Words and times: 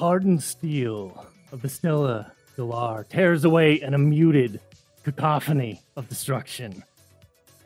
Hardened 0.00 0.42
steel 0.42 1.26
of 1.52 1.60
the 1.60 1.68
Stella 1.68 2.32
Delar 2.56 3.06
tears 3.06 3.44
away 3.44 3.82
in 3.82 3.92
a 3.92 3.98
muted 3.98 4.58
cacophony 5.04 5.82
of 5.94 6.08
destruction. 6.08 6.82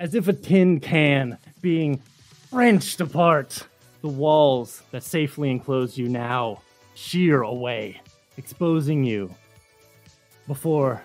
As 0.01 0.17
if 0.17 0.27
a 0.27 0.33
tin 0.33 0.81
can 0.81 1.39
being 1.63 2.03
wrenched 2.51 3.01
apart, 3.01 3.69
the 4.01 4.09
walls 4.09 4.83
that 4.91 5.05
safely 5.05 5.49
enclose 5.49 5.97
you 5.97 6.09
now 6.09 6.61
shear 6.97 7.43
away, 7.43 8.01
exposing 8.37 9.05
you 9.05 9.33
before 10.49 11.05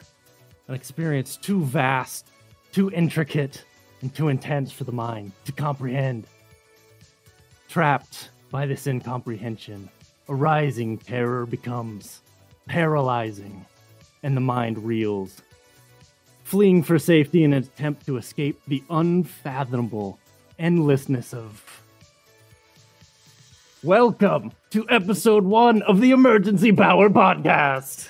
an 0.67 0.73
experience 0.73 1.37
too 1.37 1.63
vast, 1.63 2.25
too 2.71 2.89
intricate, 2.89 3.63
and 4.01 4.15
too 4.15 4.29
intense 4.29 4.71
for 4.71 4.83
the 4.83 4.91
mind 4.91 5.31
to 5.45 5.51
comprehend. 5.51 6.25
Trapped 7.67 8.31
by 8.49 8.65
this 8.65 8.87
incomprehension, 8.87 9.91
a 10.29 10.35
rising 10.35 10.95
terror 10.95 11.47
becomes 11.47 12.21
paralyzing, 12.67 13.65
and 14.21 14.37
the 14.37 14.41
mind 14.41 14.77
reels. 14.85 15.41
Fleeing 16.43 16.83
for 16.83 16.99
safety 16.99 17.43
in 17.43 17.51
an 17.51 17.63
attempt 17.63 18.05
to 18.05 18.17
escape 18.17 18.61
the 18.67 18.83
unfathomable 18.91 20.19
endlessness 20.59 21.33
of. 21.33 21.81
Welcome 23.81 24.51
to 24.69 24.85
episode 24.87 25.45
one 25.45 25.81
of 25.81 25.99
the 25.99 26.11
Emergency 26.11 26.71
Power 26.73 27.09
Podcast. 27.09 28.09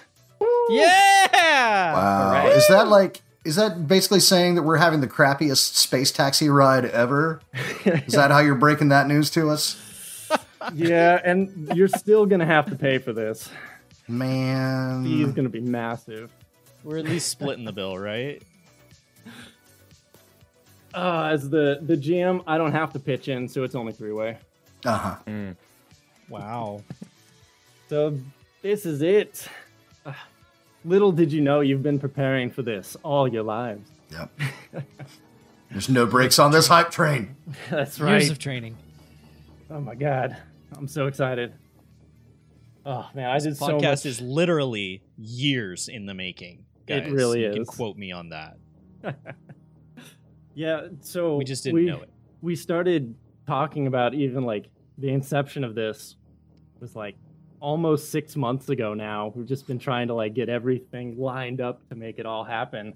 Yeah! 0.67 1.93
Wow. 1.93 2.47
Is 2.47 2.67
that 2.67 2.89
like 2.89 3.21
is 3.45 3.55
that 3.55 3.87
basically 3.87 4.19
saying 4.19 4.55
that 4.55 4.63
we're 4.63 4.77
having 4.77 4.99
the 4.99 5.07
crappiest 5.07 5.75
space 5.75 6.11
taxi 6.11 6.49
ride 6.49 6.83
ever? 6.83 7.39
Is 7.85 8.13
that 8.13 8.29
how 8.29 8.39
you're 8.39 8.53
breaking 8.53 8.89
that 8.89 9.07
news 9.07 9.29
to 9.31 9.49
us? 9.49 9.88
Yeah, 10.73 11.19
and 11.23 11.71
you're 11.75 11.87
still 11.87 12.25
gonna 12.25 12.45
have 12.45 12.67
to 12.69 12.75
pay 12.75 12.97
for 12.97 13.13
this. 13.13 13.49
Fee's 14.07 14.15
Man. 14.17 15.33
gonna 15.33 15.49
be 15.49 15.61
massive. 15.61 16.31
We're 16.83 16.97
at 16.97 17.05
least 17.05 17.29
splitting 17.29 17.65
the 17.65 17.71
bill, 17.71 17.97
right? 17.97 18.41
Uh, 20.93 21.29
as 21.31 21.49
the 21.49 21.79
the 21.81 21.95
GM, 21.95 22.43
I 22.47 22.57
don't 22.57 22.71
have 22.71 22.93
to 22.93 22.99
pitch 22.99 23.27
in, 23.27 23.47
so 23.47 23.63
it's 23.63 23.75
only 23.75 23.93
three 23.93 24.11
way. 24.11 24.37
Uh-huh. 24.85 25.15
Wow. 26.29 26.81
So 27.89 28.17
this 28.61 28.85
is 28.85 29.01
it. 29.01 29.47
Uh, 30.05 30.13
little 30.85 31.11
did 31.11 31.31
you 31.31 31.41
know 31.41 31.59
you've 31.59 31.83
been 31.83 31.99
preparing 31.99 32.49
for 32.49 32.61
this 32.61 32.97
all 33.03 33.27
your 33.27 33.43
lives. 33.43 33.89
Yep. 34.11 34.39
There's 35.71 35.89
no 35.89 36.05
brakes 36.05 36.39
on 36.39 36.51
this 36.51 36.67
hype 36.67 36.89
train. 36.89 37.35
That's 37.69 37.99
right. 37.99 38.13
Years 38.21 38.31
of 38.31 38.39
training. 38.39 38.75
Oh 39.69 39.79
my 39.79 39.93
god, 39.93 40.35
I'm 40.77 40.87
so 40.87 41.07
excited. 41.07 41.53
Oh 42.85 43.07
man, 43.13 43.29
I 43.29 43.39
did 43.39 43.57
so 43.57 43.67
Podcast 43.67 43.81
much. 43.81 44.05
is 44.05 44.21
literally 44.21 45.03
years 45.17 45.89
in 45.89 46.05
the 46.05 46.13
making. 46.13 46.65
It 46.87 47.11
really 47.11 47.43
you 47.43 47.51
can 47.51 47.61
is. 47.61 47.67
quote 47.67 47.97
me 47.97 48.11
on 48.11 48.29
that. 48.29 48.57
yeah. 50.55 50.87
So 51.01 51.35
We 51.35 51.45
just 51.45 51.63
didn't 51.63 51.75
we, 51.75 51.85
know 51.85 52.01
it. 52.01 52.09
We 52.41 52.55
started 52.55 53.15
talking 53.45 53.85
about 53.87 54.13
even 54.13 54.43
like 54.43 54.69
the 54.97 55.09
inception 55.09 55.63
of 55.63 55.75
this 55.75 56.15
was 56.79 56.95
like 56.95 57.15
almost 57.59 58.09
six 58.11 58.35
months 58.35 58.69
ago. 58.69 58.93
Now 58.93 59.33
we've 59.35 59.45
just 59.45 59.67
been 59.67 59.79
trying 59.79 60.07
to 60.07 60.13
like 60.13 60.33
get 60.33 60.49
everything 60.49 61.17
lined 61.19 61.61
up 61.61 61.87
to 61.89 61.95
make 61.95 62.17
it 62.17 62.25
all 62.25 62.43
happen, 62.43 62.93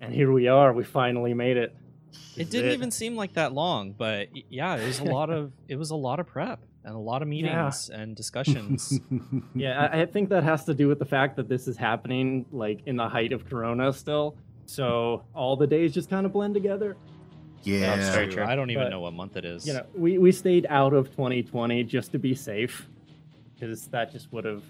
and 0.00 0.12
here 0.12 0.32
we 0.32 0.48
are. 0.48 0.72
We 0.72 0.84
finally 0.84 1.34
made 1.34 1.56
it. 1.58 1.76
This 2.10 2.48
It 2.48 2.50
didn't 2.50 2.72
even 2.72 2.90
seem 2.90 3.14
like 3.14 3.34
that 3.34 3.52
long, 3.52 3.92
but 3.92 4.28
yeah, 4.50 4.76
it 4.76 4.86
was 4.86 4.98
a 4.98 5.04
lot 5.04 5.30
of 5.30 5.52
it 5.68 5.76
was 5.76 5.90
a 5.90 5.96
lot 5.96 6.18
of 6.18 6.26
prep 6.26 6.60
and 6.84 6.94
a 6.94 6.98
lot 6.98 7.22
of 7.22 7.28
meetings 7.28 7.90
and 7.90 8.16
discussions. 8.16 9.00
Yeah, 9.54 9.88
I, 9.92 10.02
I 10.02 10.06
think 10.06 10.30
that 10.30 10.42
has 10.44 10.64
to 10.64 10.74
do 10.74 10.88
with 10.88 10.98
the 10.98 11.04
fact 11.04 11.36
that 11.36 11.48
this 11.48 11.68
is 11.68 11.76
happening 11.76 12.46
like 12.50 12.80
in 12.86 12.96
the 12.96 13.08
height 13.08 13.32
of 13.32 13.44
Corona 13.48 13.92
still. 13.92 14.36
So 14.66 15.24
all 15.34 15.56
the 15.56 15.66
days 15.66 15.92
just 15.92 16.08
kind 16.10 16.24
of 16.26 16.32
blend 16.32 16.54
together. 16.54 16.96
Yeah. 17.62 17.94
That's 17.96 18.08
very 18.14 18.26
true. 18.26 18.36
true. 18.36 18.44
I 18.44 18.56
don't 18.56 18.70
even 18.70 18.84
But, 18.84 18.88
know 18.90 19.00
what 19.00 19.12
month 19.12 19.36
it 19.36 19.44
is. 19.44 19.66
You 19.66 19.74
know, 19.74 19.86
we, 19.94 20.18
we 20.18 20.32
stayed 20.32 20.66
out 20.68 20.92
of 20.94 21.10
2020 21.10 21.84
just 21.84 22.10
to 22.12 22.18
be 22.18 22.34
safe 22.34 22.88
because 23.54 23.86
that 23.88 24.10
just 24.10 24.32
would 24.32 24.44
have, 24.44 24.64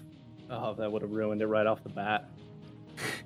oh, 0.51 0.73
that 0.75 0.91
would 0.91 1.01
have 1.01 1.11
ruined 1.11 1.41
it 1.41 1.47
right 1.47 1.65
off 1.65 1.81
the 1.83 1.89
bat. 1.89 2.29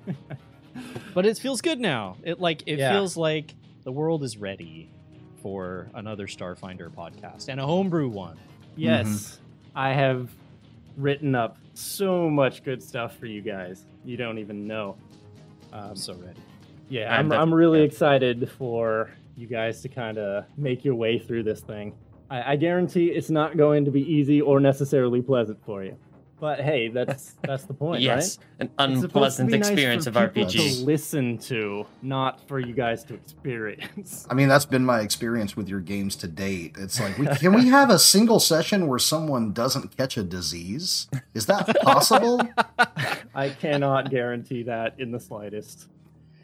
but 1.14 1.26
it 1.26 1.36
feels 1.38 1.60
good 1.60 1.80
now. 1.80 2.16
It 2.22 2.40
like 2.40 2.62
it 2.66 2.78
Yeah. 2.78 2.92
feels 2.92 3.16
like 3.16 3.54
the 3.84 3.92
world 3.92 4.22
is 4.22 4.36
ready 4.36 4.90
for 5.42 5.88
another 5.94 6.26
Starfinder 6.26 6.90
podcast 6.90 7.48
and 7.48 7.60
a 7.60 7.66
homebrew 7.66 8.08
one. 8.08 8.38
Yes, 8.78 9.40
I 9.74 9.92
have 9.92 10.30
written 10.96 11.34
up 11.34 11.58
so 11.74 12.30
much 12.30 12.64
good 12.64 12.82
stuff 12.82 13.16
for 13.16 13.26
you 13.26 13.42
guys. 13.42 13.84
You 14.04 14.16
don't 14.16 14.38
even 14.38 14.66
know. 14.66 14.96
Um, 15.72 15.90
I'm 15.90 15.96
so 15.96 16.14
ready. 16.14 16.40
Yeah, 16.88 17.14
I'm 17.14 17.32
I'm, 17.32 17.40
I'm 17.40 17.54
really 17.54 17.80
yeah. 17.80 17.86
excited 17.86 18.50
for 18.56 19.10
you 19.36 19.46
guys 19.46 19.82
to 19.82 19.88
kind 19.88 20.18
of 20.18 20.44
make 20.56 20.84
your 20.84 20.94
way 20.94 21.18
through 21.18 21.42
this 21.42 21.60
thing. 21.60 21.94
I, 22.30 22.52
I 22.52 22.56
guarantee 22.56 23.06
it's 23.06 23.30
not 23.30 23.56
going 23.56 23.84
to 23.84 23.90
be 23.90 24.02
easy 24.02 24.40
or 24.40 24.60
necessarily 24.60 25.22
pleasant 25.22 25.64
for 25.64 25.84
you. 25.84 25.96
But 26.40 26.60
hey, 26.60 26.88
that's 26.92 27.36
that's 27.42 27.64
the 27.64 27.74
point, 27.74 28.02
yes, 28.02 28.38
right? 28.58 28.70
an 28.78 28.92
It's 28.92 29.00
supposed 29.00 29.36
to 29.36 29.42
unpleasant 29.42 29.50
be 29.50 29.58
nice 29.58 29.68
experience 29.68 30.04
for 30.06 30.24
of 30.24 30.34
people 30.34 30.50
To 30.50 30.84
listen 30.84 31.38
to, 31.38 31.86
not 32.02 32.46
for 32.46 32.58
you 32.60 32.72
guys 32.72 33.04
to 33.04 33.14
experience. 33.14 34.26
I 34.30 34.34
mean, 34.34 34.48
that's 34.48 34.64
been 34.64 34.84
my 34.84 35.00
experience 35.00 35.56
with 35.56 35.68
your 35.68 35.80
games 35.80 36.16
to 36.16 36.28
date. 36.28 36.76
It's 36.78 37.00
like, 37.00 37.18
we, 37.18 37.26
can 37.26 37.54
we 37.54 37.68
have 37.68 37.90
a 37.90 37.98
single 37.98 38.40
session 38.40 38.86
where 38.86 38.98
someone 38.98 39.52
doesn't 39.52 39.96
catch 39.96 40.16
a 40.16 40.22
disease? 40.22 41.08
Is 41.34 41.46
that 41.46 41.80
possible? 41.82 42.40
I 43.34 43.50
cannot 43.50 44.10
guarantee 44.10 44.64
that 44.64 44.94
in 44.98 45.12
the 45.12 45.20
slightest. 45.20 45.88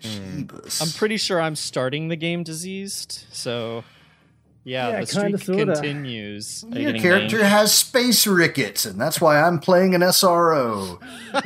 Jeebus. 0.01 0.83
I'm 0.83 0.91
pretty 0.99 1.17
sure 1.17 1.41
I'm 1.41 1.57
starting 1.57 2.09
the 2.09 2.17
game 2.17 2.43
diseased, 2.43 3.25
so 3.33 3.85
yeah, 4.65 4.89
Yeah, 4.91 5.01
the 5.01 5.07
streak 5.07 5.23
kinda, 5.25 5.39
sorta. 5.39 5.65
continues. 5.75 6.65
Your 6.71 6.93
character 6.95 7.37
named? 7.39 7.49
has 7.49 7.73
space 7.75 8.27
rickets, 8.27 8.85
and 8.87 9.01
that's 9.01 9.21
why 9.21 9.41
I'm 9.43 9.59
playing 9.61 9.95
an 9.95 10.01
SRO. 10.03 10.99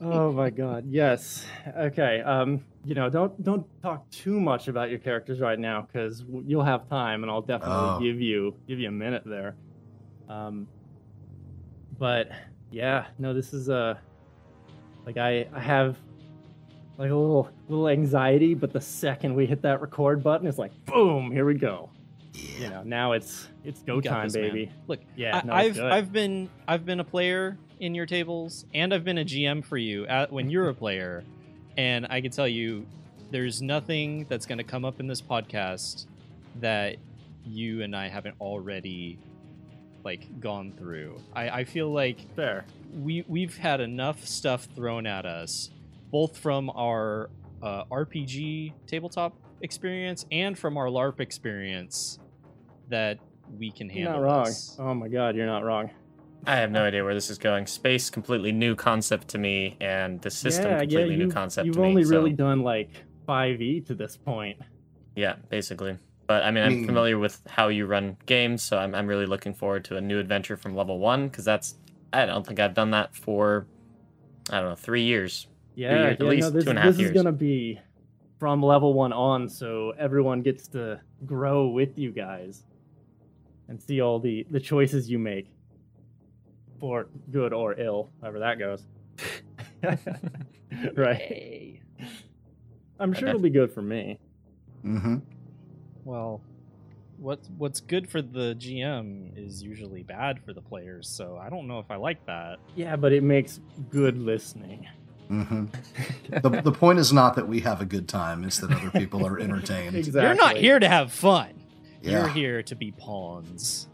Oh 0.00 0.32
my 0.32 0.50
god, 0.50 0.84
yes. 0.88 1.46
Okay, 1.76 2.20
um, 2.20 2.62
you 2.84 2.94
know, 2.94 3.08
don't 3.08 3.42
don't 3.42 3.66
talk 3.82 4.08
too 4.10 4.38
much 4.38 4.68
about 4.68 4.90
your 4.90 4.98
characters 4.98 5.40
right 5.40 5.58
now 5.58 5.80
because 5.82 6.24
you'll 6.44 6.62
have 6.64 6.88
time, 6.88 7.22
and 7.22 7.30
I'll 7.30 7.40
definitely 7.40 7.74
Oh. 7.76 7.98
give 8.00 8.20
you 8.20 8.54
give 8.68 8.78
you 8.78 8.88
a 8.88 8.92
minute 8.92 9.22
there. 9.24 9.56
Um, 10.28 10.68
but 11.98 12.28
yeah, 12.70 13.06
no, 13.18 13.32
this 13.32 13.54
is 13.54 13.68
a 13.70 13.98
like 15.06 15.16
I 15.16 15.48
I 15.54 15.60
have 15.60 15.96
like 16.98 17.10
a 17.10 17.14
little 17.14 17.50
little 17.68 17.88
anxiety, 17.88 18.54
but 18.54 18.72
the 18.72 18.80
second 18.80 19.34
we 19.34 19.46
hit 19.46 19.62
that 19.62 19.80
record 19.80 20.22
button, 20.22 20.46
it's 20.46 20.58
like 20.58 20.72
boom, 20.86 21.30
here 21.30 21.44
we 21.44 21.54
go. 21.54 21.90
Yeah. 22.32 22.58
You 22.58 22.70
know, 22.70 22.82
now 22.84 23.12
it's 23.12 23.48
it's 23.64 23.82
go 23.82 24.00
time, 24.00 24.26
this, 24.26 24.34
man. 24.34 24.42
baby. 24.42 24.72
Look, 24.86 25.00
Yeah, 25.16 25.40
I, 25.42 25.46
no, 25.46 25.52
I've. 25.52 25.80
I've 25.80 26.12
been 26.12 26.48
I've 26.66 26.84
been 26.84 27.00
a 27.00 27.04
player 27.04 27.56
in 27.80 27.94
your 27.94 28.06
tables, 28.06 28.64
and 28.74 28.92
I've 28.92 29.04
been 29.04 29.18
a 29.18 29.24
GM 29.24 29.64
for 29.64 29.76
you 29.76 30.06
at, 30.06 30.32
when 30.32 30.50
you're 30.50 30.68
a 30.68 30.74
player, 30.84 31.24
and 31.76 32.06
I 32.10 32.20
can 32.20 32.30
tell 32.30 32.48
you, 32.48 32.86
there's 33.30 33.62
nothing 33.62 34.26
that's 34.28 34.46
going 34.46 34.58
to 34.58 34.64
come 34.64 34.84
up 34.84 35.00
in 35.00 35.06
this 35.06 35.20
podcast 35.20 36.06
that 36.60 36.96
you 37.44 37.82
and 37.82 37.94
I 37.94 38.08
haven't 38.08 38.36
already 38.40 39.18
like 40.04 40.40
gone 40.40 40.72
through. 40.76 41.20
I, 41.34 41.48
I 41.48 41.64
feel 41.64 41.90
like 41.90 42.18
Fair. 42.34 42.64
we 42.92 43.24
we've 43.28 43.56
had 43.56 43.80
enough 43.80 44.26
stuff 44.26 44.66
thrown 44.76 45.06
at 45.06 45.24
us, 45.26 45.70
both 46.14 46.38
from 46.38 46.70
our 46.70 47.28
uh, 47.60 47.82
RPG 47.90 48.72
tabletop 48.86 49.36
experience 49.62 50.24
and 50.30 50.56
from 50.56 50.76
our 50.76 50.86
LARP 50.86 51.18
experience, 51.18 52.20
that 52.88 53.18
we 53.58 53.72
can 53.72 53.90
You're 53.90 54.04
handle. 54.04 54.22
not 54.22 54.28
wrong. 54.28 54.44
this. 54.44 54.76
Oh 54.78 54.94
my 54.94 55.08
god, 55.08 55.34
you're 55.34 55.44
not 55.44 55.64
wrong. 55.64 55.90
I 56.46 56.54
have 56.56 56.70
no 56.70 56.84
idea 56.84 57.02
where 57.02 57.14
this 57.14 57.30
is 57.30 57.38
going. 57.38 57.66
Space, 57.66 58.10
completely 58.10 58.52
new 58.52 58.76
concept 58.76 59.26
to 59.28 59.38
me, 59.38 59.76
and 59.80 60.22
the 60.22 60.30
system, 60.30 60.78
completely 60.78 61.16
new 61.16 61.24
you've, 61.24 61.34
concept 61.34 61.66
You've 61.66 61.74
to 61.74 61.80
me. 61.82 61.88
only 61.88 62.04
so, 62.04 62.10
really 62.18 62.32
done 62.32 62.62
like 62.62 62.90
5e 63.28 63.84
to 63.86 63.94
this 63.96 64.16
point. 64.16 64.58
yeah, 65.16 65.34
basically. 65.48 65.98
But 66.28 66.44
I 66.44 66.52
mean, 66.52 66.62
I'm 66.62 66.76
Hmm. 66.78 66.86
familiar 66.86 67.18
with 67.18 67.40
how 67.48 67.68
you 67.68 67.86
run 67.86 68.18
games, 68.26 68.62
so 68.62 68.78
I'm, 68.78 68.94
I'm 68.94 69.08
really 69.08 69.26
looking 69.26 69.52
forward 69.52 69.84
to 69.86 69.96
a 69.96 70.00
new 70.00 70.20
adventure 70.20 70.56
from 70.56 70.76
level 70.76 71.00
one 71.00 71.26
because 71.28 71.44
that's 71.44 71.74
I 72.12 72.24
don't 72.24 72.46
think 72.46 72.60
I've 72.60 72.74
done 72.74 72.92
that 72.92 73.16
for 73.16 73.66
I 74.48 74.60
don't 74.60 74.70
know 74.70 74.76
three 74.76 75.02
years. 75.02 75.48
Yeah, 75.74 75.90
years- 75.90 76.12
at 76.12 76.20
yeah, 76.20 76.28
least 76.30 76.42
no, 76.42 76.50
this, 76.50 76.64
two 76.64 76.70
and 76.70 76.78
a 76.78 76.82
half 76.82 76.94
this 76.96 77.06
is 77.06 77.10
gonna 77.12 77.32
be 77.32 77.80
from 78.38 78.62
level 78.62 78.94
one 78.94 79.12
on, 79.12 79.48
so 79.48 79.92
everyone 79.98 80.42
gets 80.42 80.68
to 80.68 81.00
grow 81.24 81.68
with 81.68 81.98
you 81.98 82.10
guys 82.12 82.64
and 83.68 83.80
see 83.80 84.00
all 84.00 84.18
the 84.18 84.46
the 84.50 84.60
choices 84.60 85.10
you 85.10 85.18
make 85.18 85.48
for 86.80 87.06
good 87.30 87.52
or 87.52 87.78
ill, 87.80 88.10
however 88.20 88.38
that 88.40 88.58
goes. 88.58 88.84
right. 90.96 91.80
I'm 92.98 93.12
sure 93.12 93.28
it'll 93.28 93.40
be 93.40 93.50
good 93.50 93.72
for 93.72 93.82
me. 93.82 94.18
Mm-hmm. 94.84 95.16
Well, 96.04 96.40
what 97.18 97.40
what's 97.56 97.80
good 97.80 98.08
for 98.08 98.20
the 98.22 98.54
GM 98.58 99.36
is 99.36 99.62
usually 99.62 100.02
bad 100.02 100.40
for 100.44 100.52
the 100.52 100.60
players. 100.60 101.08
So 101.08 101.38
I 101.40 101.48
don't 101.48 101.66
know 101.66 101.78
if 101.78 101.90
I 101.90 101.96
like 101.96 102.24
that. 102.26 102.58
Yeah, 102.76 102.96
but 102.96 103.12
it 103.12 103.22
makes 103.22 103.60
good 103.90 104.18
listening. 104.18 104.86
Hmm 105.28 105.64
the, 106.28 106.60
the 106.62 106.72
point 106.72 106.98
is 106.98 107.12
not 107.12 107.36
that 107.36 107.48
we 107.48 107.60
have 107.60 107.80
a 107.80 107.84
good 107.84 108.08
time; 108.08 108.44
it's 108.44 108.58
that 108.58 108.70
other 108.70 108.90
people 108.90 109.26
are 109.26 109.38
entertained. 109.38 109.94
Exactly. 109.96 110.22
You're 110.22 110.34
not 110.34 110.56
here 110.56 110.78
to 110.78 110.88
have 110.88 111.12
fun. 111.12 111.48
You're 112.02 112.28
here 112.28 112.62
to 112.64 112.74
be 112.74 112.92
pawns. 112.92 113.88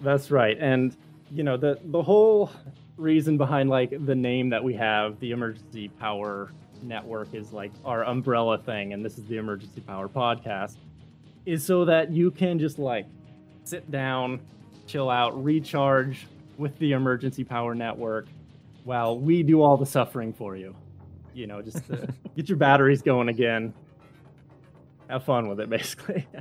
That's 0.00 0.30
right. 0.30 0.56
And 0.58 0.96
you 1.30 1.42
know, 1.42 1.56
the 1.56 1.78
the 1.84 2.02
whole 2.02 2.50
reason 2.96 3.36
behind 3.36 3.68
like 3.68 3.90
the 4.06 4.14
name 4.14 4.50
that 4.50 4.62
we 4.64 4.74
have, 4.74 5.20
the 5.20 5.32
emergency 5.32 5.88
power 5.88 6.50
network 6.82 7.34
is 7.34 7.52
like 7.52 7.72
our 7.84 8.04
umbrella 8.04 8.56
thing 8.56 8.94
and 8.94 9.04
this 9.04 9.18
is 9.18 9.26
the 9.26 9.36
emergency 9.36 9.82
power 9.82 10.08
podcast 10.08 10.76
is 11.44 11.62
so 11.64 11.84
that 11.84 12.10
you 12.10 12.30
can 12.30 12.58
just 12.58 12.78
like 12.78 13.06
sit 13.64 13.90
down, 13.90 14.40
chill 14.86 15.10
out, 15.10 15.42
recharge 15.44 16.26
with 16.58 16.78
the 16.78 16.92
emergency 16.92 17.44
power 17.44 17.74
network 17.74 18.26
while 18.84 19.18
we 19.18 19.42
do 19.42 19.62
all 19.62 19.76
the 19.76 19.86
suffering 19.86 20.32
for 20.32 20.56
you. 20.56 20.74
You 21.34 21.46
know, 21.46 21.62
just 21.62 21.86
to 21.86 22.02
uh, 22.02 22.06
get 22.36 22.48
your 22.48 22.58
batteries 22.58 23.02
going 23.02 23.28
again. 23.28 23.72
Have 25.08 25.24
fun 25.24 25.48
with 25.48 25.60
it 25.60 25.68
basically. 25.70 26.26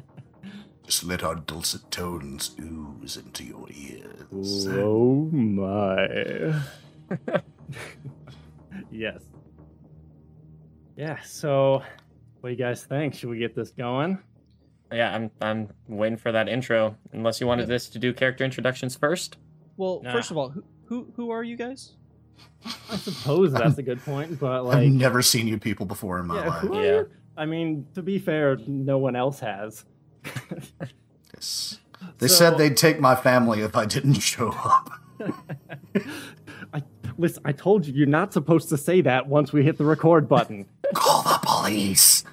Just 0.86 1.04
let 1.04 1.24
our 1.24 1.36
dulcet 1.36 1.92
tones 1.92 2.56
ooze 2.60 3.16
into 3.16 3.44
your 3.44 3.68
ears. 3.70 4.68
Oh 4.68 5.30
eh? 5.32 5.36
my. 5.36 6.54
yes. 8.92 9.22
Yeah, 10.98 11.22
so 11.22 11.84
what 12.42 12.50
do 12.50 12.50
you 12.50 12.56
guys 12.56 12.84
think? 12.84 13.14
Should 13.14 13.30
we 13.30 13.38
get 13.38 13.56
this 13.56 13.70
going? 13.70 14.18
Yeah, 14.92 15.14
I'm 15.14 15.30
I'm 15.42 15.70
waiting 15.88 16.18
for 16.18 16.32
that 16.32 16.50
intro. 16.50 16.96
Unless 17.14 17.40
you 17.40 17.46
wanted 17.46 17.68
this 17.68 17.88
to 17.90 18.00
do 18.00 18.12
character 18.12 18.44
introductions 18.44 18.96
first. 18.96 19.38
Well, 19.78 20.02
Nah. 20.04 20.12
first 20.12 20.32
of 20.32 20.38
all, 20.38 20.50
who, 20.50 20.64
who 20.86 21.14
who 21.16 21.30
are 21.30 21.44
you 21.44 21.56
guys? 21.56 21.94
I 22.92 22.98
suppose 22.98 23.54
that's 23.54 23.78
a 23.78 23.84
good 23.84 24.04
point, 24.04 24.40
but 24.40 24.66
like 24.66 24.78
I've 24.78 24.92
never 24.92 25.22
seen 25.22 25.48
you 25.48 25.58
people 25.58 25.86
before 25.86 26.20
in 26.20 26.28
my 26.28 26.44
yeah, 26.44 26.48
life. 26.48 26.70
Yeah. 26.74 27.04
I 27.38 27.46
mean, 27.46 27.88
to 27.96 28.02
be 28.02 28.20
fair, 28.20 28.58
no 28.68 28.98
one 28.98 29.16
else 29.16 29.40
has. 29.40 29.86
Yes. 31.34 31.80
They 32.18 32.28
So- 32.28 32.36
said 32.36 32.58
they'd 32.58 32.78
take 32.78 33.00
my 33.00 33.16
family 33.16 33.62
if 33.62 33.76
I 33.76 33.86
didn't 33.86 34.14
show 34.20 34.50
up. 34.50 34.92
I 36.74 36.84
listen, 37.18 37.42
I 37.46 37.52
told 37.52 37.86
you 37.86 37.94
you're 37.94 38.08
not 38.08 38.34
supposed 38.34 38.70
to 38.70 38.78
say 38.78 39.02
that 39.02 39.28
once 39.28 39.52
we 39.52 39.64
hit 39.64 39.78
the 39.78 39.86
record 39.86 40.28
button. 40.30 40.66
Call 40.94 41.24
the 41.24 41.40
police. 41.42 42.24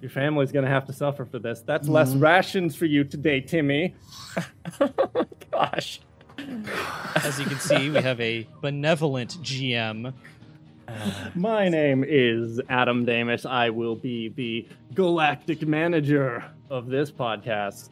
Your 0.00 0.10
family's 0.10 0.52
gonna 0.52 0.68
have 0.68 0.86
to 0.86 0.92
suffer 0.92 1.24
for 1.24 1.38
this. 1.38 1.60
That's 1.60 1.84
mm-hmm. 1.84 1.94
less 1.94 2.14
rations 2.14 2.76
for 2.76 2.86
you 2.86 3.04
today, 3.04 3.40
Timmy. 3.40 3.94
Oh 4.80 5.26
gosh. 5.50 6.00
As 7.16 7.38
you 7.38 7.46
can 7.46 7.58
see, 7.58 7.90
we 7.90 8.00
have 8.00 8.20
a 8.20 8.46
benevolent 8.60 9.38
GM. 9.42 10.12
My 11.34 11.68
name 11.68 12.04
is 12.06 12.60
Adam 12.68 13.04
Damis. 13.04 13.44
I 13.44 13.70
will 13.70 13.96
be 13.96 14.28
the 14.28 14.68
galactic 14.94 15.66
manager 15.66 16.44
of 16.70 16.86
this 16.86 17.10
podcast. 17.10 17.90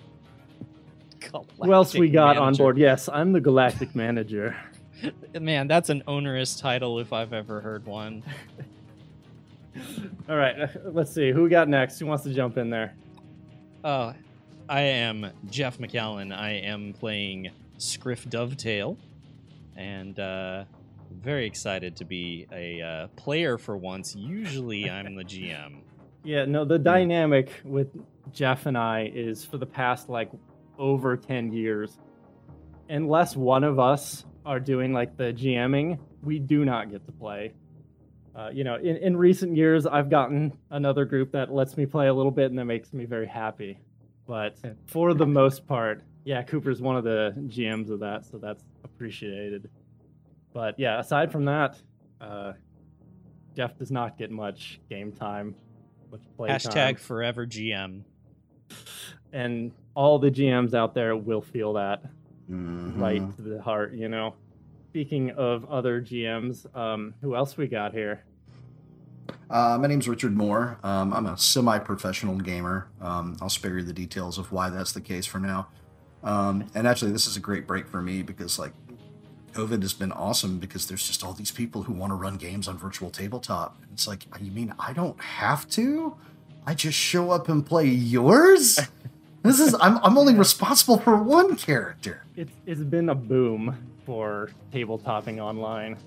Who 1.62 1.72
else 1.72 1.94
we 1.94 2.08
Galactic 2.08 2.12
got 2.12 2.36
on 2.36 2.44
Manager. 2.44 2.62
board? 2.62 2.78
Yes, 2.78 3.08
I'm 3.12 3.32
the 3.32 3.40
galactic 3.40 3.94
manager. 3.94 4.56
Man, 5.40 5.66
that's 5.66 5.88
an 5.88 6.02
onerous 6.06 6.54
title 6.58 6.98
if 7.00 7.12
I've 7.12 7.32
ever 7.32 7.60
heard 7.60 7.86
one. 7.86 8.22
All 10.28 10.36
right, 10.36 10.60
uh, 10.60 10.68
let's 10.92 11.12
see. 11.12 11.32
Who 11.32 11.42
we 11.42 11.48
got 11.48 11.68
next? 11.68 11.98
Who 11.98 12.06
wants 12.06 12.22
to 12.24 12.32
jump 12.32 12.56
in 12.58 12.70
there? 12.70 12.94
Uh, 13.82 14.12
I 14.68 14.82
am 14.82 15.30
Jeff 15.50 15.78
McAllen. 15.78 16.32
I 16.32 16.50
am 16.50 16.92
playing 16.92 17.50
Scriff 17.78 18.28
Dovetail, 18.28 18.98
and 19.76 20.18
uh, 20.18 20.64
very 21.10 21.46
excited 21.46 21.96
to 21.96 22.04
be 22.04 22.46
a 22.52 22.80
uh, 22.80 23.06
player 23.16 23.58
for 23.58 23.76
once. 23.76 24.14
Usually, 24.14 24.90
I'm 24.90 25.14
the 25.14 25.24
GM. 25.24 25.80
Yeah, 26.26 26.46
no, 26.46 26.64
the 26.64 26.78
dynamic 26.78 27.50
with 27.64 27.88
Jeff 28.32 28.64
and 28.64 28.78
I 28.78 29.12
is 29.14 29.44
for 29.44 29.58
the 29.58 29.66
past 29.66 30.08
like 30.08 30.30
over 30.78 31.18
10 31.18 31.52
years. 31.52 31.98
Unless 32.88 33.36
one 33.36 33.62
of 33.62 33.78
us 33.78 34.24
are 34.46 34.58
doing 34.58 34.94
like 34.94 35.18
the 35.18 35.34
GMing, 35.34 35.98
we 36.22 36.38
do 36.38 36.64
not 36.64 36.90
get 36.90 37.04
to 37.04 37.12
play. 37.12 37.52
Uh, 38.34 38.48
you 38.52 38.64
know, 38.64 38.76
in, 38.76 38.96
in 38.96 39.16
recent 39.18 39.54
years, 39.54 39.86
I've 39.86 40.08
gotten 40.08 40.56
another 40.70 41.04
group 41.04 41.30
that 41.32 41.52
lets 41.52 41.76
me 41.76 41.84
play 41.84 42.08
a 42.08 42.14
little 42.14 42.32
bit 42.32 42.50
and 42.50 42.58
that 42.58 42.64
makes 42.64 42.94
me 42.94 43.04
very 43.04 43.26
happy. 43.26 43.78
But 44.26 44.56
for 44.86 45.12
the 45.12 45.26
most 45.26 45.66
part, 45.66 46.02
yeah, 46.24 46.42
Cooper's 46.42 46.80
one 46.80 46.96
of 46.96 47.04
the 47.04 47.34
GMs 47.48 47.90
of 47.90 48.00
that, 48.00 48.24
so 48.24 48.38
that's 48.38 48.64
appreciated. 48.84 49.70
But 50.52 50.78
yeah, 50.78 50.98
aside 51.00 51.30
from 51.32 51.44
that, 51.46 51.78
uh, 52.20 52.52
Jeff 53.54 53.76
does 53.78 53.90
not 53.90 54.16
get 54.18 54.30
much 54.30 54.80
game 54.88 55.12
time, 55.12 55.54
much 56.10 56.22
play 56.36 56.48
Hashtag 56.50 56.72
time. 56.72 56.96
forever 56.96 57.46
GM. 57.46 58.02
and 59.32 59.72
all 59.94 60.18
the 60.18 60.30
GMs 60.30 60.74
out 60.74 60.94
there 60.94 61.16
will 61.16 61.42
feel 61.42 61.72
that 61.74 62.02
Mhm. 62.50 63.00
right 63.00 63.36
to 63.36 63.42
the 63.42 63.62
heart, 63.62 63.94
you 63.94 64.08
know. 64.08 64.34
Speaking 64.90 65.30
of 65.32 65.64
other 65.70 66.00
GMs, 66.00 66.66
um, 66.76 67.14
who 67.20 67.34
else 67.34 67.56
we 67.56 67.66
got 67.66 67.92
here? 67.92 68.22
Uh, 69.50 69.76
my 69.80 69.86
name's 69.88 70.08
Richard 70.08 70.36
Moore. 70.36 70.78
Um, 70.82 71.12
I'm 71.12 71.26
a 71.26 71.36
semi-professional 71.36 72.36
gamer. 72.38 72.88
Um, 73.00 73.36
I'll 73.42 73.48
spare 73.50 73.78
you 73.78 73.84
the 73.84 73.92
details 73.92 74.38
of 74.38 74.52
why 74.52 74.70
that's 74.70 74.92
the 74.92 75.00
case 75.00 75.26
for 75.26 75.38
now. 75.38 75.68
Um, 76.24 76.64
and 76.74 76.86
actually, 76.88 77.12
this 77.12 77.26
is 77.26 77.36
a 77.36 77.40
great 77.40 77.66
break 77.66 77.86
for 77.86 78.00
me 78.02 78.22
because, 78.22 78.58
like, 78.58 78.72
COVID 79.52 79.82
has 79.82 79.92
been 79.92 80.10
awesome 80.10 80.58
because 80.58 80.86
there's 80.88 81.06
just 81.06 81.22
all 81.22 81.32
these 81.32 81.50
people 81.52 81.84
who 81.84 81.92
want 81.92 82.10
to 82.10 82.14
run 82.16 82.36
games 82.36 82.66
on 82.66 82.76
virtual 82.76 83.10
tabletop. 83.10 83.76
It's 83.92 84.08
like, 84.08 84.24
you 84.40 84.50
mean 84.50 84.74
I 84.78 84.92
don't 84.92 85.20
have 85.20 85.68
to? 85.70 86.16
I 86.66 86.74
just 86.74 86.98
show 86.98 87.30
up 87.30 87.48
and 87.48 87.64
play 87.64 87.86
yours? 87.86 88.80
This 89.44 89.60
is 89.60 89.74
I'm 89.78 89.98
I'm 89.98 90.16
only 90.16 90.32
responsible 90.34 90.98
for 90.98 91.16
one 91.22 91.54
character. 91.56 92.22
It's 92.34 92.54
it's 92.64 92.80
been 92.80 93.10
a 93.10 93.14
boom 93.14 93.76
for 94.06 94.48
tabletopping 94.72 95.38
online. 95.38 95.98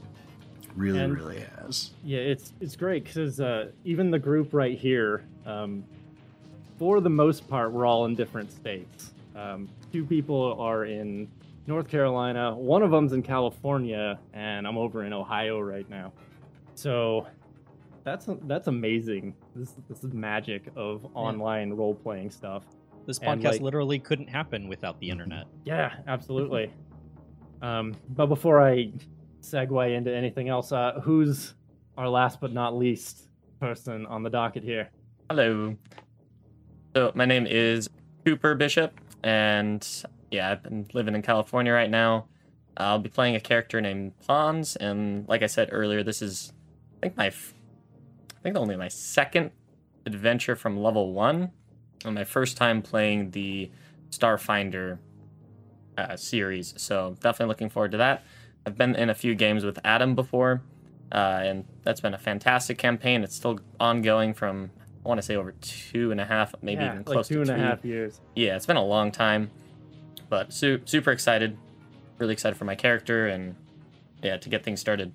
Really, 0.76 1.00
And- 1.00 1.16
really 1.16 1.42
has. 1.42 1.92
Yeah, 2.04 2.18
it's 2.18 2.52
it's 2.60 2.76
great 2.76 3.04
because 3.04 3.40
uh, 3.40 3.70
even 3.86 4.10
the 4.10 4.18
group 4.18 4.56
right 4.56 4.76
here, 4.76 5.24
um, 5.46 5.84
for 6.80 7.00
the 7.00 7.12
most 7.12 7.48
part, 7.48 7.72
we're 7.72 7.86
all 7.86 8.06
in 8.06 8.16
different 8.16 8.52
states. 8.52 9.12
Um, 9.36 9.70
two 9.98 10.06
people 10.06 10.56
are 10.60 10.86
in 10.86 11.28
North 11.66 11.88
Carolina, 11.88 12.56
one 12.56 12.84
of 12.84 12.92
them's 12.92 13.14
in 13.14 13.24
California, 13.24 14.20
and 14.32 14.68
I'm 14.68 14.78
over 14.78 15.06
in 15.06 15.12
Ohio 15.12 15.60
right 15.60 15.90
now. 15.90 16.14
So 16.76 17.26
that's 18.04 18.30
that's 18.44 18.68
amazing. 18.68 19.34
This 19.56 19.74
this 19.90 20.04
is 20.04 20.14
magic 20.14 20.70
of 20.76 21.08
online 21.16 21.74
role 21.74 21.96
playing 21.96 22.30
stuff. 22.30 22.64
This 23.08 23.18
podcast 23.18 23.54
like- 23.54 23.62
literally 23.62 23.98
couldn't 23.98 24.28
happen 24.28 24.68
without 24.68 25.00
the 25.00 25.10
internet. 25.10 25.46
Yeah, 25.66 25.94
absolutely. 26.06 26.72
um, 27.64 27.96
but 28.10 28.28
before 28.28 28.62
I 28.62 28.92
segue 29.42 29.96
into 29.98 30.16
anything 30.16 30.48
else, 30.48 30.72
uh, 30.72 31.00
who's 31.04 31.56
our 31.98 32.08
last 32.08 32.40
but 32.40 32.54
not 32.54 32.78
least 32.78 33.30
person 33.60 34.06
on 34.06 34.22
the 34.22 34.30
docket 34.30 34.64
here? 34.64 34.92
Hello. 35.28 35.76
So 36.96 37.12
my 37.16 37.26
name 37.26 37.48
is 37.48 37.90
Cooper 38.26 38.54
Bishop, 38.54 39.00
and 39.24 39.88
yeah, 40.32 40.52
I've 40.52 40.64
been 40.64 40.88
living 40.94 41.16
in 41.16 41.22
California 41.22 41.72
right 41.72 41.90
now. 41.90 42.28
I'll 42.76 43.00
be 43.00 43.10
playing 43.10 43.36
a 43.36 43.40
character 43.40 43.82
named 43.82 44.14
Pons, 44.28 44.76
and 44.76 45.28
like 45.28 45.42
I 45.42 45.48
said 45.48 45.70
earlier, 45.72 46.04
this 46.04 46.22
is 46.22 46.54
I 46.98 47.00
think 47.02 47.18
my 47.18 47.28
I 47.28 48.42
think 48.44 48.56
only 48.56 48.76
my 48.76 48.88
second 48.88 49.52
adventure 50.06 50.56
from 50.56 50.78
level 50.78 51.14
one, 51.14 51.52
and 52.06 52.16
my 52.16 52.24
first 52.24 52.58
time 52.58 52.82
playing 52.82 53.32
the 53.32 53.72
Starfinder 54.10 55.00
uh, 55.98 56.16
series. 56.16 56.74
So 56.78 57.16
definitely 57.20 57.50
looking 57.50 57.70
forward 57.70 57.92
to 57.92 57.98
that. 57.98 58.24
I've 58.66 58.78
been 58.78 58.96
in 58.96 59.10
a 59.10 59.16
few 59.16 59.34
games 59.34 59.64
with 59.64 59.80
Adam 59.84 60.14
before, 60.14 60.62
uh, 61.12 61.42
and 61.44 61.66
that's 61.84 62.02
been 62.02 62.14
a 62.14 62.20
fantastic 62.20 62.78
campaign. 62.78 63.24
It's 63.24 63.36
still 63.36 63.60
ongoing 63.80 64.34
from 64.34 64.72
I 65.08 65.10
want 65.10 65.20
to 65.22 65.26
say 65.26 65.38
over 65.38 65.54
two 65.62 66.12
and 66.12 66.20
a 66.20 66.26
half, 66.26 66.54
maybe 66.62 66.82
Yeah, 66.82 66.88
even 66.88 66.98
like 66.98 67.06
close 67.06 67.30
two 67.30 67.46
to 67.46 67.54
and 67.54 67.62
a 67.62 67.80
years. 67.88 68.20
Yeah, 68.36 68.58
it's 68.58 68.66
been 68.66 68.76
a 68.76 68.84
long 68.84 69.10
time, 69.10 69.50
but 70.28 70.52
su- 70.52 70.82
super 70.84 71.12
excited. 71.14 71.58
Really 72.18 72.34
excited 72.34 72.58
for 72.58 72.66
my 72.66 72.76
character 72.76 73.28
and 73.28 73.56
yeah, 74.22 74.36
to 74.36 74.50
get 74.50 74.66
things 74.66 74.82
started. 74.82 75.14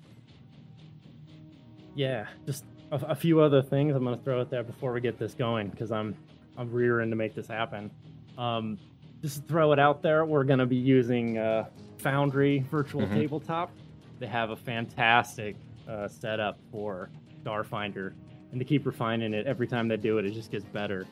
Yeah, 1.93 2.25
just 2.47 2.65
a, 2.91 2.95
a 3.09 3.15
few 3.15 3.39
other 3.39 3.61
things 3.61 3.95
I'm 3.95 4.03
gonna 4.03 4.17
throw 4.17 4.41
out 4.41 4.49
there 4.49 4.63
before 4.63 4.93
we 4.93 4.99
get 5.01 5.19
this 5.19 5.35
going 5.35 5.67
because 5.69 5.91
I'm 5.91 6.15
I'm 6.57 6.71
rearing 6.71 7.11
to 7.11 7.15
make 7.15 7.35
this 7.35 7.45
happen. 7.47 7.91
Um, 8.35 8.79
just 9.21 9.41
to 9.43 9.47
throw 9.47 9.73
it 9.73 9.79
out 9.79 10.01
there, 10.01 10.25
we're 10.25 10.43
gonna 10.43 10.65
be 10.65 10.75
using 10.75 11.37
uh, 11.37 11.65
Foundry 11.99 12.65
Virtual 12.71 13.03
Mhm. 13.05 13.13
Tabletop. 13.13 13.69
They 14.17 14.25
have 14.25 14.49
a 14.49 14.55
fantastic 14.55 15.55
uh, 15.87 16.07
setup 16.07 16.57
for 16.71 17.11
Starfinder, 17.43 18.13
and 18.53 18.59
to 18.59 18.65
keep 18.65 18.85
refining 18.85 19.33
it 19.33 19.45
every 19.47 19.67
time 19.67 19.87
they 19.87 19.97
do 19.97 20.19
it, 20.19 20.25
it 20.25 20.31
just 20.33 20.51
gets 20.51 20.63
better. 20.65 21.05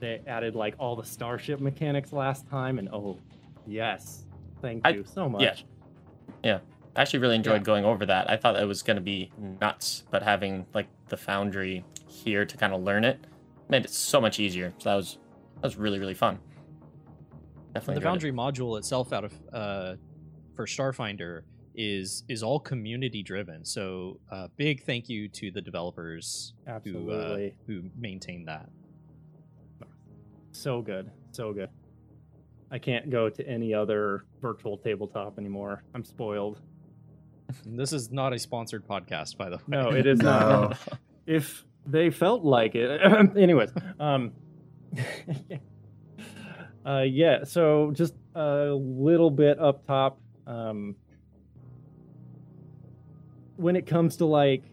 they 0.00 0.20
added 0.26 0.56
like 0.56 0.74
all 0.80 0.96
the 0.96 1.04
starship 1.04 1.60
mechanics 1.60 2.12
last 2.12 2.48
time, 2.50 2.80
and 2.80 2.88
oh, 2.92 3.16
yes, 3.68 4.24
thank 4.60 4.84
I- 4.84 4.90
you 4.90 5.04
so 5.04 5.28
much. 5.28 5.42
yeah. 5.42 5.54
yeah. 6.42 6.58
I 6.96 7.00
actually 7.02 7.20
really 7.20 7.36
enjoyed 7.36 7.60
Yeah. 7.62 7.66
going 7.66 7.84
over 7.84 8.04
that. 8.06 8.28
I 8.28 8.36
thought 8.36 8.56
it 8.60 8.66
was 8.66 8.82
going 8.82 8.96
to 8.96 9.00
be 9.02 9.30
nuts, 9.60 10.02
but 10.10 10.22
having 10.24 10.66
like 10.74 10.88
the 11.08 11.16
foundry 11.16 11.84
here 12.08 12.44
to 12.44 12.56
kind 12.56 12.74
of 12.74 12.82
learn 12.82 13.04
it 13.04 13.18
made 13.70 13.84
it 13.84 13.90
so 13.90 14.20
much 14.20 14.38
easier. 14.40 14.74
So 14.78 14.90
that 14.90 14.96
was 14.96 15.18
that 15.54 15.62
was 15.68 15.76
really 15.76 15.98
really 16.00 16.12
fun. 16.14 16.38
Definitely. 17.72 17.94
the 18.02 18.08
enjoyed 18.08 18.10
Foundry 18.10 18.32
module 18.32 18.76
itself, 18.78 19.12
out 19.12 19.24
of 19.24 19.32
uh, 19.52 19.94
for 20.56 20.66
Starfinder, 20.66 21.42
is 21.74 22.24
is 22.28 22.42
all 22.42 22.60
community 22.60 23.22
driven. 23.22 23.64
So 23.64 24.20
uh, 24.30 24.48
big 24.56 24.82
thank 24.84 25.08
you 25.08 25.28
to 25.28 25.50
the 25.50 25.60
developers 25.60 26.54
who 26.84 27.10
uh, 27.10 27.38
who 27.66 27.84
maintain 27.98 28.44
that. 28.46 28.68
so 30.52 30.82
good, 30.82 31.10
so 31.32 31.52
good. 31.52 31.70
I 32.70 32.78
can't 32.78 33.10
go 33.10 33.28
to 33.28 33.46
any 33.46 33.74
other 33.74 34.24
virtual 34.40 34.78
tabletop 34.78 35.38
anymore. 35.38 35.82
I'm 35.94 36.04
spoiled. 36.04 36.60
This 37.66 37.92
is 37.92 38.10
not 38.10 38.32
a 38.32 38.38
sponsored 38.38 38.86
podcast, 38.88 39.36
by 39.36 39.50
the 39.50 39.56
way. 39.56 39.62
No, 39.68 39.90
it 39.90 40.06
is 40.06 40.18
No. 40.22 40.28
not. 40.70 40.78
If 41.26 41.66
they 41.84 42.08
felt 42.08 42.44
like 42.44 42.74
it, 42.74 42.98
anyways. 43.36 43.70
Um, 44.00 44.32
uh, 46.86 47.00
yeah. 47.06 47.44
So 47.44 47.90
just 47.94 48.14
a 48.34 48.70
little 48.72 49.30
bit 49.30 49.58
up 49.58 49.86
top. 49.86 50.18
Um, 50.46 50.96
when 53.62 53.76
it 53.76 53.86
comes 53.86 54.16
to 54.16 54.26
like 54.26 54.64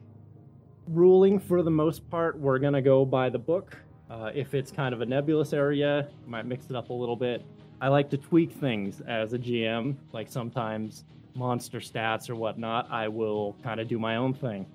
ruling, 0.88 1.40
for 1.40 1.62
the 1.62 1.72
most 1.72 2.10
part, 2.10 2.38
we're 2.38 2.60
gonna 2.60 2.82
go 2.82 3.06
by 3.06 3.30
the 3.30 3.40
book. 3.40 3.78
Uh, 4.10 4.32
if 4.34 4.56
it's 4.56 4.72
kind 4.72 4.94
of 4.94 5.02
a 5.02 5.06
nebulous 5.06 5.54
area, 5.54 6.08
might 6.26 6.46
mix 6.46 6.70
it 6.70 6.76
up 6.76 6.90
a 6.90 6.94
little 6.94 7.16
bit. 7.16 7.46
I 7.80 7.88
like 7.90 8.10
to 8.10 8.18
tweak 8.18 8.52
things 8.52 9.02
as 9.02 9.34
a 9.34 9.38
GM. 9.38 9.96
Like 10.12 10.30
sometimes 10.30 11.04
monster 11.36 11.80
stats 11.80 12.30
or 12.30 12.36
whatnot, 12.36 12.90
I 12.92 13.08
will 13.08 13.56
kind 13.64 13.80
of 13.80 13.88
do 13.88 14.00
my 14.00 14.16
own 14.16 14.34
thing. 14.34 14.66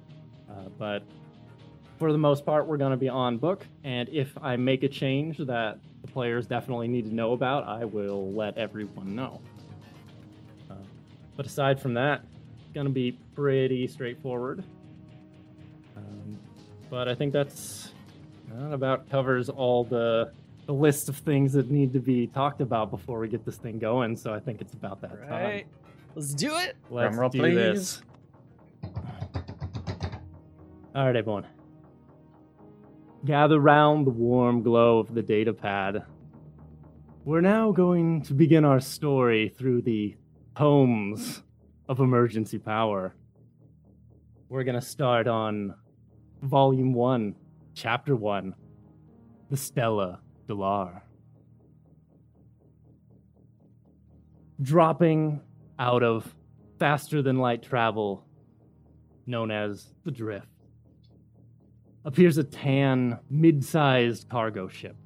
Uh, 0.48 0.68
but 0.78 1.02
for 1.98 2.12
the 2.12 2.18
most 2.18 2.46
part, 2.46 2.66
we're 2.66 2.76
going 2.76 2.92
to 2.92 2.96
be 2.96 3.08
on 3.08 3.36
book. 3.36 3.66
And 3.82 4.08
if 4.08 4.36
I 4.40 4.56
make 4.56 4.84
a 4.84 4.88
change 4.88 5.38
that 5.38 5.78
the 6.02 6.08
players 6.08 6.46
definitely 6.46 6.88
need 6.88 7.06
to 7.06 7.14
know 7.14 7.32
about, 7.32 7.66
I 7.66 7.84
will 7.84 8.32
let 8.32 8.56
everyone 8.56 9.14
know. 9.14 9.40
Uh, 10.70 10.74
but 11.36 11.44
aside 11.44 11.80
from 11.80 11.94
that, 11.94 12.24
going 12.74 12.86
to 12.86 12.92
be 12.92 13.12
pretty 13.34 13.86
straightforward. 13.86 14.64
Um, 15.96 16.38
but 16.90 17.08
I 17.08 17.14
think 17.14 17.32
that's 17.32 17.92
that 18.52 18.72
about 18.72 19.08
covers 19.08 19.48
all 19.48 19.84
the 19.84 20.32
the 20.66 20.72
list 20.72 21.08
of 21.08 21.16
things 21.16 21.52
that 21.52 21.70
need 21.70 21.92
to 21.92 22.00
be 22.00 22.26
talked 22.26 22.60
about 22.60 22.90
before 22.90 23.18
we 23.18 23.28
get 23.28 23.44
this 23.44 23.56
thing 23.56 23.78
going. 23.78 24.16
So 24.16 24.32
I 24.32 24.40
think 24.40 24.60
it's 24.60 24.72
about 24.72 25.00
that 25.02 25.20
time. 25.28 25.30
Right. 25.30 25.66
Let's 26.14 26.34
do 26.34 26.56
it. 26.56 26.76
Let's 26.90 27.16
Drumroll, 27.16 27.30
do 27.30 27.38
please. 27.38 27.54
this. 27.54 28.02
All 30.94 31.06
right, 31.06 31.16
everyone. 31.16 31.46
Gather 33.24 33.58
round 33.58 34.06
the 34.06 34.10
warm 34.10 34.62
glow 34.62 34.98
of 34.98 35.14
the 35.14 35.22
data 35.22 35.52
pad. 35.52 36.04
We're 37.24 37.40
now 37.40 37.72
going 37.72 38.22
to 38.22 38.34
begin 38.34 38.64
our 38.64 38.80
story 38.80 39.48
through 39.48 39.82
the 39.82 40.14
homes 40.56 41.42
of 41.88 42.00
emergency 42.00 42.58
power. 42.58 43.14
We're 44.48 44.64
going 44.64 44.80
to 44.80 44.86
start 44.86 45.26
on 45.26 45.74
Volume 46.42 46.94
1, 46.94 47.34
Chapter 47.74 48.16
1 48.16 48.54
The 49.50 49.56
Stella 49.56 50.20
Delar. 50.48 51.02
Dropping 54.62 55.40
out 55.78 56.02
of 56.02 56.34
faster 56.78 57.20
than 57.20 57.38
light 57.38 57.62
travel, 57.62 58.24
known 59.26 59.50
as 59.50 59.88
the 60.04 60.10
Drift, 60.10 60.46
appears 62.04 62.38
a 62.38 62.44
tan, 62.44 63.18
mid 63.28 63.64
sized 63.64 64.28
cargo 64.28 64.68
ship. 64.68 64.96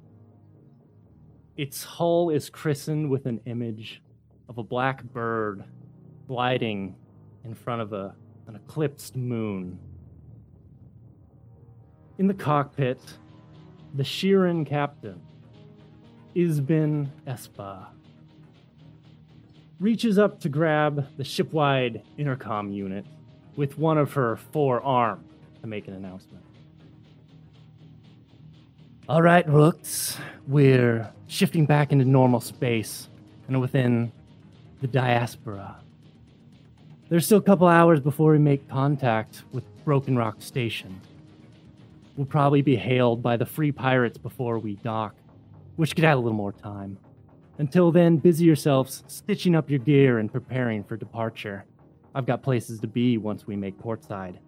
Its 1.57 1.83
hull 1.83 2.29
is 2.29 2.49
christened 2.49 3.09
with 3.09 3.25
an 3.25 3.41
image 3.45 4.01
of 4.47 4.57
a 4.57 4.63
black 4.63 5.03
bird 5.03 5.65
gliding 6.29 6.95
in 7.43 7.55
front 7.55 7.81
of 7.81 7.91
a, 7.91 8.13
an 8.45 8.55
eclipsed 8.55 9.15
moon. 9.15 9.79
In 12.19 12.27
the 12.27 12.35
cockpit, 12.35 12.99
the 13.95 14.03
Shirren 14.03 14.63
captain, 14.63 15.19
Isbin 16.35 17.09
Espa, 17.25 17.87
reaches 19.79 20.19
up 20.19 20.39
to 20.41 20.49
grab 20.49 21.07
the 21.17 21.23
shipwide 21.23 22.03
intercom 22.15 22.71
unit 22.71 23.07
with 23.55 23.79
one 23.79 23.97
of 23.97 24.13
her 24.13 24.35
four 24.35 24.83
arms 24.83 25.25
to 25.61 25.67
make 25.67 25.87
an 25.87 25.95
announcement. 25.95 26.45
All 29.07 29.23
right, 29.23 29.49
Rooks, 29.49 30.15
we're 30.45 31.11
shifting 31.25 31.65
back 31.65 31.91
into 31.91 32.05
normal 32.05 32.39
space 32.39 33.09
and 33.47 33.59
within 33.59 34.11
the 34.79 34.87
diaspora. 34.87 35.77
There's 37.09 37.25
still 37.25 37.39
a 37.39 37.41
couple 37.41 37.67
hours 37.67 37.99
before 37.99 38.33
we 38.33 38.37
make 38.37 38.69
contact 38.69 39.41
with 39.51 39.63
Broken 39.83 40.15
Rock 40.15 40.43
Station. 40.43 41.01
We'll 42.15 42.27
probably 42.27 42.61
be 42.61 42.75
hailed 42.75 43.23
by 43.23 43.35
the 43.35 43.47
free 43.47 43.71
pirates 43.71 44.19
before 44.19 44.59
we 44.59 44.75
dock, 44.75 45.15
which 45.75 45.95
could 45.95 46.05
add 46.05 46.13
a 46.13 46.19
little 46.19 46.33
more 46.33 46.51
time. 46.51 46.99
Until 47.57 47.91
then, 47.91 48.17
busy 48.17 48.45
yourselves 48.45 49.03
stitching 49.07 49.55
up 49.55 49.71
your 49.71 49.79
gear 49.79 50.19
and 50.19 50.31
preparing 50.31 50.83
for 50.83 50.97
departure. 50.97 51.65
I've 52.13 52.27
got 52.27 52.43
places 52.43 52.79
to 52.81 52.87
be 52.87 53.17
once 53.17 53.47
we 53.47 53.55
make 53.55 53.79
portside. 53.79 54.39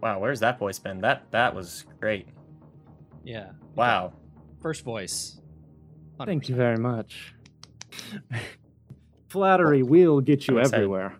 Wow, 0.00 0.20
where's 0.20 0.38
that 0.40 0.60
voice 0.60 0.78
been? 0.78 1.00
That 1.00 1.24
that 1.32 1.52
was 1.52 1.86
great. 1.98 2.28
Yeah. 3.24 3.50
Wow. 3.74 4.12
First 4.60 4.84
voice. 4.84 5.40
Thank 6.24 6.48
you 6.48 6.54
very 6.54 6.78
much. 6.78 7.34
Flattery 9.28 9.82
will 9.82 10.20
get 10.20 10.46
you 10.46 10.60
I'm 10.60 10.66
everywhere. 10.66 11.16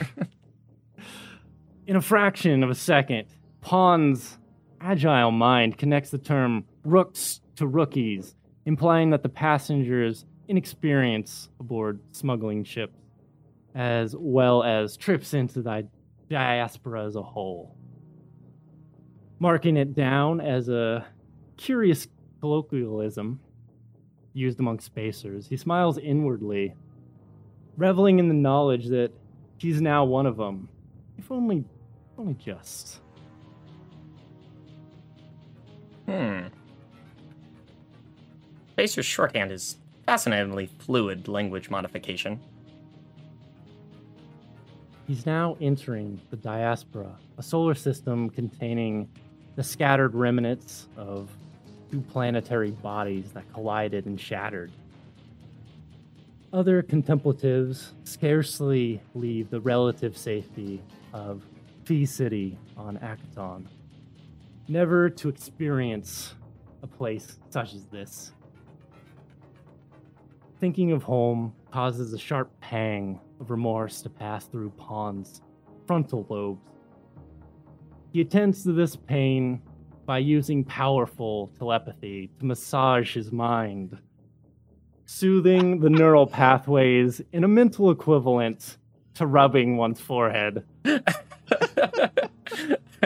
In 1.86 1.96
a 1.96 2.02
fraction 2.02 2.62
of 2.62 2.70
a 2.70 2.74
second, 2.74 3.26
Pawn's 3.60 4.38
agile 4.80 5.30
mind 5.30 5.78
connects 5.78 6.10
the 6.10 6.18
term 6.18 6.64
rooks 6.84 7.40
to 7.56 7.66
rookies, 7.66 8.34
implying 8.66 9.10
that 9.10 9.22
the 9.22 9.28
passengers' 9.28 10.24
inexperience 10.48 11.48
aboard 11.60 12.00
smuggling 12.12 12.64
ships, 12.64 12.98
as 13.74 14.14
well 14.18 14.62
as 14.62 14.96
trips 14.96 15.34
into 15.34 15.62
the 15.62 15.88
diaspora 16.28 17.04
as 17.04 17.16
a 17.16 17.22
whole. 17.22 17.76
Marking 19.38 19.76
it 19.76 19.94
down 19.94 20.40
as 20.40 20.68
a 20.68 21.04
curious 21.56 22.06
colloquialism 22.40 23.40
used 24.34 24.60
among 24.60 24.80
spacers, 24.80 25.46
he 25.46 25.56
smiles 25.56 25.98
inwardly, 25.98 26.74
reveling 27.76 28.18
in 28.18 28.28
the 28.28 28.34
knowledge 28.34 28.88
that 28.88 29.12
he's 29.62 29.80
now 29.80 30.04
one 30.04 30.26
of 30.26 30.36
them, 30.36 30.68
if 31.16 31.30
only, 31.30 31.64
only 32.18 32.34
just. 32.34 32.98
Hmm. 36.06 36.46
Spacer's 38.72 39.06
shorthand 39.06 39.52
is 39.52 39.76
fascinatingly 40.04 40.66
fluid 40.66 41.28
language 41.28 41.70
modification. 41.70 42.40
He's 45.06 45.26
now 45.26 45.56
entering 45.60 46.20
the 46.30 46.36
diaspora, 46.36 47.16
a 47.38 47.42
solar 47.42 47.74
system 47.74 48.30
containing 48.30 49.08
the 49.54 49.62
scattered 49.62 50.14
remnants 50.14 50.88
of 50.96 51.30
two 51.90 52.00
planetary 52.00 52.70
bodies 52.72 53.30
that 53.32 53.44
collided 53.52 54.06
and 54.06 54.20
shattered. 54.20 54.72
Other 56.52 56.82
contemplatives 56.82 57.94
scarcely 58.04 59.00
leave 59.14 59.48
the 59.48 59.60
relative 59.60 60.18
safety 60.18 60.82
of 61.14 61.42
Fee 61.86 62.04
City 62.04 62.58
on 62.76 62.98
Akiton, 62.98 63.66
never 64.68 65.08
to 65.08 65.30
experience 65.30 66.34
a 66.82 66.86
place 66.86 67.38
such 67.48 67.72
as 67.72 67.86
this. 67.86 68.32
Thinking 70.60 70.92
of 70.92 71.02
home 71.02 71.54
causes 71.70 72.12
a 72.12 72.18
sharp 72.18 72.50
pang 72.60 73.18
of 73.40 73.50
remorse 73.50 74.02
to 74.02 74.10
pass 74.10 74.44
through 74.44 74.70
Pawn's 74.76 75.40
frontal 75.86 76.26
lobes. 76.28 76.68
He 78.12 78.20
attends 78.20 78.62
to 78.64 78.72
this 78.72 78.94
pain 78.94 79.62
by 80.04 80.18
using 80.18 80.64
powerful 80.64 81.50
telepathy 81.58 82.30
to 82.38 82.44
massage 82.44 83.14
his 83.14 83.32
mind, 83.32 83.96
soothing 85.12 85.80
the 85.80 85.90
neural 85.90 86.26
pathways 86.26 87.20
in 87.32 87.44
a 87.44 87.48
mental 87.48 87.90
equivalent 87.90 88.78
to 89.14 89.26
rubbing 89.26 89.76
one's 89.76 90.00
forehead. 90.00 90.64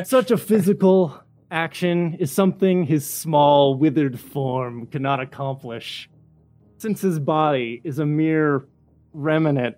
Such 0.04 0.30
a 0.30 0.36
physical 0.36 1.20
action 1.50 2.14
is 2.14 2.30
something 2.30 2.84
his 2.84 3.08
small, 3.08 3.74
withered 3.74 4.20
form 4.20 4.86
cannot 4.86 5.20
accomplish, 5.20 6.08
since 6.78 7.00
his 7.00 7.18
body 7.18 7.80
is 7.82 7.98
a 7.98 8.06
mere 8.06 8.66
remnant 9.12 9.76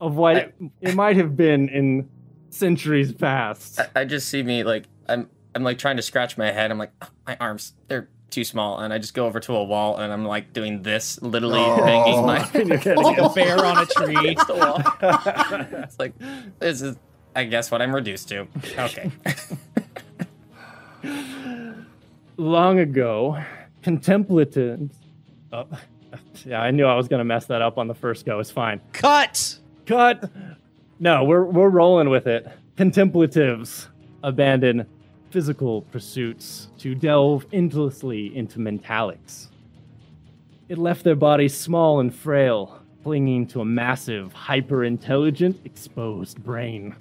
of 0.00 0.16
what 0.16 0.36
I- 0.36 0.52
it 0.80 0.94
might 0.94 1.16
have 1.16 1.36
been 1.36 1.68
in 1.68 2.08
centuries 2.50 3.12
past. 3.12 3.78
I, 3.78 4.00
I 4.00 4.04
just 4.04 4.28
see 4.28 4.42
me 4.42 4.64
like 4.64 4.84
I'm 5.08 5.28
I'm 5.54 5.62
like 5.62 5.78
trying 5.78 5.96
to 5.96 6.02
scratch 6.02 6.36
my 6.36 6.50
head. 6.50 6.70
I'm 6.70 6.78
like 6.78 6.92
"Oh, 7.02 7.08
my 7.26 7.36
arms 7.38 7.74
they're 7.88 8.08
too 8.30 8.44
small, 8.44 8.78
and 8.80 8.92
I 8.92 8.98
just 8.98 9.14
go 9.14 9.26
over 9.26 9.40
to 9.40 9.54
a 9.54 9.64
wall 9.64 9.96
and 9.98 10.12
I'm 10.12 10.24
like 10.24 10.52
doing 10.52 10.82
this, 10.82 11.20
literally 11.22 11.60
Oh. 11.60 11.76
banging 11.78 12.26
my 12.26 12.48
You're. 12.54 12.96
Like 12.96 13.18
a 13.18 13.28
bear 13.30 13.64
on 13.64 13.78
a 13.78 13.86
tree. 13.86 14.16
against 14.16 14.46
the 14.46 14.54
wall. 14.54 14.82
It's 15.84 15.98
like 15.98 16.12
this 16.58 16.82
is 16.82 16.96
I 17.34 17.44
guess 17.44 17.70
what 17.70 17.82
I'm 17.82 17.94
reduced 17.94 18.28
to. 18.30 18.46
Okay. 18.78 19.10
Long 22.38 22.78
ago, 22.80 23.42
contemplatives. 23.82 24.94
Oh, 25.52 25.66
yeah, 26.44 26.60
I 26.60 26.70
knew 26.70 26.84
I 26.84 26.94
was 26.94 27.08
going 27.08 27.18
to 27.20 27.24
mess 27.24 27.46
that 27.46 27.62
up 27.62 27.78
on 27.78 27.88
the 27.88 27.94
first 27.94 28.26
go. 28.26 28.40
It's 28.40 28.50
fine. 28.50 28.80
Cut. 28.92 29.56
Cut. 29.86 30.30
No, 30.98 31.24
we're 31.24 31.44
we're 31.44 31.68
rolling 31.68 32.10
with 32.10 32.26
it. 32.26 32.46
Contemplatives 32.76 33.88
abandon 34.22 34.86
physical 35.30 35.82
pursuits 35.82 36.68
to 36.78 36.94
delve 36.94 37.46
endlessly 37.52 38.34
into 38.36 38.58
mentalics. 38.58 39.48
It 40.68 40.78
left 40.78 41.04
their 41.04 41.14
bodies 41.14 41.56
small 41.56 42.00
and 42.00 42.14
frail, 42.14 42.82
clinging 43.02 43.46
to 43.48 43.60
a 43.60 43.64
massive, 43.64 44.32
hyper 44.32 44.84
intelligent, 44.84 45.60
exposed 45.64 46.42
brain. 46.42 46.96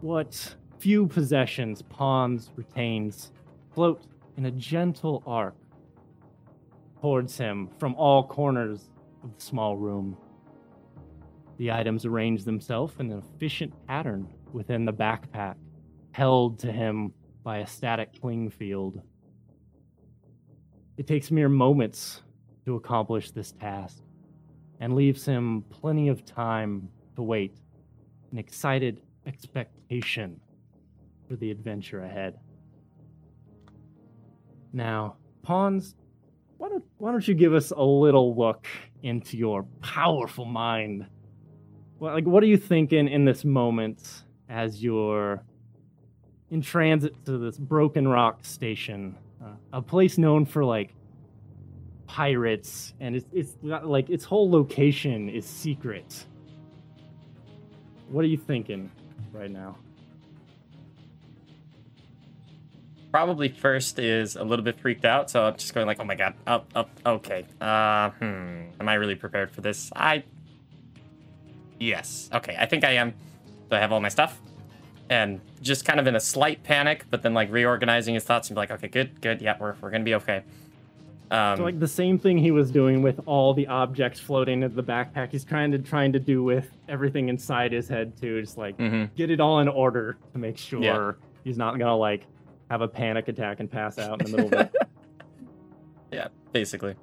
What 0.00 0.56
few 0.78 1.06
possessions 1.06 1.80
Pawns 1.82 2.50
retains 2.56 3.30
float 3.72 4.02
in 4.36 4.46
a 4.46 4.50
gentle 4.50 5.22
arc 5.26 5.54
towards 7.00 7.38
him 7.38 7.68
from 7.78 7.94
all 7.94 8.24
corners 8.24 8.90
of 9.22 9.34
the 9.34 9.40
small 9.40 9.76
room. 9.76 10.16
The 11.56 11.70
items 11.70 12.04
arrange 12.04 12.44
themselves 12.44 12.94
in 12.98 13.12
an 13.12 13.18
efficient 13.18 13.72
pattern 13.86 14.28
within 14.52 14.84
the 14.84 14.92
backpack, 14.92 15.56
held 16.12 16.58
to 16.60 16.72
him 16.72 17.12
by 17.42 17.58
a 17.58 17.66
static 17.66 18.20
cling 18.20 18.50
field. 18.50 19.00
It 20.96 21.06
takes 21.06 21.30
mere 21.30 21.48
moments 21.48 22.22
to 22.66 22.76
accomplish 22.76 23.30
this 23.30 23.52
task 23.52 24.02
and 24.80 24.94
leaves 24.94 25.24
him 25.24 25.64
plenty 25.70 26.08
of 26.08 26.24
time 26.24 26.88
to 27.16 27.22
wait 27.22 27.56
in 28.30 28.38
excited 28.38 29.00
expectation 29.26 30.40
for 31.28 31.36
the 31.36 31.50
adventure 31.50 32.02
ahead. 32.02 32.38
Now, 34.72 35.16
Pawns, 35.42 35.94
why 36.58 36.68
don't, 36.68 36.84
why 36.98 37.10
don't 37.10 37.26
you 37.26 37.34
give 37.34 37.54
us 37.54 37.70
a 37.70 37.82
little 37.82 38.36
look 38.36 38.66
into 39.02 39.36
your 39.36 39.64
powerful 39.80 40.44
mind? 40.44 41.06
Well, 41.98 42.14
like, 42.14 42.24
what 42.24 42.42
are 42.42 42.46
you 42.46 42.56
thinking 42.56 43.08
in 43.08 43.24
this 43.24 43.44
moment 43.44 44.24
as 44.52 44.82
you're 44.82 45.42
in 46.50 46.60
transit 46.60 47.24
to 47.24 47.38
this 47.38 47.56
Broken 47.56 48.06
Rock 48.06 48.44
station, 48.44 49.16
uh, 49.42 49.46
a 49.72 49.80
place 49.80 50.18
known 50.18 50.44
for 50.44 50.62
like 50.62 50.94
pirates, 52.06 52.92
and 53.00 53.16
it's 53.16 53.26
it's 53.32 53.52
got, 53.66 53.88
like 53.88 54.10
its 54.10 54.24
whole 54.24 54.50
location 54.50 55.30
is 55.30 55.46
secret. 55.46 56.26
What 58.10 58.24
are 58.24 58.28
you 58.28 58.36
thinking 58.36 58.90
right 59.32 59.50
now? 59.50 59.78
Probably 63.10 63.48
first 63.48 63.98
is 63.98 64.36
a 64.36 64.44
little 64.44 64.64
bit 64.64 64.78
freaked 64.78 65.06
out, 65.06 65.30
so 65.30 65.44
I'm 65.44 65.56
just 65.56 65.72
going 65.72 65.86
like, 65.86 65.98
oh 66.00 66.04
my 66.04 66.14
god, 66.14 66.34
up, 66.46 66.66
up, 66.74 66.90
okay. 67.04 67.46
Uh, 67.60 68.10
hmm, 68.10 68.64
am 68.80 68.88
I 68.88 68.94
really 68.94 69.14
prepared 69.14 69.50
for 69.50 69.62
this? 69.62 69.90
I, 69.94 70.24
yes, 71.78 72.28
okay, 72.34 72.56
I 72.58 72.66
think 72.66 72.84
I 72.84 72.92
am. 72.92 73.14
Do 73.72 73.76
I 73.76 73.80
have 73.80 73.90
all 73.90 74.00
my 74.00 74.10
stuff? 74.10 74.38
And 75.08 75.40
just 75.62 75.86
kind 75.86 75.98
of 75.98 76.06
in 76.06 76.14
a 76.14 76.20
slight 76.20 76.62
panic, 76.62 77.06
but 77.08 77.22
then 77.22 77.32
like 77.32 77.50
reorganizing 77.50 78.12
his 78.12 78.22
thoughts 78.22 78.50
and 78.50 78.54
be 78.54 78.60
like, 78.60 78.70
okay, 78.70 78.86
good, 78.86 79.18
good, 79.22 79.40
yeah, 79.40 79.56
we're, 79.58 79.74
we're 79.80 79.90
gonna 79.90 80.04
be 80.04 80.14
okay. 80.16 80.42
Um, 81.30 81.56
So 81.56 81.62
like 81.62 81.80
the 81.80 81.88
same 81.88 82.18
thing 82.18 82.36
he 82.36 82.50
was 82.50 82.70
doing 82.70 83.00
with 83.00 83.18
all 83.24 83.54
the 83.54 83.66
objects 83.68 84.20
floating 84.20 84.62
in 84.62 84.76
the 84.76 84.82
backpack, 84.82 85.30
he's 85.30 85.42
trying 85.42 85.72
to 85.72 85.78
trying 85.78 86.12
to 86.12 86.18
do 86.18 86.44
with 86.44 86.70
everything 86.86 87.30
inside 87.30 87.72
his 87.72 87.88
head 87.88 88.14
too. 88.20 88.42
Just 88.42 88.58
like 88.58 88.76
mhm. 88.76 89.08
get 89.14 89.30
it 89.30 89.40
all 89.40 89.60
in 89.60 89.68
order 89.68 90.18
to 90.32 90.38
make 90.38 90.58
sure 90.58 90.82
Yeah. 90.82 91.12
he's 91.44 91.56
not 91.56 91.78
gonna 91.78 91.96
like 91.96 92.26
have 92.70 92.82
a 92.82 92.88
panic 92.88 93.28
attack 93.28 93.60
and 93.60 93.70
pass 93.70 93.98
out 93.98 94.20
in 94.20 94.30
the 94.30 94.36
middle 94.36 94.58
of 94.60 94.66
it. 94.66 94.76
yeah, 96.12 96.28
basically. 96.52 96.94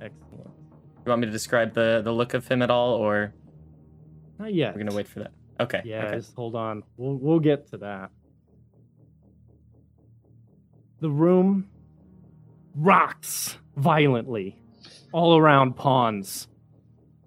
Excellent. 0.00 0.50
You 1.04 1.10
want 1.10 1.22
me 1.22 1.26
to 1.26 1.32
describe 1.32 1.74
the 1.74 2.02
the 2.04 2.12
look 2.12 2.34
of 2.34 2.46
him 2.46 2.62
at 2.62 2.70
all, 2.70 2.94
or 2.94 3.34
Not 4.38 4.52
yet. 4.54 4.74
we're 4.74 4.82
gonna 4.84 4.94
wait 4.96 5.06
for 5.08 5.20
that? 5.20 5.32
Okay. 5.60 5.82
Yeah, 5.84 6.06
Okay. 6.06 6.16
just 6.16 6.34
hold 6.34 6.54
on. 6.54 6.82
We'll 6.96 7.16
we'll 7.16 7.40
get 7.40 7.68
to 7.70 7.76
that. 7.78 8.10
The 11.00 11.10
room 11.10 11.68
rocks 12.76 13.56
violently 13.76 14.56
all 15.12 15.36
around 15.36 15.76
Pawns. 15.76 16.48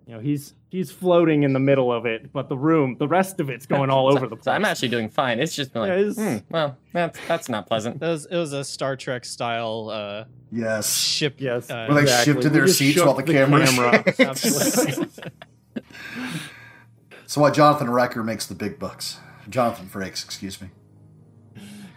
You 0.08 0.16
know, 0.16 0.20
he's 0.20 0.54
he's 0.70 0.92
floating 0.92 1.44
in 1.44 1.54
the 1.54 1.60
middle 1.60 1.92
of 1.92 2.06
it, 2.06 2.32
but 2.34 2.48
the 2.50 2.58
room, 2.58 2.96
the 3.00 3.08
rest 3.08 3.40
of 3.40 3.50
it's 3.50 3.66
going 3.66 3.90
all 3.90 4.12
So- 4.12 4.18
over 4.18 4.28
the 4.28 4.36
place. 4.36 4.46
So 4.46 4.52
I'm 4.52 4.66
actually 4.66 4.90
doing 4.90 5.10
fine. 5.10 5.40
It's 5.40 5.56
just 5.56 5.74
been 5.74 5.82
like, 5.84 5.90
Yeah, 5.90 6.00
it's- 6.00 6.16
hmm, 6.16 6.38
well, 6.50 6.78
that's 6.94 7.20
that's 7.28 7.50
not 7.50 7.68
pleasant. 7.68 8.02
It 8.02 8.06
was, 8.08 8.26
it 8.28 8.36
was 8.38 8.54
a 8.54 8.64
Star 8.64 8.96
Trek 8.96 9.26
style 9.26 9.90
uh, 9.92 10.26
Yes. 10.52 10.96
ship. 10.98 11.36
Yes. 11.40 11.70
Uh, 11.70 11.86
Where 11.88 11.96
they 11.96 12.02
Exactly. 12.04 12.34
shifted 12.34 12.54
their 12.54 12.68
seats 12.68 13.02
while 13.04 13.14
the, 13.16 13.24
the 13.24 13.34
camera. 13.34 13.66
camera. 13.66 14.04
So 17.28 17.42
why 17.42 17.52
Jonathan 17.52 17.90
Riker 17.90 18.24
makes 18.24 18.46
the 18.46 18.56
big 18.56 18.78
bucks. 18.80 19.20
Jonathan 19.50 19.88
Frakes, 19.88 20.24
excuse 20.24 20.62
me. 20.62 20.70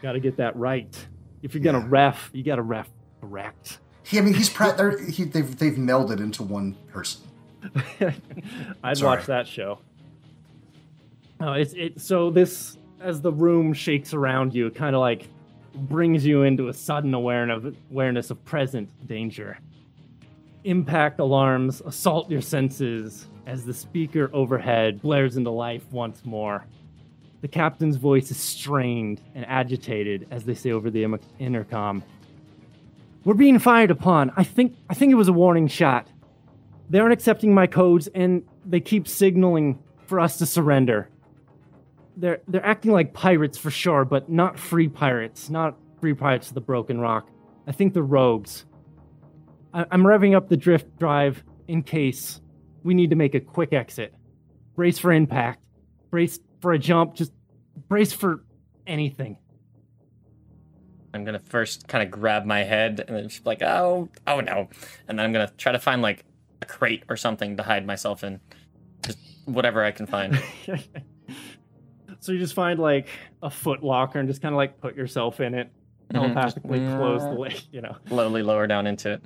Got 0.02 0.12
to 0.12 0.20
get 0.20 0.36
that 0.36 0.56
right. 0.56 0.94
If 1.42 1.54
you're 1.54 1.62
gonna 1.62 1.80
Yeah. 1.80 1.86
ref, 1.88 2.30
you 2.32 2.42
got 2.42 2.56
to 2.56 2.62
ref 2.62 2.88
correct. 3.20 3.78
He, 4.04 4.18
I 4.18 4.22
mean, 4.22 4.34
he's 4.34 4.52
they're- 4.56 4.98
he, 5.06 5.24
they've 5.24 5.56
they've 5.58 5.74
melded 5.74 6.20
into 6.20 6.42
one 6.42 6.76
person. 6.88 7.22
I'd 8.82 8.96
Sorry. 8.98 9.16
watch 9.18 9.26
that 9.26 9.46
show. 9.46 9.80
Oh, 11.40 11.52
it's 11.52 11.72
it. 11.74 12.00
So 12.00 12.30
this, 12.30 12.76
as 13.00 13.20
the 13.20 13.32
room 13.32 13.72
shakes 13.72 14.14
around 14.14 14.54
you, 14.54 14.66
it 14.66 14.74
kind 14.74 14.94
of 14.96 15.00
like 15.00 15.26
brings 15.74 16.24
you 16.26 16.42
into 16.42 16.68
a 16.68 16.72
sudden 16.74 17.14
awareness 17.14 17.74
awareness 17.90 18.30
of 18.30 18.44
present 18.44 18.88
danger. 19.06 19.58
Impact 20.64 21.20
alarms 21.20 21.80
assault 21.82 22.30
your 22.30 22.40
senses 22.40 23.26
as 23.48 23.64
the 23.64 23.72
speaker 23.72 24.30
overhead 24.34 25.00
blares 25.00 25.38
into 25.38 25.50
life 25.50 25.90
once 25.90 26.24
more. 26.24 26.66
The 27.40 27.48
captain's 27.48 27.96
voice 27.96 28.30
is 28.30 28.36
strained 28.36 29.22
and 29.34 29.44
agitated 29.46 30.28
as 30.30 30.44
they 30.44 30.54
say 30.54 30.70
over 30.70 30.90
the 30.90 31.18
intercom. 31.38 32.04
We're 33.24 33.34
being 33.34 33.58
fired 33.58 33.90
upon. 33.90 34.32
I 34.36 34.44
think 34.44 34.76
I 34.90 34.94
think 34.94 35.12
it 35.12 35.16
was 35.16 35.28
a 35.28 35.32
warning 35.32 35.66
shot. 35.66 36.08
They 36.90 36.98
aren't 36.98 37.14
accepting 37.14 37.54
my 37.54 37.66
codes 37.66 38.06
and 38.08 38.42
they 38.66 38.80
keep 38.80 39.08
signaling 39.08 39.78
for 40.06 40.20
us 40.20 40.36
to 40.38 40.46
surrender. 40.46 41.08
They're 42.18 42.40
they're 42.48 42.64
acting 42.64 42.92
like 42.92 43.14
pirates 43.14 43.56
for 43.56 43.70
sure, 43.70 44.04
but 44.04 44.28
not 44.28 44.58
free 44.58 44.88
pirates, 44.88 45.48
not 45.48 45.76
free 46.00 46.14
pirates 46.14 46.48
of 46.48 46.54
the 46.54 46.60
Broken 46.60 47.00
Rock. 47.00 47.30
I 47.66 47.72
think 47.72 47.94
they're 47.94 48.02
rogues. 48.02 48.66
I, 49.72 49.86
I'm 49.90 50.02
revving 50.02 50.36
up 50.36 50.48
the 50.48 50.56
drift 50.56 50.98
drive 50.98 51.42
in 51.66 51.82
case 51.82 52.40
we 52.88 52.94
need 52.94 53.10
to 53.10 53.16
make 53.16 53.34
a 53.34 53.40
quick 53.40 53.74
exit. 53.74 54.14
Brace 54.74 54.98
for 54.98 55.12
impact. 55.12 55.60
Brace 56.10 56.40
for 56.62 56.72
a 56.72 56.78
jump. 56.78 57.12
Just 57.14 57.32
brace 57.86 58.14
for 58.14 58.42
anything. 58.86 59.36
I'm 61.12 61.22
gonna 61.22 61.38
first 61.38 61.86
kind 61.86 62.02
of 62.02 62.10
grab 62.10 62.46
my 62.46 62.60
head 62.60 63.04
and 63.06 63.14
then 63.14 63.28
just 63.28 63.44
be 63.44 63.50
like, 63.50 63.60
oh, 63.60 64.08
oh 64.26 64.40
no, 64.40 64.68
and 65.06 65.18
then 65.18 65.26
I'm 65.26 65.32
gonna 65.34 65.52
try 65.58 65.72
to 65.72 65.78
find 65.78 66.00
like 66.00 66.24
a 66.62 66.64
crate 66.64 67.02
or 67.10 67.16
something 67.18 67.58
to 67.58 67.62
hide 67.62 67.86
myself 67.86 68.24
in, 68.24 68.40
just 69.04 69.18
whatever 69.44 69.84
I 69.84 69.90
can 69.90 70.06
find. 70.06 70.42
so 72.20 72.32
you 72.32 72.38
just 72.38 72.54
find 72.54 72.78
like 72.80 73.08
a 73.42 73.50
foot 73.50 73.82
locker 73.84 74.18
and 74.18 74.26
just 74.28 74.40
kind 74.40 74.54
of 74.54 74.56
like 74.56 74.80
put 74.80 74.96
yourself 74.96 75.40
in 75.40 75.52
it, 75.54 75.70
Mhm. 76.10 76.20
telepathically 76.20 76.78
Just, 76.78 76.96
close 76.96 77.22
the 77.22 77.34
way, 77.34 77.54
you 77.70 77.82
know. 77.82 77.96
Slowly 78.08 78.42
lower 78.42 78.66
down 78.66 78.86
into 78.86 79.12
it. 79.12 79.22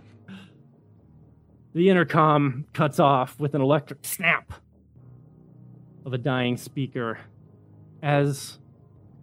The 1.75 1.89
intercom 1.89 2.67
cuts 2.75 3.01
off 3.01 3.41
with 3.41 3.55
an 3.55 3.63
electric 3.63 4.05
snap 4.05 4.53
of 6.05 6.13
a 6.13 6.19
dying 6.19 6.57
speaker 6.57 7.19
as 8.03 8.59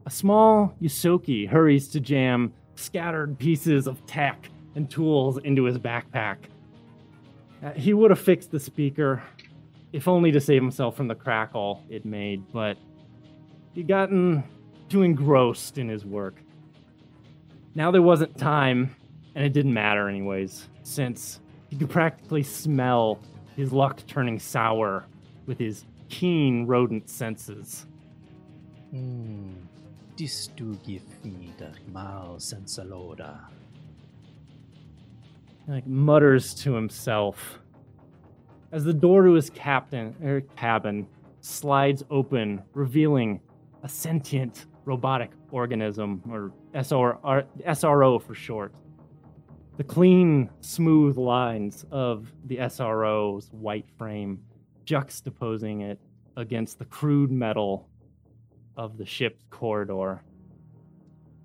a 0.05 0.09
small 0.09 0.75
Ysoki 0.81 1.47
hurries 1.47 1.88
to 1.89 1.99
jam 1.99 2.53
scattered 2.75 3.38
pieces 3.38 3.85
of 3.85 4.03
tech 4.07 4.49
and 4.75 4.89
tools 4.89 5.38
into 5.39 5.65
his 5.65 5.77
backpack. 5.77 6.38
Uh, 7.63 7.71
he 7.71 7.93
would 7.93 8.09
have 8.09 8.19
fixed 8.19 8.49
the 8.51 8.59
speaker, 8.59 9.21
if 9.91 10.07
only 10.07 10.31
to 10.31 10.39
save 10.39 10.62
himself 10.62 10.95
from 10.95 11.07
the 11.07 11.15
crackle 11.15 11.83
it 11.89 12.05
made, 12.05 12.41
but 12.51 12.77
he'd 13.75 13.88
gotten 13.88 14.43
too 14.88 15.03
engrossed 15.03 15.77
in 15.77 15.88
his 15.88 16.05
work. 16.05 16.35
Now 17.75 17.91
there 17.91 18.01
wasn't 18.01 18.35
time, 18.38 18.95
and 19.35 19.45
it 19.45 19.53
didn't 19.53 19.73
matter 19.73 20.09
anyways, 20.09 20.67
since 20.81 21.41
he 21.69 21.77
could 21.77 21.89
practically 21.89 22.43
smell 22.43 23.19
his 23.55 23.71
luck 23.71 24.01
turning 24.08 24.39
sour 24.39 25.05
with 25.45 25.60
his 25.60 25.86
keen 26.10 26.65
rodent 26.65 27.10
senses. 27.10 27.86
Hmm. 28.91 29.53
Dis 30.15 30.47
du 30.47 30.75
gif 30.86 31.03
me 31.23 31.53
the 31.58 31.71
mouse 31.93 32.51
and 32.51 32.67
like 35.67 35.88
mutters 35.88 36.53
to 36.55 36.73
himself 36.73 37.60
as 38.71 38.84
the 38.84 38.93
door 38.93 39.23
to 39.23 39.34
his 39.34 39.49
captain 39.49 40.15
er, 40.23 40.41
cabin 40.55 41.08
slides 41.41 42.03
open, 42.10 42.62
revealing 42.73 43.39
a 43.84 43.89
sentient 43.89 44.65
robotic 44.86 45.32
organism, 45.51 46.21
or 46.29 46.51
SR, 46.73 47.17
SRO 47.67 48.21
for 48.21 48.36
short. 48.36 48.73
The 49.80 49.86
clean, 49.86 50.50
smooth 50.60 51.15
lines 51.18 51.86
of 51.89 52.34
the 52.44 52.58
SRO's 52.58 53.48
white 53.54 53.86
frame 53.98 54.44
juxtaposing 54.84 55.89
it 55.89 55.98
against 56.36 56.80
the 56.80 56.84
crude 56.84 57.32
metal 57.32 57.88
of 58.76 58.98
the 58.98 59.06
ship's 59.06 59.46
corridor. 59.50 60.22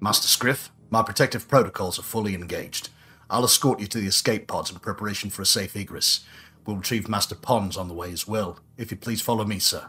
Master 0.01 0.27
Scriff, 0.27 0.73
my 0.90 1.01
protective 1.03 1.47
protocols 1.47 1.97
are 1.97 2.03
fully 2.03 2.35
engaged. 2.35 2.88
I'll 3.31 3.44
escort 3.44 3.79
you 3.79 3.87
to 3.87 4.01
the 4.01 4.09
escape 4.09 4.49
pods 4.49 4.68
in 4.68 4.81
preparation 4.81 5.31
for 5.31 5.42
a 5.42 5.47
safe 5.47 5.77
egress. 5.77 6.25
We'll 6.66 6.79
retrieve 6.79 7.09
Master 7.09 7.37
Pons 7.37 7.77
on 7.77 7.87
the 7.87 7.94
way 7.94 8.11
as 8.11 8.27
well. 8.27 8.59
If 8.77 8.90
you 8.90 8.97
please 8.97 9.23
follow 9.23 9.44
me, 9.44 9.61
sir. 9.61 9.87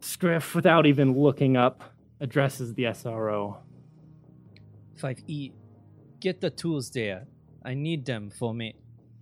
Scriff, 0.00 0.54
without 0.54 0.84
even 0.84 1.18
looking 1.18 1.56
up, 1.56 1.82
addresses 2.20 2.74
the 2.74 2.82
SRO. 2.82 3.56
5E, 5.00 5.52
get 6.22 6.40
the 6.40 6.50
tools 6.50 6.90
there. 6.90 7.26
I 7.64 7.74
need 7.74 8.06
them 8.06 8.30
for 8.30 8.54
me. 8.54 8.74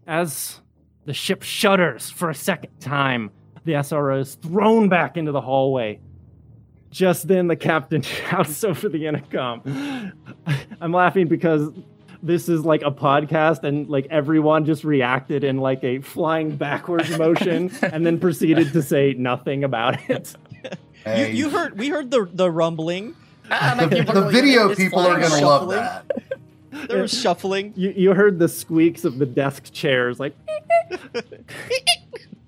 As 0.07 0.61
the 1.07 1.15
ship 1.15 1.43
shudders 1.43 2.11
for 2.11 2.29
a 2.31 2.35
second 2.35 2.79
time, 2.79 3.31
the 3.65 3.73
SRO 3.73 4.21
is 4.21 4.35
thrown 4.37 4.89
back 4.89 5.17
into 5.17 5.33
the 5.33 5.41
hallway. 5.41 5.99
Just 6.91 7.27
then, 7.27 7.47
the 7.47 7.57
captain 7.57 8.03
shouts 8.17 8.63
over 8.65 8.89
the 8.89 9.07
intercom. 9.07 10.13
I'm 10.81 10.93
laughing 10.93 11.27
because 11.29 11.71
this 12.23 12.49
is 12.51 12.65
like 12.67 12.83
a 12.83 12.91
podcast 12.91 13.65
and 13.65 13.89
like 13.89 14.07
everyone 14.11 14.67
just 14.67 14.85
reacted 14.85 15.43
in 15.43 15.57
like 15.57 15.83
a 15.83 16.01
flying 16.01 16.55
backwards 16.55 17.17
motion 17.17 17.71
and 17.83 18.05
then 18.05 18.21
proceeded 18.21 18.73
to 18.75 18.83
say 18.83 19.15
nothing 19.17 19.65
about 19.65 19.99
it. 20.11 20.35
Hey, 21.05 21.33
You, 21.33 21.45
you 21.45 21.51
heard 21.51 21.79
we 21.79 21.89
heard 21.89 22.11
the 22.11 22.29
the 22.31 22.51
rumbling. 22.51 23.15
Ah, 23.51 23.75
the, 23.81 24.05
the 24.05 24.29
video 24.31 24.75
people 24.75 25.01
are 25.01 25.19
going 25.19 25.41
to 25.41 25.47
love 25.47 25.71
that. 25.71 26.05
There 26.89 27.03
was 27.03 27.19
shuffling. 27.19 27.73
You, 27.77 27.93
you 27.97 28.15
heard 28.15 28.39
the 28.39 28.49
squeaks 28.49 29.05
of 29.05 29.19
the 29.19 29.27
desk 29.27 29.73
chairs, 29.73 30.21
like. 30.21 30.37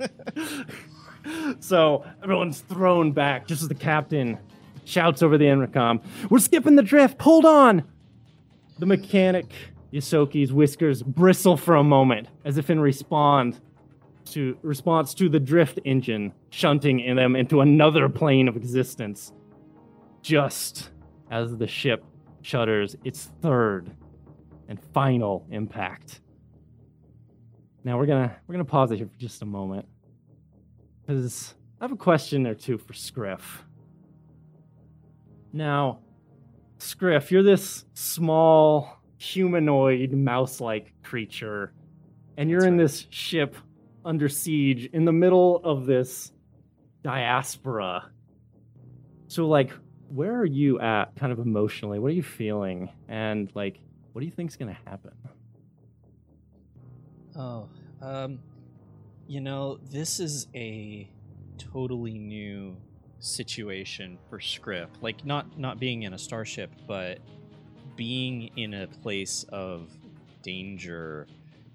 so 1.61 2.04
everyone's 2.22 2.61
thrown 2.61 3.12
back 3.12 3.46
just 3.46 3.62
as 3.62 3.68
the 3.68 3.74
captain 3.74 4.38
shouts 4.85 5.22
over 5.22 5.38
the 5.38 5.46
intercom, 5.46 6.00
We're 6.30 6.38
skipping 6.38 6.76
the 6.76 6.82
drift, 6.82 7.20
hold 7.20 7.44
on! 7.44 7.85
The 8.78 8.87
mechanic, 8.87 9.46
Ysoki's 9.92 10.52
whiskers 10.52 11.02
bristle 11.02 11.56
for 11.56 11.76
a 11.76 11.85
moment, 11.85 12.28
as 12.44 12.58
if 12.58 12.70
in 12.70 12.80
respond 12.80 13.61
to 14.26 14.56
response 14.62 15.14
to 15.14 15.28
the 15.28 15.40
drift 15.40 15.78
engine 15.85 16.32
shunting 16.50 17.00
in 17.00 17.16
them 17.16 17.37
into 17.37 17.61
another 17.61 18.08
plane 18.08 18.48
of 18.48 18.56
existence. 18.56 19.32
Just 20.22 20.90
as 21.30 21.56
the 21.56 21.66
ship 21.66 22.04
shudders 22.40 22.96
its 23.04 23.30
third 23.40 23.90
and 24.72 24.80
final 24.94 25.46
impact. 25.50 26.22
Now 27.85 27.98
we're 27.98 28.06
gonna 28.06 28.35
we're 28.46 28.54
gonna 28.54 28.64
pause 28.64 28.90
it 28.90 28.96
here 28.96 29.06
for 29.06 29.18
just 29.18 29.42
a 29.42 29.44
moment 29.44 29.87
because 31.02 31.54
I 31.78 31.85
have 31.85 31.92
a 31.92 31.96
question 31.96 32.46
or 32.46 32.54
two 32.54 32.78
for 32.78 32.94
Scriff. 32.94 33.66
Now, 35.52 35.98
Scriff, 36.78 37.30
you're 37.30 37.42
this 37.42 37.85
small 37.92 39.02
humanoid 39.18 40.12
mouse-like 40.12 40.94
creature, 41.02 41.74
and 42.38 42.48
you're 42.48 42.61
That's 42.61 42.68
in 42.68 42.78
right. 42.78 42.85
this 42.85 43.06
ship 43.11 43.56
under 44.06 44.30
siege 44.30 44.87
in 44.94 45.04
the 45.04 45.12
middle 45.12 45.61
of 45.64 45.85
this 45.85 46.32
diaspora. 47.02 48.11
So, 49.28 49.46
like, 49.46 49.70
where 50.08 50.35
are 50.35 50.46
you 50.46 50.80
at, 50.80 51.14
kind 51.16 51.30
of 51.30 51.40
emotionally? 51.40 51.98
What 51.98 52.11
are 52.11 52.14
you 52.14 52.22
feeling, 52.22 52.88
and 53.06 53.52
like, 53.54 53.80
what 54.12 54.20
do 54.20 54.27
you 54.27 54.33
think's 54.33 54.57
gonna 54.57 54.79
happen? 54.87 55.12
Oh, 57.37 57.68
um, 58.01 58.38
you 59.27 59.40
know, 59.40 59.79
this 59.90 60.20
is 60.20 60.48
a 60.55 61.09
totally 61.57 62.18
new 62.18 62.77
situation 63.20 64.18
for 64.29 64.40
Scriff. 64.40 64.90
Like, 65.01 65.25
not 65.25 65.59
not 65.59 65.79
being 65.79 66.03
in 66.03 66.12
a 66.12 66.18
starship, 66.18 66.70
but 66.87 67.18
being 67.96 68.51
in 68.57 68.75
a 68.75 68.87
place 68.87 69.44
of 69.51 69.90
danger. 70.42 71.27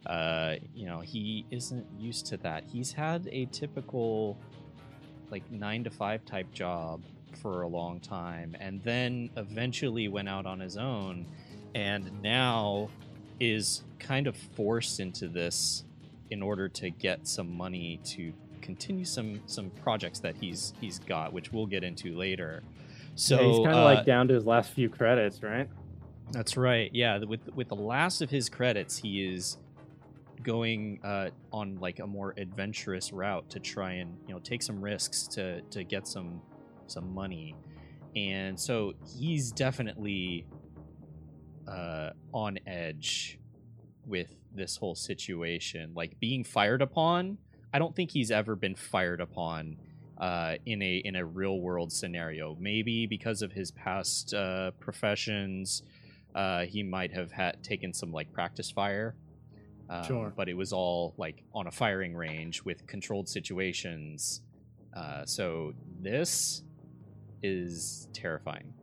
Uh, 0.05 0.55
you 0.73 0.85
know, 0.85 0.99
he 0.99 1.45
isn't 1.51 1.85
used 1.97 2.25
to 2.27 2.37
that. 2.37 2.63
He's 2.65 2.91
had 2.91 3.27
a 3.31 3.45
typical, 3.45 4.37
like 5.31 5.49
nine 5.51 5.83
to 5.83 5.89
five 5.89 6.23
type 6.25 6.51
job 6.53 7.01
for 7.41 7.63
a 7.63 7.67
long 7.67 7.99
time, 7.99 8.55
and 8.59 8.81
then 8.83 9.29
eventually 9.37 10.07
went 10.07 10.29
out 10.29 10.45
on 10.45 10.59
his 10.59 10.77
own, 10.77 11.25
and 11.75 12.21
now 12.21 12.89
is 13.39 13.83
kind 13.99 14.27
of 14.27 14.35
forced 14.55 14.99
into 14.99 15.27
this 15.27 15.83
in 16.29 16.41
order 16.41 16.67
to 16.67 16.89
get 16.89 17.27
some 17.27 17.55
money 17.55 17.99
to 18.03 18.33
continue 18.61 19.05
some 19.05 19.41
some 19.45 19.69
projects 19.81 20.19
that 20.19 20.35
he's 20.35 20.73
he's 20.81 20.99
got, 20.99 21.33
which 21.33 21.51
we'll 21.51 21.65
get 21.65 21.83
into 21.83 22.15
later. 22.15 22.63
So 23.15 23.39
Yeah, 23.39 23.47
he's 23.47 23.57
kind 23.59 23.69
of 23.69 23.81
uh, 23.81 23.83
like 23.83 24.05
down 24.05 24.27
to 24.27 24.33
his 24.33 24.45
last 24.45 24.71
few 24.71 24.89
credits, 24.89 25.41
right? 25.41 25.69
that's 26.31 26.57
right. 26.57 26.89
Yeah, 26.93 27.19
with 27.19 27.41
with 27.55 27.69
the 27.69 27.75
last 27.75 28.21
of 28.21 28.29
his 28.29 28.49
credits, 28.49 28.97
he 28.97 29.25
is 29.25 29.57
going 30.43 30.99
uh, 31.03 31.29
on 31.51 31.79
like 31.79 31.99
a 31.99 32.07
more 32.07 32.33
adventurous 32.37 33.11
route 33.11 33.49
to 33.49 33.59
try 33.59 33.93
and 33.93 34.17
you 34.27 34.33
know 34.33 34.39
take 34.39 34.61
some 34.61 34.81
risks 34.81 35.27
to 35.29 35.61
to 35.61 35.83
get 35.83 36.07
some 36.07 36.41
some 36.87 37.13
money, 37.13 37.55
and 38.15 38.59
so 38.59 38.93
he's 39.17 39.51
definitely 39.51 40.45
uh, 41.67 42.11
on 42.33 42.59
edge 42.65 43.39
with 44.05 44.33
this 44.53 44.77
whole 44.77 44.95
situation. 44.95 45.91
Like 45.93 46.19
being 46.19 46.43
fired 46.43 46.81
upon, 46.81 47.37
I 47.73 47.79
don't 47.79 47.95
think 47.95 48.11
he's 48.11 48.31
ever 48.31 48.55
been 48.55 48.75
fired 48.75 49.21
upon 49.21 49.77
uh, 50.17 50.55
in 50.65 50.81
a 50.81 50.97
in 50.97 51.15
a 51.15 51.25
real 51.25 51.59
world 51.59 51.91
scenario. 51.91 52.55
Maybe 52.59 53.05
because 53.05 53.41
of 53.41 53.51
his 53.51 53.71
past 53.71 54.33
uh, 54.33 54.71
professions, 54.79 55.83
uh, 56.33 56.61
he 56.65 56.83
might 56.83 57.13
have 57.13 57.31
had 57.31 57.63
taken 57.63 57.93
some 57.93 58.11
like 58.11 58.31
practice 58.31 58.71
fire. 58.71 59.15
Um, 59.89 60.03
Sure. 60.03 60.33
But 60.35 60.49
it 60.49 60.55
was 60.55 60.73
all 60.73 61.13
like 61.17 61.43
on 61.53 61.67
a 61.67 61.71
firing 61.71 62.15
range 62.15 62.63
with 62.63 62.85
controlled 62.87 63.29
situations. 63.29 64.41
Uh, 64.93 65.25
so 65.25 65.73
this 66.01 66.63
is 67.43 68.07
terrifying. 68.13 68.73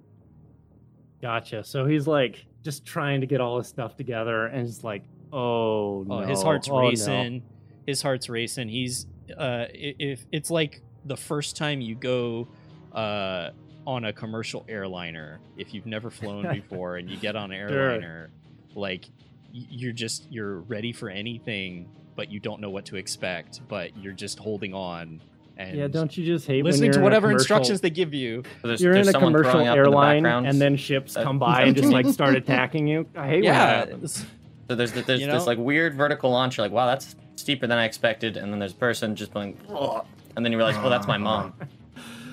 Gotcha. 1.20 1.64
So 1.64 1.86
he's 1.86 2.06
like 2.06 2.46
just 2.64 2.84
trying 2.84 3.20
to 3.20 3.26
get 3.26 3.40
all 3.40 3.58
his 3.58 3.68
stuff 3.68 3.96
together, 3.96 4.46
and 4.46 4.66
it's 4.66 4.82
like, 4.82 5.04
oh 5.32 6.04
no, 6.08 6.14
Oh, 6.22 6.26
his 6.26 6.42
heart's 6.42 6.68
oh, 6.68 6.80
no. 6.80 6.88
racing. 6.88 7.42
His 7.86 8.00
heart's 8.02 8.28
racing. 8.28 8.68
He's 8.68 9.06
uh, 9.38 9.66
if 9.72 10.24
it's 10.32 10.50
like 10.50 10.80
the 11.04 11.16
first 11.16 11.56
time 11.56 11.80
you 11.80 11.94
go 11.94 12.48
uh, 12.92 13.50
on 13.86 14.04
a 14.06 14.12
commercial 14.12 14.64
airliner, 14.68 15.38
if 15.56 15.74
you've 15.74 15.86
never 15.86 16.10
flown 16.10 16.48
before 16.54 16.96
and 16.96 17.08
you 17.10 17.16
get 17.18 17.36
on 17.36 17.52
an 17.52 17.68
Sure. 17.68 17.78
airliner, 17.90 18.30
like 18.74 19.04
you're 19.52 19.92
just 19.92 20.26
you're 20.32 20.60
ready 20.60 20.92
for 20.92 21.08
anything, 21.10 21.88
but 22.16 22.30
you 22.30 22.40
don't 22.40 22.60
know 22.60 22.70
what 22.70 22.86
to 22.86 22.96
expect, 22.96 23.60
but 23.68 23.96
you're 23.96 24.12
just 24.14 24.38
holding 24.38 24.72
on 24.74 25.20
and 25.56 25.78
Yeah, 25.78 25.86
don't 25.86 26.16
you 26.16 26.24
just 26.24 26.46
hate 26.46 26.62
when 26.64 26.72
listening 26.72 26.86
you're 26.92 27.00
to 27.00 27.04
whatever 27.04 27.30
instructions 27.30 27.80
they 27.80 27.90
give 27.90 28.12
you. 28.14 28.42
So 28.62 28.68
there's, 28.68 28.80
You're 28.80 28.94
there's 28.94 29.08
in 29.08 29.14
a 29.16 29.18
commercial 29.18 29.52
throwing 29.52 29.66
the 29.66 29.72
airline, 29.72 30.26
and 30.26 30.60
then 30.60 30.76
ships 30.76 31.14
come 31.14 31.38
by 31.38 31.62
and 31.62 31.76
just 31.76 31.92
like 31.92 32.06
start 32.06 32.34
attacking 32.34 32.86
you. 32.86 33.06
I 33.14 33.28
hate 33.28 33.42
when 33.42 33.42
that 33.42 33.44
Yeah, 33.44 33.76
happens. 33.76 34.26
So 34.68 34.74
there's 34.74 34.92
there's 34.92 35.20
You 35.20 35.30
this 35.30 35.46
like 35.46 35.58
weird 35.58 35.94
vertical 35.94 36.30
launch. 36.30 36.56
You're 36.56 36.64
like, 36.66 36.72
wow, 36.72 36.86
that's 36.86 37.14
steeper 37.36 37.66
than 37.66 37.78
I 37.78 37.84
expected. 37.84 38.36
And 38.36 38.52
then 38.52 38.58
there's 38.58 38.72
a 38.72 38.76
person 38.76 39.14
just 39.14 39.32
going, 39.34 39.58
"Ugh," 39.68 40.04
and 40.36 40.44
then 40.44 40.52
you 40.52 40.58
realize, 40.58 40.76
oh, 40.78 40.88
that's 40.88 41.06
my 41.06 41.18
mom. 41.28 41.52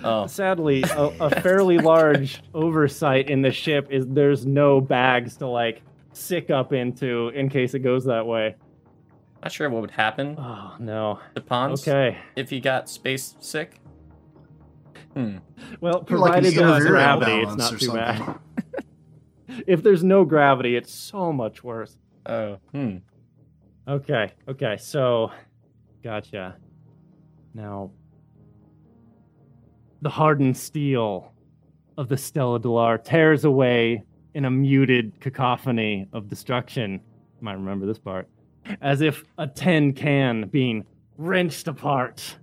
Oh, 0.03 0.25
Sadly, 0.27 0.83
a, 0.83 1.03
a 1.19 1.29
fairly 1.41 1.77
large 1.77 2.41
oversight 2.53 3.29
in 3.29 3.41
the 3.41 3.51
ship 3.51 3.87
is 3.91 4.07
there's 4.07 4.45
no 4.45 4.81
bags 4.81 5.37
to 5.37 5.47
like 5.47 5.81
sick 6.13 6.49
up 6.49 6.73
into 6.73 7.29
in 7.29 7.49
case 7.49 7.73
it 7.73 7.79
goes 7.79 8.05
that 8.05 8.25
way. 8.25 8.55
Not 9.41 9.51
sure 9.51 9.69
what 9.69 9.81
would 9.81 9.91
happen 9.91 10.35
Oh 10.37 10.75
no. 10.79 11.19
to 11.35 11.41
Pons 11.41 11.87
Okay. 11.87 12.17
if 12.35 12.49
he 12.49 12.59
got 12.59 12.89
space 12.89 13.35
sick. 13.39 13.79
Hmm. 15.13 15.37
Well, 15.81 16.05
You're 16.09 16.19
like 16.19 16.31
provided 16.43 16.53
there's 16.55 16.85
gravity, 16.85 17.41
it's 17.41 17.55
not 17.57 17.71
too 17.71 17.77
something. 17.79 17.95
bad. 18.25 18.39
if 19.67 19.83
there's 19.83 20.03
no 20.03 20.23
gravity, 20.25 20.75
it's 20.75 20.93
so 20.93 21.33
much 21.33 21.63
worse. 21.63 21.97
Oh. 22.25 22.57
Hmm. 22.71 22.97
Okay, 23.87 24.31
okay, 24.47 24.77
so 24.79 25.31
gotcha. 26.03 26.55
Now, 27.53 27.91
the 30.01 30.09
hardened 30.09 30.55
steel 30.55 31.33
of 31.97 32.07
the 32.07 32.15
Stella 32.17 32.59
Delar 32.59 33.03
tears 33.03 33.43
away 33.43 34.03
in 34.33 34.45
a 34.45 34.51
muted 34.51 35.19
cacophony 35.19 36.07
of 36.13 36.29
destruction. 36.29 36.93
You 36.93 37.43
might 37.43 37.53
remember 37.55 37.85
this 37.85 37.99
part. 37.99 38.29
As 38.81 39.01
if 39.01 39.23
a 39.37 39.47
tin 39.47 39.93
can 39.93 40.47
being 40.47 40.85
wrenched 41.17 41.67
apart. 41.67 42.37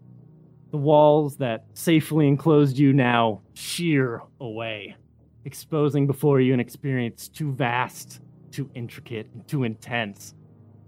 The 0.70 0.76
walls 0.76 1.36
that 1.38 1.66
safely 1.72 2.28
enclosed 2.28 2.78
you 2.78 2.92
now 2.92 3.40
shear 3.54 4.22
away, 4.40 4.96
exposing 5.44 6.06
before 6.06 6.40
you 6.40 6.52
an 6.52 6.60
experience 6.60 7.28
too 7.28 7.52
vast, 7.52 8.20
too 8.50 8.70
intricate, 8.74 9.28
and 9.32 9.46
too 9.48 9.64
intense 9.64 10.34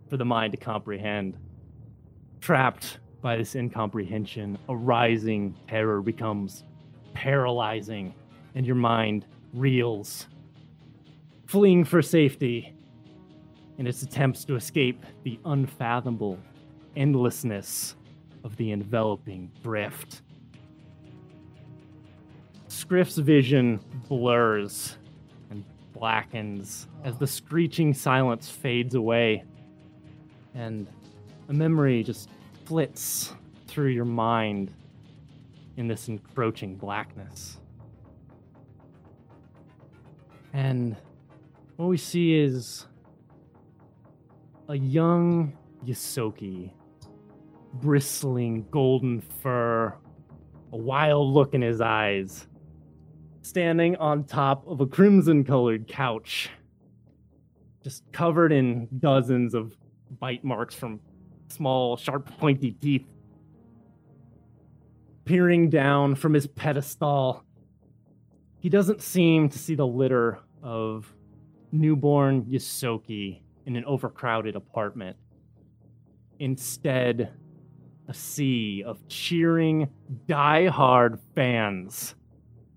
for 0.09 0.17
the 0.17 0.25
mind 0.25 0.53
to 0.53 0.59
comprehend. 0.59 1.39
Trapped 2.41 2.99
by 3.23 3.37
this 3.37 3.55
incomprehension, 3.55 4.59
a 4.69 4.77
rising 4.77 5.57
terror 5.69 6.03
becomes 6.03 6.65
paralyzing, 7.15 8.15
and 8.55 8.67
your 8.67 8.77
mind 8.77 9.27
reels. 9.55 10.27
Fleeing 11.47 11.85
for 11.85 12.03
safety 12.03 12.75
in 13.81 13.87
its 13.87 14.03
attempts 14.03 14.45
to 14.45 14.57
escape 14.57 15.07
the 15.23 15.41
unfathomable 15.47 16.39
endlessness 16.97 17.97
of 18.45 18.55
the 18.59 18.73
enveloping 18.73 19.51
drift. 19.63 20.21
Scriff's 22.69 23.17
vision 23.17 23.81
blurs 24.07 24.99
and 25.49 25.65
blackens 25.95 26.89
as 27.05 27.17
the 27.17 27.27
screeching 27.27 27.95
silence 27.95 28.51
fades 28.51 28.95
away 28.95 29.43
and 30.55 30.87
a 31.49 31.53
memory 31.55 32.03
just 32.03 32.29
flits 32.67 33.33
through 33.67 33.89
your 33.89 34.05
mind 34.05 34.71
in 35.79 35.89
this 35.89 36.07
encroaching 36.07 36.77
blackness. 36.77 37.57
And 40.53 40.97
what 41.77 41.87
we 41.87 41.97
see 41.97 42.35
is 42.35 42.85
a 44.71 44.77
young 44.77 45.53
Ysoki, 45.85 46.71
bristling 47.75 48.65
golden 48.71 49.21
fur, 49.21 49.93
a 50.73 50.77
wild 50.77 51.35
look 51.35 51.55
in 51.55 51.61
his 51.61 51.81
eyes, 51.81 52.47
standing 53.43 53.97
on 53.97 54.23
top 54.23 54.65
of 54.69 54.81
a 54.81 54.87
crimson 54.87 55.43
colored 55.43 55.89
couch, 55.89 56.51
just 57.83 58.05
covered 58.13 58.53
in 58.53 58.87
dozens 59.01 59.55
of 59.55 59.77
bite 60.21 60.45
marks 60.45 60.77
from 60.77 61.01
small, 61.49 61.97
sharp, 61.97 62.31
pointy 62.39 62.71
teeth. 62.71 63.09
Peering 65.25 65.69
down 65.69 66.15
from 66.15 66.33
his 66.33 66.47
pedestal, 66.47 67.45
he 68.61 68.69
doesn't 68.69 69.03
seem 69.03 69.49
to 69.49 69.59
see 69.59 69.75
the 69.75 69.87
litter 69.87 70.39
of 70.63 71.13
newborn 71.73 72.45
Ysoki 72.45 73.41
in 73.67 73.77
an 73.77 73.85
overcrowded 73.85 74.57
apartment. 74.57 75.17
Instead, 76.39 77.33
a 78.09 78.15
sea 78.15 78.83
of 78.85 79.07
cheering, 79.09 79.89
die-hard 80.27 81.19
fans 81.35 82.15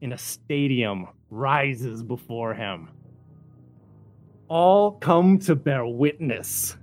in 0.02 0.14
a 0.14 0.18
stadium 0.18 1.08
rises 1.30 2.04
before 2.04 2.54
him. 2.54 2.90
All 4.48 4.92
come 4.92 5.40
to 5.40 5.56
bear 5.56 5.86
witness 5.86 6.78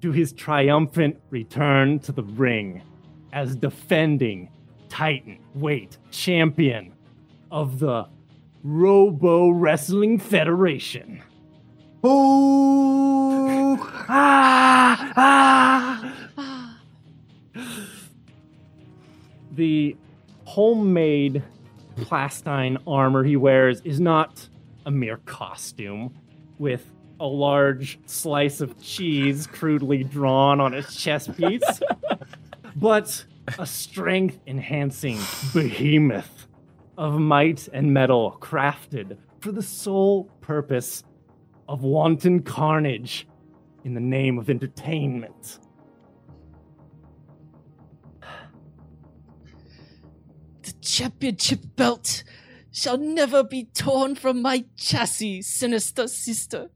to 0.00 0.12
his 0.12 0.32
triumphant 0.32 1.20
return 1.30 1.98
to 1.98 2.12
the 2.12 2.22
ring 2.22 2.82
as 3.32 3.56
defending 3.56 4.48
Titan 4.88 5.38
weight 5.54 5.98
champion 6.10 6.92
of 7.50 7.80
the 7.80 8.06
Robo 8.62 9.50
Wrestling 9.50 10.18
Federation. 10.18 11.22
Ah! 14.06 15.12
Ah! 15.16 16.78
the 19.52 19.96
homemade 20.44 21.42
plastine 21.96 22.76
armor 22.86 23.24
he 23.24 23.36
wears 23.36 23.80
is 23.82 24.00
not 24.00 24.46
a 24.84 24.90
mere 24.90 25.16
costume 25.24 26.12
with 26.58 26.90
a 27.20 27.26
large 27.26 27.98
slice 28.04 28.60
of 28.60 28.78
cheese 28.82 29.46
crudely 29.46 30.04
drawn 30.04 30.60
on 30.60 30.72
his 30.72 30.94
chest 30.94 31.34
piece, 31.36 31.80
but 32.76 33.24
a 33.58 33.64
strength 33.64 34.40
enhancing 34.46 35.18
behemoth 35.54 36.48
of 36.98 37.18
might 37.18 37.66
and 37.68 37.94
metal 37.94 38.36
crafted 38.42 39.16
for 39.40 39.52
the 39.52 39.62
sole 39.62 40.24
purpose 40.42 41.02
of 41.68 41.82
wanton 41.82 42.42
carnage 42.42 43.26
in 43.84 43.94
the 43.94 44.00
name 44.00 44.38
of 44.38 44.50
entertainment. 44.50 45.58
The 50.62 50.72
championship 50.80 51.60
belt 51.76 52.24
shall 52.72 52.98
never 52.98 53.44
be 53.44 53.64
torn 53.64 54.14
from 54.14 54.42
my 54.42 54.64
chassis, 54.76 55.42
sinister 55.42 56.08
sister. 56.08 56.70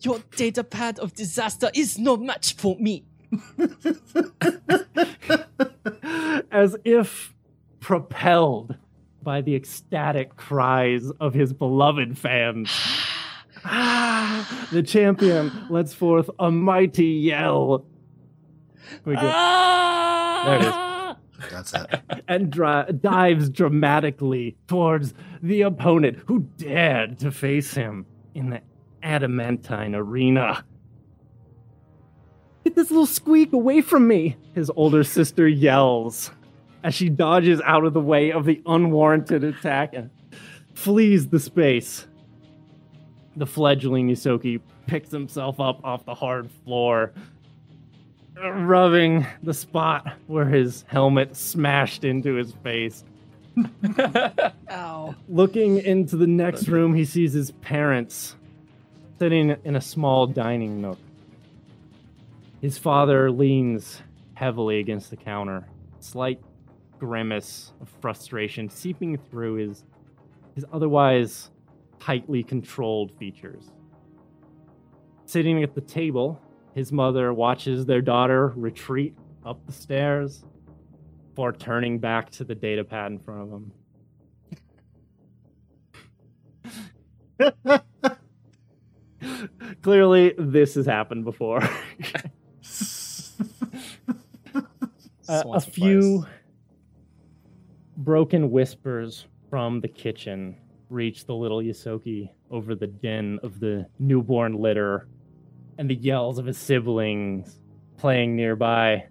Your 0.00 0.20
data 0.36 0.64
pad 0.64 0.98
of 0.98 1.14
disaster 1.14 1.70
is 1.74 1.98
no 1.98 2.16
match 2.16 2.54
for 2.54 2.76
me. 2.78 3.04
As 6.50 6.76
if 6.84 7.34
propelled 7.80 8.76
by 9.22 9.42
the 9.42 9.54
ecstatic 9.54 10.36
cries 10.36 11.10
of 11.20 11.34
his 11.34 11.52
beloved 11.52 12.16
fans. 12.16 12.70
Ah, 13.70 14.68
the 14.72 14.82
champion 14.82 15.52
lets 15.70 15.92
forth 15.94 16.30
a 16.38 16.50
mighty 16.50 17.04
yell. 17.06 17.84
We 19.04 19.14
get- 19.14 19.22
There 19.22 20.56
it 20.56 20.62
is. 20.62 20.72
Ah! 20.74 21.16
that's 21.50 21.72
it. 21.74 22.00
and 22.26 22.50
dri- 22.50 22.84
dives 23.00 23.48
dramatically 23.50 24.56
towards 24.66 25.14
the 25.42 25.62
opponent 25.62 26.18
who 26.26 26.40
dared 26.56 27.18
to 27.20 27.30
face 27.30 27.74
him 27.74 28.06
in 28.34 28.50
the 28.50 28.60
adamantine 29.02 29.94
arena. 29.94 30.64
Get 32.64 32.74
this 32.74 32.90
little 32.90 33.06
squeak 33.06 33.52
away 33.52 33.80
from 33.82 34.08
me, 34.08 34.36
his 34.54 34.70
older 34.74 35.04
sister 35.04 35.46
yells 35.46 36.30
as 36.84 36.94
she 36.94 37.08
dodges 37.08 37.60
out 37.64 37.84
of 37.84 37.92
the 37.92 38.00
way 38.00 38.30
of 38.32 38.44
the 38.44 38.62
unwarranted 38.66 39.42
attack 39.44 39.94
and 39.94 40.10
flees 40.74 41.28
the 41.28 41.40
space. 41.40 42.06
The 43.38 43.46
fledgling 43.46 44.08
Ysoki 44.08 44.60
picks 44.88 45.12
himself 45.12 45.60
up 45.60 45.84
off 45.84 46.04
the 46.04 46.14
hard 46.14 46.50
floor, 46.64 47.12
rubbing 48.36 49.24
the 49.44 49.54
spot 49.54 50.12
where 50.26 50.44
his 50.44 50.84
helmet 50.88 51.36
smashed 51.36 52.02
into 52.02 52.34
his 52.34 52.52
face. 52.64 53.04
Ow. 54.70 55.14
Looking 55.28 55.78
into 55.78 56.16
the 56.16 56.26
next 56.26 56.66
room, 56.66 56.94
he 56.94 57.04
sees 57.04 57.32
his 57.32 57.52
parents 57.52 58.34
sitting 59.20 59.56
in 59.62 59.76
a 59.76 59.80
small 59.80 60.26
dining 60.26 60.80
nook. 60.80 60.98
His 62.60 62.76
father 62.76 63.30
leans 63.30 64.02
heavily 64.34 64.80
against 64.80 65.10
the 65.10 65.16
counter, 65.16 65.64
a 65.98 66.02
slight 66.02 66.40
grimace 66.98 67.72
of 67.80 67.88
frustration 68.00 68.68
seeping 68.68 69.16
through 69.30 69.54
his 69.54 69.84
his 70.56 70.64
otherwise 70.72 71.50
tightly 72.00 72.42
controlled 72.42 73.12
features. 73.18 73.70
Sitting 75.26 75.62
at 75.62 75.74
the 75.74 75.80
table, 75.80 76.40
his 76.74 76.92
mother 76.92 77.34
watches 77.34 77.86
their 77.86 78.00
daughter 78.00 78.52
retreat 78.56 79.14
up 79.44 79.64
the 79.66 79.72
stairs 79.72 80.44
before 81.30 81.52
turning 81.52 81.98
back 81.98 82.30
to 82.30 82.44
the 82.44 82.54
data 82.54 82.82
pad 82.84 83.12
in 83.12 83.18
front 83.18 83.42
of 83.42 83.50
him. 83.52 83.72
Clearly, 89.82 90.34
this 90.38 90.74
has 90.74 90.86
happened 90.86 91.24
before. 91.24 91.60
a, 95.28 95.32
uh, 95.32 95.42
a 95.54 95.60
few 95.60 96.20
twice. 96.20 96.30
broken 97.96 98.50
whispers 98.50 99.26
from 99.50 99.80
the 99.80 99.88
kitchen 99.88 100.56
reach 100.90 101.26
the 101.26 101.34
little 101.34 101.58
Ysoki 101.58 102.30
over 102.50 102.74
the 102.74 102.86
din 102.86 103.38
of 103.42 103.60
the 103.60 103.86
newborn 103.98 104.54
litter 104.54 105.08
and 105.78 105.88
the 105.88 105.94
yells 105.94 106.38
of 106.38 106.46
his 106.46 106.58
siblings 106.58 107.60
playing 107.96 108.36
nearby. 108.36 109.06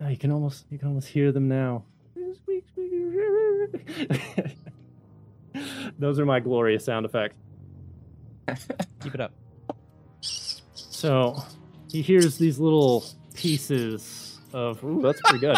Oh, 0.00 0.08
you 0.08 0.16
can 0.16 0.30
almost 0.30 0.66
you 0.70 0.78
can 0.78 0.88
almost 0.88 1.08
hear 1.08 1.32
them 1.32 1.48
now. 1.48 1.84
Those 5.98 6.18
are 6.18 6.26
my 6.26 6.40
glorious 6.40 6.84
sound 6.84 7.06
effects. 7.06 7.36
Keep 9.02 9.14
it 9.14 9.20
up. 9.20 9.32
So 10.20 11.36
he 11.90 12.02
hears 12.02 12.38
these 12.38 12.58
little 12.58 13.04
pieces 13.34 14.40
of. 14.52 14.82
Ooh, 14.84 15.02
that's 15.02 15.20
pretty 15.22 15.38
good. 15.38 15.56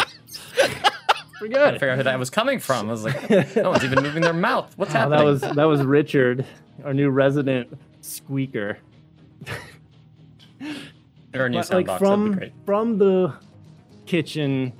Pretty 1.39 1.55
I 1.55 1.71
good. 1.71 1.73
figure 1.79 1.89
out 1.91 1.97
who 1.97 2.03
that 2.03 2.19
was 2.19 2.29
coming 2.29 2.59
from. 2.59 2.87
I 2.89 2.91
was 2.91 3.03
like, 3.03 3.29
no 3.55 3.69
one's 3.71 3.83
even 3.83 4.01
moving 4.03 4.21
their 4.21 4.33
mouth. 4.33 4.73
What's 4.77 4.91
Oh, 4.95 4.99
happening? 4.99 5.19
that 5.19 5.25
was 5.25 5.41
that 5.41 5.63
was 5.65 5.83
Richard, 5.83 6.45
our 6.83 6.93
new 6.93 7.09
resident 7.09 7.77
squeaker. 8.01 8.77
or 11.33 11.45
a 11.45 11.49
new 11.49 11.57
But, 11.59 11.69
like 11.71 11.85
box. 11.87 11.99
from 11.99 12.31
That'd 12.31 12.39
be 12.39 12.39
great. 12.55 12.65
from 12.65 12.97
the 12.97 13.33
kitchen, 14.05 14.73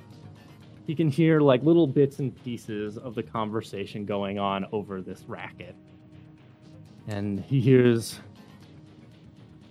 you 0.86 0.96
can 0.96 1.08
hear 1.10 1.40
like 1.40 1.62
little 1.62 1.86
bits 1.86 2.18
and 2.18 2.34
pieces 2.44 2.96
of 2.98 3.14
the 3.14 3.22
conversation 3.22 4.04
going 4.04 4.38
on 4.38 4.66
over 4.72 5.00
this 5.00 5.22
racket, 5.28 5.76
and 7.06 7.40
he 7.40 7.60
hears 7.60 8.18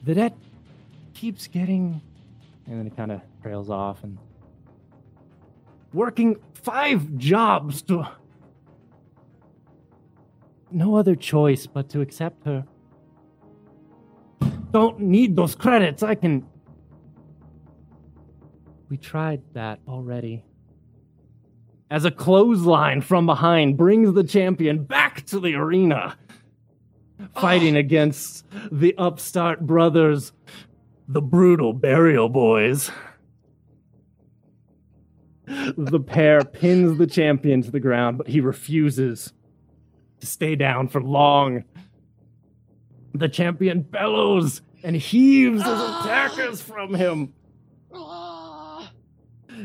Vidette 0.06 0.34
keeps 1.14 1.48
getting, 1.48 2.00
and 2.68 2.80
then 2.80 2.88
it 2.88 2.96
kind 2.96 3.12
of 3.12 3.22
trails 3.42 3.70
off 3.70 4.04
and 4.04 4.18
working 5.98 6.38
five 6.54 7.18
jobs 7.18 7.82
to 7.82 8.08
no 10.72 10.96
other 10.96 11.16
choice 11.16 11.66
but 11.66 11.90
to 11.90 12.02
accept 12.02 12.46
her. 12.46 12.64
Don't 14.72 15.00
need 15.00 15.36
those 15.36 15.56
credits. 15.56 16.04
I 16.04 16.14
can 16.14 16.46
we 18.90 18.98
tried 18.98 19.42
that 19.54 19.80
already. 19.88 20.46
As 21.90 22.06
a 22.06 22.12
clothesline 22.12 23.02
from 23.02 23.26
behind 23.26 23.76
brings 23.76 24.14
the 24.14 24.24
champion 24.24 24.84
back 24.84 25.26
to 25.28 25.40
the 25.40 25.56
arena, 25.56 26.16
fighting 27.34 27.76
ah. 27.76 27.80
against 27.80 28.46
the 28.72 28.94
upstart 29.00 29.62
brothers, 29.62 30.32
the 31.08 31.22
brutal 31.24 31.74
burial 31.74 32.30
boys. 32.30 32.92
The 35.48 36.00
pair 36.00 36.44
pins 36.44 36.98
the 36.98 37.08
champion 37.08 37.62
to 37.62 37.72
the 37.72 37.80
ground, 37.80 38.18
but 38.18 38.28
he 38.28 38.42
refuses 38.42 39.32
to 40.20 40.28
stay 40.28 40.56
down 40.56 40.90
for 40.90 41.02
long. 41.02 41.64
The 43.14 43.30
champion 43.30 43.82
bellows 43.82 44.62
and 44.84 44.96
heaves 44.96 45.64
his 45.64 45.80
attackers 45.82 46.62
from 46.62 46.94
him. 46.94 47.34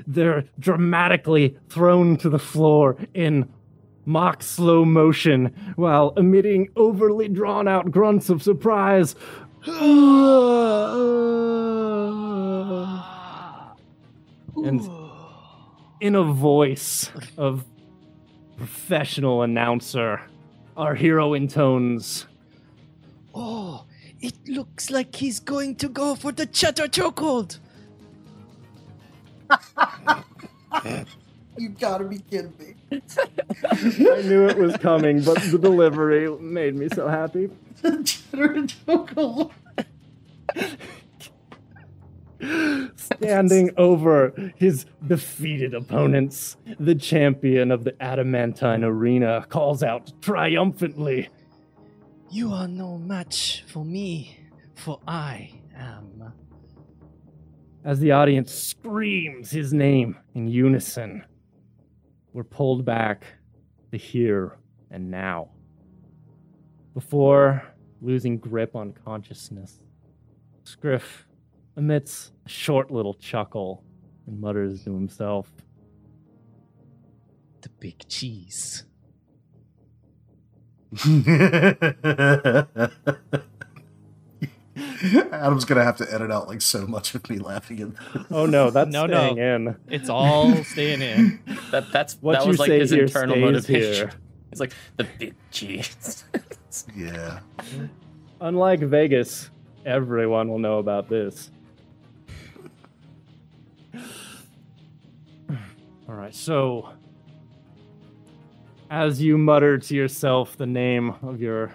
They're 0.07 0.45
dramatically 0.59 1.59
thrown 1.69 2.17
to 2.19 2.31
the 2.31 2.39
floor 2.39 2.97
in 3.13 3.53
mock 4.05 4.43
slow 4.43 4.85
motion 4.85 5.47
while 5.77 6.13
emitting 6.17 6.69
overly 6.77 7.29
drawn 7.29 7.69
out 7.69 7.91
grunts 7.91 8.31
of 8.31 8.43
surprise. 8.43 9.15
and 14.65 15.02
in 16.03 16.17
a 16.17 16.25
voice 16.25 17.11
of 17.39 17.65
professional 18.57 19.43
announcer, 19.43 20.21
our 20.77 20.97
hero 20.97 21.33
intones. 21.33 22.27
Oh, 23.33 23.85
it 24.21 24.35
looks 24.49 24.91
like 24.91 25.15
he's 25.15 25.39
going 25.39 25.77
to 25.77 25.89
go 25.89 26.17
for 26.17 26.33
the 26.33 26.45
cheddar 26.45 26.89
chokehold. 26.89 27.61
You 31.57 31.69
gotta 31.69 32.05
be 32.05 32.19
kidding 32.19 32.53
me. 32.59 33.01
I 33.71 34.23
knew 34.23 34.49
it 34.49 34.59
was 34.59 34.77
coming, 34.79 35.23
but 35.23 35.41
the 35.53 35.59
delivery 35.59 36.29
made 36.39 36.75
me 36.75 36.89
so 36.89 37.07
happy. 37.07 37.49
the 37.81 38.03
Cheddar 38.03 38.67
chocolate. 38.67 39.53
Standing 42.97 43.71
over 43.77 44.53
his 44.57 44.87
defeated 45.07 45.75
opponents, 45.75 46.57
the 46.79 46.95
champion 46.95 47.71
of 47.71 47.85
the 47.85 48.01
Adamantine 48.03 48.83
Arena 48.83 49.47
calls 49.49 49.83
out 49.83 50.13
triumphantly. 50.21 51.29
You 52.31 52.53
are 52.53 52.67
no 52.67 52.99
match 52.99 53.65
for 53.69 53.85
me, 53.85 54.39
for 54.75 54.99
I 55.07 55.53
am. 55.77 56.33
As 57.85 58.01
the 58.01 58.13
audience 58.13 58.53
screams 58.53 59.51
his 59.51 59.73
name 59.73 60.17
in 60.35 60.49
unison, 60.49 61.25
we're 62.33 62.45
pulled 62.45 62.85
back 62.85 63.25
to 63.91 63.99
here 63.99 64.59
and 64.91 65.11
now. 65.11 65.51
Before 66.95 67.63
losing 68.01 68.39
grip 68.39 68.75
on 68.75 68.93
consciousness, 68.93 69.79
Scriff 70.65 71.27
emits 71.77 72.33
a 72.45 72.49
short 72.49 72.91
little 72.91 73.15
chuckle 73.15 73.83
and 74.27 74.41
mutters 74.41 74.85
to 74.85 74.95
himself. 74.95 75.51
The 77.63 77.69
big 77.81 78.07
cheese. 78.09 78.85
Adam's 85.33 85.65
gonna 85.67 85.85
have 85.85 85.97
to 85.99 86.13
edit 86.15 86.31
out 86.31 86.49
like 86.49 86.63
so 86.63 86.87
much 86.87 87.15
of 87.15 87.29
me 87.29 87.39
laughing 87.39 87.81
at 87.81 87.95
this. 88.15 88.27
Oh 88.31 88.47
no, 88.47 88.71
that's 88.71 88.91
No, 88.91 89.07
no. 89.07 89.17
staying 89.33 89.39
in. 89.39 89.77
It's 89.89 90.09
all 90.09 90.55
staying 90.65 91.03
in. 91.03 91.41
That 91.71 91.91
that's 91.93 92.15
What 92.21 92.35
that 92.35 92.43
you 92.45 92.49
was 92.49 92.59
like 92.59 92.71
his 92.71 92.91
here 92.91 93.03
internal 93.05 93.37
motivation. 93.37 93.93
here. 94.09 94.11
He's 94.51 94.61
like 94.61 94.73
the 94.97 95.07
big 95.19 95.35
cheese. 95.51 96.25
Yeah. 96.97 97.41
Unlike 98.41 98.81
Vegas, 98.81 99.51
everyone 99.85 100.49
will 100.49 100.59
know 100.59 100.79
about 100.79 101.09
this. 101.09 101.51
All 106.13 106.19
right, 106.19 106.35
so 106.35 106.91
as 108.91 109.23
you 109.23 109.39
mutter 109.39 109.79
to 109.79 109.95
yourself 109.95 110.59
the 110.59 110.67
name 110.67 111.15
of 111.23 111.41
your 111.41 111.73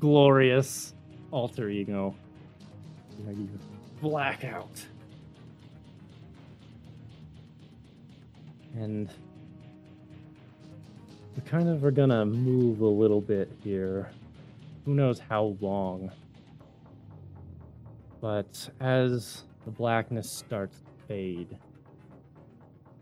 glorious 0.00 0.94
alter 1.30 1.68
ego, 1.68 2.16
you, 3.24 3.48
black 4.00 4.42
out. 4.42 4.84
And 8.74 9.08
we 11.36 11.42
kind 11.42 11.68
of 11.68 11.84
are 11.84 11.92
gonna 11.92 12.26
move 12.26 12.80
a 12.80 12.84
little 12.84 13.20
bit 13.20 13.48
here. 13.62 14.10
Who 14.86 14.94
knows 14.94 15.20
how 15.20 15.56
long? 15.60 16.10
But 18.20 18.68
as 18.80 19.44
the 19.64 19.70
blackness 19.70 20.28
starts 20.28 20.78
to 20.78 21.06
fade, 21.06 21.56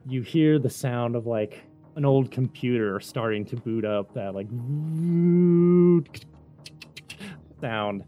you 0.07 0.23
hear 0.23 0.59
the 0.59 0.71
sound 0.71 1.17
of 1.17 1.27
like 1.27 1.63
an 1.97 2.05
old 2.05 2.31
computer 2.31 3.01
starting 3.01 3.45
to 3.47 3.57
boot 3.57 3.85
up 3.85 4.13
that 4.15 4.35
like 4.35 4.49
sound. 7.61 8.05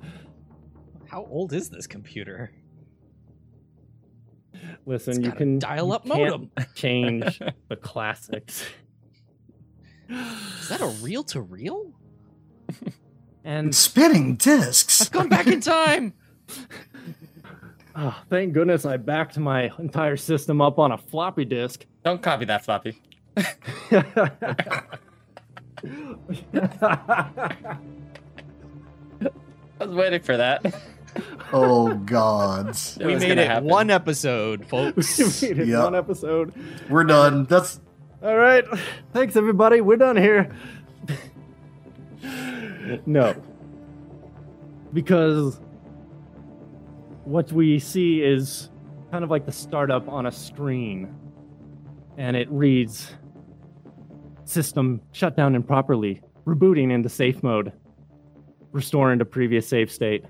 How 1.09 1.25
old 1.31 1.53
is 1.53 1.71
this 1.71 1.87
computer? 1.87 2.51
Listen, 4.85 5.13
It's 5.15 5.19
you 5.21 5.25
got 5.27 5.35
a 5.35 5.39
can 5.39 5.59
dial-up 5.59 6.05
you 6.07 6.13
can't 6.13 6.31
modem. 6.31 6.51
change 6.75 7.41
the 7.69 7.77
classics. 7.77 8.65
Is 10.09 10.69
that 10.69 10.81
a 10.81 10.87
reel 11.03 11.25
to 11.25 11.41
reel? 11.41 11.93
And 13.45 13.73
Spinning 13.75 14.37
discs. 14.37 15.03
I've 15.03 15.11
gone 15.13 15.29
back 15.29 15.47
in 15.47 15.61
time. 15.61 16.15
oh, 17.97 18.23
thank 18.31 18.53
goodness 18.53 18.85
I 18.85 18.97
backed 18.97 19.39
my 19.39 19.71
entire 19.79 20.17
system 20.17 20.61
up 20.61 20.79
on 20.79 20.93
a 20.93 20.99
floppy 20.99 21.45
disk. 21.45 21.87
Don't 22.05 22.23
copy 22.23 22.45
that 22.47 22.65
floppy. 22.65 23.01
I 29.79 29.85
was 29.85 29.95
waiting 29.95 30.23
for 30.23 30.37
that. 30.37 30.75
Oh 31.53 31.95
God. 31.95 32.71
It 32.71 32.99
we 33.07 33.17
made 33.17 33.39
it 33.39 33.47
happen. 33.47 33.69
one 33.69 33.91
episode, 33.91 34.67
folks. 34.67 35.19
we 35.43 35.49
made 35.49 35.59
it 35.61 35.69
Yep. 35.69 35.83
one 35.85 35.95
episode. 35.95 36.53
We're 36.89 37.05
done. 37.05 37.45
That's 37.45 37.81
All 38.23 38.37
right. 38.37 38.65
Thanks, 39.13 39.37
everybody. 39.37 39.81
We're 39.81 39.97
done 39.97 40.17
here. 40.17 40.55
no. 43.07 43.35
Because 44.93 45.61
what 47.27 47.51
we 47.51 47.79
see 47.81 48.23
is 48.23 48.71
kind 49.11 49.25
of 49.25 49.31
like 49.31 49.45
the 49.45 49.53
startup 49.53 50.09
on 50.09 50.27
a 50.27 50.33
screen. 50.33 51.13
And 52.17 52.37
it 52.37 52.49
reads 52.51 53.13
System 54.45 55.01
shut 55.11 55.37
down 55.37 55.57
improperly. 55.57 56.23
Rebooting 56.47 56.93
into 56.93 57.09
safe 57.09 57.43
mode. 57.43 57.73
Restoring 58.71 59.19
to 59.19 59.25
previous 59.25 59.67
save 59.67 59.91
state. 59.91 60.25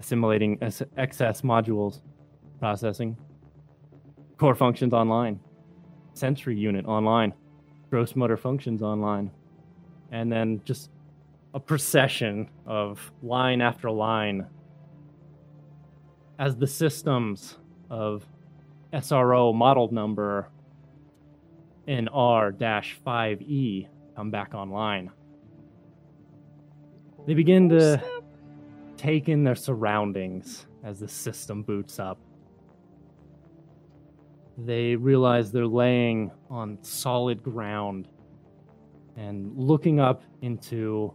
Assimilating 0.00 0.58
excess 0.96 1.42
modules. 1.42 2.00
Processing. 2.58 3.16
Core 4.38 4.54
functions 4.54 4.94
online. 4.94 5.38
Sensory 6.14 6.56
unit 6.56 6.86
online. 6.86 7.34
gross 7.90 8.16
motor 8.16 8.38
functions 8.38 8.80
online. 8.82 9.30
And 10.10 10.32
then 10.32 10.62
just 10.64 10.90
a 11.52 11.60
procession 11.60 12.48
of 12.66 13.12
line 13.22 13.60
after 13.60 13.90
line 13.90 14.46
as 16.38 16.56
the 16.56 16.66
systems 16.66 17.56
of 17.90 18.24
SRO 18.92 19.54
model 19.54 19.92
number 19.92 20.48
NR 21.86 22.56
5E 23.04 23.88
come 24.14 24.30
back 24.30 24.54
online. 24.54 25.10
They 27.26 27.34
begin 27.34 27.68
to 27.70 28.02
take 28.96 29.28
in 29.28 29.44
their 29.44 29.54
surroundings 29.54 30.66
as 30.84 31.00
the 31.00 31.08
system 31.08 31.62
boots 31.62 31.98
up. 31.98 32.18
They 34.56 34.96
realize 34.96 35.52
they're 35.52 35.66
laying 35.66 36.30
on 36.50 36.78
solid 36.82 37.42
ground 37.42 38.08
and 39.16 39.56
looking 39.56 40.00
up 40.00 40.22
into 40.42 41.12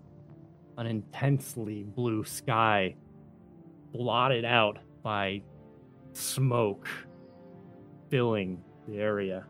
an 0.78 0.88
intensely 0.88 1.84
blue 1.84 2.24
sky 2.24 2.96
blotted 3.94 4.44
out 4.44 4.80
by 5.04 5.42
smoke 6.14 6.88
filling 8.10 8.64
the 8.88 8.98
area. 8.98 9.46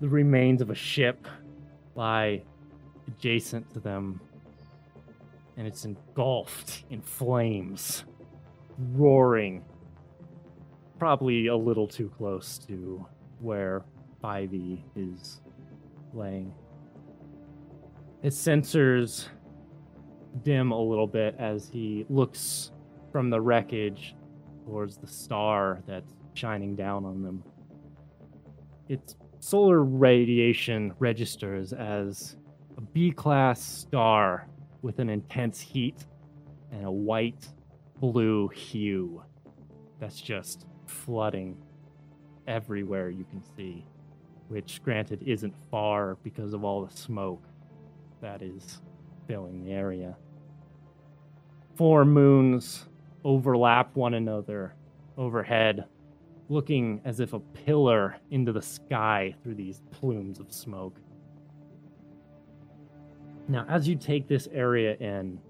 The 0.00 0.08
remains 0.08 0.62
of 0.62 0.70
a 0.70 0.74
ship 0.74 1.26
lie 1.94 2.42
adjacent 3.08 3.72
to 3.74 3.80
them, 3.80 4.20
and 5.56 5.66
it's 5.66 5.84
engulfed 5.84 6.84
in 6.90 7.00
flames, 7.00 8.04
roaring, 8.78 9.64
probably 10.98 11.46
a 11.46 11.56
little 11.56 11.86
too 11.86 12.10
close 12.16 12.58
to 12.66 13.06
where 13.40 13.84
5e 14.22 14.82
is 14.94 15.40
laying. 16.12 16.52
His 18.22 18.34
sensors 18.36 19.28
dim 20.42 20.72
a 20.72 20.80
little 20.80 21.06
bit 21.06 21.34
as 21.38 21.68
he 21.68 22.04
looks 22.08 22.72
from 23.12 23.30
the 23.30 23.40
wreckage 23.40 24.14
towards 24.64 24.96
the 24.96 25.06
star 25.06 25.82
that's 25.86 26.12
shining 26.34 26.76
down 26.76 27.04
on 27.04 27.22
them. 27.22 27.42
Its 28.88 29.16
solar 29.40 29.82
radiation 29.82 30.92
registers 30.98 31.72
as 31.72 32.36
a 32.76 32.80
B 32.80 33.10
class 33.10 33.62
star 33.62 34.48
with 34.82 34.98
an 34.98 35.08
intense 35.08 35.60
heat 35.60 36.06
and 36.72 36.84
a 36.84 36.90
white 36.90 37.48
blue 38.00 38.48
hue 38.48 39.22
that's 39.98 40.20
just 40.20 40.66
flooding 40.86 41.56
everywhere 42.46 43.08
you 43.08 43.24
can 43.24 43.42
see, 43.56 43.84
which, 44.48 44.82
granted, 44.84 45.22
isn't 45.24 45.54
far 45.70 46.16
because 46.22 46.52
of 46.52 46.64
all 46.64 46.84
the 46.84 46.96
smoke 46.96 47.42
that 48.20 48.42
is 48.42 48.80
filling 49.26 49.64
the 49.64 49.72
area. 49.72 50.16
Four 51.76 52.04
moons 52.04 52.86
overlap 53.26 53.96
one 53.96 54.14
another 54.14 54.72
overhead, 55.18 55.84
looking 56.48 57.00
as 57.04 57.18
if 57.18 57.32
a 57.32 57.40
pillar 57.40 58.16
into 58.30 58.52
the 58.52 58.62
sky 58.62 59.34
through 59.42 59.56
these 59.56 59.82
plumes 59.90 60.38
of 60.38 60.52
smoke. 60.52 60.96
Now, 63.48 63.66
as 63.68 63.88
you 63.88 63.96
take 63.96 64.28
this 64.28 64.48
area 64.52 64.94
in 64.96 65.40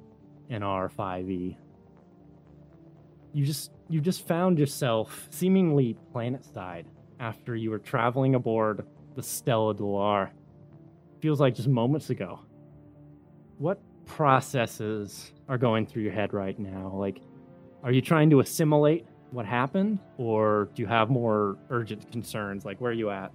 in 0.48 0.62
R5e, 0.62 1.56
you 3.34 3.44
just 3.44 3.72
you 3.90 4.00
just 4.00 4.26
found 4.26 4.58
yourself 4.58 5.28
seemingly 5.30 5.98
planet 6.12 6.46
side 6.46 6.86
after 7.20 7.54
you 7.54 7.70
were 7.70 7.78
traveling 7.78 8.34
aboard 8.34 8.86
the 9.16 9.22
Stella 9.22 9.74
Delar. 9.74 10.30
Feels 11.20 11.40
like 11.40 11.54
just 11.54 11.68
moments 11.68 12.08
ago. 12.08 12.40
What 13.58 13.80
processes 14.06 15.32
are 15.48 15.58
going 15.58 15.86
through 15.86 16.02
your 16.02 16.12
head 16.12 16.32
right 16.32 16.58
now? 16.58 16.92
Like, 16.94 17.20
are 17.82 17.92
you 17.92 18.00
trying 18.00 18.30
to 18.30 18.40
assimilate 18.40 19.06
what 19.30 19.46
happened, 19.46 19.98
or 20.18 20.68
do 20.74 20.82
you 20.82 20.88
have 20.88 21.10
more 21.10 21.56
urgent 21.70 22.10
concerns? 22.10 22.64
Like, 22.64 22.80
where 22.80 22.90
are 22.90 22.94
you 22.94 23.10
at? 23.10 23.32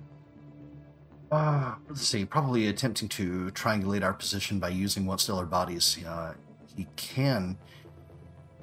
Uh, 1.31 1.75
let's 1.87 2.01
see. 2.01 2.25
Probably 2.25 2.67
attempting 2.67 3.07
to 3.09 3.51
triangulate 3.51 4.03
our 4.03 4.13
position 4.13 4.59
by 4.59 4.69
using 4.69 5.05
what 5.05 5.21
stellar 5.21 5.45
bodies 5.45 6.03
uh, 6.05 6.33
he 6.75 6.87
can 6.95 7.57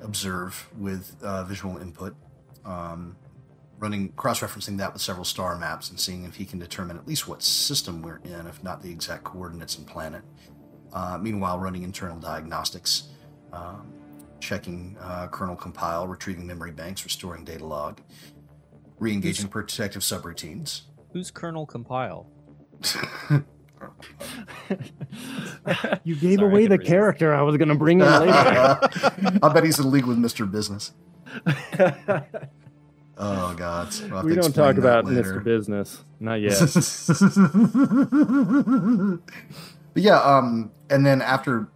observe 0.02 0.68
with 0.76 1.16
uh, 1.22 1.44
visual 1.44 1.78
input. 1.78 2.14
Um, 2.64 3.16
running 3.78 4.10
cross-referencing 4.12 4.76
that 4.78 4.92
with 4.92 5.00
several 5.00 5.24
star 5.24 5.56
maps 5.56 5.88
and 5.90 5.98
seeing 5.98 6.24
if 6.24 6.34
he 6.34 6.44
can 6.44 6.58
determine 6.58 6.96
at 6.96 7.06
least 7.06 7.28
what 7.28 7.42
system 7.42 8.02
we're 8.02 8.20
in, 8.24 8.46
if 8.46 8.62
not 8.62 8.82
the 8.82 8.90
exact 8.90 9.24
coordinates 9.24 9.78
and 9.78 9.86
planet. 9.86 10.22
Uh, 10.92 11.16
meanwhile, 11.20 11.58
running 11.58 11.84
internal 11.84 12.18
diagnostics, 12.18 13.08
um, 13.52 13.92
checking 14.40 14.96
uh, 15.00 15.28
kernel 15.28 15.56
compile, 15.56 16.06
retrieving 16.06 16.46
memory 16.46 16.72
banks, 16.72 17.04
restoring 17.04 17.44
data 17.44 17.64
log, 17.64 18.00
re-engaging 18.98 19.48
protective 19.48 20.02
subroutines. 20.02 20.82
Who's 21.12 21.30
kernel 21.30 21.66
compile? 21.66 22.26
you 26.04 26.16
gave 26.16 26.38
Sorry, 26.38 26.50
away 26.50 26.66
the 26.66 26.76
resist. 26.78 26.88
character 26.90 27.34
I 27.34 27.42
was 27.42 27.56
going 27.56 27.68
to 27.68 27.74
bring 27.74 28.00
in 28.00 28.06
later. 28.06 28.32
I 29.42 29.50
bet 29.52 29.64
he's 29.64 29.78
in 29.78 29.90
league 29.90 30.06
with 30.06 30.18
Mr. 30.18 30.50
Business. 30.50 30.92
Oh 33.20 33.52
God! 33.54 33.92
We'll 34.02 34.10
have 34.10 34.24
we 34.24 34.34
to 34.36 34.40
don't 34.40 34.54
talk 34.54 34.76
about 34.76 35.04
later. 35.04 35.40
Mr. 35.40 35.42
Business. 35.42 36.04
Not 36.20 36.34
yet. 36.40 36.60
but 39.92 40.02
yeah, 40.02 40.20
um, 40.20 40.70
and 40.88 41.04
then 41.04 41.20
after 41.20 41.68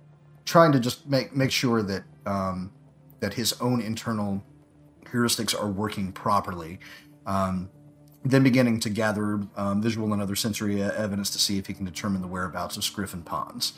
trying 0.45 0.71
to 0.71 0.79
just 0.79 1.09
make 1.09 1.35
make 1.35 1.51
sure 1.51 1.83
that 1.83 2.05
um, 2.27 2.73
that 3.21 3.35
his 3.35 3.53
own 3.61 3.81
internal 3.81 4.43
heuristics 5.05 5.59
are 5.59 5.71
working 5.71 6.13
properly, 6.13 6.79
um, 7.27 7.71
then 8.25 8.43
beginning 8.43 8.81
to 8.81 8.91
gather 8.91 9.41
um, 9.57 9.83
visual 9.83 10.13
and 10.13 10.23
other 10.23 10.37
sensory 10.37 10.83
uh, 10.83 10.91
evidence 10.93 11.31
to 11.31 11.39
see 11.39 11.59
if 11.59 11.67
he 11.67 11.75
can 11.75 11.85
determine 11.85 12.23
the 12.23 12.29
whereabouts 12.29 12.77
of 12.77 12.85
Scriff 12.85 13.15
and 13.15 13.25
Pons, 13.27 13.75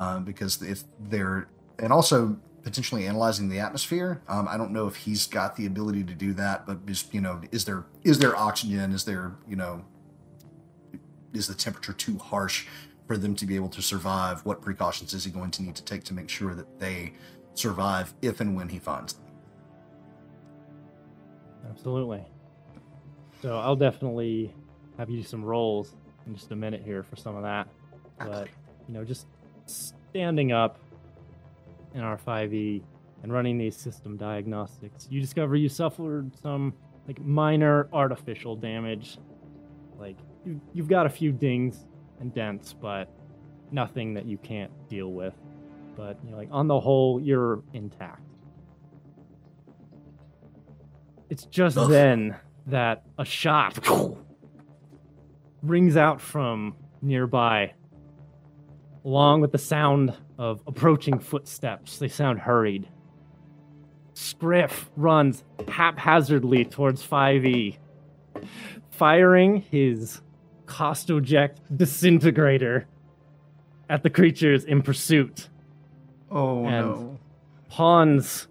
um, 0.00 0.24
because 0.24 0.62
if 0.62 0.84
they're 0.98 1.48
and 1.78 1.92
also 1.92 2.38
potentially 2.62 3.06
analyzing 3.06 3.48
the 3.48 3.58
atmosphere. 3.58 4.20
Um, 4.28 4.48
I 4.48 4.56
don't 4.56 4.72
know 4.72 4.86
if 4.86 4.96
he's 4.96 5.26
got 5.26 5.56
the 5.56 5.66
ability 5.66 6.04
to 6.04 6.14
do 6.14 6.34
that, 6.34 6.66
but 6.66 6.84
just 6.86 7.12
you 7.14 7.20
know, 7.20 7.40
is 7.52 7.64
there 7.64 7.84
is 8.04 8.18
there 8.18 8.36
oxygen? 8.36 8.92
Is 8.92 9.04
there 9.04 9.32
you 9.48 9.56
know 9.56 9.84
is 11.32 11.46
the 11.46 11.54
temperature 11.54 11.92
too 11.92 12.18
harsh 12.18 12.66
for 13.06 13.16
them 13.16 13.34
to 13.36 13.46
be 13.46 13.56
able 13.56 13.68
to 13.70 13.82
survive? 13.82 14.44
What 14.44 14.60
precautions 14.60 15.14
is 15.14 15.24
he 15.24 15.30
going 15.30 15.50
to 15.52 15.62
need 15.62 15.76
to 15.76 15.84
take 15.84 16.04
to 16.04 16.14
make 16.14 16.28
sure 16.28 16.54
that 16.54 16.78
they 16.78 17.14
survive 17.58 18.14
if 18.22 18.40
and 18.40 18.54
when 18.54 18.68
he 18.68 18.78
finds 18.78 19.14
them? 19.14 19.24
Absolutely. 21.70 22.24
So 23.42 23.58
I'll 23.58 23.76
definitely 23.76 24.54
have 24.96 25.10
you 25.10 25.18
do 25.18 25.22
some 25.22 25.44
rolls 25.44 25.94
in 26.26 26.34
just 26.34 26.50
a 26.50 26.56
minute 26.56 26.82
here 26.84 27.02
for 27.02 27.16
some 27.16 27.36
of 27.36 27.42
that. 27.42 27.68
But 28.18 28.48
you 28.86 28.94
know, 28.94 29.04
just 29.04 29.26
standing 29.66 30.52
up 30.52 30.78
in 31.94 32.00
R5e 32.00 32.82
and 33.22 33.32
running 33.32 33.58
these 33.58 33.76
system 33.76 34.16
diagnostics, 34.16 35.06
you 35.10 35.20
discover 35.20 35.56
you 35.56 35.68
suffered 35.68 36.36
some 36.40 36.74
like 37.06 37.20
minor 37.20 37.88
artificial 37.92 38.56
damage. 38.56 39.18
Like 39.98 40.16
you, 40.44 40.60
you've 40.72 40.88
got 40.88 41.06
a 41.06 41.10
few 41.10 41.32
dings 41.32 41.86
and 42.20 42.34
dents, 42.34 42.72
but 42.72 43.08
nothing 43.70 44.14
that 44.14 44.26
you 44.26 44.38
can't 44.38 44.70
deal 44.88 45.12
with. 45.12 45.34
But 45.98 46.16
you 46.24 46.30
know, 46.30 46.36
like 46.36 46.48
on 46.52 46.68
the 46.68 46.78
whole, 46.78 47.20
you're 47.20 47.60
intact. 47.72 48.22
It's 51.28 51.44
just 51.46 51.76
Ugh. 51.76 51.90
then 51.90 52.36
that 52.68 53.02
a 53.18 53.24
shot 53.24 53.84
rings 55.60 55.96
out 55.96 56.20
from 56.20 56.76
nearby, 57.02 57.72
along 59.04 59.40
with 59.40 59.50
the 59.50 59.58
sound 59.58 60.14
of 60.38 60.62
approaching 60.68 61.18
footsteps. 61.18 61.98
They 61.98 62.06
sound 62.06 62.38
hurried. 62.38 62.88
Scriff 64.14 64.90
runs 64.96 65.42
haphazardly 65.66 66.64
towards 66.64 67.04
5e, 67.04 67.76
firing 68.90 69.62
his 69.62 70.22
Costoject 70.66 71.56
disintegrator 71.76 72.86
at 73.90 74.04
the 74.04 74.10
creatures 74.10 74.64
in 74.64 74.82
pursuit. 74.82 75.48
Oh 76.30 76.64
And- 76.66 76.86
no! 76.86 77.18
Pons 77.68 78.48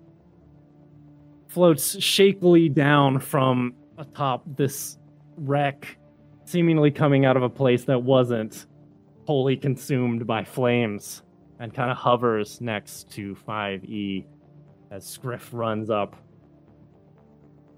floats 1.47 1.95
shakily 1.97 2.69
down 2.73 3.19
from 3.19 3.73
atop 3.97 4.43
this 4.55 4.97
wreck, 5.37 5.97
seemingly 6.45 6.91
coming 6.91 7.25
out 7.25 7.35
of 7.35 7.41
a 7.43 7.49
place 7.49 7.83
that 7.85 8.03
wasn't 8.03 8.67
wholly 9.25 9.57
consumed 9.57 10.27
by 10.27 10.43
flames, 10.43 11.23
and 11.59 11.73
kind 11.73 11.89
of 11.89 11.97
hovers 11.97 12.61
next 12.61 13.09
to 13.11 13.35
5E 13.47 14.25
as 14.91 15.05
Scriff 15.05 15.49
runs 15.51 15.89
up. 15.89 16.15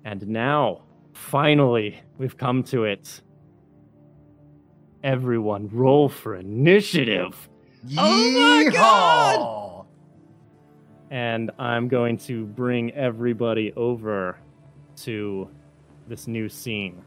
And 0.04 0.28
now, 0.28 0.82
finally, 1.14 2.00
we've 2.18 2.38
come 2.38 2.64
to 2.64 2.84
it. 2.84 3.22
everyone 5.02 5.70
roll 5.72 6.10
for 6.10 6.36
initiative. 6.36 7.50
Oh 7.98 8.32
my 8.66 8.70
God! 8.72 9.59
Yeehaw! 11.10 11.16
And 11.16 11.52
I'm 11.60 11.88
going 11.88 12.18
to 12.20 12.46
bring 12.46 12.92
everybody 12.94 13.74
over 13.76 14.38
to 14.98 15.50
this 16.08 16.28
new 16.28 16.50
scene. 16.50 17.02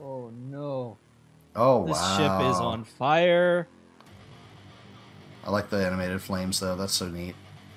Oh 0.00 0.30
no. 0.34 0.98
Oh 1.56 1.86
This 1.86 1.96
wow! 1.96 2.16
ship 2.16 2.50
is 2.50 2.56
on 2.60 2.84
fire. 2.84 3.66
I 5.44 5.50
like 5.50 5.70
the 5.70 5.84
animated 5.84 6.22
flames 6.22 6.60
though. 6.60 6.76
That's 6.76 6.92
so 6.92 7.08
neat. 7.08 7.34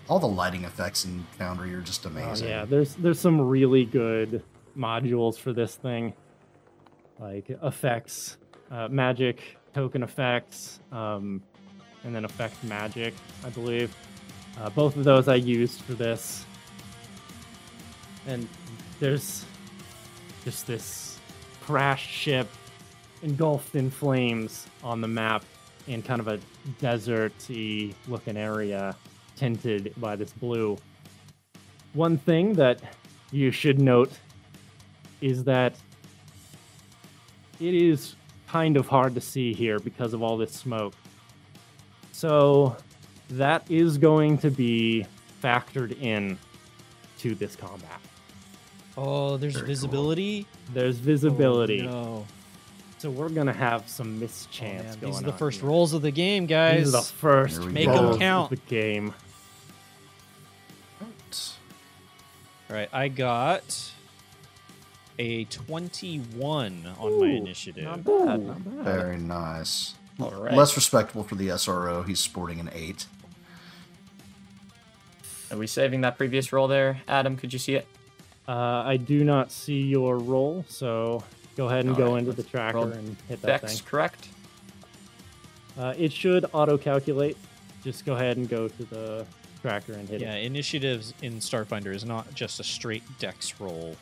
All 0.09 0.19
the 0.19 0.27
lighting 0.27 0.65
effects 0.65 1.05
in 1.05 1.25
Foundry 1.37 1.73
are 1.73 1.81
just 1.81 2.05
Oh, 2.05 2.09
amazing. 2.09 2.47
yeah, 2.49 2.65
there's 2.65 2.95
there's 2.95 3.19
some 3.19 3.39
really 3.41 3.85
good 3.85 4.43
modules 4.77 5.37
for 5.37 5.53
this 5.53 5.75
thing, 5.75 6.13
like 7.19 7.49
effects, 7.49 8.37
uh, 8.69 8.89
magic, 8.89 9.57
token 9.73 10.03
effects, 10.03 10.81
um, 10.91 11.41
and 12.03 12.13
then 12.13 12.25
effect 12.25 12.61
magic, 12.65 13.13
I 13.45 13.49
believe. 13.49 13.95
Uh, 14.59 14.69
both 14.69 14.95
of 14.95 15.03
those 15.03 15.27
I 15.27 15.35
used 15.35 15.81
for 15.81 15.93
this, 15.93 16.45
and 18.27 18.47
there's 18.99 19.45
just 20.43 20.67
this 20.67 21.19
crashed 21.61 22.09
ship 22.09 22.47
engulfed 23.21 23.75
in 23.75 23.89
flames 23.89 24.67
on 24.83 25.01
the 25.01 25.07
map 25.07 25.43
in 25.87 26.01
kind 26.01 26.19
of 26.19 26.27
a 26.27 26.39
deserty 26.81 27.93
looking 28.07 28.37
area 28.37 28.95
tinted 29.35 29.93
by 29.97 30.15
this 30.15 30.31
blue. 30.31 30.77
One 31.93 32.17
thing 32.17 32.53
that 32.53 32.81
you 33.31 33.51
should 33.51 33.79
note 33.79 34.11
is 35.21 35.43
that 35.45 35.75
it 37.59 37.73
is 37.73 38.15
kind 38.47 38.77
of 38.77 38.87
hard 38.87 39.15
to 39.15 39.21
see 39.21 39.53
here 39.53 39.79
because 39.79 40.13
of 40.13 40.21
all 40.21 40.37
this 40.37 40.51
smoke. 40.51 40.93
So 42.11 42.75
that 43.29 43.69
is 43.69 43.97
going 43.97 44.37
to 44.39 44.49
be 44.51 45.05
factored 45.41 45.99
in 46.01 46.37
to 47.19 47.35
this 47.35 47.55
combat. 47.55 47.99
Oh, 48.97 49.37
there's 49.37 49.53
Very 49.53 49.65
cool. 49.65 49.67
visibility. 49.67 50.47
There's 50.73 50.97
visibility. 50.97 51.81
Oh, 51.87 51.91
no. 51.91 52.27
So 52.99 53.09
we're 53.11 53.29
gonna 53.29 53.51
have 53.51 53.89
some 53.89 54.15
Oh, 54.15 54.19
mischance 54.19 54.83
man, 54.83 54.99
going 54.99 55.11
These 55.13 55.21
are 55.21 55.25
the 55.25 55.31
on 55.33 55.37
first 55.37 55.59
here. 55.59 55.69
rolls 55.69 55.93
of 55.93 56.01
the 56.03 56.11
game, 56.11 56.45
guys. 56.45 56.85
These 56.85 56.93
are 56.95 57.01
the 57.01 57.07
first 57.07 57.65
Make 57.65 57.85
go. 57.87 57.93
'em 57.97 58.03
rolls 58.05 58.17
count. 58.19 58.51
of 58.51 58.59
the 58.59 58.65
game. 58.69 59.13
All 62.69 62.75
right, 62.77 62.89
I 62.93 63.07
got 63.09 63.91
a 65.19 65.43
21 65.45 66.87
on 66.97 67.19
my 67.19 67.27
initiative. 67.27 67.83
Not 67.83 68.03
bad, 68.03 68.39
not 68.45 68.63
bad. 68.63 68.83
Very 68.85 69.17
nice. 69.17 69.93
All 70.19 70.31
right. 70.31 70.53
Less 70.53 70.75
respectable 70.75 71.23
for 71.23 71.35
the 71.35 71.49
SRO. 71.49 72.05
He's 72.05 72.19
sporting 72.19 72.59
an 72.59 72.69
eight. 72.73 73.05
Are 75.51 75.57
we 75.57 75.67
saving 75.67 76.01
that 76.01 76.17
previous 76.17 76.51
roll 76.51 76.67
there, 76.67 77.01
Adam? 77.07 77.35
Could 77.37 77.53
you 77.53 77.59
see 77.59 77.75
it? 77.75 77.87
Uh, 78.47 78.51
I 78.85 78.97
do 78.97 79.23
not 79.23 79.51
see 79.51 79.81
your 79.81 80.17
roll, 80.17 80.65
so 80.67 81.23
go 81.55 81.67
ahead 81.67 81.85
and 81.85 81.95
go 81.95 82.07
Alright, 82.07 82.19
into 82.19 82.33
the 82.33 82.41
let's 82.41 82.51
tracker 82.51 82.91
and 82.91 83.15
hit 83.29 83.41
that 83.43 83.61
Dex, 83.61 83.75
thing. 83.79 83.87
correct? 83.87 84.29
Uh, 85.77 85.93
it 85.97 86.11
should 86.11 86.45
auto-calculate. 86.53 87.37
Just 87.83 88.05
go 88.05 88.13
ahead 88.13 88.37
and 88.37 88.49
go 88.49 88.67
to 88.67 88.83
the 88.85 89.25
tracker 89.61 89.93
and 89.93 90.07
hit 90.09 90.21
Yeah, 90.21 90.33
it. 90.33 90.41
Yeah, 90.41 90.47
initiatives 90.47 91.13
in 91.21 91.33
Starfinder 91.39 91.93
is 91.93 92.03
not 92.05 92.33
just 92.33 92.59
a 92.59 92.63
straight 92.63 93.03
dex 93.19 93.59
roll 93.59 93.95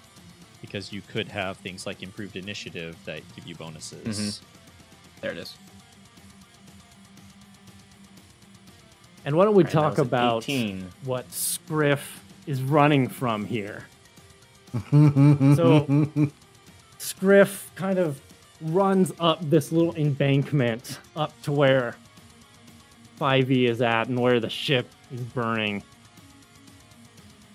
because 0.61 0.91
you 0.91 1.01
could 1.01 1.27
have 1.27 1.57
things 1.57 1.85
like 1.85 2.01
improved 2.03 2.35
initiative 2.35 2.95
that 3.05 3.21
give 3.35 3.45
you 3.47 3.55
bonuses. 3.55 4.05
Mhm. 4.39 4.41
There 5.21 5.31
it 5.31 5.37
is. 5.37 5.55
And 9.25 9.35
why 9.35 9.45
don't 9.45 9.55
we 9.55 9.63
that 9.63 9.71
talk 9.71 9.97
about 9.97 10.43
18. 10.43 10.87
what 11.05 11.31
Scriff 11.31 12.23
is 12.47 12.61
running 12.61 13.07
from 13.07 13.45
here? 13.45 13.85
so 14.91 15.55
So- 15.55 16.31
Scriff 16.97 17.71
kind 17.75 17.97
of 17.97 18.21
runs 18.61 19.11
up 19.19 19.39
this 19.49 19.71
little 19.71 19.95
embankment 19.95 20.99
up 21.15 21.39
to 21.43 21.51
where 21.51 21.95
5e 23.19 23.67
is 23.69 23.81
at 23.81 24.07
and 24.07 24.19
where 24.19 24.39
the 24.39 24.49
ship 24.49 24.87
is 25.11 25.21
burning. 25.21 25.83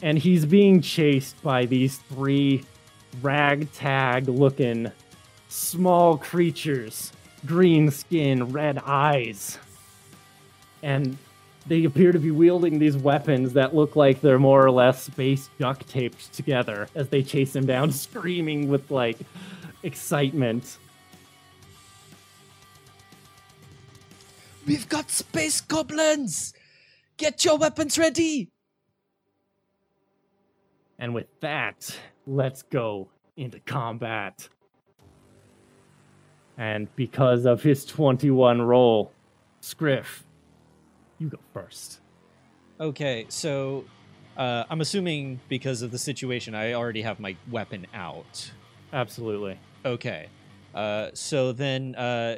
And 0.03 0.19
he's 0.19 0.45
being 0.45 0.81
chased 0.81 1.41
by 1.43 1.65
these 1.67 1.99
three 1.99 2.65
ragtag 3.23 4.29
looking 4.29 4.93
small 5.49 6.19
creatures, 6.19 7.13
green 7.47 7.91
skin, 7.91 8.53
red 8.53 8.79
eyes. 8.85 9.59
And 10.83 11.17
they 11.69 11.85
appear 11.85 12.13
to 12.13 12.19
be 12.19 12.31
wielding 12.31 12.79
these 12.79 12.97
weapons 12.97 13.53
that 13.55 13.75
look 13.75 13.97
like 13.97 14.21
they're 14.21 14.39
more 14.39 14.65
or 14.65 14.71
less 14.71 15.03
space 15.05 15.51
duct 15.59 15.89
taped 15.89 16.33
together 16.33 16.89
as 16.95 17.09
they 17.09 17.23
chase 17.23 17.55
him 17.55 17.67
down, 17.67 17.91
screaming 17.93 18.69
with 18.69 18.91
like 18.91 19.19
excitement. 19.83 20.79
We've 24.67 24.89
got 24.89 25.11
space 25.11 25.61
goblins! 25.61 26.53
Get 27.17 27.45
your 27.45 27.57
weapons 27.57 27.99
ready! 27.99 28.51
And 30.99 31.15
with 31.15 31.29
that, 31.41 31.97
let's 32.27 32.63
go 32.63 33.09
into 33.37 33.61
combat. 33.61 34.49
And 36.59 36.95
because 36.97 37.45
of 37.45 37.63
his 37.63 37.85
21 37.85 38.63
roll, 38.63 39.13
Scriff, 39.61 40.26
you 41.19 41.29
go 41.29 41.39
first. 41.53 42.01
Okay, 42.81 43.27
so 43.29 43.85
uh, 44.37 44.65
I'm 44.69 44.81
assuming 44.81 45.41
because 45.49 45.83
of 45.83 45.91
the 45.91 45.99
situation, 45.99 46.55
I 46.55 46.75
already 46.75 47.03
have 47.03 47.19
my 47.21 47.37
weapon 47.51 47.87
out. 47.95 48.51
Absolutely. 48.93 49.59
Okay, 49.85 50.29
uh, 50.75 51.11
so 51.15 51.53
then 51.53 51.95
uh, 51.95 52.37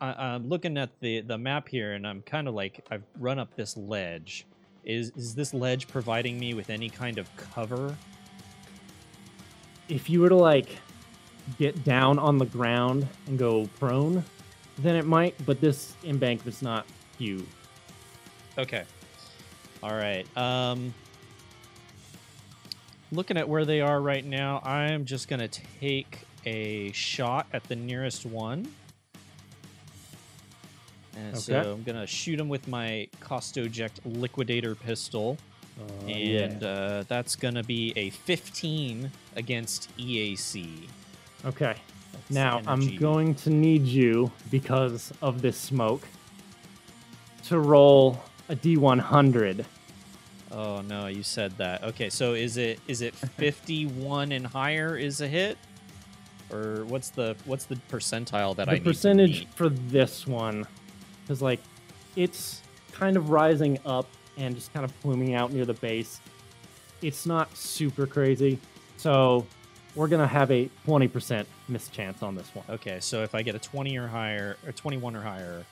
I- 0.00 0.14
I'm 0.34 0.48
looking 0.48 0.76
at 0.78 0.90
the 1.00 1.20
the 1.22 1.38
map 1.38 1.68
here, 1.68 1.94
and 1.94 2.06
I'm 2.06 2.22
kind 2.22 2.48
of 2.48 2.54
like 2.54 2.84
I've 2.90 3.02
run 3.18 3.38
up 3.38 3.54
this 3.56 3.76
ledge. 3.76 4.46
Is 4.84 5.10
is 5.16 5.34
this 5.34 5.52
ledge 5.52 5.88
providing 5.88 6.38
me 6.38 6.54
with 6.54 6.70
any 6.70 6.88
kind 6.88 7.18
of 7.18 7.28
cover? 7.36 7.96
If 9.88 10.08
you 10.10 10.20
were 10.20 10.28
to 10.28 10.36
like 10.36 10.78
get 11.58 11.84
down 11.84 12.18
on 12.18 12.38
the 12.38 12.46
ground 12.46 13.06
and 13.26 13.38
go 13.38 13.68
prone, 13.78 14.24
then 14.78 14.96
it 14.96 15.06
might, 15.06 15.34
but 15.46 15.60
this 15.60 15.94
embankment's 16.04 16.62
not 16.62 16.86
huge. 17.18 17.44
Okay. 18.58 18.84
All 19.82 19.94
right. 19.94 20.26
Um 20.36 20.94
looking 23.12 23.36
at 23.36 23.48
where 23.48 23.64
they 23.64 23.80
are 23.80 24.00
right 24.00 24.24
now, 24.24 24.60
I'm 24.64 25.04
just 25.04 25.28
going 25.28 25.40
to 25.40 25.48
take 25.80 26.26
a 26.44 26.92
shot 26.92 27.46
at 27.52 27.64
the 27.64 27.76
nearest 27.76 28.26
one. 28.26 28.72
And 31.16 31.36
so 31.36 31.58
I'm 31.58 31.82
going 31.82 31.98
to 31.98 32.06
shoot 32.06 32.38
him 32.38 32.48
with 32.48 32.68
my 32.68 33.08
Costoject 33.20 34.00
Liquidator 34.04 34.74
pistol. 34.74 35.38
Uh, 35.78 36.06
and 36.06 36.62
yeah. 36.62 36.68
uh, 36.68 37.04
that's 37.08 37.36
going 37.36 37.54
to 37.54 37.62
be 37.62 37.92
a 37.96 38.10
15 38.10 39.10
against 39.34 39.94
EAC. 39.96 40.88
Okay. 41.44 41.74
That's 42.12 42.30
Now, 42.30 42.58
energy. 42.58 42.94
I'm 42.94 42.96
going 42.98 43.34
to 43.36 43.50
need 43.50 43.86
you, 43.86 44.30
because 44.50 45.12
of 45.22 45.42
this 45.42 45.56
smoke, 45.56 46.06
to 47.44 47.58
roll 47.60 48.20
a 48.48 48.56
D100. 48.56 49.64
Oh 50.52 50.80
no, 50.82 51.06
you 51.06 51.22
said 51.22 51.56
that. 51.58 51.82
Okay, 51.82 52.08
so 52.10 52.34
is 52.34 52.56
it 52.56 52.80
is 52.86 53.02
it 53.02 53.14
51 53.36 54.32
and 54.32 54.46
higher 54.46 54.96
is 54.96 55.20
a 55.20 55.28
hit? 55.28 55.58
Or 56.52 56.84
what's 56.84 57.10
the 57.10 57.36
what's 57.44 57.64
the 57.64 57.76
percentile 57.90 58.54
that 58.56 58.68
I 58.68 58.72
the 58.74 58.78
need 58.78 58.84
to 58.84 58.90
percentage 58.90 59.48
for 59.54 59.68
this 59.68 60.26
one 60.26 60.66
is 61.28 61.42
like 61.42 61.60
it's 62.14 62.62
kind 62.92 63.16
of 63.16 63.30
rising 63.30 63.78
up 63.84 64.06
and 64.36 64.54
just 64.54 64.72
kind 64.72 64.84
of 64.84 65.00
pluming 65.00 65.34
out 65.34 65.52
near 65.52 65.64
the 65.64 65.74
base. 65.74 66.20
It's 67.02 67.26
not 67.26 67.54
super 67.56 68.06
crazy. 68.06 68.58
So 68.96 69.46
we're 69.94 70.08
going 70.08 70.20
to 70.20 70.26
have 70.26 70.50
a 70.50 70.70
20% 70.86 71.46
mischance 71.68 72.22
on 72.22 72.34
this 72.34 72.54
one. 72.54 72.64
Okay, 72.68 72.98
so 73.00 73.22
if 73.22 73.34
I 73.34 73.42
get 73.42 73.54
a 73.54 73.58
20 73.58 73.96
or 73.98 74.06
higher 74.06 74.56
or 74.66 74.72
21 74.72 75.16
or 75.16 75.22
higher, 75.22 75.64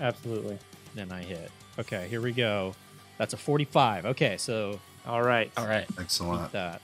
Absolutely. 0.00 0.58
then 0.94 1.10
I 1.10 1.22
hit. 1.22 1.50
Okay, 1.80 2.06
here 2.08 2.20
we 2.20 2.32
go. 2.32 2.74
That's 3.18 3.34
a 3.34 3.36
45. 3.36 4.06
Okay, 4.06 4.36
so 4.38 4.78
All 5.06 5.22
right. 5.22 5.50
All 5.56 5.66
right. 5.66 5.86
Excellent. 5.98 6.52
that. 6.52 6.80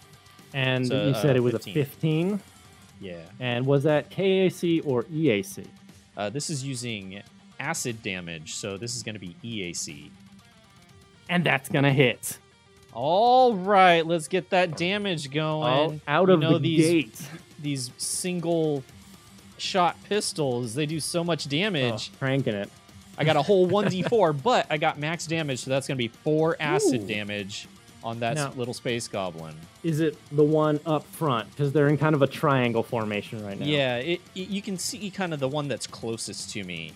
And 0.55 0.87
So, 0.87 1.07
you 1.09 1.15
said 1.15 1.37
uh, 1.37 1.39
it 1.39 1.43
was 1.43 1.53
15. 1.53 1.71
a 1.77 1.85
15. 1.85 2.41
Yeah. 3.01 3.17
And 3.41 3.67
was 3.67 3.83
that 3.85 4.11
KAC 4.11 4.81
or 4.87 5.05
EAC? 5.05 5.67
Uh, 6.17 6.31
this 6.31 6.49
is 6.49 6.65
using 6.65 7.23
acid 7.61 8.03
damage, 8.03 8.55
so 8.55 8.77
this 8.79 8.97
is 8.97 9.03
going 9.03 9.15
to 9.15 9.21
be 9.21 9.37
EAC. 9.45 10.11
And 11.29 11.45
that's 11.45 11.69
going 11.69 11.85
to 11.85 11.93
hit. 11.93 12.39
All 12.95 13.55
right, 13.55 14.07
let's 14.07 14.29
get 14.29 14.49
that 14.51 14.77
damage 14.79 15.29
Oh, 15.29 15.33
going. 15.33 16.01
out 16.09 16.29
You 16.29 16.35
of 16.35 16.41
know 16.41 16.53
the 16.59 16.77
these 16.77 16.87
gate. 16.89 17.23
these 17.61 17.91
single 17.99 18.83
shot 19.59 19.97
pistols. 20.09 20.75
They 20.75 20.87
do 20.87 21.01
so 21.01 21.23
much 21.23 21.49
damage. 21.49 22.11
Oh, 22.15 22.19
cranking 22.19 22.55
it. 22.55 22.71
I 23.19 23.25
got 23.25 23.37
a 23.37 23.43
whole 23.43 23.67
1d4, 23.69 24.43
but 24.43 24.67
I 24.71 24.77
got 24.77 24.99
max 24.99 25.27
damage, 25.27 25.61
so 25.61 25.71
that's 25.71 25.87
going 25.87 25.97
to 25.97 26.03
be 26.03 26.09
four 26.09 26.57
acid 26.61 27.03
Ooh. 27.03 27.07
damage 27.07 27.67
on 28.05 28.21
that 28.21 28.37
Now- 28.37 28.53
little 28.57 28.75
space 28.75 29.09
goblin. 29.09 29.55
Is 29.83 30.01
it 30.01 30.17
the 30.31 30.45
one 30.45 30.81
up 30.87 31.05
front? 31.07 31.51
Because 31.51 31.73
they're 31.73 31.89
in 31.89 31.97
kind 31.99 32.15
of 32.15 32.23
a 32.23 32.27
triangle 32.27 32.83
formation 32.83 33.45
right 33.45 33.59
now. 33.59 33.67
Yeah, 33.67 33.97
it, 33.99 34.21
it- 34.35 34.49
you 34.49 34.63
can 34.63 34.79
see 34.79 35.11
kind 35.11 35.33
of 35.35 35.41
the 35.41 35.49
one 35.49 35.69
that's 35.69 35.87
closest 35.87 36.51
to 36.51 36.63
me. 36.65 36.93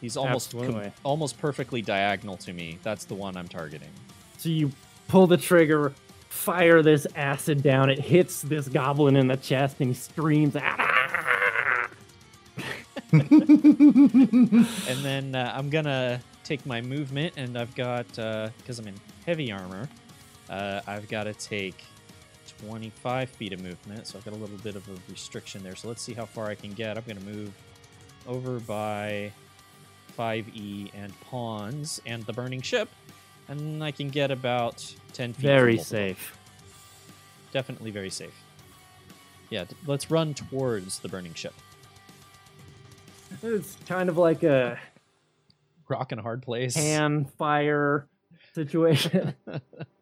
He's 0.00 0.16
almost 0.16 0.52
com- 0.52 0.92
almost 1.04 1.38
perfectly 1.38 1.80
diagonal 1.82 2.36
to 2.38 2.52
me. 2.52 2.78
That's 2.82 3.06
the 3.06 3.14
one 3.14 3.36
I'm 3.36 3.48
targeting. 3.48 3.88
So 4.36 4.50
you 4.50 4.70
pull 5.08 5.26
the 5.26 5.38
trigger, 5.38 5.94
fire 6.28 6.82
this 6.82 7.06
acid 7.16 7.62
down. 7.62 7.88
It 7.88 7.98
hits 7.98 8.42
this 8.42 8.68
goblin 8.68 9.16
in 9.16 9.26
the 9.26 9.38
chest, 9.38 9.76
and 9.80 9.88
he 9.88 9.94
screams. 9.94 10.54
"Ah!" 10.54 10.92
And 13.12 15.04
then 15.04 15.34
uh, 15.34 15.52
I'm 15.54 15.70
gonna 15.70 16.20
take 16.44 16.64
my 16.66 16.80
movement, 16.80 17.34
and 17.36 17.56
I've 17.56 17.74
got 17.74 18.06
because 18.08 18.78
I'm 18.78 18.88
in 18.88 18.94
heavy 19.24 19.52
armor, 19.52 19.88
uh, 20.50 20.80
I've 20.86 21.08
got 21.08 21.24
to 21.24 21.34
take 21.34 21.84
25 22.60 23.28
feet 23.30 23.52
of 23.52 23.60
movement, 23.62 24.06
so 24.06 24.18
I've 24.18 24.24
got 24.24 24.34
a 24.34 24.36
little 24.36 24.58
bit 24.58 24.76
of 24.76 24.88
a 24.88 24.92
restriction 25.10 25.62
there. 25.62 25.76
So 25.76 25.88
let's 25.88 26.02
see 26.02 26.14
how 26.14 26.24
far 26.24 26.46
I 26.46 26.54
can 26.54 26.72
get. 26.72 26.96
I'm 26.96 27.04
gonna 27.06 27.20
move 27.20 27.52
over 28.26 28.58
by 28.60 29.32
5e 30.18 30.90
and 30.94 31.18
Pons 31.20 32.00
and 32.06 32.24
the 32.24 32.32
burning 32.32 32.62
ship, 32.62 32.88
and 33.48 33.82
I 33.84 33.90
can 33.90 34.08
get 34.08 34.30
about 34.30 34.84
10 35.12 35.32
feet. 35.34 35.42
Very 35.42 35.76
both 35.76 35.86
of 35.86 35.90
them. 35.90 36.08
safe. 36.08 36.38
Definitely 37.52 37.90
very 37.90 38.10
safe. 38.10 38.34
Yeah, 39.50 39.64
let's 39.86 40.10
run 40.10 40.34
towards 40.34 40.98
the 40.98 41.08
burning 41.08 41.34
ship. 41.34 41.54
It's 43.42 43.76
kind 43.86 44.08
of 44.08 44.16
like 44.18 44.42
a 44.42 44.78
Rock 45.88 46.12
and 46.12 46.18
a 46.18 46.22
hard 46.22 46.42
place. 46.42 46.74
hand 46.74 47.30
fire 47.32 48.06
situation. 48.54 49.34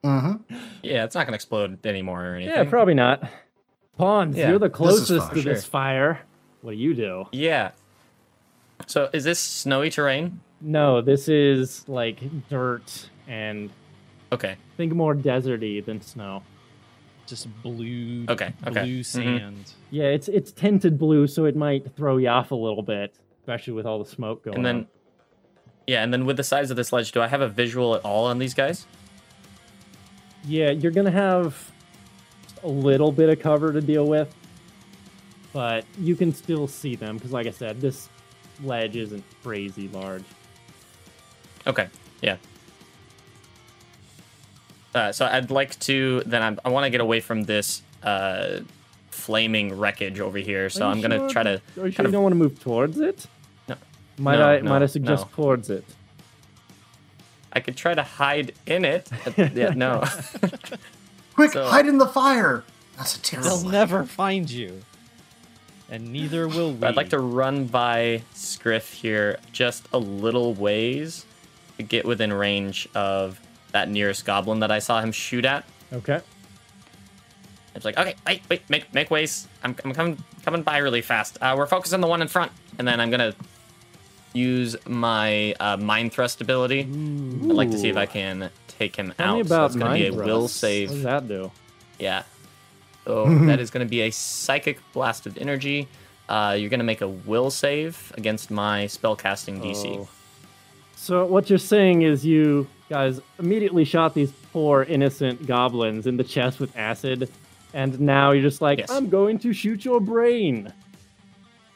Mm-hmm. 0.05 0.55
Yeah, 0.83 1.05
it's 1.05 1.15
not 1.15 1.27
gonna 1.27 1.35
explode 1.35 1.85
anymore 1.87 2.25
or 2.25 2.35
anything. 2.37 2.55
yeah, 2.55 2.65
probably 2.65 2.93
not. 2.95 3.27
Pons, 3.97 4.37
Yeah, 4.37 4.51
you're 4.51 4.59
the 4.59 4.69
closest 4.69 5.27
fine, 5.29 5.37
to 5.37 5.43
this 5.43 5.63
sure. 5.65 5.71
fire. 5.71 6.21
What 6.61 6.73
do 6.73 6.77
you 6.77 6.93
do? 6.95 7.25
Yeah. 7.33 7.71
So 8.87 9.09
is 9.15 9.25
this 9.25 9.39
snowy 9.39 9.89
terrain? 9.91 10.41
No, 10.61 11.01
this 11.01 11.27
is 11.29 11.89
like 11.89 12.21
dirt 12.51 13.09
and 13.27 13.71
Okay. 14.33 14.57
think 14.77 14.93
more 14.93 15.15
deserty 15.15 15.83
than 15.85 16.01
snow. 16.03 16.43
Just 17.27 17.49
blue, 17.63 18.25
Okay, 18.29 18.53
okay. 18.67 18.83
blue 18.83 19.01
Mhm. 19.01 19.05
sand. 19.05 19.73
Yeah, 19.91 20.05
it's 20.05 20.29
it's 20.29 20.53
tinted 20.53 20.99
blue, 20.99 21.27
so 21.27 21.45
it 21.45 21.57
might 21.57 21.95
throw 21.97 22.17
you 22.19 22.29
off 22.29 22.51
a 22.51 22.55
little 22.55 22.83
bit, 22.83 23.15
especially 23.41 23.73
with 23.75 23.87
all 23.87 23.99
the 24.03 24.09
smoke 24.09 24.45
going 24.45 24.57
And 24.59 24.67
then 24.67 24.77
on. 24.77 24.87
Yeah, 25.87 26.03
and 26.03 26.13
then 26.13 26.25
with 26.25 26.37
the 26.39 26.45
size 26.45 26.71
of 26.71 26.77
this 26.77 26.93
ledge, 26.93 27.13
do 27.13 27.21
I 27.21 27.29
have 27.29 27.41
a 27.43 27.49
visual 27.49 27.95
at 27.95 28.03
all 28.03 28.25
on 28.27 28.39
these 28.39 28.55
guys? 28.55 28.87
Yeah, 30.47 30.71
you're 30.71 30.93
gonna 30.93 31.11
have 31.11 31.71
a 32.63 32.69
little 32.69 33.13
bit 33.13 33.29
of 33.29 33.39
cover 33.41 33.73
to 33.73 33.81
deal 33.81 34.07
with, 34.07 34.35
but 35.53 35.85
you 35.99 36.17
can 36.17 36.33
still 36.35 36.67
see 36.67 36.97
them 36.97 37.17
because, 37.17 37.33
like 37.33 37.47
I 37.47 37.51
said, 37.51 37.81
this 37.81 38.09
ledge 38.63 38.97
isn't 38.97 39.25
crazy 39.43 39.89
large. 39.89 40.25
Okay. 41.67 41.89
Yeah. 42.23 42.37
Uh, 44.95 45.11
so 45.13 45.27
I'd 45.27 45.51
like 45.51 45.79
to 45.81 46.23
then 46.25 46.43
I'm, 46.43 46.61
I 46.65 46.69
want 46.69 46.85
to 46.85 46.91
get 46.91 47.01
away 47.01 47.21
from 47.21 47.43
this 47.45 47.83
uh, 48.03 48.61
flaming 49.11 49.77
wreckage 49.77 50.21
over 50.21 50.39
here. 50.39 50.71
So 50.71 50.87
I'm 50.87 51.01
gonna 51.01 51.19
sure 51.19 51.29
try 51.31 51.43
to. 51.43 51.51
Are 51.51 51.87
you 51.87 51.91
sure 51.91 51.93
kind 51.93 52.07
you 52.07 52.13
don't 52.13 52.23
want 52.23 52.33
to 52.33 52.39
move 52.39 52.61
towards 52.61 53.01
it? 53.01 53.27
No. 53.69 53.75
Might 54.19 54.37
No, 54.39 54.49
I 54.49 54.61
no, 54.61 54.71
might 54.71 54.83
I 54.83 54.87
suggest 54.87 55.25
no. 55.27 55.31
towards 55.35 55.71
it? 55.71 55.85
I 57.53 57.61
could 57.61 57.77
try 57.77 57.95
to 57.95 58.03
hide 58.03 58.53
in 58.67 58.85
it. 58.85 59.09
yeah. 59.37 59.71
No. 59.71 60.05
Quick, 61.35 61.53
So- 61.53 61.67
hide 61.67 61.87
in 61.87 61.99
the 61.99 62.07
fire. 62.07 62.65
That's 62.97 63.17
a 63.17 63.23
terrible. 63.23 63.49
They'll 63.51 63.59
idea. 63.61 63.73
never 63.73 64.05
find 64.05 64.49
you, 64.49 64.83
and 65.91 66.13
neither 66.13 66.47
will 66.47 66.71
we. 66.73 66.79
But 66.79 66.91
I'd 66.91 66.97
like 66.97 67.09
to 67.11 67.19
run 67.19 67.67
by 67.67 68.23
Scriff 68.35 68.93
here 68.93 69.39
just 69.51 69.89
a 69.93 69.99
little 69.99 70.55
ways 70.55 71.27
to 71.77 71.83
get 71.83 72.05
within 72.05 72.33
range 72.33 72.89
of 72.95 73.41
that 73.75 73.91
nearest 73.91 74.25
goblin 74.25 74.61
that 74.61 74.71
I 74.71 74.79
saw 74.79 75.01
him 75.01 75.13
shoot 75.13 75.45
at. 75.45 75.65
Okay. 75.93 76.21
It's 77.75 77.85
like, 77.85 77.99
okay, 77.99 78.15
wait, 78.25 78.43
wait, 78.49 78.71
make 78.71 78.95
make 78.95 79.11
ways. 79.11 79.49
I'm, 79.65 79.75
I'm 79.85 79.93
coming 79.93 80.25
coming 80.45 80.63
by 80.63 80.79
really 80.79 81.03
fast. 81.03 81.39
Uh, 81.41 81.55
we're 81.59 81.67
focusing 81.67 81.97
on 81.97 82.01
the 82.01 82.07
one 82.07 82.23
in 82.23 82.29
front, 82.29 82.53
and 82.79 82.87
then 82.87 83.01
I'm 83.01 83.11
gonna 83.11 83.35
use 84.33 84.77
my 84.87 85.55
uh, 85.59 85.77
mind 85.77 86.13
thrust 86.13 86.41
ability. 86.41 86.81
I'd 86.81 86.87
like 86.87 87.73
to 87.73 87.79
see 87.79 87.89
if 87.89 87.97
I 87.97 88.07
can 88.07 88.49
take 88.69 88.95
him 88.95 89.13
Tell 89.19 89.35
out. 89.35 89.37
me 89.39 89.45
so 89.45 89.55
about 89.55 89.67
it's 89.67 89.77
gonna 89.77 89.95
be 89.95 90.07
a 90.07 90.13
mind 90.13 90.25
will 90.25 90.47
save. 90.49 90.91
What 90.91 90.95
does 90.95 91.05
that 91.05 91.29
do? 91.29 91.51
Yeah. 91.99 92.23
So 93.05 93.27
that 93.47 93.61
is 93.61 93.71
going 93.71 93.87
to 93.87 93.91
be 93.91 94.03
a 94.03 94.11
psychic 94.11 94.81
blast 94.93 95.27
of 95.27 95.37
energy. 95.39 95.89
Uh, 96.29 96.57
you're 96.59 96.71
going 96.71 96.81
to 96.81 96.85
make 96.85 97.03
a 97.03 97.09
will 97.09 97.51
save 97.51 98.13
against 98.17 98.51
my 98.51 98.85
spellcasting 98.87 99.63
DC. 99.63 99.99
Oh. 99.99 100.09
So 100.97 101.27
what 101.27 101.51
you're 101.51 101.59
saying 101.59 102.03
is 102.03 102.25
you 102.25 102.67
guys 102.89 103.21
immediately 103.39 103.85
shot 103.85 104.15
these 104.15 104.33
poor 104.53 104.83
innocent 104.83 105.47
goblins 105.47 106.07
in 106.07 106.17
the 106.17 106.25
chest 106.25 106.61
with 106.61 106.77
acid, 106.77 107.31
and 107.73 107.99
now 108.01 108.33
you're 108.33 108.43
just 108.43 108.61
like, 108.61 108.79
Yes. 108.81 108.91
I'm 108.91 109.09
going 109.09 109.39
to 109.41 109.53
shoot 109.53 109.85
your 109.85 110.01
brain. 110.01 110.73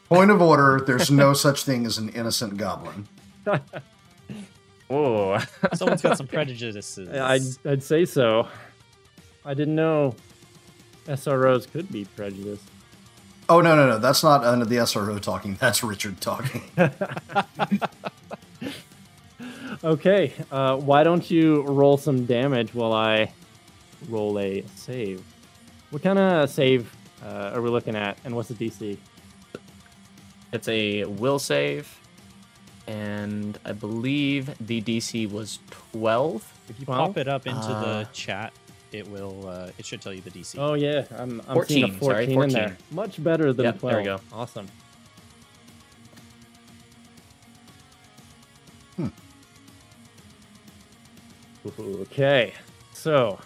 Point 0.08 0.30
of 0.30 0.40
order: 0.40 0.82
There's 0.86 1.10
no 1.10 1.32
such 1.32 1.64
thing 1.64 1.86
as 1.86 1.98
an 1.98 2.08
innocent 2.10 2.56
goblin. 2.56 3.06
Whoa. 4.88 5.38
Someone's 5.74 6.00
got 6.02 6.16
some 6.16 6.26
prejudices. 6.26 7.10
I'd, 7.10 7.42
I'd 7.66 7.82
say 7.82 8.04
so. 8.06 8.48
I 9.44 9.52
didn't 9.54 9.74
know 9.74 10.14
SROs 11.06 11.70
could 11.70 11.90
be 11.92 12.04
prejudiced. 12.04 12.64
Oh 13.50 13.60
no, 13.60 13.76
no, 13.76 13.86
no. 13.86 13.98
That's 13.98 14.22
not 14.22 14.44
uh, 14.44 14.56
the 14.56 14.76
SRO 14.76 15.20
talking. 15.20 15.56
That's 15.60 15.82
Richard 15.82 16.20
talking. 16.20 16.62
Okay, 19.84 20.32
uh, 20.50 20.76
why 20.76 21.02
don't 21.04 21.30
you 21.30 21.62
roll 21.62 21.96
some 21.96 22.24
damage 22.24 22.74
while 22.74 22.92
I 22.92 23.32
roll 24.08 24.38
a 24.38 24.64
save? 24.76 25.22
What 25.90 26.02
kind 26.02 26.18
of 26.18 26.50
save 26.50 26.94
uh, 27.24 27.52
are 27.54 27.62
we 27.62 27.70
looking 27.70 27.96
at, 27.96 28.18
and 28.24 28.34
what's 28.34 28.48
the 28.48 28.54
DC? 28.54 28.96
it's 30.52 30.68
a 30.68 31.04
will 31.04 31.38
save. 31.38 31.94
And 32.86 33.58
I 33.66 33.72
believe 33.72 34.50
the 34.66 34.80
DC 34.80 35.30
was 35.30 35.58
12. 35.92 36.52
If 36.70 36.80
you 36.80 36.86
Well, 36.88 37.06
pop 37.06 37.18
it 37.18 37.28
up 37.28 37.46
into 37.46 37.58
uh, 37.58 37.80
the 38.00 38.08
chat, 38.14 38.54
it 38.92 39.06
will. 39.08 39.46
Uh, 39.46 39.70
it 39.76 39.84
should 39.84 40.00
tell 40.00 40.14
you 40.14 40.22
the 40.22 40.30
DC. 40.30 40.54
Oh 40.58 40.72
yeah, 40.72 41.04
I'm, 41.18 41.42
I'm 41.46 41.62
seeing 41.66 41.84
a 41.84 41.88
14, 41.88 42.00
sorry, 42.00 42.34
14, 42.34 42.42
in 42.42 42.48
there. 42.50 42.76
Much 42.90 43.22
better 43.22 43.52
than 43.52 43.66
Yep, 43.66 43.80
12. 43.80 43.92
there 43.92 44.00
we 44.00 44.04
go. 44.06 44.20
Awesome. 44.32 44.66
Okay, 51.78 52.54
so 52.92 53.38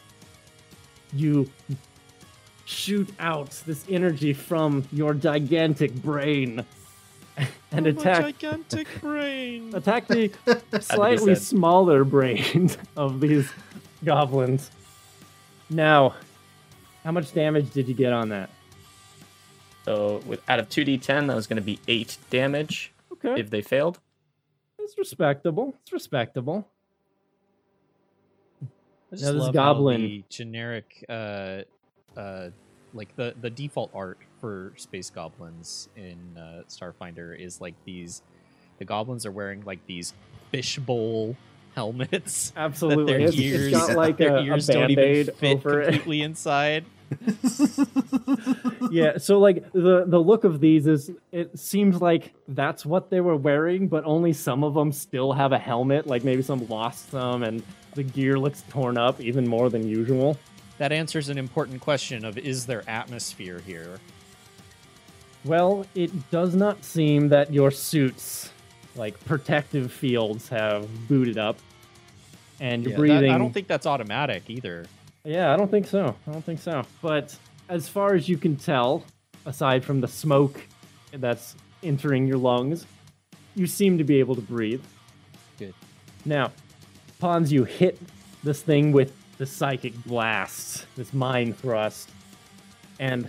you 1.12 1.50
shoot 2.64 3.08
out 3.18 3.50
this 3.66 3.84
energy 3.88 4.32
from 4.32 4.84
your 4.92 5.14
gigantic 5.14 5.94
brain 5.94 6.64
and 7.70 7.86
attack 7.86 8.22
gigantic 8.38 8.88
brain. 9.00 9.74
attack 9.74 10.06
the 10.06 10.30
slightly 10.80 11.34
smaller 11.34 12.04
brains 12.04 12.78
of 12.96 13.20
these 13.20 13.50
goblins. 14.04 14.70
Now, 15.70 16.14
how 17.04 17.12
much 17.12 17.32
damage 17.34 17.70
did 17.72 17.88
you 17.88 17.94
get 17.94 18.12
on 18.12 18.28
that? 18.30 18.50
So 19.84 20.22
with 20.26 20.40
out 20.48 20.60
of 20.60 20.68
2d10, 20.68 21.26
that 21.26 21.34
was 21.34 21.46
going 21.46 21.56
to 21.56 21.62
be 21.62 21.80
8 21.88 22.16
damage 22.30 22.92
Okay, 23.12 23.40
if 23.40 23.50
they 23.50 23.62
failed. 23.62 23.98
it's 24.78 24.96
respectable. 24.96 25.74
It's 25.82 25.92
respectable. 25.92 26.68
I 29.12 29.16
just 29.16 29.24
Now, 29.26 29.32
this 29.32 29.42
love 29.42 29.52
goblin- 29.54 30.00
how 30.00 30.06
the 30.06 30.24
generic, 30.30 31.04
uh, 31.08 31.62
uh, 32.16 32.50
like 32.94 33.14
the 33.16 33.34
the 33.40 33.50
default 33.50 33.90
art 33.94 34.18
for 34.40 34.72
space 34.76 35.10
goblins 35.10 35.88
in 35.96 36.36
uh, 36.36 36.62
Starfinder 36.68 37.38
is 37.38 37.60
like 37.60 37.74
these. 37.84 38.22
The 38.78 38.84
goblins 38.86 39.26
are 39.26 39.30
wearing 39.30 39.62
like 39.64 39.86
these 39.86 40.12
fishbowl 40.50 41.36
helmets. 41.74 42.50
that 42.50 42.60
Absolutely, 42.60 43.12
their 43.12 43.20
it's, 43.28 43.36
ears, 43.36 43.72
it's 43.72 43.86
got 43.86 43.96
like 43.96 44.16
their 44.16 44.36
a, 44.36 44.40
a 44.40 44.44
ears 44.44 44.66
don't 44.66 44.90
even 44.90 45.26
fit 45.34 45.56
over 45.56 45.80
it. 45.82 45.84
completely 45.84 46.22
inside. 46.22 46.84
yeah, 48.90 49.18
so 49.18 49.38
like 49.38 49.70
the 49.72 50.04
the 50.06 50.18
look 50.18 50.44
of 50.44 50.60
these 50.60 50.86
is 50.86 51.10
it 51.30 51.58
seems 51.58 52.00
like 52.00 52.34
that's 52.48 52.84
what 52.84 53.10
they 53.10 53.20
were 53.20 53.36
wearing, 53.36 53.88
but 53.88 54.04
only 54.04 54.32
some 54.32 54.64
of 54.64 54.74
them 54.74 54.92
still 54.92 55.32
have 55.32 55.52
a 55.52 55.58
helmet. 55.58 56.06
Like 56.06 56.24
maybe 56.24 56.42
some 56.42 56.66
lost 56.68 57.10
some, 57.10 57.42
and 57.42 57.62
the 57.94 58.02
gear 58.02 58.38
looks 58.38 58.62
torn 58.70 58.96
up 58.98 59.20
even 59.20 59.46
more 59.46 59.70
than 59.70 59.86
usual. 59.88 60.38
That 60.78 60.92
answers 60.92 61.28
an 61.28 61.38
important 61.38 61.80
question 61.80 62.24
of 62.24 62.38
is 62.38 62.66
there 62.66 62.82
atmosphere 62.88 63.60
here? 63.60 63.98
Well, 65.44 65.86
it 65.94 66.30
does 66.30 66.54
not 66.54 66.84
seem 66.84 67.28
that 67.28 67.52
your 67.52 67.70
suits, 67.70 68.50
like 68.94 69.22
protective 69.24 69.92
fields, 69.92 70.48
have 70.48 70.88
booted 71.08 71.36
up, 71.38 71.58
and 72.60 72.84
you're 72.84 73.04
Yeah, 73.06 73.20
that- 73.20 73.30
I 73.30 73.38
don't 73.38 73.52
think 73.52 73.66
that's 73.66 73.86
automatic 73.86 74.44
either. 74.48 74.86
Yeah, 75.24 75.52
I 75.52 75.56
don't 75.56 75.70
think 75.70 75.86
so. 75.86 76.16
I 76.26 76.32
don't 76.32 76.44
think 76.44 76.60
so. 76.60 76.82
But 77.00 77.36
as 77.68 77.88
far 77.88 78.14
as 78.14 78.28
you 78.28 78.36
can 78.36 78.56
tell, 78.56 79.04
aside 79.46 79.84
from 79.84 80.00
the 80.00 80.08
smoke 80.08 80.60
that's 81.12 81.54
entering 81.82 82.26
your 82.26 82.38
lungs, 82.38 82.86
you 83.54 83.66
seem 83.66 83.98
to 83.98 84.04
be 84.04 84.18
able 84.18 84.34
to 84.34 84.40
breathe. 84.40 84.82
Good. 85.58 85.74
Now, 86.24 86.52
Pons, 87.18 87.52
you 87.52 87.64
hit 87.64 88.00
this 88.42 88.62
thing 88.62 88.92
with 88.92 89.12
the 89.38 89.46
psychic 89.46 89.94
blast, 90.04 90.86
this 90.96 91.12
mind 91.12 91.56
thrust, 91.58 92.10
and 92.98 93.28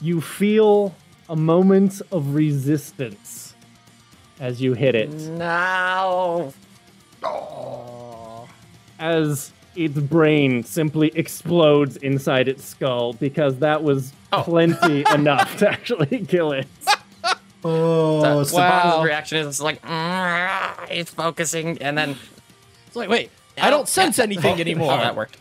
you 0.00 0.20
feel 0.20 0.94
a 1.28 1.36
moment 1.36 2.02
of 2.12 2.34
resistance 2.34 3.54
as 4.38 4.60
you 4.60 4.74
hit 4.74 4.94
it. 4.94 5.10
No. 5.10 6.52
as 8.98 9.52
its 9.76 9.98
brain 9.98 10.64
simply 10.64 11.08
explodes 11.14 11.96
inside 11.98 12.48
its 12.48 12.64
skull 12.64 13.12
because 13.14 13.58
that 13.58 13.82
was 13.82 14.12
Oh. 14.32 14.42
plenty 14.42 15.04
enough 15.14 15.56
to 15.58 15.68
actually 15.70 16.26
kill 16.28 16.52
it. 16.52 16.66
Oh, 17.64 18.22
So, 18.22 18.40
it's 18.40 18.50
so 18.50 18.56
the, 18.56 18.62
Wow. 18.62 19.02
reaction 19.02 19.38
is 19.38 19.60
like, 19.60 19.80
"Mm, 19.82 20.72
it's 20.90 21.10
focusing, 21.10 21.78
and 21.80 21.96
then 21.96 22.16
It's 22.86 22.96
like, 22.96 23.08
wait, 23.08 23.30
I 23.58 23.70
don't 23.70 23.88
sense 23.88 24.18
anything 24.18 24.60
anymore. 24.60 24.92
Oh, 24.92 24.96
that 24.98 25.16
worked. 25.16 25.38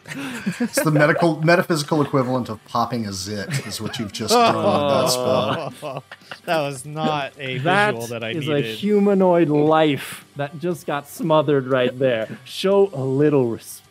it's 0.61 0.81
the 0.81 0.89
medical 0.91 1.41
metaphysical 1.43 2.01
equivalent 2.01 2.47
of 2.49 2.63
popping 2.65 3.05
a 3.05 3.11
zit 3.13 3.49
is 3.67 3.81
what 3.81 3.99
you've 3.99 4.13
just 4.13 4.33
done 4.33 4.55
with 4.55 4.63
that 4.65 5.09
spell. 5.09 6.03
that 6.45 6.61
was 6.61 6.85
not 6.85 7.33
a 7.37 7.57
That 7.59 7.93
visual 7.95 8.07
that 8.07 8.23
I 8.23 8.29
is 8.29 8.47
needed. 8.47 8.65
a 8.65 8.67
humanoid 8.69 9.49
life 9.49 10.25
that 10.37 10.57
just 10.59 10.85
got 10.87 11.09
smothered 11.09 11.67
right 11.67 11.97
there. 11.99 12.37
Show 12.45 12.89
a 12.93 13.03
little 13.03 13.47
respect. 13.47 13.84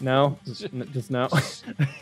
No, 0.00 0.38
just, 0.44 0.64
n- 0.64 0.88
just 0.92 1.10
no. 1.10 1.28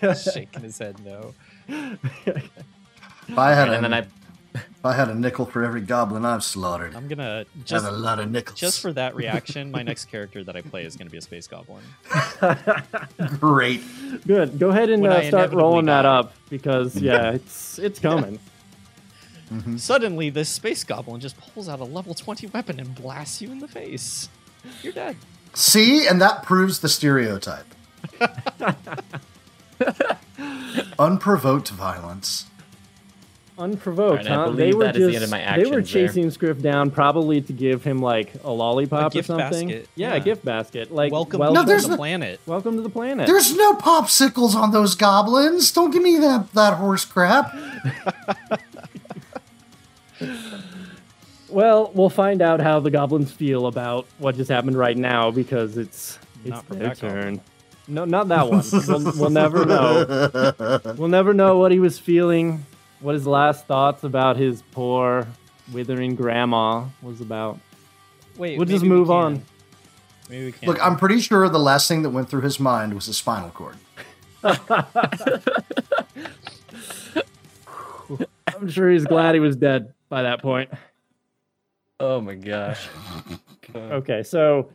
shaking 0.32 0.62
his 0.62 0.78
head 0.78 0.96
no. 1.04 1.34
If 1.68 3.38
I 3.38 3.54
had 3.54 3.68
and 3.68 3.78
a, 3.78 3.88
then 3.88 3.94
I 3.94 4.06
if 4.54 4.84
I 4.84 4.92
had 4.94 5.08
a 5.08 5.14
nickel 5.14 5.46
for 5.46 5.64
every 5.64 5.80
goblin 5.80 6.24
I've 6.24 6.44
slaughtered, 6.44 6.94
I'm 6.94 7.08
gonna 7.08 7.44
just 7.64 7.84
have 7.84 7.92
a 7.92 7.96
lot 7.96 8.18
of 8.18 8.30
nickels. 8.30 8.58
just 8.58 8.80
for 8.80 8.92
that 8.92 9.14
reaction. 9.14 9.70
My 9.70 9.82
next 9.90 10.06
character 10.06 10.44
that 10.44 10.56
I 10.56 10.60
play 10.60 10.84
is 10.84 10.96
gonna 10.96 11.10
be 11.10 11.18
a 11.18 11.22
space 11.22 11.46
goblin. 11.46 11.82
great. 13.40 13.82
Good. 14.26 14.58
Go 14.58 14.70
ahead 14.70 14.90
and 14.90 15.06
uh, 15.06 15.10
start 15.10 15.24
inevitably 15.24 15.56
rolling 15.62 15.86
that 15.86 16.04
up 16.04 16.34
because 16.50 16.96
yeah, 16.96 17.32
it's 17.32 17.78
it's 17.78 17.98
coming. 17.98 18.38
Suddenly, 19.76 20.30
this 20.30 20.48
space 20.48 20.82
goblin 20.82 21.20
just 21.20 21.38
pulls 21.38 21.68
out 21.68 21.78
a 21.78 21.84
level 21.84 22.14
20 22.14 22.48
weapon 22.48 22.80
and 22.80 22.92
blasts 22.96 23.40
you 23.40 23.52
in 23.52 23.60
the 23.60 23.68
face. 23.68 24.28
You're 24.82 24.92
dead. 24.92 25.16
See, 25.60 26.06
and 26.06 26.20
that 26.20 26.42
proves 26.42 26.80
the 26.80 26.88
stereotype. 26.88 27.64
Unprovoked 30.98 31.70
violence. 31.70 32.44
Unprovoked, 33.58 34.26
Alright, 34.26 34.26
I 34.30 34.34
huh? 34.34 34.44
believe 34.50 34.58
They 34.58 34.72
were 34.74 34.84
that 34.84 34.96
is 34.96 35.06
the 35.06 35.12
just 35.12 35.14
end 35.14 35.24
of 35.24 35.30
my 35.30 35.38
they 35.38 35.44
were 35.70 35.78
actions 35.78 35.92
there. 35.92 36.06
chasing 36.08 36.30
Scriff 36.30 36.60
down 36.60 36.90
probably 36.90 37.40
to 37.40 37.54
give 37.54 37.82
him 37.84 38.00
like 38.00 38.34
a 38.44 38.50
lollipop 38.50 39.12
gift 39.14 39.30
or 39.30 39.38
something. 39.40 39.68
basket, 39.68 39.88
Yeah, 39.94 40.12
a 40.12 40.20
gift 40.20 40.44
basket. 40.44 40.92
Like 40.92 41.10
Welcome, 41.10 41.40
welcome, 41.40 41.54
No, 41.66 41.74
to 41.74 41.82
the 41.82 41.88
no- 41.88 41.96
planet. 41.96 42.38
welcome 42.44 42.76
to 42.76 42.82
the 42.82 42.90
planet. 42.90 43.26
There's 43.26 43.56
no 43.56 43.72
popsicles 43.72 44.54
on 44.54 44.72
those 44.72 44.94
goblins. 44.94 45.72
Don't 45.72 45.90
give 45.90 46.02
me 46.02 46.18
that 46.18 46.52
that 46.52 46.74
horse 46.74 47.06
crap. 47.06 47.50
Well, 51.56 51.90
we'll 51.94 52.10
find 52.10 52.42
out 52.42 52.60
how 52.60 52.80
the 52.80 52.90
goblins 52.90 53.32
feel 53.32 53.66
about 53.66 54.06
what 54.18 54.36
just 54.36 54.50
happened 54.50 54.76
right 54.76 54.94
now 54.94 55.30
because 55.30 55.78
it's 55.78 56.18
it's 56.44 56.50
Not 56.50 56.66
from 56.66 56.78
their 56.78 56.88
that 56.90 57.00
goblin. 57.00 57.22
turn. 57.22 57.40
No, 57.88 58.04
not 58.04 58.28
that 58.28 58.50
one. 58.50 58.62
we'll, 58.86 59.12
we'll 59.16 59.30
never 59.30 59.64
know. 59.64 60.82
We'll 60.98 61.08
never 61.08 61.32
know 61.32 61.56
what 61.56 61.72
he 61.72 61.78
was 61.78 61.98
feeling, 61.98 62.66
what 63.00 63.14
his 63.14 63.26
last 63.26 63.64
thoughts 63.64 64.04
about 64.04 64.36
his 64.36 64.60
poor 64.70 65.26
withering 65.72 66.14
grandma 66.14 66.84
was 67.00 67.22
about. 67.22 67.58
Wait, 68.36 68.58
We'll 68.58 68.66
just 68.66 68.82
maybe 68.82 68.92
we 68.92 68.98
move 68.98 69.10
on. 69.10 69.42
Maybe 70.28 70.44
we 70.44 70.52
can. 70.52 70.68
Look, 70.68 70.78
I'm 70.84 70.98
pretty 70.98 71.20
sure 71.20 71.48
the 71.48 71.58
last 71.58 71.88
thing 71.88 72.02
that 72.02 72.10
went 72.10 72.28
through 72.28 72.42
his 72.42 72.60
mind 72.60 72.92
was 72.92 73.06
his 73.06 73.16
spinal 73.16 73.48
cord. 73.48 73.76
I'm 74.44 74.60
sure 78.68 78.90
he's 78.90 79.06
glad 79.06 79.34
he 79.34 79.40
was 79.40 79.56
dead 79.56 79.94
by 80.10 80.24
that 80.24 80.42
point. 80.42 80.68
Oh 82.00 82.20
my 82.20 82.34
gosh. 82.34 82.88
Okay, 83.74 84.22
so 84.22 84.70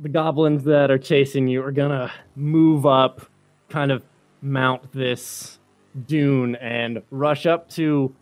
the 0.00 0.08
goblins 0.08 0.64
that 0.64 0.90
are 0.90 0.98
chasing 0.98 1.46
you 1.48 1.62
are 1.62 1.70
gonna 1.72 2.12
move 2.34 2.84
up, 2.84 3.22
kind 3.70 3.90
of 3.92 4.02
mount 4.42 4.92
this 4.92 5.58
dune 6.06 6.56
and 6.56 7.02
rush 7.10 7.46
up 7.46 7.70
to 7.70 8.14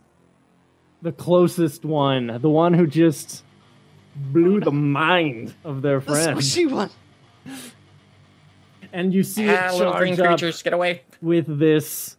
the 1.01 1.11
closest 1.11 1.83
one, 1.83 2.37
the 2.39 2.49
one 2.49 2.73
who 2.73 2.85
just 2.87 3.43
blew 4.15 4.59
the 4.61 4.71
mind 4.71 5.53
of 5.65 5.81
their 5.81 5.99
friend. 5.99 6.37
The 6.37 6.41
friend. 6.41 6.69
squishy 6.69 6.71
one. 6.71 6.89
And 8.93 9.13
you 9.13 9.23
see 9.23 9.49
Ah, 9.49 9.69
it 9.73 9.77
little 9.77 9.93
green 9.93 10.15
charge 10.15 10.27
up 10.33 10.39
creatures, 10.39 10.61
get 10.63 10.73
away. 10.73 11.01
with 11.21 11.59
this 11.59 12.15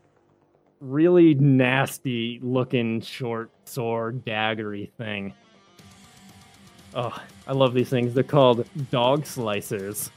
really 0.80 1.34
nasty 1.34 2.40
looking 2.42 3.00
short 3.00 3.50
sword 3.64 4.24
daggery 4.26 4.90
thing. 4.98 5.32
Oh, 6.98 7.14
I 7.46 7.52
love 7.52 7.74
these 7.74 7.90
things. 7.90 8.14
They're 8.14 8.24
called 8.24 8.66
dog 8.90 9.24
slicers. 9.24 10.08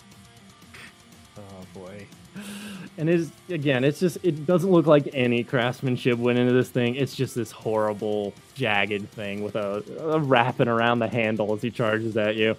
oh 1.37 1.41
boy. 1.73 2.07
And 2.97 3.09
it's 3.09 3.29
again, 3.49 3.83
it's 3.83 3.99
just 3.99 4.17
it 4.23 4.45
doesn't 4.45 4.71
look 4.71 4.87
like 4.87 5.09
any 5.13 5.43
craftsmanship 5.43 6.17
went 6.17 6.39
into 6.39 6.53
this 6.53 6.69
thing. 6.69 6.95
It's 6.95 7.13
just 7.13 7.35
this 7.35 7.51
horrible, 7.51 8.33
jagged 8.55 9.09
thing 9.11 9.43
with 9.43 9.57
a, 9.57 9.83
a 9.99 10.19
wrapping 10.19 10.69
around 10.69 10.99
the 10.99 11.09
handle 11.09 11.53
as 11.53 11.61
he 11.61 11.69
charges 11.69 12.15
at 12.15 12.37
you. 12.37 12.55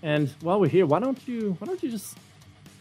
And 0.00 0.28
while 0.42 0.60
we're 0.60 0.68
here, 0.68 0.86
why 0.86 1.00
don't 1.00 1.18
you 1.26 1.56
why 1.58 1.66
don't 1.66 1.82
you 1.82 1.90
just 1.90 2.16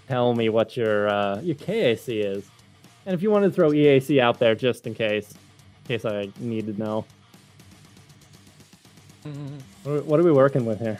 tell 0.08 0.36
me 0.36 0.50
what 0.50 0.78
your 0.78 1.10
uh, 1.10 1.42
your 1.42 1.56
KAC 1.56 2.24
is? 2.24 2.48
And 3.08 3.16
if 3.16 3.24
you 3.24 3.32
want 3.32 3.44
to 3.46 3.50
throw 3.50 3.72
EAC 3.72 4.20
out 4.20 4.38
there 4.38 4.54
just 4.54 4.86
in 4.86 4.94
case, 4.94 5.32
in 5.32 5.88
case 5.88 6.06
I 6.06 6.30
need 6.40 6.68
to 6.68 6.74
know. 6.80 7.06
What 9.84 10.06
what 10.06 10.20
are 10.20 10.24
we 10.24 10.32
working 10.32 10.66
with 10.66 10.80
here? 10.80 11.00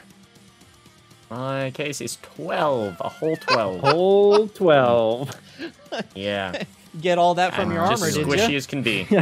My 1.30 1.70
case 1.72 2.00
is 2.00 2.16
12, 2.22 2.96
a 3.00 3.08
whole 3.08 3.36
12. 3.36 3.80
Whole 3.80 4.48
12. 4.48 5.30
yeah. 6.14 6.62
Get 7.02 7.18
all 7.18 7.34
that 7.34 7.54
from 7.54 7.68
I'm 7.68 7.72
your 7.74 7.86
just 7.86 8.02
armor, 8.02 8.12
did 8.14 8.26
you? 8.26 8.34
Just 8.34 8.48
squishy 8.48 8.56
as 8.56 8.66
can 8.66 8.82
be. 8.82 9.04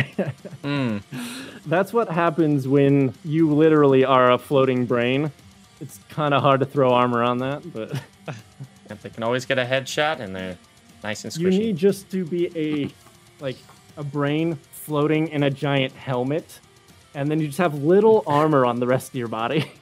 Mm. 0.63 1.03
That's 1.67 1.93
what 1.93 2.09
happens 2.09 2.67
when 2.67 3.15
you 3.25 3.53
literally 3.53 4.05
are 4.05 4.33
a 4.33 4.39
floating 4.39 4.85
brain. 4.85 5.31
It's 5.81 6.01
kind 6.09 6.35
of 6.35 6.43
hard 6.43 6.59
to 6.61 6.67
throw 6.67 6.91
armor 6.91 7.23
on 7.23 7.39
that, 7.39 7.73
but 7.73 7.93
Yep, 8.89 9.01
they 9.03 9.11
can 9.11 9.23
always 9.23 9.45
get 9.45 9.59
a 9.59 9.65
headshot, 9.65 10.21
and 10.21 10.35
they're 10.35 10.59
nice 11.03 11.25
and 11.25 11.33
squishy. 11.33 11.41
you 11.41 11.51
need 11.51 11.77
just 11.77 12.11
to 12.11 12.25
be 12.25 12.51
a 12.57 13.43
like 13.43 13.57
a 13.97 14.05
brain 14.05 14.57
floating 14.73 15.29
in 15.29 15.43
a 15.45 15.51
giant 15.51 15.93
helmet, 15.93 16.61
and 17.17 17.29
then 17.29 17.41
you 17.41 17.47
just 17.49 17.59
have 17.59 17.75
little 17.83 18.23
armor 18.29 18.65
on 18.65 18.79
the 18.79 18.87
rest 18.87 19.09
of 19.09 19.15
your 19.17 19.27
body. 19.29 19.73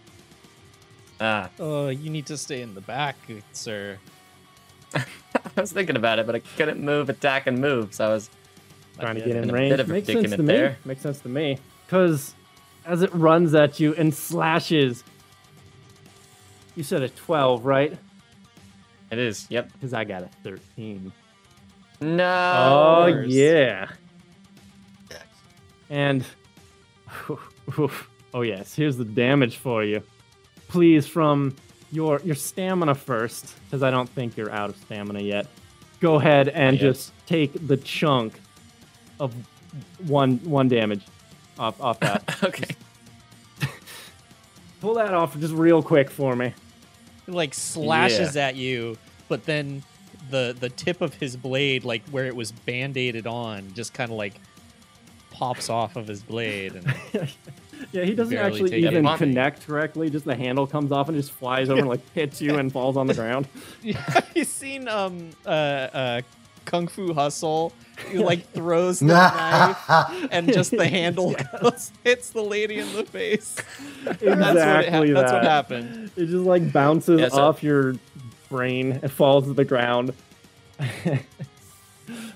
Ah, 1.21 1.49
Oh, 1.61 1.89
you 1.91 2.11
need 2.11 2.27
to 2.27 2.37
stay 2.37 2.61
in 2.61 2.75
the 2.75 2.81
back, 2.81 3.15
sir. 3.53 3.99
I 4.95 5.05
was 5.57 5.71
thinking 5.71 5.95
about 5.97 6.19
it, 6.19 6.27
but 6.27 6.35
I 6.35 6.41
couldn't 6.41 6.81
move, 6.83 7.09
attack, 7.09 7.47
and 7.47 7.61
move, 7.61 7.95
so 7.95 8.07
I 8.07 8.09
was 8.09 8.29
trying 8.99 9.15
to 9.15 9.21
get 9.21 9.37
in 9.37 9.45
in 9.45 9.51
a 9.51 9.53
range. 9.53 9.71
bit 9.71 9.81
of 9.81 9.89
a 9.89 9.93
Makes 9.93 10.09
sense 10.09 10.31
to 10.33 10.39
me. 10.39 10.45
there. 10.47 10.77
Makes 10.85 11.03
sense 11.03 11.21
to 11.21 11.29
me. 11.29 11.59
Because 11.87 12.35
as 12.85 13.03
it 13.03 13.15
runs 13.15 13.55
at 13.55 13.79
you 13.79 13.95
and 13.95 14.13
slashes, 14.13 15.05
you 16.75 16.83
said 16.83 17.03
a 17.03 17.09
12, 17.09 17.65
right? 17.65 17.97
It 19.13 19.19
is. 19.19 19.47
Yep. 19.51 19.73
Because 19.75 19.95
I 19.95 20.03
got 20.03 20.25
a 20.25 20.29
13. 20.43 21.13
No. 22.01 23.05
Oh, 23.07 23.07
yeah. 23.25 23.89
And 25.89 26.25
oh 28.35 28.43
yes, 28.43 28.75
here's 28.75 28.97
the 28.97 29.05
damage 29.05 29.57
for 29.57 29.85
you. 29.85 30.03
Please, 30.69 31.07
from 31.07 31.55
your 31.93 32.21
your 32.25 32.35
stamina 32.35 32.95
first, 32.95 33.55
because 33.65 33.83
I 33.83 33.91
don't 33.91 34.09
think 34.09 34.37
you're 34.37 34.51
out 34.51 34.71
of 34.71 34.77
stamina 34.77 35.21
yet. 35.21 35.47
Go 36.01 36.17
ahead 36.17 36.49
and 36.49 36.77
yet. 36.77 36.83
just 36.83 37.13
take 37.27 37.67
the 37.67 37.77
chunk 37.77 38.35
of 39.21 39.35
one 40.07 40.39
one 40.39 40.69
damage 40.69 41.05
off 41.59 41.81
off 41.81 42.01
that. 42.01 42.39
Okay. 42.45 42.75
Pull 44.81 44.95
that 44.95 45.15
off 45.15 45.39
just 45.41 45.55
real 45.55 45.83
quick 45.83 46.11
for 46.11 46.37
me. 46.37 46.53
It, 47.27 47.33
like 47.33 47.55
slashes 47.55 48.37
at 48.37 48.55
you, 48.55 48.99
but 49.29 49.45
then 49.45 49.83
the 50.31 50.55
the 50.59 50.69
tip 50.69 51.01
of 51.01 51.15
his 51.15 51.37
blade, 51.37 51.85
like 51.85 52.07
where 52.11 52.27
it 52.27 52.37
was 52.37 52.53
band-aided 52.53 53.27
on, 53.27 53.73
just 53.73 53.95
kind 53.95 54.11
of 54.11 54.19
like 54.19 54.35
pops 55.35 55.69
off 55.69 55.97
of 55.97 56.07
his 56.09 56.23
blade. 56.23 56.75
And 56.77 56.95
yeah, 57.93 58.05
he 58.05 58.15
doesn't 58.15 58.35
Barely 58.35 58.53
actually 58.53 58.71
take 58.71 58.85
even 58.85 59.07
it. 59.07 59.19
connect 59.19 59.67
correctly. 59.67 60.09
Just 60.09 60.25
the 60.25 60.37
handle 60.37 60.67
comes 60.67 60.93
off 60.93 61.09
and 61.09 61.17
just 61.17 61.33
flies 61.33 61.69
over 61.69 61.81
and 61.81 61.89
like 61.89 62.01
hits 62.15 62.41
you 62.41 62.57
and 62.57 62.73
falls 62.73 62.97
on 62.97 63.07
the 63.07 63.15
ground. 63.15 63.47
have 63.95 64.31
you 64.35 64.45
seen 64.45 64.89
um 64.89 65.31
uh 65.45 65.49
uh 65.49 66.21
Kung 66.65 66.87
Fu 66.89 67.13
Hustle? 67.13 67.73
He 68.11 68.19
like 68.19 68.49
throws 68.53 69.01
the 69.01 69.07
knife 69.07 70.29
and 70.31 70.53
just 70.53 70.71
the 70.71 70.89
handle 70.89 71.35
goes, 71.61 71.93
hits 72.03 72.31
the 72.31 72.43
lady 72.43 72.79
in 72.79 72.93
the 72.95 73.05
face. 73.05 73.57
Exactly 74.07 74.29
That's 74.35 74.55
what 74.57 74.85
it 74.85 74.91
ha- 74.93 75.01
that. 75.01 75.13
that's 75.15 75.33
what 75.33 75.45
happened. 75.45 76.11
It 76.17 76.27
just 76.27 76.45
like 76.45 76.73
bounces 76.73 77.21
Yeah, 77.21 77.29
so- 77.29 77.43
off 77.43 77.63
your 77.63 77.95
brain 78.49 78.99
and 79.03 79.11
falls 79.13 79.45
to 79.47 79.53
the 79.53 79.65
ground. 79.65 80.13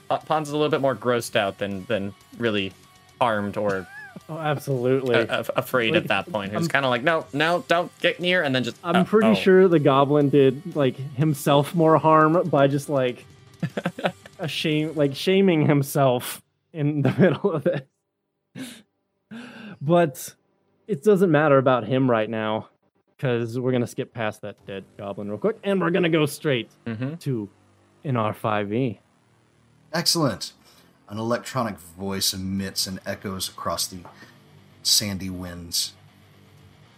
Pons 0.09 0.49
is 0.49 0.53
a 0.53 0.57
little 0.57 0.71
bit 0.71 0.81
more 0.81 0.95
grossed 0.97 1.37
out 1.37 1.59
than 1.59 1.85
than 1.87 2.15
really 2.39 2.73
harmed 3.21 3.57
or 3.57 3.87
Oh, 4.31 4.37
absolutely. 4.39 5.15
uh, 5.15 5.41
af- 5.41 5.51
afraid 5.57 5.95
Like, 5.95 6.03
at 6.03 6.09
that 6.09 6.31
point. 6.31 6.55
He's 6.55 6.69
kind 6.69 6.85
of 6.85 6.91
like, 6.91 7.03
no, 7.03 7.25
no, 7.33 7.65
don't 7.69 7.91
get 8.01 8.21
near, 8.21 8.43
and 8.43 8.55
then 8.55 8.63
just. 8.65 8.77
I'm 8.85 8.97
oh, 8.97 9.05
pretty 9.05 9.29
oh. 9.29 9.35
sure 9.35 9.69
the 9.69 9.79
goblin 9.79 10.29
did 10.29 10.75
like 10.77 10.97
himself 11.17 11.75
more 11.75 11.97
harm 11.97 12.47
by 12.49 12.67
just 12.67 12.89
like 12.91 13.25
a 14.39 14.49
shame, 14.49 14.95
like 14.97 15.15
shaming 15.15 15.67
himself 15.67 16.43
in 16.73 17.01
the 17.03 17.11
middle 17.19 17.53
of 17.53 17.67
it. 17.67 17.89
But 19.81 20.35
it 20.87 21.03
doesn't 21.05 21.31
matter 21.31 21.59
about 21.59 21.87
him 21.87 22.11
right 22.11 22.29
now 22.29 22.69
because 23.17 23.59
we're 23.59 23.73
gonna 23.73 23.87
skip 23.87 24.13
past 24.13 24.43
that 24.43 24.57
dead 24.67 24.85
goblin 24.97 25.29
real 25.29 25.39
quick, 25.39 25.57
and 25.65 25.81
we're 25.81 25.91
gonna 25.91 26.09
go 26.09 26.27
straight 26.27 26.71
Mhm. 26.87 27.19
to 27.21 27.49
an 28.05 28.17
R5e. 28.17 28.99
Excellent. 29.93 30.53
An 31.09 31.19
electronic 31.19 31.79
voice 31.79 32.35
emits 32.35 32.87
and 32.87 33.01
echoes 33.07 33.49
across 33.49 33.87
the 33.87 34.01
sandy 34.83 35.31
winds. 35.31 35.95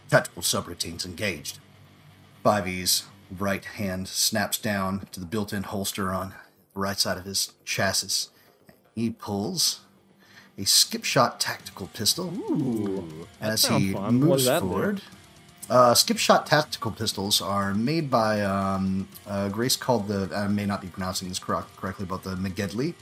Tactical 0.09 0.43
subroutines 0.43 1.05
engaged. 1.05 1.61
5E's 2.45 3.05
right 3.39 3.65
hand 3.65 4.09
snaps 4.09 4.59
down 4.59 5.07
to 5.13 5.21
the 5.21 5.27
built 5.27 5.53
in 5.53 5.63
holster 5.63 6.11
on 6.11 6.35
the 6.75 6.81
right 6.81 6.99
side 6.99 7.19
of 7.19 7.25
his 7.25 7.53
chassis. 7.65 8.29
He 8.97 9.11
pulls 9.11 9.81
a 10.59 10.65
skip 10.65 11.05
shot 11.05 11.39
tactical 11.39 11.89
pistol 11.95 12.33
Ooh, 12.51 13.27
as 13.41 13.67
he 13.67 13.93
fun. 13.93 14.17
Moves 14.17 14.47
that 14.47 14.61
forward. 14.61 15.03
Uh, 15.69 15.95
skip 15.95 16.19
shot 16.19 16.47
tactical 16.47 16.91
pistols 16.91 17.41
are 17.41 17.73
made 17.75 18.11
by 18.11 18.41
um, 18.41 19.07
a 19.29 19.49
grace 19.49 19.77
called 19.77 20.09
the. 20.09 20.29
I 20.35 20.49
may 20.49 20.67
not 20.67 20.83
be 20.83 20.89
pronouncing 20.89 21.29
this 21.29 21.39
correct, 21.39 21.77
correctly, 21.77 22.07
but 22.07 22.25
the 22.25 22.35
Megedli. 22.35 22.95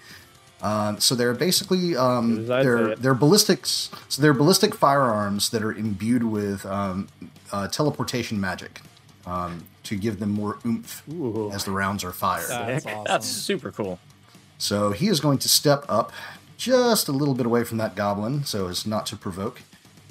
Um, 0.63 0.99
so 0.99 1.15
they're 1.15 1.35
basically 1.35 1.97
um, 1.97 2.37
Good 2.37 2.45
as 2.45 2.51
I'd 2.51 2.63
say 2.63 2.69
they're 2.69 2.97
they're 2.97 3.15
ballistics. 3.15 3.91
So 4.09 4.21
they're 4.23 4.35
ballistic 4.35 4.75
firearms 4.75 5.51
that 5.51 5.63
are 5.63 5.73
imbued 5.73 6.25
with 6.25 6.67
um, 6.67 7.09
uh, 7.53 7.69
teleportation 7.69 8.41
magic 8.41 8.81
um, 9.27 9.65
to 9.85 9.97
give 9.97 10.19
them 10.19 10.31
more 10.31 10.59
oomph 10.67 11.03
Ooh. 11.09 11.51
as 11.53 11.65
the 11.65 11.71
rounds 11.71 12.03
are 12.03 12.13
fired. 12.13 12.49
That's 12.49 12.87
awesome. 12.87 13.05
That's 13.07 13.27
super 13.27 13.71
cool. 13.71 13.99
So 14.59 14.91
he 14.91 15.07
is 15.07 15.21
going 15.21 15.39
to 15.39 15.49
step 15.49 15.85
up 15.89 16.13
just 16.57 17.09
a 17.09 17.13
little 17.13 17.35
bit 17.35 17.47
away 17.47 17.63
from 17.63 17.79
that 17.79 17.95
goblin, 17.95 18.45
so 18.45 18.67
as 18.67 18.85
not 18.85 19.07
to 19.07 19.17
provoke. 19.17 19.63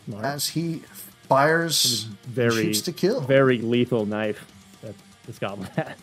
Smart. 0.05 0.23
As 0.23 0.47
he 0.49 0.83
fires, 1.27 2.05
and 2.05 2.19
very 2.21 2.51
shoots 2.63 2.81
to 2.81 2.93
kill. 2.93 3.19
very 3.19 3.57
lethal 3.57 4.05
knife 4.05 4.45
that 4.81 4.95
this 5.25 5.37
goblin 5.37 5.69
had. 5.75 5.95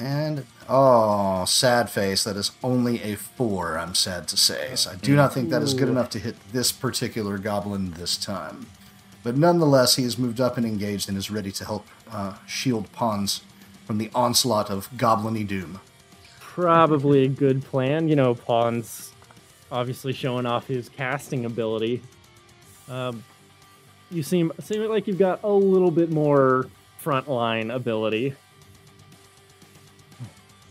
And 0.00 0.46
oh, 0.66 1.44
sad 1.44 1.90
face. 1.90 2.24
That 2.24 2.36
is 2.36 2.52
only 2.62 3.02
a 3.02 3.16
four. 3.16 3.78
I'm 3.78 3.94
sad 3.94 4.26
to 4.28 4.36
say. 4.36 4.74
So 4.74 4.92
I 4.92 4.94
do 4.96 5.14
not 5.14 5.34
think 5.34 5.50
that 5.50 5.62
is 5.62 5.74
good 5.74 5.90
enough 5.90 6.08
to 6.10 6.18
hit 6.18 6.36
this 6.52 6.72
particular 6.72 7.36
goblin 7.36 7.92
this 7.92 8.16
time. 8.16 8.66
But 9.22 9.36
nonetheless, 9.36 9.96
he 9.96 10.04
has 10.04 10.18
moved 10.18 10.40
up 10.40 10.56
and 10.56 10.64
engaged 10.64 11.10
and 11.10 11.18
is 11.18 11.30
ready 11.30 11.52
to 11.52 11.64
help 11.66 11.86
uh, 12.10 12.36
shield 12.46 12.90
Pons 12.92 13.42
from 13.84 13.98
the 13.98 14.10
onslaught 14.14 14.70
of 14.70 14.90
gobliny 14.92 15.46
doom. 15.46 15.80
Probably 16.40 17.24
a 17.24 17.28
good 17.28 17.62
plan. 17.62 18.08
You 18.08 18.16
know, 18.16 18.34
Pons 18.34 19.12
obviously 19.70 20.14
showing 20.14 20.46
off 20.46 20.66
his 20.66 20.88
casting 20.88 21.44
ability. 21.44 22.00
Um, 22.88 23.22
you 24.10 24.22
seem 24.22 24.50
seem 24.60 24.82
like 24.84 25.06
you've 25.06 25.18
got 25.18 25.42
a 25.42 25.52
little 25.52 25.90
bit 25.90 26.10
more 26.10 26.68
frontline 27.04 27.72
ability. 27.72 28.34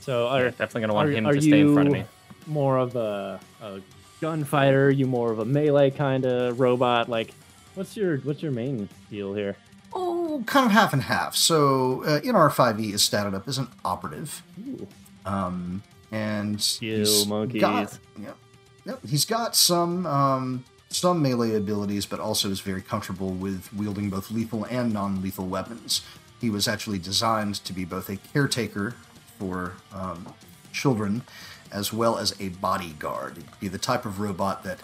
So 0.09 0.25
Yeah, 0.25 0.31
are, 0.31 0.49
definitely 0.49 0.81
gonna 0.81 0.93
want 0.95 1.09
are, 1.09 1.11
him 1.11 1.25
are 1.27 1.33
to 1.33 1.41
stay 1.41 1.59
in 1.59 1.71
front 1.75 1.87
of 1.89 1.93
me. 1.93 2.03
more 2.47 2.79
of 2.79 2.95
a, 2.95 3.39
a 3.61 3.79
gunfighter? 4.21 4.89
You 4.89 5.05
more 5.05 5.31
of 5.31 5.37
a 5.37 5.45
melee 5.45 5.91
kind 5.91 6.25
of 6.25 6.59
robot? 6.59 7.09
Like, 7.09 7.31
what's 7.75 7.95
your 7.95 8.17
what's 8.21 8.41
your 8.41 8.51
main 8.51 8.89
deal 9.11 9.35
here? 9.35 9.55
Oh, 9.93 10.41
kind 10.47 10.65
of 10.65 10.71
half 10.71 10.93
and 10.93 11.03
half. 11.03 11.35
So 11.35 12.03
uh, 12.05 12.21
NR5E 12.21 12.91
is 12.91 13.07
statted 13.07 13.35
up 13.35 13.47
as 13.47 13.59
an 13.59 13.67
operative. 13.85 14.41
Ooh. 14.67 14.87
Um, 15.27 15.83
and 16.11 16.55
You 16.81 16.97
he's 16.97 17.27
monkeys. 17.27 17.61
Got, 17.61 17.99
yep, 18.19 18.37
yep, 18.85 18.99
he's 19.07 19.25
got 19.25 19.55
some 19.55 20.07
um, 20.07 20.65
some 20.89 21.21
melee 21.21 21.53
abilities, 21.53 22.07
but 22.07 22.19
also 22.19 22.49
is 22.49 22.61
very 22.61 22.81
comfortable 22.81 23.29
with 23.29 23.71
wielding 23.73 24.09
both 24.09 24.31
lethal 24.31 24.63
and 24.71 24.91
non-lethal 24.91 25.45
weapons. 25.45 26.01
He 26.41 26.49
was 26.49 26.67
actually 26.67 26.97
designed 26.97 27.55
to 27.65 27.73
be 27.73 27.85
both 27.85 28.09
a 28.09 28.15
caretaker 28.15 28.95
for 29.39 29.73
um, 29.93 30.27
children, 30.71 31.23
as 31.71 31.91
well 31.93 32.17
as 32.17 32.35
a 32.39 32.49
bodyguard. 32.49 33.37
He'd 33.37 33.59
be 33.59 33.67
the 33.69 33.77
type 33.79 34.05
of 34.05 34.19
robot 34.19 34.63
that 34.63 34.79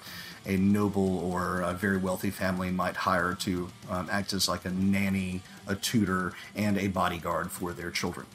a 0.47 0.57
noble 0.57 1.19
or 1.19 1.61
a 1.61 1.73
very 1.73 1.97
wealthy 1.97 2.29
family 2.29 2.71
might 2.71 2.95
hire 2.95 3.33
to 3.33 3.69
um, 3.89 4.07
act 4.11 4.31
as 4.33 4.47
like 4.47 4.65
a 4.65 4.69
nanny, 4.71 5.41
a 5.67 5.75
tutor, 5.75 6.33
and 6.55 6.77
a 6.77 6.87
bodyguard 6.87 7.51
for 7.51 7.73
their 7.73 7.91
children. 7.91 8.25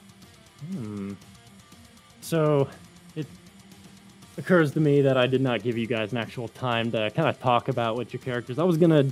Hmm. 0.72 1.12
So 2.20 2.68
it 3.16 3.26
occurs 4.36 4.72
to 4.72 4.80
me 4.80 5.00
that 5.02 5.16
I 5.16 5.26
did 5.26 5.40
not 5.40 5.62
give 5.62 5.78
you 5.78 5.86
guys 5.86 6.12
an 6.12 6.18
actual 6.18 6.48
time 6.48 6.90
to 6.92 7.10
kind 7.10 7.28
of 7.28 7.40
talk 7.40 7.68
about 7.68 7.96
what 7.96 8.12
your 8.12 8.20
characters. 8.20 8.58
I 8.58 8.64
was 8.64 8.76
gonna 8.76 9.06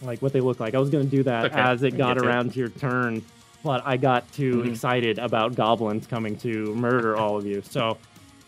like 0.00 0.22
what 0.22 0.32
they 0.32 0.40
look 0.40 0.60
like. 0.60 0.74
I 0.74 0.78
was 0.78 0.90
gonna 0.90 1.04
do 1.04 1.22
that 1.24 1.46
Okay, 1.46 1.60
as 1.60 1.82
it 1.82 1.96
got 1.96 2.14
get 2.14 2.22
to 2.22 2.28
it. 2.28 2.32
around 2.32 2.52
to 2.52 2.58
your 2.58 2.68
turn, 2.68 3.22
but 3.64 3.82
I 3.84 3.96
got 3.96 4.30
too 4.32 4.58
Mhm. 4.58 4.70
excited 4.70 5.18
about 5.18 5.56
goblins 5.56 6.06
coming 6.06 6.36
to 6.38 6.72
murder 6.74 7.16
all 7.16 7.36
of 7.36 7.44
you. 7.46 7.62
So 7.68 7.96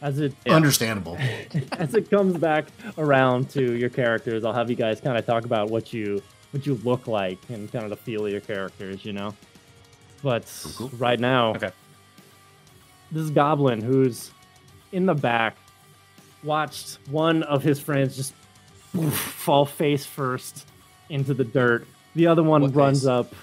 as 0.02 0.20
it 0.20 0.34
Understandable. 0.46 1.16
as 1.72 1.94
it 1.94 2.10
comes 2.10 2.36
back 2.36 2.66
around 2.98 3.48
to 3.50 3.72
your 3.76 3.88
characters, 3.88 4.44
I'll 4.44 4.52
have 4.52 4.68
you 4.70 4.76
guys 4.76 5.00
kind 5.00 5.16
of 5.18 5.24
talk 5.26 5.44
about 5.44 5.70
what 5.70 5.92
you 5.92 6.22
what 6.52 6.64
you 6.66 6.74
look 6.84 7.06
like 7.08 7.38
and 7.48 7.70
kind 7.72 7.84
of 7.84 7.90
the 7.90 7.96
feel 7.96 8.24
of 8.24 8.30
your 8.32 8.40
characters, 8.40 9.04
you 9.04 9.12
know. 9.12 9.34
But 10.22 10.44
cool. 10.76 10.90
right 10.96 11.18
now, 11.18 11.50
Okay. 11.54 11.70
this 13.10 13.28
goblin 13.30 13.80
who's 13.82 14.30
in 14.92 15.06
the 15.06 15.14
back 15.14 15.56
watched 16.44 16.98
one 17.10 17.42
of 17.42 17.62
his 17.62 17.80
friends 17.80 18.16
just 18.16 18.32
fall 19.10 19.66
face 19.66 20.06
first 20.06 20.66
into 21.10 21.34
the 21.34 21.44
dirt. 21.44 21.86
The 22.14 22.26
other 22.28 22.42
one 22.42 22.62
What 22.62 22.74
runs 22.74 23.00
face? 23.00 23.08
up. 23.08 23.34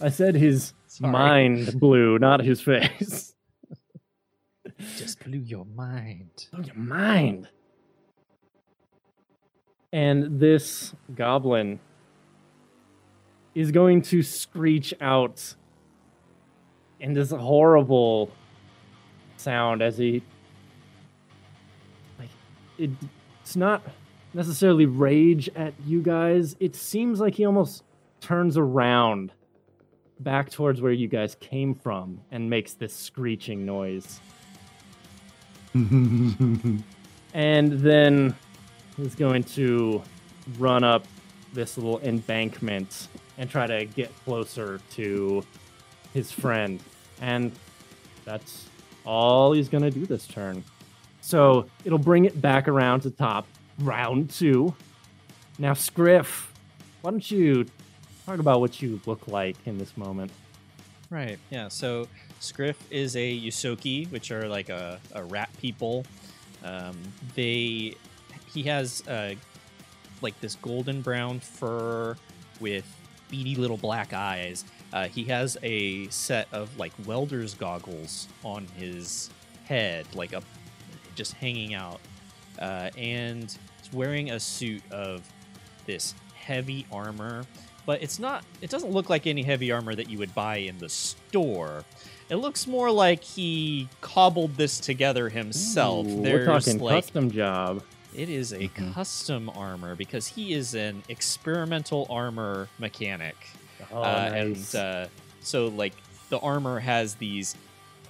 I 0.00 0.10
said 0.10 0.34
his 0.34 0.74
Sorry. 0.86 1.12
mind 1.12 1.80
blew, 1.80 2.18
not 2.18 2.40
his 2.44 2.60
face. 2.60 3.34
Just 4.96 5.24
blew 5.24 5.38
your 5.38 5.64
mind. 5.64 6.48
Oh, 6.52 6.60
your 6.60 6.74
mind. 6.74 7.48
And 9.92 10.38
this 10.40 10.94
goblin 11.14 11.80
is 13.54 13.70
going 13.70 14.02
to 14.02 14.22
screech 14.22 14.92
out 15.00 15.54
in 17.00 17.14
this 17.14 17.30
horrible 17.30 18.30
sound 19.36 19.82
as 19.82 19.98
he 19.98 20.22
like 22.18 22.28
it, 22.78 22.90
it's 23.42 23.56
not 23.56 23.82
necessarily 24.34 24.86
rage 24.86 25.48
at 25.54 25.74
you 25.86 26.02
guys 26.02 26.56
it 26.58 26.74
seems 26.74 27.20
like 27.20 27.34
he 27.34 27.44
almost 27.44 27.82
turns 28.20 28.56
around 28.56 29.32
back 30.20 30.50
towards 30.50 30.80
where 30.80 30.92
you 30.92 31.08
guys 31.08 31.34
came 31.36 31.74
from 31.74 32.20
and 32.30 32.48
makes 32.48 32.72
this 32.72 32.94
screeching 32.94 33.66
noise 33.66 34.20
and 37.34 37.72
then 37.72 38.34
he's 38.96 39.14
going 39.14 39.42
to 39.42 40.02
run 40.58 40.82
up 40.82 41.04
this 41.52 41.76
little 41.76 42.00
embankment 42.00 43.08
and 43.36 43.50
try 43.50 43.66
to 43.66 43.84
get 43.84 44.10
closer 44.24 44.80
to 44.92 45.44
his 46.14 46.32
friend. 46.32 46.80
And 47.20 47.52
that's 48.24 48.66
all 49.04 49.52
he's 49.52 49.68
going 49.68 49.82
to 49.82 49.90
do 49.90 50.06
this 50.06 50.26
turn. 50.26 50.64
So 51.20 51.66
it'll 51.84 51.98
bring 51.98 52.24
it 52.24 52.40
back 52.40 52.68
around 52.68 53.00
to 53.00 53.10
top. 53.10 53.46
Round 53.80 54.30
two. 54.30 54.74
Now, 55.58 55.74
Scriff, 55.74 56.52
why 57.02 57.10
don't 57.10 57.30
you 57.30 57.66
talk 58.26 58.40
about 58.40 58.60
what 58.60 58.82
you 58.82 59.00
look 59.06 59.28
like 59.28 59.56
in 59.66 59.78
this 59.78 59.96
moment. 59.96 60.32
Right. 61.10 61.38
Yeah. 61.50 61.68
So 61.68 62.08
Scriff 62.40 62.76
is 62.90 63.14
a 63.14 63.40
Ysoki, 63.40 64.10
which 64.10 64.32
are 64.32 64.48
like 64.48 64.68
a, 64.68 64.98
a 65.14 65.22
rat 65.24 65.48
people. 65.60 66.04
Um, 66.64 66.96
they 67.36 67.94
he 68.52 68.64
has 68.64 69.06
uh, 69.06 69.34
like 70.20 70.38
this 70.40 70.56
golden 70.56 71.00
brown 71.02 71.38
fur 71.38 72.16
with 72.58 72.84
beady 73.30 73.54
little 73.54 73.76
black 73.76 74.12
eyes. 74.12 74.64
Uh, 74.92 75.06
he 75.06 75.24
has 75.24 75.56
a 75.62 76.08
set 76.08 76.48
of 76.52 76.76
like 76.78 76.92
welder's 77.06 77.54
goggles 77.54 78.26
on 78.44 78.66
his 78.76 79.30
head, 79.64 80.06
like 80.14 80.32
a 80.32 80.42
just 81.14 81.34
hanging 81.34 81.74
out, 81.74 82.00
uh, 82.58 82.90
and 82.98 83.56
he's 83.80 83.92
wearing 83.92 84.32
a 84.32 84.40
suit 84.40 84.82
of 84.90 85.22
this 85.86 86.14
heavy 86.34 86.84
armor 86.90 87.44
but 87.86 88.02
it's 88.02 88.18
not 88.18 88.44
it 88.60 88.68
doesn't 88.70 88.90
look 88.90 89.08
like 89.08 89.26
any 89.26 89.42
heavy 89.42 89.70
armor 89.72 89.94
that 89.94 90.10
you 90.10 90.18
would 90.18 90.34
buy 90.34 90.56
in 90.58 90.76
the 90.78 90.88
store 90.88 91.84
it 92.28 92.36
looks 92.36 92.66
more 92.66 92.90
like 92.90 93.22
he 93.22 93.88
cobbled 94.00 94.54
this 94.56 94.80
together 94.80 95.28
himself 95.28 96.06
Ooh, 96.06 96.22
There's 96.22 96.46
we're 96.46 96.60
talking 96.60 96.78
like 96.80 97.04
custom 97.04 97.30
job. 97.30 97.82
it 98.14 98.28
is 98.28 98.52
a 98.52 98.68
Mhm. 98.68 98.92
custom 98.94 99.48
armor 99.50 99.94
because 99.94 100.26
he 100.26 100.52
is 100.52 100.74
an 100.74 101.02
experimental 101.08 102.06
armor 102.10 102.68
mechanic 102.78 103.36
Oh, 103.92 104.02
uh, 104.02 104.28
nice. 104.30 104.74
and 104.74 104.82
uh, 104.82 105.08
so 105.40 105.68
like 105.68 105.92
the 106.30 106.38
armor 106.40 106.80
has 106.80 107.14
these 107.16 107.54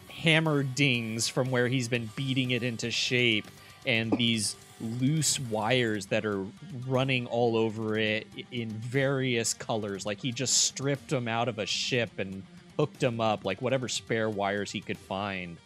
hammer 0.09 0.63
dings 0.63 1.29
from 1.29 1.51
where 1.51 1.69
he's 1.69 1.89
been 1.89 2.09
beating 2.17 2.53
it 2.53 2.63
into 2.63 2.91
shape 2.91 3.47
and 3.85 4.11
these 4.13 4.57
loose 4.81 5.41
wires 5.41 6.07
that 6.07 6.25
are 6.27 6.45
running 6.87 7.27
all 7.27 7.57
over 7.57 7.97
it 7.99 8.27
in 8.53 8.71
various 8.71 9.55
colors. 9.55 10.05
Like 10.05 10.21
he 10.21 10.33
just 10.33 10.65
stripped 10.65 11.09
them 11.09 11.29
out 11.29 11.49
of 11.49 11.59
a 11.59 11.67
ship 11.67 12.19
and 12.19 12.43
hooked 12.79 13.01
them 13.01 13.21
up 13.21 13.45
like 13.45 13.63
whatever 13.63 13.89
spare 13.89 14.29
wires 14.29 14.71
he 14.71 14.81
could 14.81 14.99
find. 14.99 15.57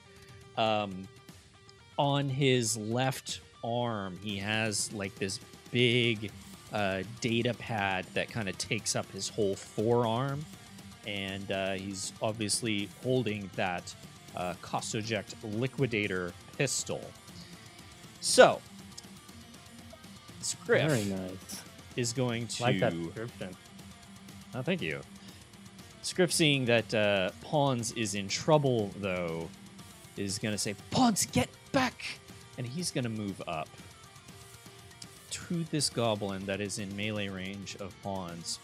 Um, 0.56 1.08
on 1.98 2.28
his 2.28 2.76
left 2.76 3.40
arm 3.62 4.18
he 4.22 4.36
has 4.38 4.92
like 4.92 5.14
this 5.16 5.40
big 5.70 6.30
uh, 6.72 7.02
data 7.20 7.54
pad 7.54 8.06
that 8.14 8.30
kind 8.30 8.48
of 8.48 8.56
takes 8.58 8.94
up 8.94 9.11
his 9.12 9.28
whole 9.28 9.56
forearm. 9.56 10.44
And 11.06 11.50
uh, 11.50 11.72
he's 11.72 12.12
obviously 12.22 12.88
holding 13.02 13.50
that 13.56 13.92
uh, 14.36 14.54
Costoject 14.62 15.34
Liquidator 15.42 16.32
pistol. 16.56 17.00
So, 18.20 18.61
Scriff 20.41 20.82
Very 20.82 21.05
nice. 21.05 21.62
is 21.97 22.12
going 22.12 22.47
to. 22.47 22.62
Like 22.62 22.80
that 22.80 22.93
description. 22.93 23.57
Oh, 24.55 24.62
thank 24.62 24.82
you. 24.82 25.01
Scriff, 26.03 26.32
seeing 26.32 26.64
that 26.64 26.93
uh, 26.95 27.30
Pons 27.43 27.93
is 27.93 28.14
in 28.14 28.26
trouble, 28.26 28.91
though, 28.99 29.49
is 30.16 30.38
going 30.38 30.53
to 30.53 30.59
say, 30.59 30.74
Pons, 30.91 31.26
get 31.26 31.49
back! 31.72 32.05
And 32.59 32.66
he's 32.66 32.91
going 32.91 33.05
to 33.05 33.11
move 33.11 33.41
up 33.47 33.68
to 35.30 35.64
this 35.70 35.88
goblin 35.88 36.45
that 36.47 36.61
is 36.61 36.78
in 36.78 36.95
melee 36.97 37.28
range 37.28 37.76
of 37.80 37.95
Pons. 38.03 38.59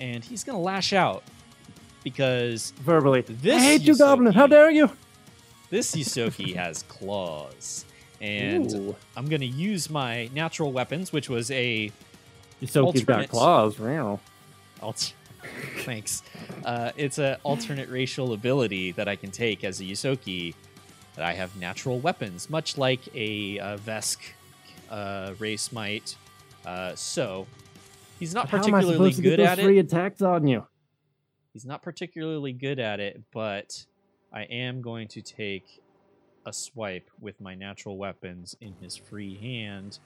And 0.00 0.22
he's 0.22 0.44
going 0.44 0.56
to 0.56 0.62
lash 0.62 0.92
out 0.92 1.24
because 2.04 2.72
Verbally. 2.78 3.22
This 3.22 3.56
I 3.56 3.64
hate 3.64 3.82
you, 3.82 3.96
Goblin. 3.96 4.32
How 4.32 4.46
dare 4.46 4.70
you? 4.70 4.90
this 5.70 5.94
Ysoki 5.94 6.54
has 6.54 6.82
claws. 6.84 7.84
And 8.20 8.72
Ooh. 8.74 8.96
I'm 9.16 9.28
going 9.28 9.40
to 9.40 9.46
use 9.46 9.90
my 9.90 10.28
natural 10.34 10.72
weapons, 10.72 11.12
which 11.12 11.28
was 11.28 11.50
a 11.50 11.92
Ysoki's 12.62 13.04
got 13.04 13.28
claws. 13.28 13.78
Wow. 13.78 14.20
Alt- 14.82 15.14
Thanks. 15.78 16.22
Uh, 16.64 16.90
it's 16.96 17.18
an 17.18 17.36
alternate 17.44 17.88
racial 17.88 18.32
ability 18.32 18.92
that 18.92 19.08
I 19.08 19.16
can 19.16 19.30
take 19.30 19.64
as 19.64 19.80
a 19.80 19.84
Ysoki. 19.84 20.54
That 21.14 21.24
I 21.24 21.32
have 21.32 21.56
natural 21.56 21.98
weapons, 21.98 22.48
much 22.48 22.78
like 22.78 23.00
a 23.12 23.58
uh, 23.58 23.76
Vesk 23.78 24.18
uh, 24.88 25.34
race 25.40 25.72
might. 25.72 26.14
Uh, 26.64 26.94
so 26.94 27.46
he's 28.20 28.34
not 28.34 28.48
How 28.48 28.58
am 28.58 28.74
I 28.74 28.80
particularly 28.80 29.12
supposed 29.12 29.16
to 29.16 29.22
get 29.22 29.30
good 29.30 29.40
at 29.40 29.58
free 29.58 29.78
it. 29.78 29.86
attacks 29.86 30.22
on 30.22 30.46
you? 30.46 30.64
He's 31.52 31.64
not 31.66 31.82
particularly 31.82 32.52
good 32.52 32.78
at 32.78 33.00
it, 33.00 33.20
but 33.32 33.84
I 34.32 34.42
am 34.42 34.80
going 34.80 35.08
to 35.08 35.22
take 35.22 35.82
a 36.48 36.52
swipe 36.52 37.08
with 37.20 37.40
my 37.40 37.54
natural 37.54 37.96
weapons 37.96 38.56
in 38.60 38.74
his 38.80 38.96
free 38.96 39.36
hand, 39.36 39.98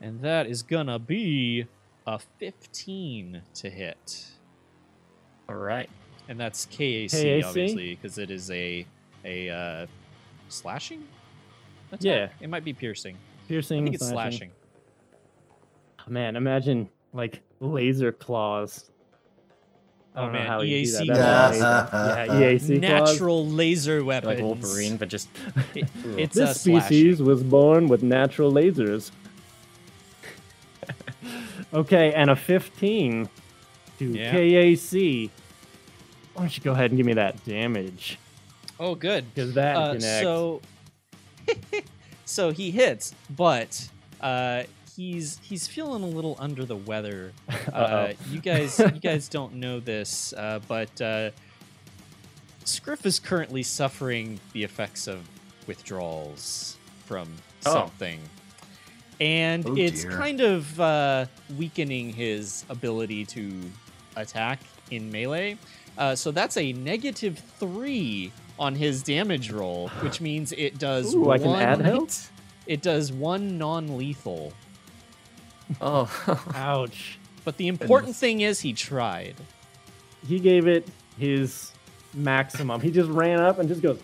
and 0.00 0.20
that 0.20 0.46
is 0.46 0.62
gonna 0.62 0.98
be 0.98 1.66
a 2.06 2.18
15 2.38 3.42
to 3.54 3.70
hit. 3.70 4.26
All 5.48 5.56
right. 5.56 5.90
and 6.28 6.38
that's 6.38 6.66
KAC, 6.66 7.10
KAC? 7.10 7.44
obviously 7.44 7.94
because 7.94 8.18
it 8.18 8.30
is 8.30 8.50
a 8.50 8.86
a 9.24 9.48
uh, 9.50 9.86
slashing. 10.48 11.06
Attack? 11.88 12.04
Yeah. 12.04 12.28
it 12.40 12.48
might 12.48 12.64
be 12.64 12.72
piercing. 12.72 13.16
Piercing. 13.48 13.80
I 13.80 13.84
think 13.84 13.94
it's 13.96 14.08
slashing. 14.08 14.50
slashing. 15.98 16.12
Man, 16.12 16.36
imagine 16.36 16.88
like 17.12 17.42
laser 17.60 18.12
claws. 18.12 18.90
I 20.14 20.18
Oh, 20.18 20.22
don't 20.24 20.32
know 20.34 20.38
man, 20.40 20.46
how 20.46 20.60
you 20.60 20.84
do 20.84 20.90
EAC 20.90 21.06
that. 21.08 21.16
That's 21.16 21.58
claws. 21.58 21.90
yeah, 21.92 22.26
EAC 22.26 22.66
claws. 22.66 23.08
Natural 23.08 23.46
laser 23.46 24.04
weapons. 24.04 24.34
Like 24.34 24.42
Wolverine, 24.44 24.96
but 24.98 25.08
just 25.08 25.28
It- 25.74 25.88
it's 26.18 26.34
This 26.34 26.50
a 26.50 26.54
species 26.54 27.22
was 27.22 27.42
born 27.42 27.88
with 27.88 28.02
natural 28.02 28.52
lasers. 28.52 29.10
okay, 31.74 32.12
and 32.12 32.30
a 32.30 32.36
15 32.36 33.28
to 33.98 34.04
Yeah. 34.04 34.32
KAC. 34.32 35.30
Why 36.34 36.42
don't 36.42 36.56
you 36.56 36.62
go 36.62 36.72
ahead 36.72 36.90
and 36.90 36.96
give 36.98 37.06
me 37.06 37.14
that 37.14 37.42
damage? 37.44 38.18
Oh, 38.80 38.94
good. 38.94 39.24
Because 39.34 39.54
that 39.54 39.76
Uh, 39.76 39.86
connects. 39.94 40.22
so, 40.22 40.60
so 42.24 42.50
he 42.50 42.70
hits, 42.70 43.14
but 43.34 43.88
uh, 44.20 44.64
he's 45.02 45.38
he's 45.42 45.66
feeling 45.66 46.02
a 46.02 46.06
little 46.06 46.36
under 46.38 46.64
the 46.64 46.76
weather. 46.76 47.32
Uh, 47.72 48.12
you 48.30 48.40
guys, 48.40 48.78
you 48.78 48.90
guys 49.00 49.28
don't 49.36 49.54
know 49.54 49.78
this, 49.80 50.32
uh, 50.34 50.58
but 50.68 51.00
uh, 51.00 51.30
Scriff 52.64 53.06
is 53.06 53.18
currently 53.18 53.62
suffering 53.62 54.38
the 54.52 54.62
effects 54.64 55.06
of 55.06 55.20
withdrawals 55.66 56.76
from 57.06 57.28
Oh. 57.64 57.72
something, 57.72 58.18
and 59.20 59.64
Oh, 59.66 59.76
it's 59.76 60.02
dear. 60.02 60.10
kind 60.10 60.40
of 60.40 60.80
uh, 60.80 61.26
weakening 61.56 62.12
his 62.12 62.64
ability 62.68 63.24
to 63.26 63.52
attack 64.16 64.58
in 64.90 65.10
melee. 65.10 65.56
Uh, 65.96 66.14
so 66.16 66.30
that's 66.32 66.56
a 66.56 66.72
negative 66.72 67.40
three 67.60 68.32
on 68.58 68.74
his 68.74 69.02
damage 69.04 69.50
roll, 69.52 69.88
which 70.00 70.20
means 70.20 70.52
it 70.52 70.78
does 70.78 71.14
Ooh, 71.14 71.30
I 71.30 71.38
can 71.38 71.46
one. 71.48 71.62
add 71.62 71.80
health? 71.80 72.30
It 72.66 72.82
does 72.82 73.12
one 73.12 73.56
non-lethal. 73.58 74.52
Oh, 75.80 76.10
Ouch. 76.54 77.18
But 77.44 77.56
the 77.56 77.68
important 77.68 78.06
Goodness. 78.08 78.20
thing 78.20 78.40
is 78.42 78.60
he 78.60 78.72
tried. 78.72 79.34
He 80.26 80.38
gave 80.38 80.66
it 80.68 80.86
his 81.18 81.72
maximum. 82.14 82.80
He 82.80 82.90
just 82.90 83.10
ran 83.10 83.40
up 83.40 83.58
and 83.58 83.68
just 83.68 83.82
goes, 83.82 83.98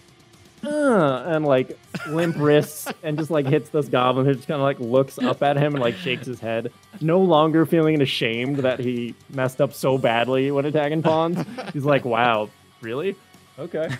uh, 0.65 1.23
and 1.27 1.45
like 1.47 1.79
limp 2.09 2.37
wrists 2.39 2.89
and 3.05 3.17
just 3.17 3.31
like 3.31 3.47
hits 3.47 3.71
this 3.71 3.87
goblin 3.89 4.27
who 4.27 4.35
just 4.35 4.49
kind 4.49 4.61
of 4.61 4.65
like 4.65 4.81
looks 4.81 5.19
up 5.19 5.43
at 5.43 5.57
him 5.57 5.75
and 5.75 5.83
like 5.83 5.95
shakes 5.97 6.27
his 6.27 6.41
head. 6.41 6.73
No 7.01 7.21
longer 7.21 7.65
feeling 7.65 8.01
ashamed 8.03 8.57
that 8.59 8.81
he 8.81 9.15
messed 9.31 9.61
up 9.61 9.73
so 9.73 9.99
badly 9.99 10.51
when 10.51 10.65
attacking 10.65 11.03
Pons. 11.03 11.39
He's 11.73 11.85
like, 11.85 12.05
wow, 12.05 12.51
really? 12.81 13.15
Okay. 13.59 13.89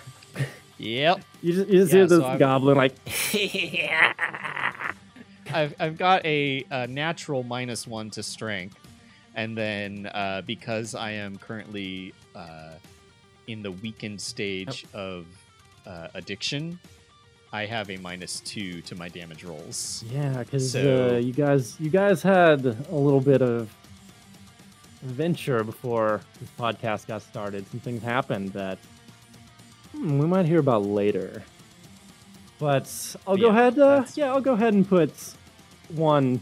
Yep. 0.81 1.19
You 1.41 1.51
just, 1.53 1.67
you 1.69 1.79
just 1.81 1.91
Yeah, 1.91 1.97
hear 1.97 2.07
this 2.07 2.19
so 2.19 2.37
goblin 2.37 2.77
like, 2.77 2.95
I've, 5.53 5.75
I've 5.79 5.97
got 5.97 6.25
a, 6.25 6.65
a 6.71 6.87
natural 6.87 7.43
minus 7.43 7.87
one 7.87 8.09
to 8.11 8.23
strength. 8.23 8.77
And 9.35 9.57
then 9.57 10.07
uh, 10.07 10.41
because 10.45 10.95
I 10.95 11.11
am 11.11 11.37
currently 11.37 12.13
uh, 12.35 12.71
in 13.47 13.61
the 13.61 13.71
weakened 13.71 14.19
stage 14.19 14.85
of 14.93 15.25
uh, 15.85 16.07
addiction, 16.13 16.79
I 17.51 17.65
have 17.65 17.89
a 17.89 17.97
minus 17.97 18.41
two 18.41 18.81
to 18.81 18.95
my 18.95 19.09
damage 19.09 19.43
rolls. 19.43 20.03
yeah, 20.11 20.39
because 20.43 20.71
So- 20.71 21.15
uh, 21.15 21.17
you 21.19 21.33
guys, 21.33 21.75
you 21.79 21.89
guys 21.89 22.21
had 22.21 22.65
a 22.65 22.95
little 22.95 23.21
bit 23.21 23.41
of 23.41 23.73
adventure 25.03 25.63
before 25.63 26.21
this 26.39 26.49
podcast 26.59 27.07
got 27.07 27.21
started. 27.21 27.65
Some 27.71 27.79
things 27.79 28.03
happened 28.03 28.49
that 28.53 28.77
hmm, 29.93 30.19
we 30.19 30.25
might 30.27 30.45
hear 30.45 30.59
about 30.59 30.85
later. 30.85 31.43
But 32.59 33.15
I'll 33.25 33.37
go 33.37 33.49
ahead. 33.49 33.79
Uh, 33.79 34.03
yeah, 34.15 34.33
I'll 34.33 34.41
go 34.41 34.53
ahead 34.53 34.73
and 34.73 34.87
put 34.87 35.11
one 35.89 36.41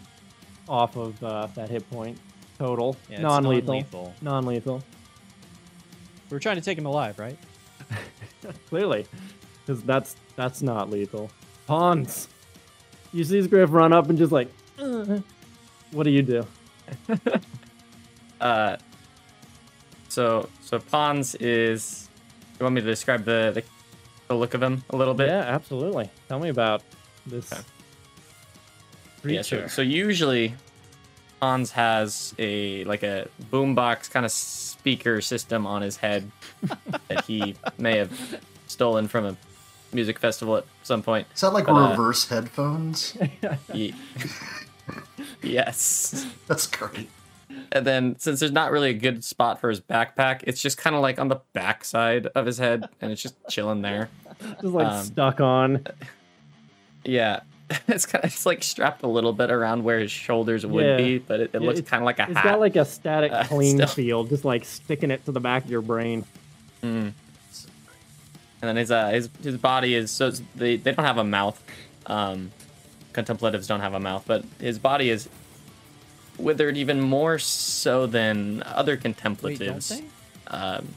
off 0.69 0.95
of 0.97 1.21
uh, 1.23 1.47
that 1.55 1.69
hit 1.69 1.89
point 1.89 2.17
total, 2.57 2.95
Yeah, 3.09 3.21
non-lethal. 3.21 3.73
non-lethal. 3.75 4.13
Non-lethal. 4.21 4.83
We 6.29 6.35
were 6.35 6.39
trying 6.39 6.55
to 6.57 6.61
take 6.61 6.77
him 6.77 6.85
alive, 6.85 7.17
right? 7.19 7.37
Clearly, 8.69 9.05
because 9.65 9.81
that's 9.83 10.15
that's 10.35 10.61
not 10.61 10.89
lethal. 10.89 11.29
Pons. 11.67 12.27
You 13.13 13.23
see 13.23 13.37
his 13.37 13.45
Scriff 13.45 13.71
run 13.71 13.93
up 13.93 14.09
and 14.09 14.17
just 14.17 14.31
like, 14.31 14.49
"Uh." 14.77 15.19
what 15.91 16.03
do 16.03 16.09
you 16.11 16.21
do? 16.21 16.45
Uh, 18.39 18.77
so 20.09 20.47
so 20.61 20.77
Pons 20.79 21.33
is. 21.35 22.07
You 22.59 22.63
want 22.65 22.75
me 22.75 22.81
to 22.81 22.87
describe 22.87 23.23
the 23.25 23.51
the, 23.55 23.63
the 24.27 24.35
look 24.35 24.53
of 24.53 24.61
him 24.61 24.83
a 24.91 24.95
little 24.95 25.15
bit? 25.15 25.27
Yeah, 25.27 25.39
absolutely. 25.39 26.09
Tell 26.27 26.39
me 26.39 26.49
about 26.49 26.83
this 27.25 27.51
Okay. 27.51 27.61
Creature. 29.21 29.55
Yeah, 29.55 29.61
so, 29.63 29.67
so 29.67 29.81
usually 29.81 30.55
Pons 31.39 31.71
has 31.71 32.33
a 32.39 32.83
like 32.85 33.03
a 33.03 33.27
boombox 33.51 34.09
kind 34.09 34.25
of 34.25 34.31
speaker 34.31 35.21
system 35.21 35.65
on 35.67 35.81
his 35.81 35.97
head 35.97 36.31
that 37.07 37.25
he 37.25 37.55
may 37.77 37.97
have 37.97 38.39
stolen 38.67 39.07
from 39.07 39.25
a 39.25 39.37
music 39.93 40.19
festival 40.19 40.57
at 40.57 40.65
some 40.83 41.01
point. 41.01 41.27
Is 41.33 41.41
that 41.41 41.53
like 41.53 41.65
But, 41.65 41.73
uh, 41.73 41.89
reverse 41.91 42.27
headphones? 42.27 43.17
Ye- 43.73 43.95
yes. 45.41 46.25
That's 46.47 46.67
great. 46.67 47.09
And 47.71 47.85
then 47.85 48.17
since 48.19 48.39
there's 48.39 48.51
not 48.51 48.71
really 48.71 48.89
a 48.89 48.93
good 48.93 49.23
spot 49.23 49.59
for 49.59 49.69
his 49.69 49.81
backpack, 49.81 50.41
it's 50.43 50.61
just 50.61 50.77
kind 50.77 50.95
of 50.95 51.01
like 51.01 51.19
on 51.19 51.27
the 51.27 51.41
back 51.53 51.83
side 51.83 52.27
of 52.27 52.45
his 52.45 52.57
head 52.57 52.87
and 53.01 53.11
it's 53.11 53.21
just 53.21 53.35
chilling 53.49 53.81
there. 53.81 54.09
Just 54.61 54.63
like 54.63 54.87
um, 54.87 55.05
stuck 55.05 55.41
on. 55.41 55.85
Yeah. 57.03 57.41
It's 57.87 58.05
kind 58.05 58.23
of, 58.23 58.31
it's 58.31 58.45
like 58.45 58.63
strapped 58.63 59.03
a 59.03 59.07
little 59.07 59.33
bit 59.33 59.51
around 59.51 59.83
where 59.83 59.99
his 59.99 60.11
shoulders 60.11 60.65
would 60.65 60.85
Yeah. 60.85 60.97
be, 60.97 61.17
but 61.19 61.39
it, 61.41 61.49
it 61.53 61.61
Yeah, 61.61 61.67
looks 61.67 61.81
kind 61.81 62.01
of 62.01 62.05
like 62.05 62.19
a 62.19 62.23
It's 62.23 62.33
hat. 62.33 62.43
got 62.43 62.59
like 62.59 62.75
a 62.75 62.85
static 62.85 63.31
Uh, 63.31 63.43
cling 63.47 63.75
still. 63.77 63.87
feel, 63.87 64.23
just 64.23 64.45
like 64.45 64.63
sticking 64.65 65.11
it 65.11 65.25
to 65.25 65.31
the 65.31 65.39
back 65.41 65.65
of 65.65 65.69
your 65.71 65.81
brain. 65.81 66.23
Mm. 66.83 67.11
And 68.61 68.69
then 68.69 68.75
his 68.77 68.89
uh, 68.89 69.09
his 69.09 69.29
his 69.43 69.57
body 69.57 69.93
is 69.93 70.09
so 70.11 70.31
they 70.55 70.77
they 70.77 70.91
don't 70.91 71.05
have 71.05 71.17
a 71.19 71.23
mouth. 71.23 71.61
Um, 72.07 72.51
contemplatives 73.13 73.67
don't 73.67 73.81
have 73.81 73.93
a 73.93 73.99
mouth, 73.99 74.23
but 74.25 74.43
his 74.59 74.79
body 74.79 75.09
is 75.09 75.27
withered 76.37 76.77
even 76.77 77.01
more 77.01 77.37
so 77.39 78.05
than 78.07 78.63
other 78.63 78.93
Wait, 78.93 79.03
don't 79.03 79.13
contemplatives. 79.15 79.89
they? 79.89 80.03
um, 80.47 80.87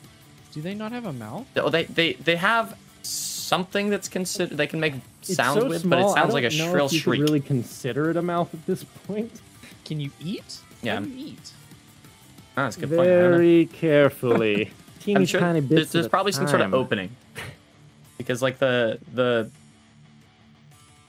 Do 0.52 0.62
they 0.62 0.74
not 0.74 0.92
have 0.92 1.04
a 1.06 1.12
mouth? 1.12 1.46
oh, 1.56 1.68
they 1.68 1.84
they 1.84 2.14
they 2.14 2.36
have 2.36 2.76
something 3.50 3.90
that's 3.90 4.08
considered 4.08 4.56
they 4.56 4.68
can 4.68 4.78
make 4.78 4.94
It's 5.22 5.34
sound 5.34 5.60
so 5.60 5.68
with, 5.68 5.82
small, 5.82 5.90
but 5.90 6.08
it 6.08 6.14
sounds 6.14 6.32
like 6.32 6.44
a 6.44 6.50
don't 6.50 6.58
know 6.58 6.70
shrill 6.70 6.86
if 6.86 6.92
you 6.92 7.00
shriek. 7.00 7.20
Could 7.20 7.28
really 7.28 7.40
consider 7.40 8.08
it 8.08 8.16
a 8.16 8.22
mouth 8.22 8.54
at 8.54 8.64
this 8.64 8.84
point. 8.84 9.40
Can 9.84 9.98
you 10.00 10.10
eat? 10.20 10.58
Yeah. 10.82 10.94
How 10.94 11.00
do 11.00 11.10
you 11.10 11.26
eat? 11.26 11.52
Oh, 12.56 12.62
that's 12.62 12.76
a 12.76 12.80
good 12.80 12.90
point. 12.90 13.00
I 13.00 13.04
don't 13.06 13.22
know. 13.22 13.36
Very 13.36 13.66
carefully. 13.66 14.70
Teeny 15.00 15.26
sure 15.26 15.40
tiny 15.40 15.60
there's, 15.60 15.68
bits. 15.80 15.92
there's 15.92 16.04
at 16.04 16.08
a 16.08 16.10
probably 16.10 16.32
some 16.32 16.46
sort 16.46 16.60
of 16.62 16.72
opening 16.74 17.10
because 18.18 18.40
like 18.40 18.58
the 18.58 18.98
the 19.14 19.50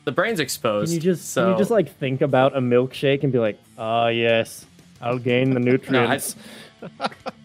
the 0.05 0.11
brain's 0.11 0.39
exposed. 0.39 0.87
Can 0.87 0.95
you 0.95 1.01
just 1.01 1.29
so 1.29 1.43
can 1.43 1.51
you 1.51 1.57
just 1.59 1.71
like 1.71 1.95
think 1.97 2.21
about 2.21 2.57
a 2.57 2.59
milkshake 2.59 3.23
and 3.23 3.31
be 3.31 3.37
like, 3.37 3.59
ah 3.77 4.07
yes, 4.07 4.65
I'll 4.99 5.19
gain 5.19 5.53
the 5.53 5.59
no, 5.59 5.71
I, 5.71 5.71
nutrients. 5.71 6.35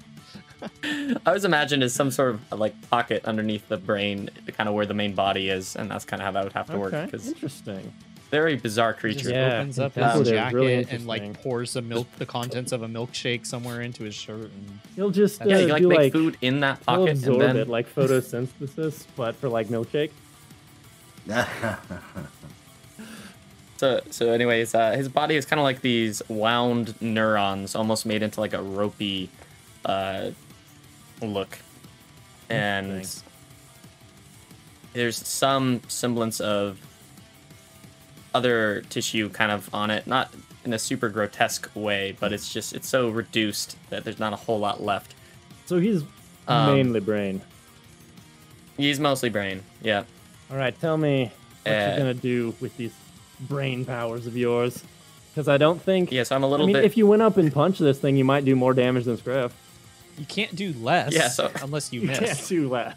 I 1.26 1.32
was 1.32 1.44
imagined 1.44 1.82
as 1.82 1.92
some 1.94 2.10
sort 2.10 2.34
of 2.50 2.58
like 2.58 2.74
pocket 2.90 3.24
underneath 3.24 3.68
the 3.68 3.76
brain, 3.76 4.30
kind 4.56 4.68
of 4.68 4.74
where 4.74 4.86
the 4.86 4.94
main 4.94 5.14
body 5.14 5.48
is, 5.48 5.76
and 5.76 5.90
that's 5.90 6.04
kind 6.04 6.20
of 6.20 6.26
how 6.26 6.32
that 6.32 6.44
would 6.44 6.52
have 6.52 6.66
to 6.70 6.78
work. 6.78 6.94
okay, 6.94 7.04
Because 7.06 7.28
interesting. 7.28 7.92
very 8.30 8.56
bizarre 8.56 8.92
Just 8.92 9.00
creature. 9.00 9.30
Yeah, 9.30 9.58
opens 9.58 9.78
up 9.78 9.94
his 9.94 10.28
jacket 10.28 10.54
really 10.54 10.86
and 10.90 11.06
like 11.06 11.42
pours 11.42 11.72
the 11.74 11.82
milk, 11.82 12.08
the 12.18 12.26
contents 12.26 12.72
of 12.72 12.82
a 12.82 12.88
milkshake 12.88 13.46
somewhere 13.46 13.80
into 13.82 14.04
his 14.04 14.14
shirt. 14.14 14.50
And 14.50 14.80
He'll 14.96 15.10
just 15.10 15.40
uh, 15.42 15.44
Yeah, 15.48 15.58
you 15.58 15.68
like 15.68 15.82
do 15.82 15.88
make 15.88 15.98
like 15.98 16.12
food 16.12 16.36
in 16.40 16.60
that 16.60 16.78
he'll 16.78 16.84
pocket, 16.84 17.10
absorb 17.12 17.40
and 17.40 17.42
then 17.42 17.56
it 17.56 17.68
like 17.68 17.92
photosynthesis, 17.94 19.04
but 19.16 19.34
for 19.36 19.48
like 19.48 19.68
milkshake. 19.68 20.10
So, 23.78 24.00
so 24.10 24.32
anyways, 24.32 24.74
uh, 24.74 24.92
his 24.92 25.08
body 25.08 25.36
is 25.36 25.44
kind 25.44 25.60
of 25.60 25.64
like 25.64 25.82
these 25.82 26.22
wound 26.28 26.94
neurons, 27.02 27.74
almost 27.74 28.06
made 28.06 28.22
into 28.22 28.40
like 28.40 28.54
a 28.54 28.62
ropey 28.62 29.28
uh, 29.84 30.30
look, 31.22 31.58
and 32.48 32.86
Interesting. 32.92 33.22
there's 34.92 35.16
some 35.26 35.80
semblance 35.88 36.40
of 36.40 36.78
other 38.34 38.82
tissue 38.90 39.28
kind 39.30 39.50
of 39.50 39.72
on 39.74 39.90
it, 39.90 40.06
not 40.06 40.32
in 40.64 40.72
a 40.72 40.78
super 40.78 41.08
grotesque 41.08 41.70
way, 41.74 42.16
but 42.18 42.32
it's 42.32 42.52
just 42.52 42.74
it's 42.74 42.88
so 42.88 43.08
reduced 43.08 43.76
that 43.90 44.04
there's 44.04 44.18
not 44.18 44.32
a 44.32 44.36
whole 44.36 44.58
lot 44.58 44.82
left. 44.82 45.14
So 45.66 45.78
he's 45.78 46.02
Um, 46.48 46.74
mainly 46.76 47.00
brain. 47.00 47.40
He's 48.76 49.00
mostly 49.00 49.30
brain, 49.30 49.62
yeah. 49.82 50.04
All 50.50 50.56
right, 50.56 50.78
tell 50.80 50.96
me 50.96 51.30
what 51.64 51.72
Uh, 51.74 51.78
you're 51.88 51.96
gonna 51.98 52.14
do 52.14 52.54
with 52.60 52.76
these 52.76 52.92
brain 53.40 53.84
powers 53.84 54.26
of 54.26 54.36
yours. 54.36 54.82
Because 55.32 55.48
I 55.48 55.56
don't 55.58 55.80
think. 55.82 56.12
Yeah, 56.12 56.22
so 56.22 56.34
I'm 56.36 56.42
a 56.44 56.46
little 56.48 56.64
I 56.64 56.68
mean, 56.68 56.76
bit. 56.76 56.84
if 56.84 56.96
you 56.96 57.06
went 57.06 57.20
up 57.22 57.36
and 57.36 57.52
punched 57.52 57.80
this 57.80 57.98
thing, 57.98 58.16
you 58.16 58.24
might 58.24 58.44
do 58.44 58.54
more 58.56 58.72
damage 58.74 59.04
than 59.04 59.16
Scriff. 59.18 59.52
You 60.18 60.24
can't 60.26 60.54
do 60.56 60.72
less 60.80 61.12
Yeah, 61.12 61.28
so- 61.28 61.50
unless 61.62 61.92
you, 61.92 62.00
You 62.02 62.06
miss. 62.08 62.18
can't 62.18 62.48
do 62.48 62.68
that. 62.70 62.96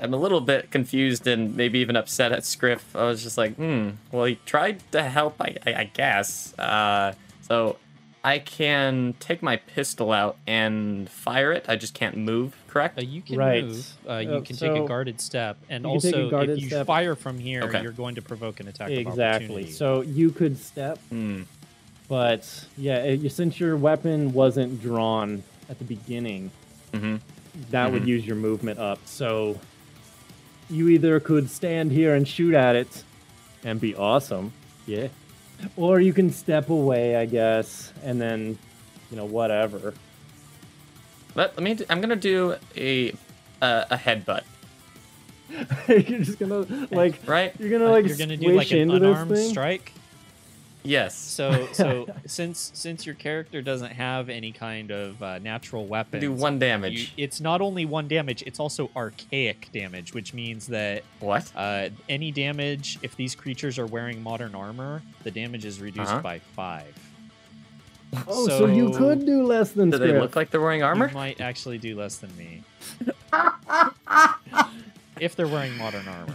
I'm 0.00 0.12
a 0.12 0.16
little 0.18 0.40
bit 0.40 0.70
confused 0.70 1.26
and 1.26 1.56
maybe 1.56 1.78
even 1.78 1.96
upset 1.96 2.30
at 2.32 2.44
Scriff. 2.44 2.94
I 2.94 3.04
was 3.04 3.22
just 3.22 3.38
like, 3.38 3.54
hmm, 3.56 3.90
well, 4.12 4.26
he 4.26 4.36
tried 4.46 4.82
to 4.92 5.02
help, 5.02 5.36
I, 5.40 5.56
I, 5.66 5.74
I 5.74 5.84
guess. 5.92 6.56
Uh, 6.58 7.14
so 7.40 7.76
I 8.22 8.38
can 8.38 9.14
take 9.18 9.42
my 9.42 9.56
pistol 9.56 10.12
out 10.12 10.36
and 10.46 11.08
fire 11.08 11.52
it. 11.52 11.64
I 11.68 11.76
just 11.76 11.94
can't 11.94 12.16
move, 12.18 12.54
correct? 12.66 12.98
Uh, 12.98 13.02
you 13.02 13.22
can 13.22 13.38
Right. 13.38 13.64
move. 13.64 13.90
Uh, 14.08 14.16
you 14.18 14.30
Uh, 14.34 14.40
can 14.42 14.56
take 14.56 14.72
a 14.72 14.86
guarded 14.86 15.20
step, 15.22 15.56
and 15.70 15.84
you 15.84 15.92
can 15.92 16.00
take 16.00 16.14
a 16.14 16.16
also 16.18 16.30
guarded 16.30 16.58
if 16.58 16.64
you 16.64 16.68
step. 16.68 16.86
fire 16.86 17.14
from 17.14 17.38
here, 17.38 17.62
Okay. 17.62 17.80
you're 17.82 17.92
going 17.92 18.16
to 18.16 18.22
provoke 18.22 18.60
an 18.60 18.68
attack. 18.68 18.90
Of 18.90 18.98
Exactly. 18.98 19.46
opportunity. 19.46 19.70
So 19.72 20.02
you 20.02 20.30
could 20.30 20.58
step, 20.58 20.98
Hmm. 21.08 21.42
But 22.08 22.64
yeah, 22.76 22.98
it, 23.02 23.30
since 23.30 23.60
your 23.60 23.76
weapon 23.76 24.32
wasn't 24.32 24.80
drawn 24.82 25.42
at 25.68 25.78
the 25.78 25.84
beginning, 25.84 26.50
Mm-hmm. 26.92 27.16
that 27.70 27.92
would 27.92 28.02
Mhm. 28.04 28.06
use 28.06 28.26
your 28.26 28.36
movement 28.36 28.78
up. 28.78 28.98
So 29.04 29.58
you 30.70 30.88
either 30.88 31.20
could 31.20 31.50
stand 31.50 31.92
here 31.92 32.14
and 32.14 32.26
shoot 32.26 32.54
at 32.54 32.76
it 32.76 33.04
and 33.64 33.78
be 33.80 33.94
awesome, 33.94 34.52
yeah, 34.86 35.08
or 35.76 36.00
you 36.00 36.12
can 36.12 36.30
step 36.30 36.70
away, 36.70 37.16
I 37.16 37.26
guess, 37.26 37.92
and 38.02 38.20
then 38.20 38.58
you 39.10 39.16
know 39.16 39.24
whatever. 39.26 39.92
Let, 41.34 41.56
let 41.56 41.62
me. 41.62 41.74
Do, 41.74 41.84
I'm 41.90 42.00
gonna 42.00 42.16
do 42.16 42.54
a 42.76 43.10
a, 43.60 43.86
a 43.90 43.96
headbutt, 43.96 44.42
you're 45.88 46.00
just 46.20 46.38
gonna 46.38 46.66
like 46.90 47.20
right? 47.26 47.52
you're 47.58 47.70
gonna 47.70 47.86
Uh, 47.86 47.90
like 47.90 48.06
you're 48.06 48.16
going 48.16 48.28
to 48.30 48.36
do 48.36 48.48
like 48.52 48.70
an 48.70 48.90
unarmed 48.90 49.30
thing. 49.32 49.50
strike. 49.50 49.92
Yes. 50.88 51.14
So, 51.16 51.68
so 51.72 52.06
since 52.26 52.70
since 52.74 53.04
your 53.04 53.14
character 53.14 53.60
doesn't 53.60 53.92
have 53.92 54.28
any 54.30 54.52
kind 54.52 54.90
of 54.90 55.22
uh, 55.22 55.38
natural 55.38 55.86
weapon, 55.86 56.20
do 56.20 56.32
one 56.32 56.54
you- 56.54 56.58
damage. 56.60 57.12
it's 57.16 57.40
not 57.40 57.60
only 57.60 57.84
one 57.84 58.08
damage; 58.08 58.42
it's 58.46 58.58
also 58.58 58.90
archaic 58.96 59.68
damage, 59.72 60.14
which 60.14 60.32
means 60.32 60.66
that 60.68 61.02
What? 61.20 61.52
uh, 61.54 61.90
any 62.08 62.30
damage, 62.30 62.98
if 63.02 63.14
these 63.16 63.34
creatures 63.34 63.78
are 63.78 63.86
wearing 63.86 64.22
modern 64.22 64.54
armor, 64.54 65.02
the 65.24 65.30
damage 65.30 65.64
is 65.66 65.80
reduced 65.80 66.10
Uh-huh. 66.10 66.22
by 66.22 66.38
five. 66.38 66.94
Oh, 68.26 68.46
so, 68.48 68.64
you 68.64 68.90
could 68.90 69.26
do 69.26 69.42
less 69.42 69.72
than 69.72 69.90
Do 69.90 69.98
they 69.98 70.18
look 70.18 70.34
like 70.34 70.48
they're 70.50 70.62
wearing 70.62 70.82
armor? 70.82 71.08
You 71.08 71.14
might 71.14 71.42
actually 71.42 71.76
do 71.76 71.94
less 71.94 72.16
than 72.16 72.34
me. 72.38 72.62
if 75.20 75.36
they're 75.36 75.46
wearing 75.46 75.76
modern 75.76 76.08
armor. 76.08 76.34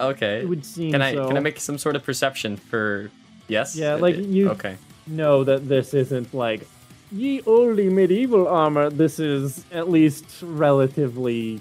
Okay. 0.00 0.40
It 0.40 0.48
would 0.48 0.64
seem 0.64 0.92
Can 0.92 1.02
I 1.02 1.14
so. 1.14 1.28
can 1.28 1.36
I 1.36 1.40
make 1.40 1.58
some 1.60 1.78
sort 1.78 1.96
of 1.96 2.04
perception 2.04 2.56
for? 2.56 3.10
Yes. 3.48 3.76
Yeah, 3.76 3.94
like 3.94 4.16
you- 4.16 4.50
Okay. 4.50 4.76
know 5.06 5.44
that 5.44 5.68
this 5.68 5.94
isn't 5.94 6.34
like 6.34 6.66
ye 7.12 7.40
olde 7.46 7.78
medieval 7.92 8.48
armor. 8.48 8.90
This 8.90 9.18
is 9.20 9.64
at 9.72 9.88
least 9.88 10.24
relatively 10.42 11.60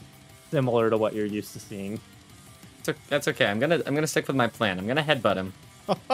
similar 0.52 0.90
to 0.90 0.98
what 0.98 1.14
you're 1.14 1.26
used 1.28 1.54
to 1.54 1.60
seeing. 1.60 2.00
It's 2.88 3.00
That's 3.10 3.28
okay. 3.30 3.46
I'm 3.48 3.60
gonna 3.60 3.82
I'm 3.86 3.94
gonna 3.96 4.08
stick 4.08 4.28
with 4.28 4.36
my 4.36 4.48
plan. 4.48 4.80
I'm 4.80 4.88
gonna 4.88 5.04
headbutt 5.04 5.36
him. 5.38 5.54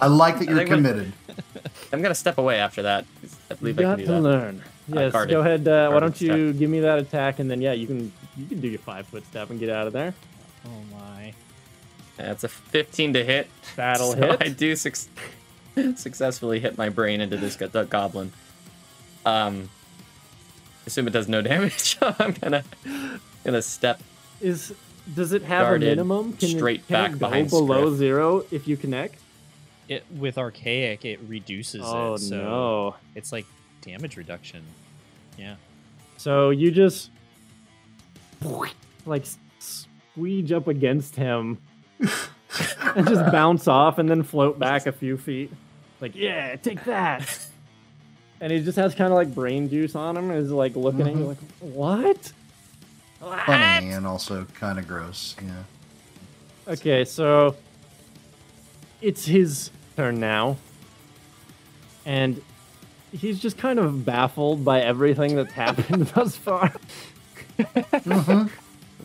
I 0.00 0.06
like 0.06 0.38
that 0.38 0.48
you're 0.48 0.64
committed. 0.64 1.12
I'm 1.92 2.00
gonna 2.02 2.14
step 2.14 2.38
away 2.38 2.58
after 2.58 2.82
that. 2.82 3.04
I 3.50 3.54
You 3.54 3.56
believe 3.60 3.78
I 3.78 3.82
got 3.82 3.98
can 3.98 3.98
do 3.98 4.06
to 4.06 4.12
that. 4.12 4.20
learn. 4.22 4.62
Yes, 4.90 5.12
guarded- 5.12 5.30
go 5.32 5.40
ahead. 5.40 5.68
Uh, 5.68 5.90
why 5.90 6.00
don't 6.00 6.18
you 6.20 6.52
give 6.54 6.70
me 6.70 6.80
that 6.80 6.98
attack, 6.98 7.38
and 7.40 7.50
then 7.50 7.60
yeah, 7.60 7.72
you 7.72 7.86
can 7.86 8.10
you 8.36 8.46
can 8.46 8.60
do 8.60 8.68
your 8.68 8.78
five 8.80 9.06
foot 9.06 9.24
step 9.26 9.50
and 9.50 9.60
get 9.60 9.68
out 9.70 9.86
of 9.86 9.92
there. 9.92 10.14
Oh 10.66 10.70
my. 10.90 11.17
That's 12.18 12.44
a 12.44 12.48
15 12.48 13.14
to 13.14 13.24
hit. 13.24 13.48
That'll 13.76 14.12
so 14.12 14.18
hit. 14.32 14.42
I 14.42 14.48
do 14.48 14.74
suc 14.76 14.96
successfully 15.96 16.60
hit 16.60 16.76
my 16.76 16.88
brain 16.88 17.20
into 17.20 17.36
this 17.36 17.56
go- 17.56 17.84
goblin. 17.86 18.32
Um, 19.24 19.70
assume 20.86 21.06
it 21.06 21.12
does 21.12 21.28
no 21.28 21.40
damage. 21.42 21.96
I'm 22.02 22.32
gonna 22.32 22.64
gonna 23.44 23.62
step. 23.62 24.00
Is 24.40 24.74
does 25.14 25.32
it 25.32 25.42
have 25.42 25.62
Guarded 25.66 25.86
a 25.86 25.90
minimum? 25.92 26.32
Can 26.34 26.48
straight 26.50 26.80
it, 26.80 26.86
can 26.88 26.94
back 26.94 27.10
it 27.10 27.12
go 27.14 27.18
behind 27.18 27.50
below 27.50 27.86
Scriff. 27.86 27.98
zero 27.98 28.44
if 28.50 28.66
you 28.68 28.76
connect? 28.76 29.14
It 29.88 30.04
with 30.18 30.36
archaic, 30.36 31.04
it 31.06 31.18
reduces 31.26 31.80
Oh 31.84 32.14
it. 32.14 32.18
So 32.18 32.36
no! 32.36 32.94
It's 33.14 33.32
like 33.32 33.46
damage 33.80 34.16
reduction. 34.18 34.62
Yeah. 35.38 35.54
So 36.18 36.50
you 36.50 36.70
just 36.70 37.10
like 39.06 39.22
s- 39.22 39.38
squeege 40.16 40.52
up 40.52 40.68
against 40.68 41.16
him 41.16 41.58
and 42.00 43.06
just 43.08 43.30
bounce 43.32 43.68
off 43.68 43.98
and 43.98 44.08
then 44.08 44.22
float 44.22 44.58
back 44.58 44.86
a 44.86 44.92
few 44.92 45.16
feet. 45.16 45.52
Like, 46.00 46.14
yeah, 46.14 46.56
take 46.56 46.84
that. 46.84 47.46
and 48.40 48.52
he 48.52 48.60
just 48.60 48.76
has 48.76 48.94
kind 48.94 49.12
of 49.12 49.16
like 49.16 49.34
brain 49.34 49.68
juice 49.68 49.94
on 49.94 50.16
him. 50.16 50.30
Is 50.30 50.50
like 50.50 50.76
looking 50.76 51.02
at 51.06 51.14
you 51.14 51.24
like, 51.24 51.38
what? 51.60 52.32
Funny 53.20 53.90
and 53.90 54.06
also 54.06 54.46
kind 54.54 54.78
of 54.78 54.86
gross. 54.86 55.34
Yeah. 55.42 56.72
Okay, 56.72 57.04
so 57.04 57.56
it's 59.00 59.24
his 59.24 59.70
turn 59.96 60.20
now. 60.20 60.56
And 62.06 62.40
he's 63.12 63.40
just 63.40 63.58
kind 63.58 63.78
of 63.78 64.04
baffled 64.04 64.64
by 64.64 64.80
everything 64.80 65.34
that's 65.34 65.52
happened 65.52 66.06
thus 66.14 66.36
far. 66.36 66.72
Mm-hmm. 67.58 68.46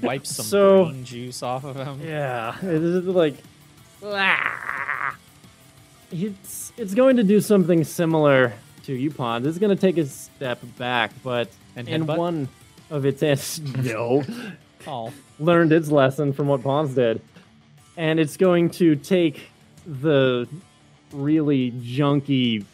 Wipe 0.03 0.25
some 0.25 0.45
So- 0.45 0.85
brain 0.85 1.03
juice 1.05 1.41
off 1.43 1.63
of 1.63 1.75
him. 1.75 1.99
Yeah, 2.05 2.55
it 2.61 2.65
is 2.83 3.05
like 3.05 3.35
"Ah." 4.03 5.15
it's 6.11 6.71
it's 6.77 6.93
going 6.93 7.17
to 7.17 7.23
do 7.23 7.41
something 7.41 7.83
similar 7.83 8.53
to 8.83 8.93
you, 8.93 9.09
Pons. 9.11 9.45
It's 9.47 9.57
going 9.57 9.75
to 9.75 9.79
take 9.81 9.97
a 9.97 10.05
step 10.05 10.59
back, 10.77 11.11
but 11.23 11.49
And 11.75 11.87
in 11.87 12.05
one 12.05 12.49
of 12.89 13.05
its 13.05 13.23
ans- 13.23 13.59
no 13.83 14.23
Oh, 14.87 15.13
learned 15.39 15.71
its 15.71 15.89
lesson 15.89 16.33
from 16.33 16.47
what 16.47 16.61
Pons 16.61 16.93
did, 16.93 17.21
and 17.95 18.19
it's 18.19 18.35
going 18.35 18.69
to 18.71 18.97
take 18.97 19.49
the 19.87 20.47
really 21.13 21.71
junky 21.71 22.65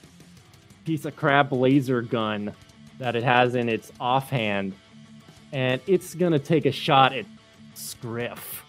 piece 0.86 1.06
of 1.06 1.16
crap 1.16 1.52
laser 1.52 2.02
gun 2.02 2.54
that 2.98 3.16
it 3.16 3.24
has 3.24 3.54
in 3.54 3.70
its 3.70 3.92
offhand, 4.00 4.74
and 5.52 5.82
it's 5.88 6.16
going 6.16 6.32
to 6.32 6.40
take 6.40 6.66
a 6.66 6.72
shot 6.72 7.14
at 7.14 7.26
Scriff. 7.74 8.64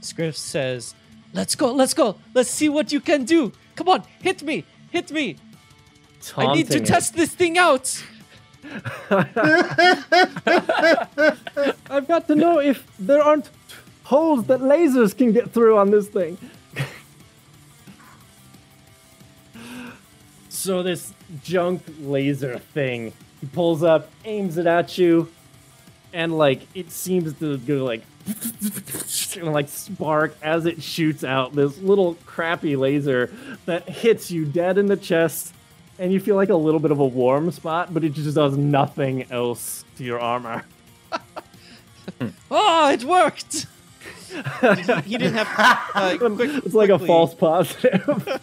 Scriff 0.00 0.36
says, 0.36 0.94
Let's 1.32 1.54
go, 1.54 1.72
let's 1.72 1.92
go. 1.92 2.16
Let's 2.34 2.50
see 2.50 2.68
what 2.68 2.92
you 2.92 3.00
can 3.00 3.24
do. 3.24 3.52
Come 3.74 3.88
on, 3.88 4.04
hit 4.22 4.42
me, 4.42 4.64
hit 4.90 5.10
me. 5.10 5.36
I 6.36 6.54
need 6.54 6.70
to 6.70 6.78
it. 6.78 6.86
test 6.86 7.14
this 7.14 7.34
thing 7.34 7.58
out. 7.58 8.02
I've 9.10 9.34
got 12.08 12.26
to 12.26 12.34
know 12.34 12.58
if 12.58 12.84
there 12.98 13.22
aren't 13.22 13.50
holes 14.04 14.46
that 14.46 14.60
lasers 14.60 15.16
can 15.16 15.32
get 15.32 15.52
through 15.52 15.76
on 15.76 15.90
this 15.90 16.08
thing. 16.08 16.38
so 20.48 20.82
this 20.82 21.12
junk 21.44 21.82
laser 22.00 22.58
thing, 22.58 23.12
he 23.40 23.46
pulls 23.46 23.82
up, 23.82 24.10
aims 24.24 24.58
it 24.58 24.66
at 24.66 24.98
you, 24.98 25.28
and 26.12 26.36
like 26.36 26.66
it 26.74 26.90
seems 26.90 27.34
to 27.38 27.58
go 27.58 27.84
like 27.84 28.02
and, 29.36 29.52
like 29.52 29.68
spark 29.68 30.36
as 30.42 30.66
it 30.66 30.82
shoots 30.82 31.22
out 31.22 31.54
this 31.54 31.78
little 31.78 32.14
crappy 32.26 32.74
laser 32.76 33.30
that 33.66 33.88
hits 33.88 34.30
you 34.30 34.44
dead 34.44 34.78
in 34.78 34.86
the 34.86 34.96
chest 34.96 35.54
and 35.98 36.12
you 36.12 36.18
feel 36.18 36.34
like 36.34 36.48
a 36.48 36.56
little 36.56 36.80
bit 36.80 36.90
of 36.90 36.98
a 36.98 37.06
warm 37.06 37.50
spot 37.52 37.94
but 37.94 38.02
it 38.02 38.14
just 38.14 38.34
does 38.34 38.56
nothing 38.56 39.30
else 39.30 39.84
to 39.96 40.02
your 40.02 40.18
armor 40.18 40.64
Oh, 42.50 42.90
it 42.90 43.04
worked. 43.04 43.66
he 45.04 45.18
didn't 45.18 45.34
have. 45.34 45.90
Uh, 45.94 46.16
quick, 46.36 46.64
it's 46.64 46.74
like 46.74 46.90
a 46.90 46.98
false 46.98 47.34
positive. 47.34 48.40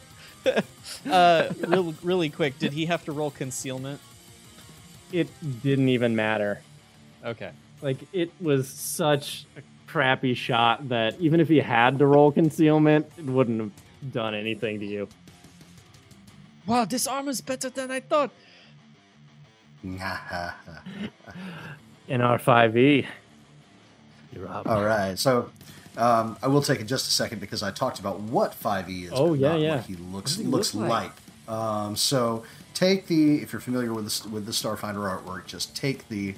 Uh, 1.10 1.50
real, 1.68 1.96
really 2.04 2.30
quick. 2.30 2.60
Did 2.60 2.74
he 2.74 2.86
have 2.88 3.06
to 3.06 3.12
roll 3.12 3.32
concealment? 3.32 4.02
It 5.14 5.30
didn't 5.62 5.90
even 5.90 6.16
matter. 6.16 6.62
Okay. 7.24 7.52
Like 7.82 7.98
it 8.12 8.32
was 8.42 8.68
such 8.68 9.46
a 9.56 9.62
crappy 9.88 10.34
shot 10.34 10.90
that 10.90 11.20
even 11.20 11.40
if 11.40 11.48
he 11.48 11.60
had 11.60 12.00
to 12.00 12.06
roll 12.06 12.32
concealment, 12.32 13.06
it 13.18 13.26
wouldn't 13.26 13.60
have 13.62 13.72
done 14.12 14.34
anything 14.34 14.80
to 14.80 14.86
you. 14.86 15.08
Wow, 16.66 16.86
this 16.86 17.08
armor's 17.08 17.42
better 17.42 17.70
than 17.70 17.92
I 17.92 18.00
thought. 18.00 18.32
In 19.84 20.00
our 22.22 22.40
5e, 22.40 23.06
you're 24.34 24.48
up. 24.48 24.68
All 24.68 24.84
right. 24.84 25.20
So 25.20 25.50
um, 25.98 26.38
I 26.42 26.48
will 26.48 26.62
take 26.62 26.80
it 26.80 26.86
just 26.86 27.08
a 27.08 27.12
second 27.12 27.40
because 27.40 27.64
I 27.64 27.72
talked 27.72 28.00
about 28.00 28.20
what 28.22 28.54
5e 28.60 29.06
is. 29.06 29.12
Oh, 29.14 29.30
but 29.30 29.40
yeah, 29.40 29.50
not 29.50 29.60
yeah. 29.60 29.76
What 29.76 29.86
he 29.86 29.96
looks 29.96 30.32
does 30.32 30.40
he 30.40 30.48
looks 30.48 30.74
look 30.74 30.90
like. 30.90 31.12
like? 31.48 31.56
Um, 31.56 31.96
so 31.96 32.44
take 32.84 33.08
the 33.08 33.42
if 33.42 33.52
you're 33.54 33.60
familiar 33.62 33.94
with 33.94 34.06
the 34.24 34.30
with 34.30 34.46
the 34.46 34.52
Starfinder 34.52 35.04
artwork, 35.24 35.46
just 35.46 35.76
take 35.76 36.08
the 36.10 36.36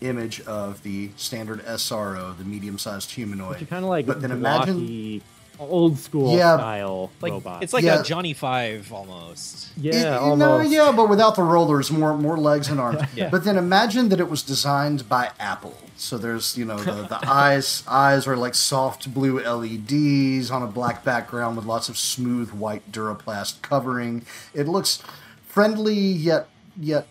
image 0.00 0.40
of 0.42 0.82
the 0.82 1.10
standard 1.16 1.64
SRO, 1.64 2.36
the 2.36 2.44
medium-sized 2.44 3.10
humanoid. 3.12 3.60
You're 3.60 3.66
kind 3.68 3.84
of 3.84 3.88
like 3.90 4.06
but 4.06 4.20
then 4.20 4.30
imagine 4.30 4.78
blocky, 4.78 5.22
old 5.58 5.98
school 5.98 6.36
Yeah. 6.36 6.56
style 6.58 7.10
Like 7.22 7.32
robot. 7.32 7.62
it's 7.62 7.72
like 7.72 7.82
Yeah. 7.84 8.00
a 8.00 8.04
Johnny 8.04 8.34
Five 8.34 8.92
almost. 8.92 9.68
yeah, 9.76 9.92
It- 9.94 10.00
you 10.02 10.08
almost. 10.08 10.38
know, 10.38 10.60
yeah, 10.60 10.92
but 10.92 11.08
without 11.08 11.34
the 11.34 11.42
rollers, 11.42 11.90
more 11.90 12.16
more 12.16 12.36
legs 12.36 12.68
and 12.68 12.78
arms. 12.78 13.00
Yeah. 13.14 13.30
But 13.30 13.44
then 13.44 13.56
imagine 13.56 14.10
that 14.10 14.20
it 14.20 14.28
was 14.28 14.42
designed 14.42 15.08
by 15.08 15.30
Apple. 15.40 15.74
So 15.96 16.18
there's, 16.18 16.58
you 16.58 16.66
know, 16.66 16.76
the, 16.76 16.92
the 17.08 17.18
eyes 17.26 17.82
eyes 17.88 18.26
are 18.26 18.36
like 18.36 18.54
soft 18.54 19.14
blue 19.14 19.40
LEDs 19.40 20.50
on 20.50 20.62
a 20.62 20.66
black 20.66 21.04
background 21.04 21.56
with 21.56 21.64
lots 21.64 21.88
of 21.88 21.96
smooth 21.96 22.50
white 22.50 22.92
Duraplast 22.92 23.62
covering. 23.62 24.26
It 24.52 24.68
looks 24.68 25.02
friendly 25.56 25.94
yet 25.94 26.48
yet 26.78 27.06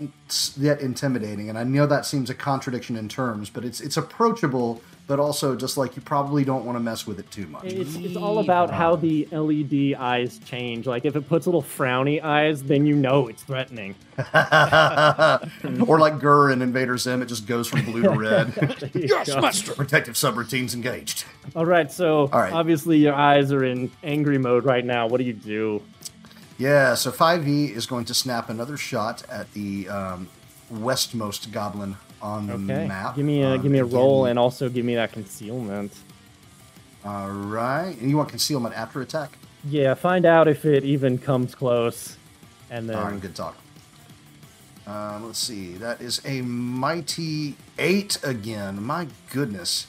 yet 0.55 0.79
intimidating. 0.79 1.49
And 1.49 1.57
I 1.57 1.63
know 1.63 1.87
that 1.87 2.05
seems 2.05 2.29
a 2.29 2.35
contradiction 2.35 2.95
in 2.95 3.09
terms, 3.09 3.49
but 3.49 3.65
it's 3.65 3.81
it's 3.81 3.97
approachable, 3.97 4.83
but 5.07 5.19
also 5.19 5.55
just 5.55 5.77
like 5.77 5.95
you 5.95 6.03
probably 6.03 6.45
don't 6.45 6.63
want 6.63 6.75
to 6.75 6.79
mess 6.79 7.07
with 7.07 7.17
it 7.17 7.31
too 7.31 7.47
much. 7.47 7.63
It's, 7.63 7.95
it's 7.95 8.15
all 8.15 8.37
about 8.37 8.69
how 8.69 8.97
the 8.97 9.27
LED 9.31 9.95
eyes 9.99 10.37
change. 10.45 10.85
Like 10.85 11.05
if 11.05 11.15
it 11.15 11.27
puts 11.27 11.47
little 11.47 11.63
frowny 11.63 12.21
eyes, 12.21 12.61
then 12.61 12.85
you 12.85 12.95
know 12.95 13.29
it's 13.29 13.41
threatening. 13.41 13.95
or 15.87 15.97
like 15.97 16.19
GIR 16.19 16.51
in 16.51 16.61
Invader 16.61 16.99
Zim, 16.99 17.23
it 17.23 17.25
just 17.25 17.47
goes 17.47 17.67
from 17.67 17.83
blue 17.85 18.03
to 18.03 18.09
red. 18.11 18.91
You 18.93 19.07
go. 19.25 19.41
Protective 19.75 20.13
subroutines 20.13 20.75
engaged. 20.75 21.25
All 21.55 21.65
right, 21.65 21.91
so 21.91 22.29
All 22.31 22.41
right. 22.41 22.53
obviously 22.53 22.99
your 22.99 23.15
eyes 23.15 23.51
are 23.51 23.63
in 23.63 23.89
angry 24.03 24.37
mode 24.37 24.65
right 24.65 24.85
now. 24.85 25.07
What 25.07 25.17
do 25.17 25.23
you 25.23 25.33
do? 25.33 25.81
Yeah, 26.57 26.93
so 26.95 27.11
5e 27.11 27.75
is 27.75 27.85
going 27.85 28.05
to 28.05 28.13
snap 28.13 28.49
another 28.49 28.77
shot 28.77 29.23
at 29.29 29.51
the 29.53 29.89
um, 29.89 30.29
westmost 30.69 31.51
goblin 31.51 31.97
on 32.21 32.47
the 32.47 32.53
Okay, 32.53 32.87
map. 32.87 33.15
give 33.15 33.25
me 33.25 33.41
a 33.43 33.49
Um, 33.51 33.61
give 33.61 33.71
me 33.71 33.79
a 33.79 33.85
again, 33.85 33.95
roll 33.95 34.25
and 34.25 34.39
also 34.39 34.69
give 34.69 34.85
me 34.85 34.95
that 34.95 35.11
concealment. 35.11 35.93
All 37.03 37.29
right, 37.29 37.95
and 37.99 38.09
you 38.09 38.17
want 38.17 38.29
concealment 38.29 38.73
after 38.75 39.01
attack? 39.01 39.37
Yeah, 39.65 39.93
find 39.95 40.25
out 40.25 40.47
if 40.47 40.63
it 40.65 40.83
even 40.83 41.17
comes 41.17 41.53
close, 41.55 42.17
and 42.71 42.89
then 42.89 42.95
All 42.97 43.03
right, 43.11 43.19
good 43.19 43.35
talk. 43.35 43.55
Um, 44.87 45.25
let's 45.25 45.39
see, 45.39 45.73
that 45.75 45.99
is 45.99 46.21
a 46.25 46.41
mighty 46.41 47.55
eight 47.77 48.17
again. 48.23 48.81
My 48.81 49.07
goodness. 49.31 49.87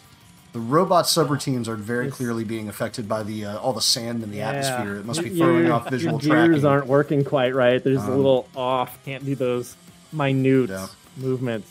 The 0.57 0.63
robot 0.63 1.05
subroutines 1.05 1.69
are 1.69 1.77
very 1.77 2.07
This- 2.07 2.15
clearly 2.15 2.43
being 2.43 2.67
affected 2.71 3.07
by 3.07 3.23
the 3.23 3.45
uh, 3.45 3.59
all 3.59 3.75
the 3.75 3.83
sand 3.83 4.23
in 4.23 4.31
the 4.31 4.39
Yeah. 4.39 4.53
atmosphere. 4.53 4.97
It 4.97 5.05
must 5.05 5.23
be 5.23 5.29
throwing 5.29 5.65
your- 5.67 5.75
off 5.75 5.91
visual 5.91 6.13
your 6.15 6.35
gears 6.35 6.49
tracking. 6.63 6.65
aren't 6.67 6.87
working 6.87 7.25
quite 7.25 7.55
right. 7.55 7.85
There's 7.85 7.99
a 7.99 8.07
Um, 8.11 8.17
little 8.17 8.49
off. 8.57 8.97
Can't 9.05 9.23
do 9.23 9.35
those 9.35 9.77
minute 10.15 10.71
Yeah. 10.71 10.87
movements. 11.19 11.69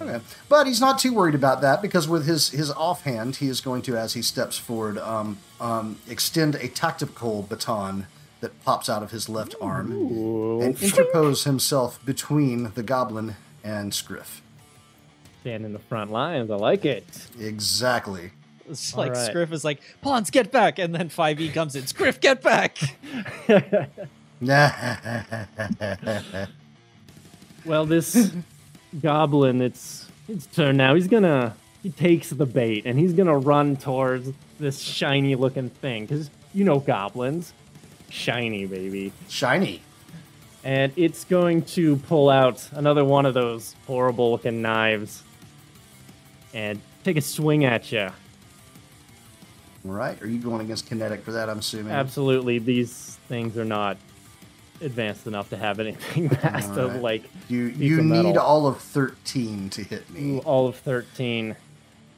Okay. 0.00 0.18
But 0.48 0.66
he's 0.66 0.80
not 0.80 0.98
too 0.98 1.14
worried 1.14 1.36
about 1.36 1.60
that 1.60 1.80
because 1.82 2.08
with 2.08 2.26
his, 2.26 2.48
his 2.48 2.72
offhand, 2.72 3.36
he 3.36 3.46
is 3.46 3.60
going 3.60 3.82
to, 3.82 3.96
as 3.96 4.14
he 4.14 4.22
steps 4.22 4.58
forward, 4.58 4.98
um, 4.98 5.38
um, 5.60 5.98
extend 6.08 6.56
a 6.56 6.66
tactical 6.66 7.42
baton 7.48 8.08
that 8.40 8.60
pops 8.64 8.88
out 8.88 9.04
of 9.04 9.12
his 9.12 9.28
left 9.28 9.54
arm 9.60 9.92
and 9.92 10.76
interpose 10.82 11.44
himself 11.44 12.00
between 12.04 12.72
the 12.74 12.82
goblin 12.82 13.36
and 13.62 13.94
Scriff. 13.94 14.42
Stand 15.44 15.66
in 15.66 15.74
the 15.74 15.78
front 15.78 16.10
lines. 16.10 16.50
I 16.50 16.54
like 16.56 16.86
it. 16.86 17.04
Exactly. 17.38 18.30
It's 18.66 18.96
like 18.96 19.10
Alright. 19.10 19.26
Scriff 19.26 19.52
is 19.52 19.62
like, 19.62 19.78
Pons, 20.00 20.30
get 20.30 20.50
back, 20.50 20.78
and 20.78 20.94
then 20.94 21.10
Five 21.10 21.38
E 21.38 21.50
comes 21.50 21.76
in. 21.76 21.86
Scriff, 21.86 22.18
get 22.18 22.40
back. 22.40 22.78
Well, 27.66 27.86
this 27.86 28.30
goblin, 29.02 29.60
it's 29.62 30.06
his 30.26 30.46
turn 30.46 30.76
now. 30.76 30.94
He's 30.94 31.08
gonna 31.08 31.54
he 31.82 31.90
takes 31.90 32.30
the 32.30 32.44
bait 32.46 32.84
and 32.86 32.98
he's 32.98 33.12
gonna 33.14 33.36
run 33.38 33.76
towards 33.76 34.30
this 34.58 34.80
shiny 34.80 35.34
looking 35.34 35.70
thing 35.70 36.04
because 36.06 36.30
you 36.52 36.64
know 36.64 36.78
goblins, 36.80 37.52
shiny 38.10 38.66
baby, 38.66 39.12
Shiny. 39.28 39.80
and 40.62 40.92
it's 40.96 41.24
going 41.24 41.62
to 41.62 41.96
pull 41.96 42.28
out 42.28 42.68
another 42.72 43.04
one 43.04 43.24
of 43.24 43.32
those 43.34 43.74
horrible 43.86 44.32
looking 44.32 44.60
knives 44.60 45.22
and 46.54 46.80
take 47.02 47.16
a 47.18 47.20
swing 47.20 47.64
at 47.66 47.92
you. 47.92 48.08
Right. 49.84 50.20
Are 50.22 50.26
you 50.26 50.38
going 50.38 50.62
against 50.62 50.86
kinetic 50.86 51.22
for 51.22 51.32
that? 51.32 51.50
I'm 51.50 51.58
assuming. 51.58 51.92
Absolutely, 51.92 52.58
these 52.58 53.18
things 53.28 53.58
are 53.58 53.64
not 53.66 53.98
advanced 54.80 55.26
enough 55.26 55.50
to 55.50 55.56
have 55.56 55.78
anything 55.78 56.28
past 56.30 56.70
of 56.70 56.96
like 56.96 57.24
You 57.48 57.64
you 57.66 57.98
of 58.00 58.04
need 58.06 58.22
metal. 58.24 58.38
all 58.40 58.66
of 58.66 58.78
13 58.78 59.68
to 59.70 59.82
hit 59.82 60.08
me. 60.10 60.38
all 60.40 60.66
of 60.66 60.76
13. 60.76 61.54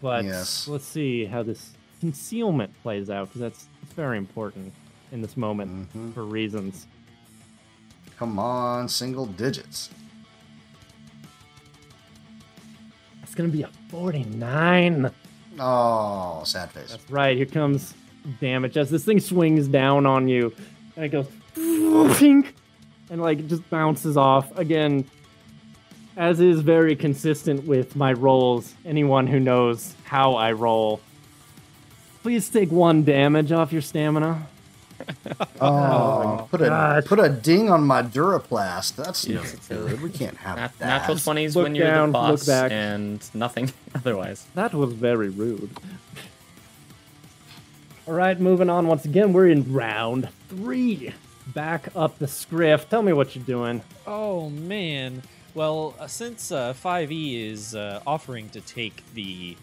But 0.00 0.24
Yes. 0.24 0.68
let's 0.68 0.84
see 0.84 1.24
how 1.24 1.42
this 1.42 1.70
concealment 2.00 2.70
plays 2.82 3.10
out 3.10 3.28
because 3.28 3.40
that's 3.40 3.66
very 3.96 4.18
important. 4.18 4.72
in 5.12 5.22
this 5.22 5.36
moment 5.36 5.88
Mhm. 5.96 6.12
for 6.14 6.24
reasons. 6.24 6.84
Come 8.18 8.40
on, 8.40 8.88
single 8.88 9.24
digits. 9.24 9.88
It's 13.36 13.42
gonna 13.42 13.52
be 13.52 13.64
a 13.64 13.70
49. 13.90 15.10
Oh, 15.60 16.42
sad 16.46 16.72
face. 16.72 16.92
That's 16.92 17.10
right. 17.10 17.36
Here 17.36 17.44
comes 17.44 17.92
damage 18.40 18.78
as 18.78 18.88
this 18.88 19.04
thing 19.04 19.20
swings 19.20 19.68
down 19.68 20.06
on 20.06 20.26
you, 20.26 20.54
and 20.96 21.04
it 21.04 21.10
goes 21.10 21.26
pink, 22.16 22.54
and 23.10 23.20
like 23.20 23.46
just 23.46 23.68
bounces 23.68 24.16
off 24.16 24.56
again. 24.56 25.04
As 26.16 26.40
is 26.40 26.60
very 26.60 26.96
consistent 26.96 27.66
with 27.66 27.94
my 27.94 28.14
rolls. 28.14 28.72
Anyone 28.86 29.26
who 29.26 29.38
knows 29.38 29.94
how 30.04 30.36
I 30.36 30.52
roll, 30.52 31.02
please 32.22 32.48
take 32.48 32.70
one 32.72 33.04
damage 33.04 33.52
off 33.52 33.70
your 33.70 33.82
stamina. 33.82 34.46
Oh, 35.60 36.46
put 36.50 36.60
a 36.62 36.66
gosh. 36.66 37.04
put 37.04 37.18
a 37.18 37.28
ding 37.28 37.70
on 37.70 37.86
my 37.86 38.02
Duraplast. 38.02 38.96
That's 38.96 39.26
Yeah. 39.26 39.42
no 39.70 39.86
good. 39.86 40.02
We 40.02 40.10
can't 40.10 40.36
have 40.38 40.56
Nat- 40.56 40.72
that. 40.78 40.86
natural 40.86 41.16
20s 41.16 41.54
Look 41.56 41.64
when 41.64 41.74
you're 41.74 41.86
down, 41.86 42.12
the 42.12 42.18
look 42.18 42.30
boss 42.38 42.46
back. 42.46 42.70
and 42.72 43.20
nothing 43.34 43.72
otherwise. 43.94 44.46
That 44.54 44.74
was 44.74 44.92
very 44.92 45.28
rude. 45.30 45.70
All 48.06 48.14
right, 48.14 48.38
moving 48.38 48.70
on. 48.70 48.86
Once 48.86 49.04
again, 49.04 49.32
we're 49.32 49.48
in 49.48 49.72
round 49.72 50.28
three. 50.48 51.12
Back 51.48 51.88
up 51.96 52.18
the 52.18 52.28
script. 52.28 52.90
Tell 52.90 53.02
me 53.02 53.12
what 53.12 53.34
you're 53.34 53.44
doing. 53.44 53.82
Oh 54.06 54.50
man. 54.50 55.22
Well, 55.54 55.94
uh, 55.98 56.06
since 56.06 56.52
uh, 56.52 56.74
5e 56.74 57.50
is 57.50 57.74
uh, 57.74 58.00
offering 58.06 58.50
to 58.50 58.60
take 58.60 59.02
the 59.14 59.56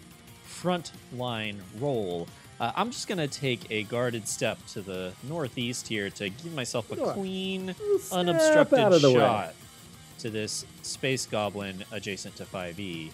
front 0.44 0.92
line 1.16 1.62
role, 1.80 2.28
uh, 2.64 2.72
I'm 2.78 2.92
just 2.92 3.10
gonna 3.10 3.28
take 3.28 3.70
a 3.70 3.84
guarded 3.84 4.26
step 4.26 4.58
to 4.68 4.82
the 4.82 5.12
northeast 5.24 5.86
here 5.86 6.10
to 6.12 6.30
give 6.30 6.54
myself 6.54 6.90
a 6.92 6.96
clean, 6.96 7.76
unobstructed 8.12 9.02
the 9.02 9.12
way. 9.12 9.20
shot 9.20 9.54
to 10.20 10.30
this 10.30 10.66
space 10.82 11.26
goblin 11.26 11.84
adjacent 11.92 12.38
to 12.38 12.46
5e, 12.46 13.10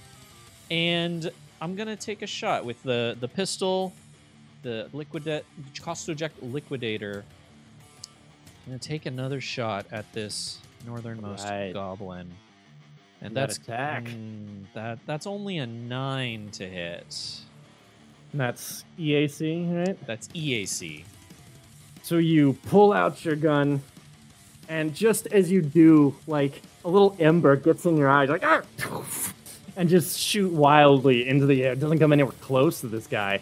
and 0.69 1.31
I'm 1.61 1.75
gonna 1.75 1.95
take 1.95 2.21
a 2.21 2.27
shot 2.27 2.63
with 2.63 2.81
the 2.83 3.17
the 3.19 3.27
pistol, 3.27 3.91
the 4.61 4.87
liquidate 4.93 5.45
Kostoject 5.73 6.31
liquidator. 6.41 7.25
I'm 8.45 8.73
gonna 8.73 8.77
take 8.77 9.07
another 9.07 9.41
shot 9.41 9.87
at 9.91 10.11
this 10.13 10.59
northernmost 10.85 11.45
Right. 11.45 11.73
goblin, 11.73 12.31
and 13.21 13.35
That 13.35 13.47
that's 13.47 13.57
attack. 13.57 14.03
mm, 14.03 14.65
that 14.75 14.99
that's 15.07 15.25
only 15.25 15.57
a 15.57 15.65
nine 15.65 16.49
to 16.51 16.69
hit. 16.69 17.41
That's 18.33 18.83
EAC, 18.99 19.87
right? 19.87 20.07
That's 20.07 20.27
EAC. 20.29 21.03
So 22.03 22.17
you 22.17 22.53
pull 22.67 22.93
out 22.93 23.23
your 23.25 23.35
gun, 23.35 23.81
and 24.67 24.95
just 24.95 25.27
as 25.27 25.51
you 25.51 25.61
do, 25.61 26.15
like 26.27 26.61
a 26.85 26.89
little 26.89 27.15
ember 27.19 27.55
gets 27.55 27.85
in 27.85 27.97
your 27.97 28.09
eyes, 28.09 28.29
like 28.29 28.43
ah, 28.43 28.61
and 29.75 29.89
just 29.89 30.19
shoot 30.19 30.51
wildly 30.51 31.27
into 31.27 31.45
the 31.45 31.63
air. 31.63 31.73
It 31.73 31.79
doesn't 31.79 31.99
come 31.99 32.13
anywhere 32.13 32.33
close 32.41 32.81
to 32.81 32.87
this 32.87 33.07
guy. 33.07 33.41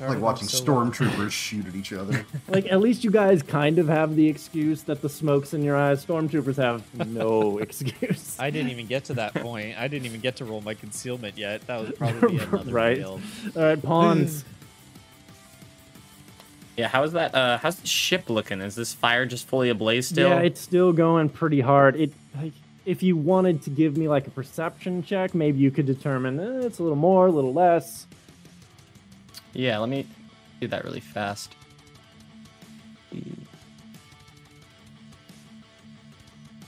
Like 0.00 0.20
watching 0.20 0.48
stormtroopers 0.48 1.30
shoot 1.30 1.66
at 1.66 1.74
each 1.74 1.92
other. 1.92 2.24
Like 2.48 2.66
at 2.70 2.80
least 2.80 3.04
you 3.04 3.10
guys 3.10 3.42
kind 3.42 3.78
of 3.78 3.88
have 3.88 4.16
the 4.16 4.28
excuse 4.28 4.82
that 4.82 5.00
the 5.02 5.08
smoke's 5.08 5.54
in 5.54 5.62
your 5.62 5.76
eyes. 5.76 6.04
Stormtroopers 6.04 6.56
have 6.56 6.82
no 7.08 7.58
excuse. 7.66 8.36
I 8.38 8.50
didn't 8.50 8.70
even 8.70 8.86
get 8.86 9.04
to 9.06 9.14
that 9.14 9.34
point. 9.34 9.78
I 9.78 9.88
didn't 9.88 10.06
even 10.06 10.20
get 10.20 10.36
to 10.36 10.44
roll 10.44 10.60
my 10.60 10.74
concealment 10.74 11.36
yet. 11.38 11.66
That 11.66 11.80
would 11.80 11.96
probably 11.98 12.36
be 12.36 12.42
another 12.44 12.72
Right. 12.72 12.96
fail. 12.98 13.20
All 13.56 13.62
right, 13.62 13.82
Pons. 13.82 14.44
Yeah, 16.76 16.88
how's 16.88 17.12
that? 17.12 17.34
Uh, 17.34 17.58
how's 17.58 17.76
the 17.76 17.86
ship 17.86 18.28
looking? 18.28 18.60
Is 18.60 18.74
this 18.74 18.92
fire 18.92 19.26
just 19.26 19.46
fully 19.46 19.68
ablaze 19.70 20.08
still? 20.08 20.28
Yeah, 20.28 20.40
it's 20.40 20.60
still 20.60 20.92
going 20.92 21.28
pretty 21.28 21.60
hard. 21.60 21.94
It 21.96 22.12
like 22.36 22.52
if 22.84 23.02
you 23.02 23.16
wanted 23.16 23.62
to 23.62 23.70
give 23.70 23.96
me 23.96 24.08
like 24.08 24.26
a 24.26 24.30
perception 24.30 25.02
check, 25.04 25.34
maybe 25.34 25.58
you 25.58 25.70
could 25.70 25.86
determine 25.86 26.40
eh, 26.40 26.66
it's 26.66 26.80
a 26.80 26.82
little 26.82 26.96
more, 26.96 27.28
a 27.28 27.30
little 27.30 27.52
less. 27.54 28.06
Yeah, 29.54 29.78
let 29.78 29.88
me 29.88 30.06
do 30.60 30.68
that 30.68 30.84
really 30.84 31.00
fast. 31.00 31.54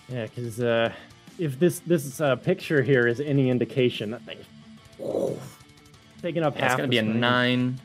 Yeah, 0.09 0.27
because 0.27 0.61
uh, 0.61 0.93
if 1.39 1.59
this 1.59 1.81
this 1.81 2.21
uh, 2.21 2.37
picture 2.37 2.83
here 2.83 3.07
is 3.07 3.21
any 3.21 3.51
indication, 3.51 4.13
that 4.13 4.23
thing 4.23 4.39
taking 6.23 6.43
up 6.43 6.57
Yeah, 6.57 6.67
it's 6.67 6.77
gonna 6.77 6.89
be 6.89 6.99
a 6.99 7.03
nine. 7.03 7.81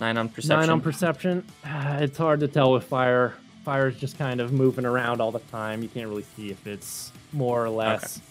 Nine 0.00 0.16
on 0.16 0.28
perception. 0.28 0.60
Nine 0.60 0.70
on 0.70 0.80
perception. 0.80 1.44
Ah, 1.64 1.98
It's 1.98 2.18
hard 2.18 2.40
to 2.40 2.48
tell 2.48 2.72
with 2.72 2.84
fire. 2.84 3.34
Fire 3.64 3.88
is 3.88 3.96
just 3.96 4.18
kind 4.18 4.40
of 4.40 4.52
moving 4.52 4.84
around 4.84 5.20
all 5.20 5.30
the 5.30 5.38
time. 5.38 5.82
You 5.82 5.88
can't 5.88 6.08
really 6.08 6.26
see 6.36 6.50
if 6.50 6.66
it's 6.66 7.12
more 7.32 7.64
or 7.64 7.70
less. 7.70 8.18
Okay. 8.18 8.26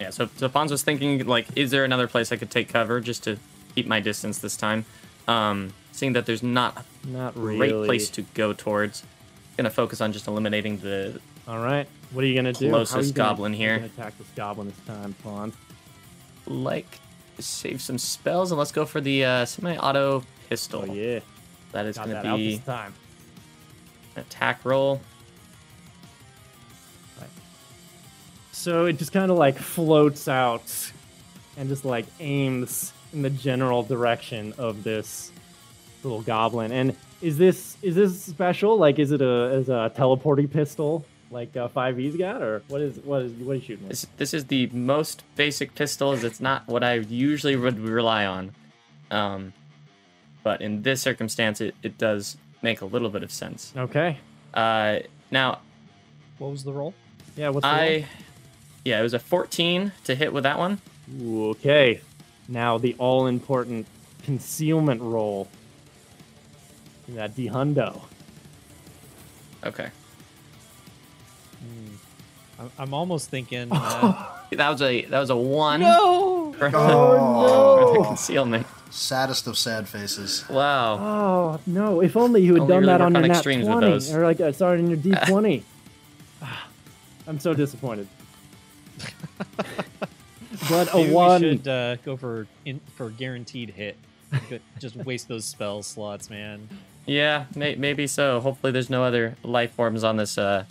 Yeah, 0.00 0.10
so, 0.10 0.28
so 0.36 0.48
Pons 0.48 0.72
was 0.72 0.82
thinking, 0.82 1.26
like, 1.26 1.46
is 1.54 1.70
there 1.70 1.84
another 1.84 2.08
place 2.08 2.32
I 2.32 2.36
could 2.36 2.50
take 2.50 2.68
cover 2.68 3.00
just 3.00 3.22
to 3.24 3.38
keep 3.74 3.86
my 3.86 4.00
distance 4.00 4.38
this 4.38 4.56
time? 4.56 4.84
Um, 5.28 5.72
seeing 5.92 6.12
that 6.14 6.26
there's 6.26 6.42
not 6.42 6.84
Not 7.04 7.36
a 7.36 7.40
really. 7.40 7.58
great 7.70 7.86
place 7.86 8.10
to 8.10 8.22
go 8.34 8.52
towards, 8.52 9.02
gonna 9.56 9.70
focus 9.70 10.00
on 10.00 10.12
just 10.12 10.26
eliminating 10.26 10.78
the. 10.78 11.20
All 11.48 11.58
right. 11.58 11.86
What 12.12 12.24
are 12.24 12.26
you 12.26 12.34
gonna 12.34 12.52
do? 12.52 12.68
Closest 12.70 13.08
you 13.08 13.12
gonna- 13.12 13.30
goblin 13.30 13.52
here. 13.52 13.76
attack 13.76 14.16
this 14.18 14.26
goblin 14.36 14.68
this 14.68 14.76
time, 14.86 15.14
Pons. 15.22 15.54
Like, 16.46 16.98
save 17.38 17.80
some 17.80 17.98
spells 17.98 18.50
and 18.52 18.58
let's 18.58 18.72
go 18.72 18.84
for 18.84 19.00
the 19.00 19.24
uh, 19.24 19.44
semi-auto 19.44 20.24
pistol. 20.48 20.84
Oh 20.88 20.92
yeah, 20.92 21.20
That 21.72 21.86
is 21.86 21.96
got 21.96 22.06
gonna 22.08 22.22
that 22.22 22.36
be 22.36 22.56
this 22.56 22.64
time. 22.66 22.94
attack 24.16 24.64
roll. 24.64 25.00
So 28.52 28.86
it 28.86 28.98
just 28.98 29.12
kind 29.12 29.30
of 29.30 29.38
like 29.38 29.56
floats 29.58 30.28
out 30.28 30.92
and 31.56 31.68
just 31.68 31.84
like 31.84 32.06
aims 32.20 32.92
in 33.12 33.22
the 33.22 33.30
general 33.30 33.82
direction 33.82 34.54
of 34.58 34.82
this 34.84 35.30
little 36.02 36.22
goblin. 36.22 36.72
And 36.72 36.96
is 37.20 37.38
this 37.38 37.76
is 37.82 37.94
this 37.94 38.20
special? 38.22 38.76
Like, 38.76 38.98
is 38.98 39.12
it 39.12 39.22
a 39.22 39.44
is 39.54 39.68
a 39.68 39.92
teleporting 39.94 40.48
pistol 40.48 41.04
like 41.30 41.56
uh, 41.56 41.68
Five 41.68 41.98
E's 41.98 42.16
got, 42.16 42.42
or 42.42 42.62
what 42.68 42.80
is 42.80 42.98
what 42.98 43.22
is 43.22 43.32
what 43.34 43.56
is 43.56 43.62
shooting? 43.64 43.84
With? 43.88 43.90
This, 43.90 44.06
this 44.16 44.34
is 44.34 44.46
the 44.46 44.66
most 44.68 45.22
basic 45.36 45.74
pistol, 45.74 46.12
as 46.12 46.24
it's 46.24 46.40
not 46.40 46.66
what 46.68 46.82
I 46.84 46.94
usually 46.94 47.56
would 47.56 47.78
rely 47.78 48.26
on. 48.26 48.52
Um, 49.10 49.52
but 50.42 50.60
in 50.60 50.82
this 50.82 51.00
circumstance, 51.00 51.60
it, 51.60 51.74
it 51.82 51.98
does 51.98 52.36
make 52.62 52.80
a 52.80 52.84
little 52.84 53.10
bit 53.10 53.22
of 53.22 53.30
sense. 53.30 53.72
Okay, 53.76 54.18
Uh, 54.54 54.98
now, 55.30 55.60
What 56.38 56.50
was 56.50 56.64
the 56.64 56.72
roll? 56.72 56.94
yeah. 57.36 57.48
What's 57.50 57.62
the 57.64 57.68
I, 57.68 58.06
yeah, 58.84 58.98
it 58.98 59.02
was 59.02 59.14
a 59.14 59.18
14 59.20 59.92
to 60.04 60.14
hit 60.14 60.32
with 60.32 60.42
that 60.44 60.58
one. 60.58 60.80
Ooh, 61.20 61.50
okay? 61.50 62.00
Now 62.52 62.76
the 62.76 62.94
all 62.98 63.26
important 63.26 63.86
concealment 64.24 65.00
roll. 65.00 65.48
That 67.08 67.34
D 67.34 67.48
hundo. 67.48 68.02
Okay, 69.64 69.88
I'm, 72.58 72.70
I'm 72.78 72.94
almost 72.94 73.30
thinking. 73.30 73.70
Uh, 74.52 74.58
that 74.58 74.68
was 74.68 74.82
a 74.82 75.06
that 75.06 75.18
was 75.18 75.30
a 75.30 75.36
one 75.36 75.80
no. 75.80 76.52
for, 76.58 76.70
Oh, 76.74 77.94
for 77.94 77.98
the 78.02 78.06
concealment. 78.08 78.66
Saddest 78.90 79.46
of 79.46 79.56
sad 79.56 79.88
faces. 79.88 80.44
Wow. 80.50 80.98
Oh 80.98 81.60
no! 81.64 82.02
If 82.02 82.18
only 82.18 82.42
you 82.42 82.52
had 82.52 82.60
Only 82.62 82.72
done 82.74 82.80
really 82.82 82.92
that 82.92 83.00
on 83.00 83.14
work 83.14 83.14
your 83.14 83.22
on 83.24 83.28
nat 83.28 83.34
extremes 83.36 83.64
with 83.64 83.72
twenty, 83.72 83.86
those. 83.92 84.14
or 84.14 84.22
like 84.24 84.40
uh, 84.42 84.52
sorry, 84.52 84.78
on 84.80 84.88
your 84.88 84.98
D 84.98 85.14
twenty. 85.26 85.64
I'm 87.26 87.40
so 87.40 87.54
disappointed. 87.54 88.08
but 90.68 90.92
a 90.92 90.96
Maybe 90.98 91.12
one. 91.12 91.42
we 91.42 91.48
should 91.50 91.68
uh, 91.68 91.96
go 91.96 92.16
for 92.16 92.46
in, 92.64 92.80
for 92.96 93.10
guaranteed 93.10 93.70
hit. 93.70 93.96
Good- 94.48 94.62
Just 94.78 94.96
waste 94.96 95.28
those 95.28 95.44
spell 95.44 95.82
slots, 95.82 96.30
man. 96.30 96.68
Yeah, 97.06 97.44
may, 97.56 97.74
maybe 97.74 98.06
so. 98.06 98.40
Hopefully, 98.40 98.72
there's 98.72 98.88
no 98.90 99.02
other 99.04 99.36
life 99.42 99.72
forms 99.72 100.04
on 100.04 100.16
this 100.16 100.38
uh, 100.38 100.64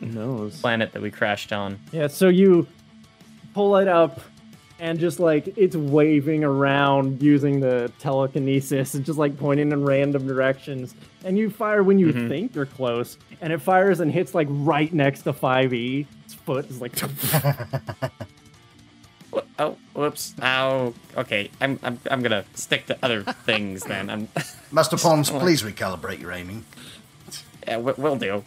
knows? 0.00 0.60
planet 0.60 0.92
that 0.92 1.02
we 1.02 1.10
crashed 1.10 1.52
on. 1.52 1.78
Yeah. 1.92 2.06
So 2.08 2.28
you 2.28 2.66
pull 3.54 3.76
it 3.76 3.86
up, 3.88 4.20
and 4.80 4.98
just 4.98 5.20
like 5.20 5.56
it's 5.56 5.76
waving 5.76 6.42
around 6.42 7.22
using 7.22 7.60
the 7.60 7.92
telekinesis 7.98 8.94
and 8.94 9.04
just 9.04 9.18
like 9.18 9.36
pointing 9.38 9.72
in 9.72 9.84
random 9.84 10.26
directions. 10.26 10.94
And 11.24 11.36
you 11.38 11.50
fire 11.50 11.82
when 11.82 11.98
you 11.98 12.12
Mhm. 12.12 12.28
think 12.28 12.54
you're 12.54 12.66
close, 12.66 13.16
and 13.40 13.52
it 13.52 13.60
fires 13.60 14.00
and 14.00 14.10
hits 14.10 14.34
like 14.34 14.48
right 14.50 14.92
next 14.92 15.22
to 15.22 15.32
Five 15.32 15.72
E. 15.74 16.06
Its 16.24 16.34
foot 16.34 16.68
is 16.70 16.80
like. 16.80 16.92
Wh- 19.36 19.40
Oh, 19.58 19.76
whoops. 19.94 20.34
Ow. 20.42 20.92
Okay, 21.16 21.50
I'm, 21.60 21.78
I'm, 21.82 21.98
I'm 22.10 22.22
gonna 22.22 22.44
stick 22.54 22.86
to 22.86 22.98
other 23.02 23.22
things 23.22 23.82
then. 23.84 24.10
I'm, 24.10 24.28
Master 24.72 24.96
Pons, 24.96 25.30
please 25.30 25.62
recalibrate 25.62 26.20
your 26.20 26.32
aiming. 26.32 26.64
yeah, 27.66 27.78
we- 27.78 27.92
we'll 27.96 28.16
do. 28.16 28.44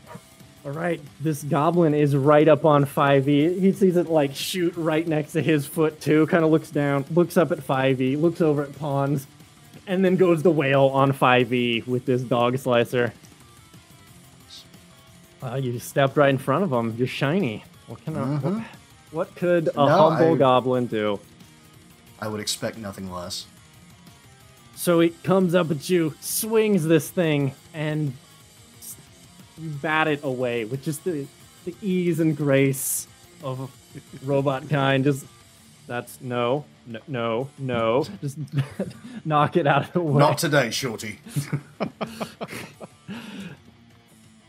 All 0.65 0.71
right, 0.71 0.99
this 1.21 1.41
goblin 1.43 1.93
is 1.93 2.15
right 2.15 2.47
up 2.47 2.65
on 2.65 2.85
5e. 2.85 3.59
He 3.61 3.71
sees 3.71 3.95
it 3.95 4.07
like 4.09 4.35
shoot 4.35 4.73
right 4.75 5.07
next 5.07 5.31
to 5.31 5.41
his 5.41 5.65
foot 5.65 6.01
too. 6.01 6.27
Kind 6.27 6.43
of 6.43 6.51
looks 6.51 6.69
down, 6.69 7.05
looks 7.11 7.37
up 7.37 7.51
at 7.53 7.59
5e, 7.59 8.19
looks 8.19 8.41
over 8.41 8.63
at 8.63 8.77
Pons, 8.77 9.25
and 9.87 10.03
then 10.03 10.17
goes 10.17 10.43
the 10.43 10.51
whale 10.51 10.87
on 10.87 11.13
5e 11.13 11.87
with 11.87 12.05
this 12.05 12.21
dog 12.21 12.57
slicer. 12.57 13.13
Uh, 15.41 15.55
you 15.55 15.71
just 15.71 15.87
stepped 15.87 16.17
right 16.17 16.29
in 16.29 16.37
front 16.37 16.65
of 16.65 16.71
him. 16.73 16.93
You're 16.97 17.07
shiny. 17.07 17.63
What 17.87 18.03
can 18.03 18.17
I, 18.17 18.25
what, 18.39 18.63
what 19.11 19.35
could 19.35 19.69
a. 19.69 19.73
No, 19.75 19.87
humble 19.87 20.33
I- 20.33 20.37
goblin 20.37 20.87
do? 20.87 21.19
I 22.21 22.27
would 22.27 22.41
expect 22.41 22.77
nothing 22.77 23.11
less. 23.11 23.45
So 24.75 24.99
it 25.01 25.23
comes 25.23 25.55
up 25.55 25.71
at 25.71 25.89
you, 25.89 26.13
swings 26.21 26.85
this 26.85 27.09
thing, 27.09 27.53
and 27.73 28.13
you 29.57 29.69
bat 29.69 30.07
it 30.07 30.23
away 30.23 30.63
with 30.65 30.83
just 30.83 31.03
the, 31.03 31.27
the 31.65 31.75
ease 31.81 32.19
and 32.19 32.35
grace 32.35 33.07
of 33.43 33.59
a 33.59 33.67
robot 34.25 34.69
kind. 34.69 35.03
Just 35.03 35.25
that's 35.85 36.21
no, 36.21 36.65
no, 36.85 36.99
no, 37.07 37.49
no. 37.57 38.05
Just 38.21 38.37
knock 39.25 39.57
it 39.57 39.67
out 39.67 39.87
of 39.87 39.93
the 39.93 40.01
way. 40.01 40.19
Not 40.19 40.37
today, 40.37 40.69
Shorty. 40.71 41.19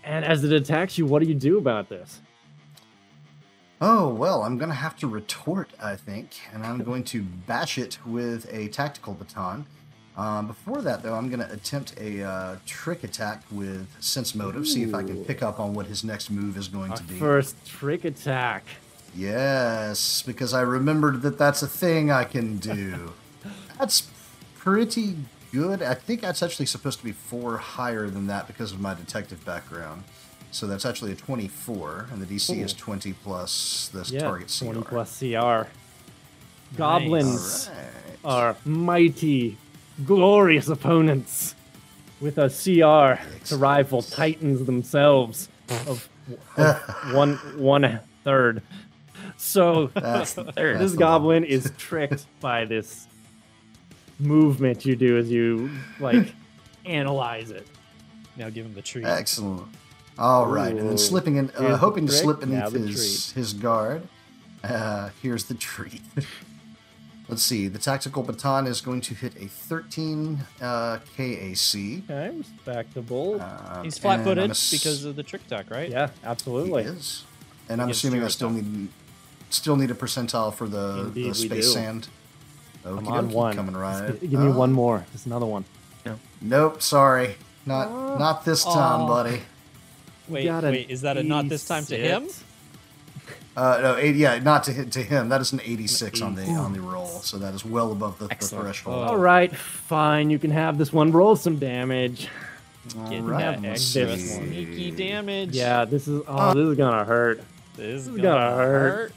and 0.04 0.24
as 0.24 0.44
it 0.44 0.52
attacks 0.52 0.96
you, 0.98 1.06
what 1.06 1.22
do 1.22 1.28
you 1.28 1.34
do 1.34 1.58
about 1.58 1.88
this? 1.88 2.20
Oh, 3.80 4.08
well, 4.08 4.42
I'm 4.42 4.58
going 4.58 4.68
to 4.68 4.74
have 4.74 4.96
to 4.98 5.06
retort, 5.06 5.70
I 5.82 5.96
think, 5.96 6.32
and 6.52 6.64
I'm 6.64 6.84
going 6.84 7.02
to 7.04 7.22
bash 7.22 7.78
it 7.78 7.98
with 8.04 8.46
a 8.52 8.68
tactical 8.68 9.14
baton. 9.14 9.64
Um, 10.18 10.48
before 10.48 10.82
that, 10.82 11.02
though, 11.02 11.14
I'm 11.14 11.30
going 11.30 11.40
to 11.40 11.50
attempt 11.50 11.94
a 11.98 12.22
uh, 12.22 12.56
trick 12.66 13.04
attack 13.04 13.42
with 13.50 13.88
Sense 14.02 14.34
Motive, 14.34 14.68
see 14.68 14.82
if 14.82 14.94
I 14.94 15.02
can 15.02 15.24
pick 15.24 15.42
up 15.42 15.58
on 15.58 15.72
what 15.72 15.86
his 15.86 16.04
next 16.04 16.30
move 16.30 16.58
is 16.58 16.68
going 16.68 16.90
Our 16.90 16.96
to 16.98 17.02
be. 17.04 17.14
first 17.14 17.56
trick 17.66 18.04
attack. 18.04 18.64
Yes, 19.16 20.22
because 20.22 20.52
I 20.52 20.60
remembered 20.60 21.22
that 21.22 21.38
that's 21.38 21.62
a 21.62 21.66
thing 21.66 22.10
I 22.10 22.24
can 22.24 22.58
do. 22.58 23.14
that's 23.78 24.08
pretty 24.58 25.16
good. 25.52 25.82
I 25.82 25.94
think 25.94 26.20
that's 26.20 26.42
actually 26.42 26.66
supposed 26.66 26.98
to 26.98 27.04
be 27.04 27.12
four 27.12 27.56
higher 27.56 28.10
than 28.10 28.26
that 28.26 28.46
because 28.46 28.72
of 28.72 28.80
my 28.80 28.92
detective 28.92 29.42
background. 29.46 30.04
So 30.52 30.66
that's 30.66 30.84
actually 30.84 31.12
a 31.12 31.16
24, 31.16 32.06
and 32.12 32.20
the 32.20 32.26
DC 32.26 32.62
is 32.62 32.72
20 32.74 33.12
plus 33.12 33.88
this 33.94 34.10
Yeah, 34.10 34.20
target 34.20 34.48
CR. 34.56 34.64
20 34.64 34.82
plus 34.82 35.18
CR. 35.18 35.68
Goblins 36.76 37.70
right. 37.72 38.18
are 38.24 38.56
mighty, 38.64 39.56
glorious 40.04 40.68
opponents 40.68 41.54
with 42.20 42.38
a 42.38 42.48
CR 42.48 43.22
to 43.46 43.56
rival 43.56 44.02
titans 44.02 44.64
themselves 44.66 45.48
of, 45.86 46.08
of 46.56 46.78
one 47.14 47.36
one 47.56 48.00
third. 48.24 48.62
So 49.36 49.86
That's, 49.94 50.32
Third. 50.34 50.54
that's 50.54 50.80
this 50.80 50.94
goblin 50.94 51.44
is 51.44 51.72
tricked 51.78 52.26
by 52.40 52.64
this 52.66 53.06
movement 54.18 54.84
you 54.84 54.96
do 54.96 55.16
as 55.16 55.30
you 55.30 55.70
like 55.98 56.32
analyze 56.84 57.50
it. 57.50 57.66
Now 58.36 58.50
give 58.50 58.66
him 58.66 58.74
the 58.74 58.82
treat. 58.82 59.06
Excellent. 59.06 59.66
All 60.20 60.46
right, 60.46 60.70
and 60.76 60.88
then 60.88 60.98
slipping 60.98 61.36
in, 61.36 61.50
uh, 61.50 61.76
hoping 61.78 62.06
to 62.06 62.12
slip 62.12 62.40
beneath 62.40 62.72
his 62.72 63.32
his 63.32 63.52
guard. 63.54 64.06
Uh, 64.62 65.08
here's 65.22 65.44
the 65.44 65.54
treat. 65.54 66.02
Let's 67.28 67.42
see. 67.44 67.68
The 67.68 67.78
tactical 67.78 68.22
baton 68.24 68.66
is 68.66 68.80
going 68.80 69.00
to 69.02 69.14
hit 69.14 69.36
a 69.36 69.46
13 69.46 70.40
uh, 70.60 70.98
KAC. 71.16 72.02
Okay, 72.10 72.36
respectable. 72.36 73.40
Um, 73.40 73.84
He's 73.84 73.96
flat-footed 73.98 74.50
ass- 74.50 74.70
because 74.72 75.04
of 75.04 75.14
the 75.14 75.22
trick 75.22 75.42
attack, 75.46 75.70
right? 75.70 75.88
yeah, 75.88 76.08
he 76.08 76.12
absolutely. 76.26 76.82
is. 76.82 77.24
And 77.68 77.80
I'm 77.80 77.88
assuming 77.90 78.24
I 78.24 78.28
still 78.28 78.48
attack. 78.50 78.64
need 78.64 78.88
still 79.48 79.76
need 79.76 79.90
a 79.90 79.94
percentile 79.94 80.52
for 80.52 80.66
the, 80.68 81.04
Indeed, 81.06 81.30
the 81.30 81.34
space 81.34 81.66
do. 81.66 81.72
sand. 81.72 82.08
I'm 82.84 83.06
on 83.08 83.30
dokie, 83.30 83.32
one. 83.32 83.54
Coming 83.56 83.76
right. 83.76 84.20
gi- 84.20 84.26
give 84.26 84.40
me 84.40 84.48
Oh, 84.48 84.52
one 84.58 84.72
more. 84.72 85.06
There's 85.12 85.24
another 85.26 85.46
one. 85.46 85.64
Nope. 86.42 86.82
Sorry. 86.82 87.36
Not 87.64 88.18
not 88.18 88.44
this 88.44 88.64
time, 88.64 89.02
Aw. 89.02 89.06
buddy. 89.06 89.40
Wait, 90.30 90.48
wait, 90.62 90.90
is 90.90 91.02
that 91.02 91.16
a 91.16 91.22
not 91.22 91.48
this 91.48 91.66
time 91.66 91.84
to 91.86 91.96
him? 91.96 92.28
Uh, 93.56 93.78
no, 93.82 93.96
eight, 93.96 94.14
yeah, 94.14 94.38
not 94.38 94.64
to 94.64 94.72
hit 94.72 94.92
to 94.92 95.02
him. 95.02 95.28
That 95.28 95.40
is 95.40 95.52
an 95.52 95.60
86 95.62 96.22
on 96.22 96.34
the 96.36 96.44
on 96.46 96.72
the 96.72 96.80
roll, 96.80 97.06
so 97.08 97.36
that 97.38 97.52
is 97.52 97.64
well 97.64 97.90
above 97.92 98.18
the, 98.18 98.26
the 98.26 98.32
Excellent. 98.32 98.64
threshold. 98.64 99.08
All 99.08 99.18
right, 99.18 99.54
fine. 99.54 100.30
You 100.30 100.38
can 100.38 100.52
have 100.52 100.78
this 100.78 100.92
one. 100.92 101.10
Roll 101.12 101.34
some 101.36 101.58
damage. 101.58 102.28
All 102.96 103.10
Get 103.10 103.22
right, 103.22 103.60
that 103.60 103.62
let's 103.62 103.94
extra 103.96 104.16
see. 104.16 104.26
sneaky 104.46 104.90
damage. 104.92 105.50
Yeah, 105.54 105.84
this 105.84 106.06
is. 106.08 106.22
Oh, 106.26 106.54
this 106.54 106.64
is 106.72 106.76
gonna 106.76 107.04
hurt. 107.04 107.42
this 107.76 108.02
is 108.02 108.08
is 108.08 108.16
gonna, 108.16 108.22
gonna 108.22 108.56
hurt. 108.56 108.92
hurt. 108.92 109.12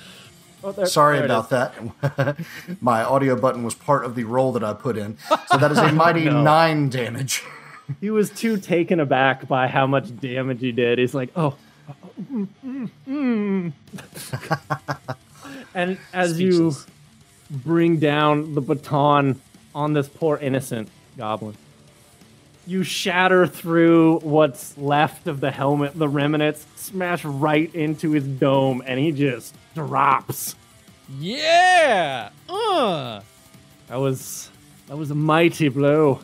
Oh, 0.66 0.72
there- 0.72 0.86
Sorry 0.88 1.18
there 1.18 1.26
about 1.26 1.50
that. 1.52 2.38
My 2.82 3.04
audio 3.04 3.40
button 3.40 3.64
was 3.64 3.76
part 3.76 4.04
of 4.04 4.16
the 4.16 4.24
roll 4.24 4.52
that 4.54 4.64
I 4.64 4.74
put 4.74 4.98
in, 4.98 5.18
so 5.48 5.58
that 5.58 5.72
is 5.72 5.78
a 5.78 5.92
mighty 5.94 6.26
no. 6.26 6.42
nine 6.42 6.90
damage. 6.90 7.44
He 8.00 8.10
was 8.10 8.30
too 8.30 8.58
taken 8.58 9.00
aback 9.00 9.48
by 9.48 9.68
how 9.68 9.88
much 9.88 10.16
damage 10.20 10.62
he 10.62 10.72
did. 10.72 11.00
He's 11.00 11.14
like, 11.14 11.30
oh. 11.36 11.56
mm, 12.22 12.48
mm, 12.66 12.90
mm." 13.08 13.74
and 15.76 15.98
as 16.14 16.40
you 16.40 16.74
bring 17.50 17.98
down 17.98 18.54
the 18.54 18.62
baton 18.62 19.42
on 19.76 19.94
this 19.94 20.08
poor 20.08 20.38
innocent 20.38 20.90
goblin, 21.18 21.56
you 22.66 22.84
shatter 22.84 23.46
through 23.46 24.20
what's 24.20 24.78
left 24.78 25.28
of 25.28 25.42
the 25.42 25.52
helmet, 25.52 25.98
the 25.98 26.08
remnants, 26.08 26.66
smash 26.76 27.26
right 27.26 27.74
into 27.76 28.12
his 28.12 28.26
dome, 28.26 28.82
and 28.86 29.00
he 29.00 29.12
just 29.12 29.54
drops. 29.76 30.56
Yeah. 31.20 32.30
Uh. 32.48 33.22
That 33.88 33.98
was 33.98 34.50
that 34.88 34.98
was 34.98 35.12
a 35.12 35.16
mighty 35.16 35.68
blow. 35.68 36.22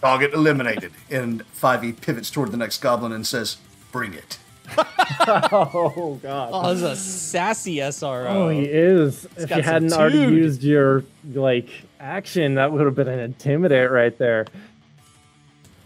Target 0.00 0.32
eliminated. 0.32 0.92
And 1.10 1.44
5e 1.54 2.00
pivots 2.00 2.30
toward 2.30 2.52
the 2.52 2.56
next 2.56 2.78
goblin 2.78 3.12
and 3.12 3.26
says, 3.26 3.56
Bring 3.92 4.14
it. 4.14 4.38
Oh 5.22 6.18
god. 6.22 6.50
Oh, 6.52 6.72
this 6.72 6.78
is 6.78 6.82
a 6.82 6.96
sassy 6.96 7.76
SRO. 7.76 8.26
Oh, 8.26 8.48
he 8.48 8.62
is. 8.62 9.26
if 9.36 9.50
you 9.50 9.62
hadn't 9.62 9.92
already 9.92 10.18
used 10.18 10.62
your 10.62 11.04
like 11.32 11.68
action, 11.98 12.54
that 12.54 12.72
would 12.72 12.84
have 12.86 12.94
been 12.94 13.08
an 13.08 13.18
intimidate 13.18 13.90
right 13.90 14.16
there. 14.16 14.46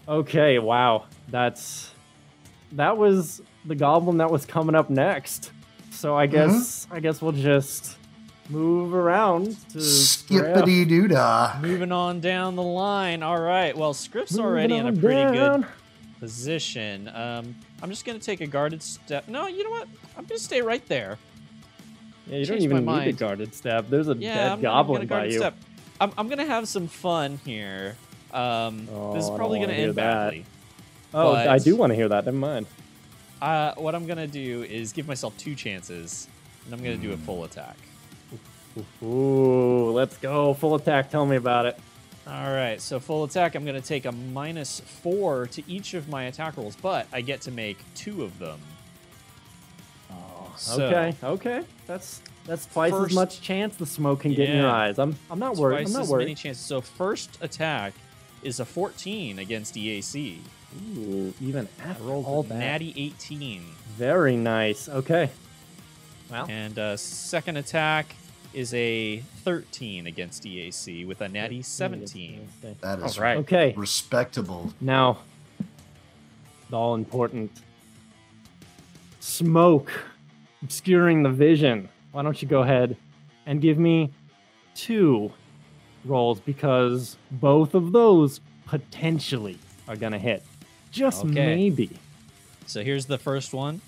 Okay, 0.08 0.58
wow. 0.58 1.06
That's 1.28 1.90
that 2.72 2.96
was 2.96 3.42
the 3.64 3.74
goblin 3.74 4.18
that 4.18 4.30
was 4.30 4.46
coming 4.46 4.74
up 4.74 4.88
next. 4.88 5.50
So 5.90 6.16
I 6.16 6.26
mm-hmm. 6.26 6.32
guess 6.32 6.86
I 6.90 7.00
guess 7.00 7.20
we'll 7.20 7.32
just 7.32 7.96
move 8.50 8.94
around 8.94 9.56
to 9.70 9.80
Scriff. 9.80 10.40
Skippity 10.54 10.84
doo 10.84 11.08
dah. 11.08 11.58
Moving 11.60 11.92
on 11.92 12.20
down 12.20 12.56
the 12.56 12.62
line. 12.62 13.22
All 13.22 13.40
right. 13.40 13.76
Well, 13.76 13.94
Scriff's 13.94 14.32
Moving 14.32 14.44
already 14.46 14.74
in 14.76 14.86
a 14.86 14.92
pretty 14.92 15.14
down. 15.36 15.60
good 15.62 15.68
position. 16.20 17.08
Um, 17.08 17.54
I'm 17.82 17.90
just 17.90 18.04
gonna 18.04 18.18
take 18.18 18.40
a 18.40 18.46
guarded 18.46 18.82
step. 18.82 19.28
No, 19.28 19.46
you 19.46 19.64
know 19.64 19.70
what? 19.70 19.88
I'm 20.16 20.24
gonna 20.24 20.38
stay 20.38 20.62
right 20.62 20.86
there. 20.88 21.18
Yeah, 22.26 22.38
you 22.38 22.46
don't 22.46 22.62
even 22.62 22.84
need 22.86 23.08
a 23.08 23.12
guarded 23.12 23.54
step. 23.54 23.88
There's 23.90 24.08
a 24.08 24.14
Yeah, 24.14 24.34
dead 24.34 24.46
I'm, 24.46 24.52
I'm 24.54 24.62
goblin 24.62 25.06
by 25.06 25.26
you. 25.26 25.38
step. 25.38 25.54
I'm, 26.00 26.12
I'm 26.16 26.28
gonna 26.28 26.46
have 26.46 26.66
some 26.68 26.86
fun 26.88 27.38
here. 27.44 27.96
Um, 28.32 28.88
Oh, 28.92 29.14
this 29.14 29.24
is 29.24 29.30
probably 29.30 29.60
gonna 29.60 29.74
hear 29.74 29.88
end 29.88 29.94
that. 29.96 30.30
badly. 30.30 30.44
Oh, 31.12 31.32
but- 31.34 31.48
I 31.48 31.58
do 31.58 31.76
want 31.76 31.90
to 31.90 31.94
hear 31.94 32.08
that. 32.08 32.24
Never 32.24 32.36
mind. 32.36 32.66
Uh, 33.42 33.74
what 33.76 33.94
I'm 33.94 34.06
gonna 34.06 34.26
do 34.26 34.62
is 34.64 34.92
give 34.92 35.06
myself 35.06 35.36
two 35.36 35.54
chances, 35.54 36.28
and 36.64 36.72
I'm 36.74 36.82
gonna 36.82 36.96
do 36.96 37.08
Hmm. 37.08 37.14
a 37.14 37.18
full 37.18 37.44
attack. 37.44 37.76
Ooh, 39.02 39.90
let's 39.90 40.16
go. 40.18 40.54
Full 40.54 40.74
attack. 40.74 41.10
Tell 41.10 41.26
me 41.26 41.36
about 41.36 41.66
it. 41.66 41.78
All 42.26 42.52
right, 42.52 42.80
so 42.80 42.98
full 43.00 43.24
attack. 43.24 43.54
I'm 43.54 43.66
gonna 43.66 43.82
take 43.82 44.06
a 44.06 44.12
minus 44.12 44.80
four 44.80 45.46
to 45.48 45.62
each 45.70 45.92
of 45.92 46.08
my 46.08 46.24
attack 46.24 46.56
rolls, 46.56 46.74
but 46.74 47.06
I 47.12 47.20
get 47.20 47.42
to 47.42 47.50
make 47.50 47.76
two 47.94 48.22
of 48.24 48.38
them. 48.38 48.58
So, 50.56 50.80
okay, 50.86 51.14
okay. 51.22 51.64
That's 51.86 52.22
that's 52.46 52.66
twice 52.66 52.92
First- 52.92 53.10
as 53.10 53.14
much 53.14 53.40
chance 53.40 53.74
the 53.76 53.86
smoke 53.86 54.20
can 54.20 54.34
get 54.34 54.48
in 54.48 54.58
your 54.58 54.70
eyes. 54.70 54.98
I'm 54.98 55.16
I'm 55.30 55.38
not 55.40 55.56
worried. 55.56 55.86
I'm 55.86 55.92
not 55.92 56.06
worried. 56.06 56.24
many 56.26 56.34
chances. 56.36 56.64
So 56.64 56.80
first 56.80 57.38
attack 57.40 57.92
is 58.42 58.60
a 58.60 58.64
14 58.64 59.38
against 59.40 59.74
EAC. 59.74 60.38
Ooh, 60.96 61.34
even 61.40 61.68
I 61.84 61.88
after 61.88 62.04
rolled 62.04 62.24
all 62.26 62.42
that. 62.44 62.54
natty 62.58 62.94
18. 62.96 63.64
Very 63.96 64.36
nice. 64.36 64.88
Okay. 64.88 65.30
Well, 66.30 66.46
And 66.48 66.78
uh, 66.78 66.96
second 66.96 67.56
attack 67.56 68.14
is 68.54 68.72
a 68.74 69.18
13 69.44 70.06
against 70.06 70.44
EAC 70.44 71.06
with 71.06 71.20
a 71.20 71.28
natty 71.28 71.62
17. 71.62 72.48
That 72.80 73.00
is 73.00 73.18
All 73.18 73.24
right. 73.24 73.38
Okay. 73.38 73.74
respectable. 73.76 74.72
Now, 74.80 75.18
the 76.70 76.76
all 76.76 76.94
important 76.94 77.50
smoke 79.20 79.90
obscuring 80.62 81.22
the 81.22 81.30
vision. 81.30 81.88
Why 82.12 82.22
don't 82.22 82.40
you 82.40 82.48
go 82.48 82.62
ahead 82.62 82.96
and 83.46 83.60
give 83.60 83.78
me 83.78 84.10
two 84.74 85.32
rolls 86.04 86.40
because 86.40 87.16
both 87.30 87.74
of 87.74 87.92
those 87.92 88.40
potentially 88.66 89.58
are 89.88 89.96
gonna 89.96 90.18
hit. 90.18 90.42
Just 90.90 91.24
Okay. 91.24 91.32
maybe. 91.54 91.90
So 92.66 92.82
here's 92.82 93.06
the 93.06 93.18
first 93.18 93.52
one. 93.52 93.80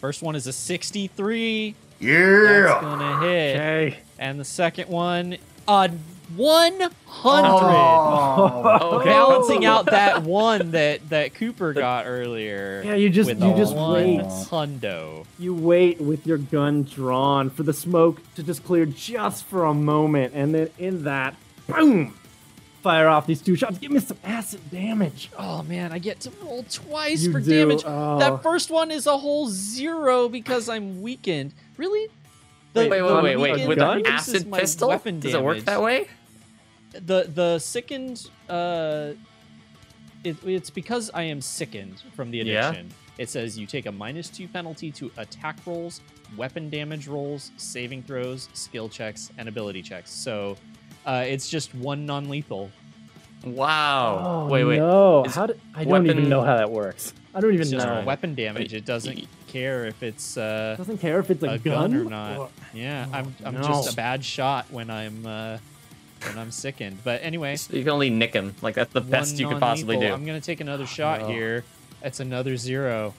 First 0.00 0.22
one 0.22 0.34
is 0.34 0.46
a 0.46 0.52
63. 0.52 1.74
That's 2.00 2.10
Yeah. 2.10 2.78
gonna 2.80 3.20
hit. 3.20 3.56
Okay. 3.56 3.98
And 4.18 4.38
the 4.40 4.44
second 4.44 4.88
one, 4.88 5.36
a 5.68 5.90
100. 6.36 6.90
Oh, 7.48 8.78
Okay. 9.00 9.08
Balancing 9.10 9.64
out 9.64 9.86
that 9.86 10.22
one 10.22 10.70
that 10.72 11.08
that 11.10 11.34
Cooper 11.34 11.72
got 11.72 12.06
earlier. 12.06 12.82
Yeah, 12.84 12.94
you 12.94 13.10
just 13.10 13.28
with 13.30 13.42
you 13.42 13.52
a 13.52 13.56
just 13.56 13.74
one 13.74 13.92
wait. 13.94 14.20
hundo. 14.20 15.24
You 15.38 15.54
wait 15.54 16.00
with 16.00 16.26
your 16.26 16.38
gun 16.38 16.84
drawn 16.84 17.50
for 17.50 17.62
the 17.62 17.72
smoke 17.72 18.20
to 18.36 18.42
just 18.42 18.64
clear 18.64 18.86
just 18.86 19.44
for 19.44 19.64
a 19.64 19.74
moment, 19.74 20.32
and 20.34 20.54
then 20.54 20.70
in 20.78 21.04
that, 21.04 21.34
boom, 21.66 22.14
fire 22.82 23.08
off 23.08 23.26
these 23.26 23.40
two 23.42 23.56
shots. 23.56 23.78
Give 23.78 23.90
me 23.90 24.00
some 24.00 24.18
acid 24.24 24.60
damage. 24.70 25.30
Oh 25.38 25.62
man, 25.64 25.92
I 25.92 25.98
get 25.98 26.20
to 26.20 26.30
roll 26.42 26.64
twice 26.70 27.22
You 27.24 27.32
for 27.32 27.40
do, 27.40 27.50
damage. 27.58 27.82
oh. 27.86 28.18
That 28.18 28.42
first 28.42 28.70
one 28.70 28.90
is 28.90 29.06
a 29.06 29.18
whole 29.18 29.48
zero 29.48 30.28
because 30.28 30.68
I'm 30.68 31.02
weakened. 31.02 31.52
Really? 31.80 32.08
The- 32.74 32.80
Wait, 32.88 32.90
wait, 32.90 33.02
wait, 33.02 33.22
wait. 33.22 33.36
weakened 33.52 33.68
With 33.68 33.78
an 33.80 34.06
acid 34.06 34.52
pistol? 34.52 34.90
weapon 34.90 35.18
Does 35.18 35.32
it 35.32 35.42
work 35.42 35.60
that 35.60 35.80
way? 35.82 36.08
The 36.92 37.30
the 37.34 37.58
sickened 37.58 38.28
uh 38.50 39.12
it, 40.22 40.36
it's 40.44 40.68
because 40.68 41.10
I 41.14 41.22
am 41.22 41.40
sickened 41.40 42.02
from 42.14 42.30
the 42.30 42.38
Yeah. 42.38 42.68
addiction. 42.68 42.90
It 43.16 43.30
says 43.30 43.58
you 43.58 43.66
take 43.66 43.86
a 43.86 43.92
minus 43.92 44.28
two 44.28 44.46
penalty 44.46 44.90
to 44.92 45.10
attack 45.16 45.56
rolls, 45.66 46.02
weapon 46.36 46.68
damage 46.68 47.08
rolls, 47.08 47.50
saving 47.56 48.02
throws, 48.02 48.48
skill 48.52 48.88
checks, 48.90 49.30
and 49.38 49.48
ability 49.48 49.80
checks. 49.82 50.10
So 50.10 50.56
uh, 51.06 51.24
it's 51.26 51.48
just 51.48 51.74
one 51.74 52.04
non-lethal. 52.04 52.70
Wow. 53.44 54.22
Oh, 54.46 54.48
wait, 54.52 54.64
wait. 54.64 54.78
No, 54.78 55.24
Is 55.24 55.34
how 55.34 55.46
do, 55.46 55.54
I 55.74 55.84
don't 55.84 56.04
even 56.06 56.28
know 56.28 56.42
how 56.42 56.56
that 56.58 56.70
works. 56.70 57.14
I 57.34 57.40
don't 57.40 57.50
even 57.54 57.62
It's 57.62 57.70
just 57.70 57.86
know. 57.86 58.02
weapon 58.04 58.34
damage. 58.34 58.74
It 58.74 58.84
doesn't 58.84 59.26
care 59.50 59.86
if 59.86 60.02
it's 60.02 60.36
uh, 60.36 60.74
Doesn't 60.78 60.98
care 60.98 61.18
if 61.18 61.30
it's 61.30 61.42
a, 61.42 61.50
a 61.50 61.58
gun 61.58 61.94
or 61.94 62.04
gun 62.04 62.10
not. 62.10 62.50
Yeah, 62.72 63.06
I'm 63.12 63.34
I'm 63.44 63.54
no. 63.54 63.62
just 63.62 63.92
a 63.92 63.96
bad 63.96 64.24
shot 64.24 64.70
when 64.70 64.90
I'm 64.90 65.26
uh, 65.26 65.58
when 66.26 66.38
I'm 66.38 66.50
sickened. 66.50 66.98
But 67.04 67.22
anyway, 67.22 67.56
So 67.56 67.76
you 67.76 67.82
can 67.82 67.92
only 67.92 68.10
nick 68.10 68.32
him. 68.32 68.54
Like 68.62 68.74
that's 68.74 68.92
the 68.92 69.00
best 69.00 69.38
you 69.38 69.48
could 69.48 69.60
possibly 69.60 69.98
do. 69.98 70.12
I'm 70.12 70.24
gonna 70.24 70.40
take 70.40 70.60
another 70.60 70.86
shot 70.86 71.20
no. 71.20 71.28
here. 71.28 71.64
That's 72.02 72.20
another 72.20 72.56
zero. 72.56 73.14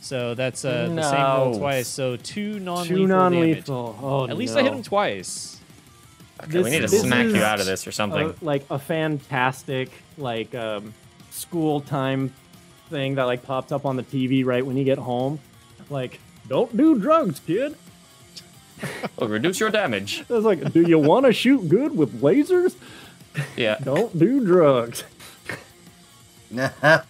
So 0.00 0.34
that's 0.34 0.64
uh, 0.64 0.88
the 0.88 1.02
same 1.02 1.22
roll 1.22 1.58
twice. 1.58 1.86
So 1.86 2.16
two 2.16 2.58
non-lethal. 2.58 2.96
Two 2.96 3.06
non-lethal. 3.06 3.98
Oh, 4.02 4.28
At 4.28 4.36
least. 4.36 4.56
I 4.56 4.62
hit 4.62 4.72
him 4.72 4.82
twice. 4.82 5.60
Okay, 6.42 6.60
we 6.60 6.70
need 6.70 6.80
to 6.80 6.88
smack 6.88 7.26
you 7.26 7.42
out 7.42 7.60
of 7.60 7.66
this 7.66 7.86
or 7.86 7.92
something. 7.92 8.30
a, 8.30 8.34
like 8.44 8.64
a 8.68 8.78
fantastic 8.78 9.90
like 10.18 10.52
um, 10.56 10.92
school 11.30 11.80
time 11.80 12.32
thing 12.92 13.16
that 13.16 13.24
like 13.24 13.42
pops 13.42 13.72
up 13.72 13.84
on 13.84 13.96
the 13.96 14.04
TV 14.04 14.44
right 14.44 14.64
when 14.64 14.76
you 14.76 14.84
get 14.84 14.98
home. 14.98 15.40
Like, 15.90 16.20
don't 16.46 16.76
do 16.76 16.98
drugs, 16.98 17.40
kid. 17.40 17.76
oh, 19.18 19.26
reduce 19.26 19.58
your 19.58 19.70
damage. 19.70 20.20
It's 20.20 20.44
like, 20.44 20.72
do 20.72 20.82
you 20.82 20.98
want 20.98 21.26
to 21.26 21.32
shoot 21.32 21.68
good 21.68 21.96
with 21.96 22.20
lasers? 22.20 22.76
Yeah. 23.56 23.78
Don't 23.84 24.16
do 24.18 24.44
drugs. 24.44 25.04
I 26.58 27.02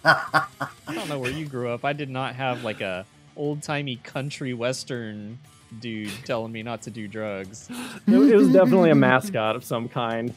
don't 0.87 1.09
know 1.09 1.19
where 1.19 1.31
you 1.31 1.45
grew 1.45 1.69
up. 1.69 1.83
I 1.83 1.91
did 1.91 2.09
not 2.09 2.35
have 2.35 2.63
like 2.63 2.79
a 2.79 3.05
old-timey 3.35 3.97
country 3.97 4.53
western 4.53 5.37
dude 5.81 6.11
telling 6.23 6.51
me 6.51 6.63
not 6.63 6.83
to 6.83 6.91
do 6.91 7.09
drugs. 7.09 7.69
It, 8.07 8.13
it 8.13 8.35
was 8.37 8.53
definitely 8.53 8.91
a 8.91 8.95
mascot 8.95 9.57
of 9.57 9.65
some 9.65 9.89
kind. 9.89 10.33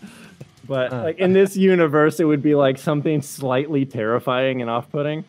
But 0.66 0.90
like 0.92 1.18
in 1.18 1.32
this 1.34 1.56
universe, 1.56 2.18
it 2.18 2.24
would 2.24 2.42
be 2.42 2.56
like 2.56 2.78
something 2.78 3.22
slightly 3.22 3.86
terrifying 3.86 4.60
and 4.60 4.68
off-putting. 4.68 5.24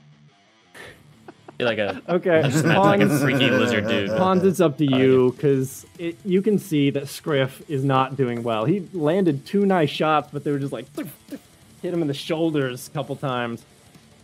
You're 1.60 1.68
like 1.68 1.80
a 1.80 2.02
Okay, 2.08 2.40
imagine 2.40 2.68
like 2.70 3.02
a 3.02 3.08
Pons- 3.08 3.22
freaky 3.22 3.50
lizard 3.50 3.88
dude. 3.88 4.10
Pons, 4.12 4.44
it's 4.44 4.60
up 4.60 4.78
to 4.78 4.86
you 4.86 5.32
because 5.32 5.86
you 6.24 6.42
can 6.42 6.60
see 6.60 6.92
that 6.92 7.08
Scriff 7.08 7.62
is 7.68 7.84
not 7.84 8.16
doing 8.16 8.44
well. 8.44 8.66
He 8.66 8.88
landed 8.94 9.46
two 9.46 9.66
nice 9.66 9.90
shots, 9.90 10.30
but 10.32 10.44
they 10.44 10.52
were 10.52 10.60
just 10.60 10.74
like 10.74 10.86
hit 11.82 11.94
him 11.94 12.02
in 12.02 12.08
the 12.08 12.14
shoulders 12.14 12.88
a 12.88 12.92
couple 12.92 13.16
times. 13.16 13.64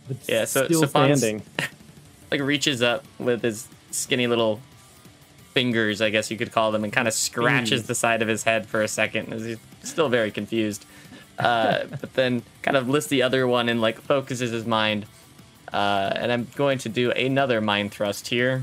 But 0.06 0.18
Yeah, 0.28 0.44
so- 0.44 0.66
still 0.66 0.82
so 0.82 0.86
Pons- 0.88 1.18
standing. 1.18 1.42
like 2.30 2.40
reaches 2.40 2.82
up 2.82 3.04
with 3.18 3.42
his 3.42 3.66
skinny 3.90 4.26
little 4.28 4.60
fingers, 5.52 6.00
I 6.00 6.10
guess 6.10 6.30
you 6.30 6.36
could 6.36 6.52
call 6.52 6.70
them, 6.72 6.84
and 6.84 6.92
kind 6.92 7.06
of 7.08 7.14
scratches 7.14 7.86
the 7.86 7.94
side 7.94 8.22
of 8.22 8.28
his 8.28 8.44
head 8.44 8.66
for 8.66 8.82
a 8.82 8.88
second 8.88 9.32
as 9.32 9.44
he's 9.44 9.58
still 9.82 10.08
very 10.08 10.30
confused. 10.30 10.84
Uh, 11.38 11.84
but 12.00 12.12
then 12.14 12.42
kind 12.62 12.76
of 12.76 12.88
lifts 12.88 13.08
the 13.08 13.22
other 13.22 13.46
one 13.46 13.68
and 13.68 13.80
like 13.80 14.00
focuses 14.00 14.50
his 14.52 14.64
mind. 14.66 15.06
Uh, 15.74 16.12
and 16.14 16.30
I'm 16.30 16.46
going 16.54 16.78
to 16.78 16.88
do 16.88 17.10
another 17.10 17.60
mind 17.60 17.90
thrust 17.90 18.28
here 18.28 18.62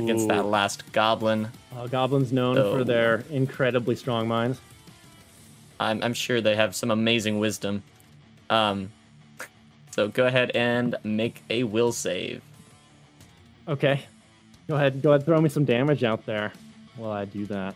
against 0.00 0.26
that 0.28 0.46
last 0.46 0.90
goblin. 0.90 1.48
Uh, 1.76 1.86
goblins 1.86 2.32
known 2.32 2.56
Oh. 2.56 2.78
for 2.78 2.82
their 2.82 3.24
incredibly 3.28 3.94
strong 3.94 4.26
minds. 4.26 4.58
I'm, 5.78 6.02
I'm 6.02 6.14
sure 6.14 6.40
they 6.40 6.56
have 6.56 6.74
some 6.74 6.90
amazing 6.90 7.40
wisdom. 7.40 7.82
Um, 8.48 8.90
so 9.90 10.08
go 10.08 10.26
ahead 10.26 10.50
and 10.54 10.96
make 11.04 11.42
a 11.50 11.64
will 11.64 11.92
save. 11.92 12.40
Okay, 13.68 14.00
go 14.66 14.76
ahead. 14.76 15.02
Go 15.02 15.12
ahead. 15.12 15.26
Throw 15.26 15.38
me 15.42 15.50
some 15.50 15.66
damage 15.66 16.04
out 16.04 16.24
there 16.24 16.54
while 16.96 17.10
I 17.10 17.26
do 17.26 17.44
that. 17.46 17.74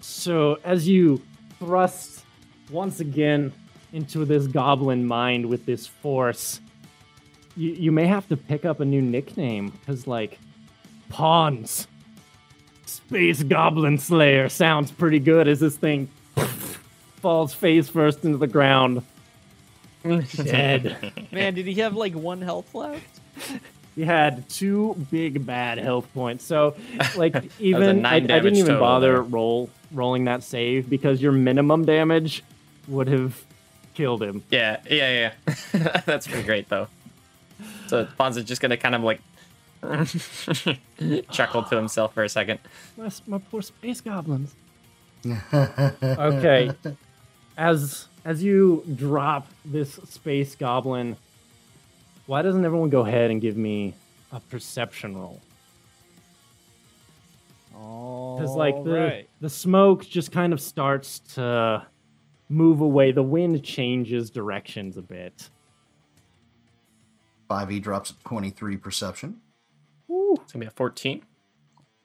So 0.00 0.60
as 0.62 0.86
you 0.86 1.20
thrust 1.58 2.24
once 2.70 3.00
again 3.00 3.52
into 3.96 4.26
this 4.26 4.46
goblin 4.46 5.06
mind 5.06 5.46
with 5.46 5.64
this 5.64 5.86
force, 5.86 6.60
you 7.56 7.72
you 7.72 7.90
may 7.90 8.06
have 8.06 8.28
to 8.28 8.36
pick 8.36 8.66
up 8.66 8.80
a 8.80 8.84
new 8.84 9.00
nickname 9.00 9.70
because 9.70 10.06
like 10.06 10.38
Pons. 11.08 11.88
Space 12.84 13.42
Goblin 13.42 13.98
Slayer 13.98 14.48
sounds 14.48 14.92
pretty 14.92 15.18
good 15.18 15.48
as 15.48 15.58
this 15.58 15.76
thing 15.76 16.08
falls 17.16 17.52
face 17.52 17.88
first 17.88 18.24
into 18.24 18.38
the 18.38 18.46
ground. 18.46 19.02
Dead. 20.04 21.12
Man, 21.32 21.54
did 21.54 21.66
he 21.66 21.74
have 21.80 21.96
like 21.96 22.14
one 22.14 22.40
health 22.40 22.72
left? 22.74 23.20
He 23.96 24.02
had 24.02 24.48
two 24.48 24.94
big 25.10 25.44
bad 25.44 25.78
health 25.78 26.06
points. 26.14 26.44
So, 26.44 26.76
like, 27.16 27.50
even 27.58 28.04
I, 28.04 28.16
I 28.16 28.20
didn't 28.20 28.56
even 28.56 28.66
total 28.66 28.80
bother 28.80 29.12
there. 29.14 29.22
roll 29.22 29.70
rolling 29.90 30.24
that 30.24 30.42
save 30.42 30.88
because 30.88 31.20
your 31.20 31.32
minimum 31.32 31.86
damage 31.86 32.44
would 32.86 33.08
have 33.08 33.45
killed 33.96 34.22
him. 34.22 34.44
Yeah, 34.50 34.80
yeah, 34.88 35.32
yeah. 35.46 36.02
That's 36.06 36.26
pretty 36.26 36.44
great 36.44 36.68
though. 36.68 36.88
So 37.88 38.06
Pons 38.18 38.36
is 38.36 38.44
just 38.44 38.60
gonna 38.60 38.76
kind 38.76 38.94
of 38.94 39.02
like 39.02 39.20
chuckle 41.30 41.62
to 41.64 41.76
himself 41.76 42.14
for 42.14 42.22
a 42.22 42.28
second. 42.28 42.60
My, 42.96 43.10
my 43.26 43.38
poor 43.38 43.62
space 43.62 44.00
goblins. 44.00 44.54
okay, 45.52 46.70
as 47.56 48.06
as 48.24 48.42
you 48.42 48.84
drop 48.94 49.48
this 49.64 49.94
space 49.94 50.54
goblin, 50.54 51.16
why 52.26 52.42
doesn't 52.42 52.64
everyone 52.64 52.90
go 52.90 53.00
ahead 53.06 53.30
and 53.30 53.40
give 53.40 53.56
me 53.56 53.94
a 54.30 54.40
perception 54.40 55.16
roll? 55.16 55.40
because 58.36 58.54
like 58.54 58.74
the 58.84 58.98
Alright. 58.98 59.28
the 59.40 59.50
smoke 59.50 60.06
just 60.06 60.32
kind 60.32 60.52
of 60.52 60.60
starts 60.60 61.20
to 61.34 61.86
move 62.48 62.80
away. 62.80 63.12
The 63.12 63.22
wind 63.22 63.62
changes 63.64 64.30
directions 64.30 64.96
a 64.96 65.02
bit. 65.02 65.48
5e 67.50 67.80
drops 67.80 68.10
at 68.10 68.20
23 68.24 68.76
perception. 68.76 69.40
It's 70.08 70.52
gonna 70.52 70.64
be 70.64 70.66
a 70.66 70.70
14. 70.70 71.22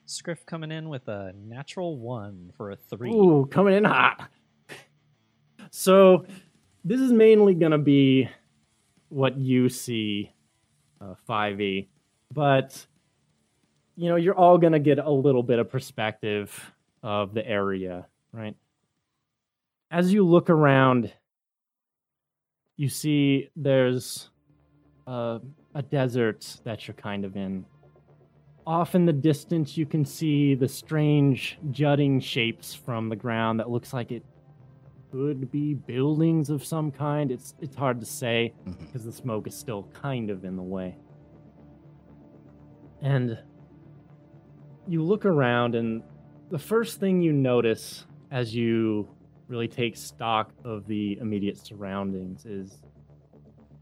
Scriff 0.04 0.44
coming 0.46 0.70
in 0.70 0.88
with 0.88 1.08
a 1.08 1.32
natural 1.36 1.96
one 1.96 2.52
for 2.56 2.70
a 2.70 2.76
three. 2.76 3.10
Ooh, 3.12 3.46
coming 3.50 3.74
in 3.74 3.84
hot. 3.84 4.28
So 5.70 6.26
this 6.84 7.00
is 7.00 7.12
mainly 7.12 7.54
gonna 7.54 7.78
be 7.78 8.28
what 9.08 9.38
you 9.38 9.68
see, 9.68 10.32
uh, 11.00 11.14
5e, 11.28 11.88
but 12.32 12.86
you 13.96 14.08
know 14.08 14.16
you're 14.16 14.34
all 14.34 14.58
gonna 14.58 14.78
get 14.78 14.98
a 14.98 15.10
little 15.10 15.42
bit 15.42 15.58
of 15.58 15.70
perspective 15.70 16.72
of 17.02 17.32
the 17.32 17.46
area, 17.46 18.06
right? 18.32 18.54
As 19.92 20.10
you 20.10 20.26
look 20.26 20.48
around, 20.48 21.12
you 22.78 22.88
see 22.88 23.50
there's 23.54 24.30
uh, 25.06 25.38
a 25.74 25.82
desert 25.82 26.56
that 26.64 26.88
you're 26.88 26.94
kind 26.94 27.26
of 27.26 27.36
in. 27.36 27.66
Off 28.66 28.94
in 28.94 29.04
the 29.04 29.12
distance, 29.12 29.76
you 29.76 29.84
can 29.84 30.06
see 30.06 30.54
the 30.54 30.66
strange 30.66 31.58
jutting 31.70 32.20
shapes 32.20 32.72
from 32.72 33.10
the 33.10 33.16
ground 33.16 33.60
that 33.60 33.68
looks 33.68 33.92
like 33.92 34.10
it 34.10 34.24
could 35.10 35.52
be 35.52 35.74
buildings 35.74 36.48
of 36.48 36.64
some 36.64 36.90
kind. 36.90 37.30
It's 37.30 37.54
it's 37.60 37.76
hard 37.76 38.00
to 38.00 38.06
say 38.06 38.54
because 38.64 39.04
the 39.04 39.12
smoke 39.12 39.46
is 39.46 39.54
still 39.54 39.86
kind 39.92 40.30
of 40.30 40.46
in 40.46 40.56
the 40.56 40.62
way. 40.62 40.96
And 43.02 43.38
you 44.88 45.02
look 45.02 45.26
around, 45.26 45.74
and 45.74 46.02
the 46.50 46.58
first 46.58 46.98
thing 46.98 47.20
you 47.20 47.32
notice 47.32 48.06
as 48.30 48.54
you 48.54 49.06
really 49.52 49.68
take 49.68 49.94
stock 49.98 50.50
of 50.64 50.86
the 50.86 51.18
immediate 51.20 51.58
surroundings 51.58 52.46
is 52.46 52.80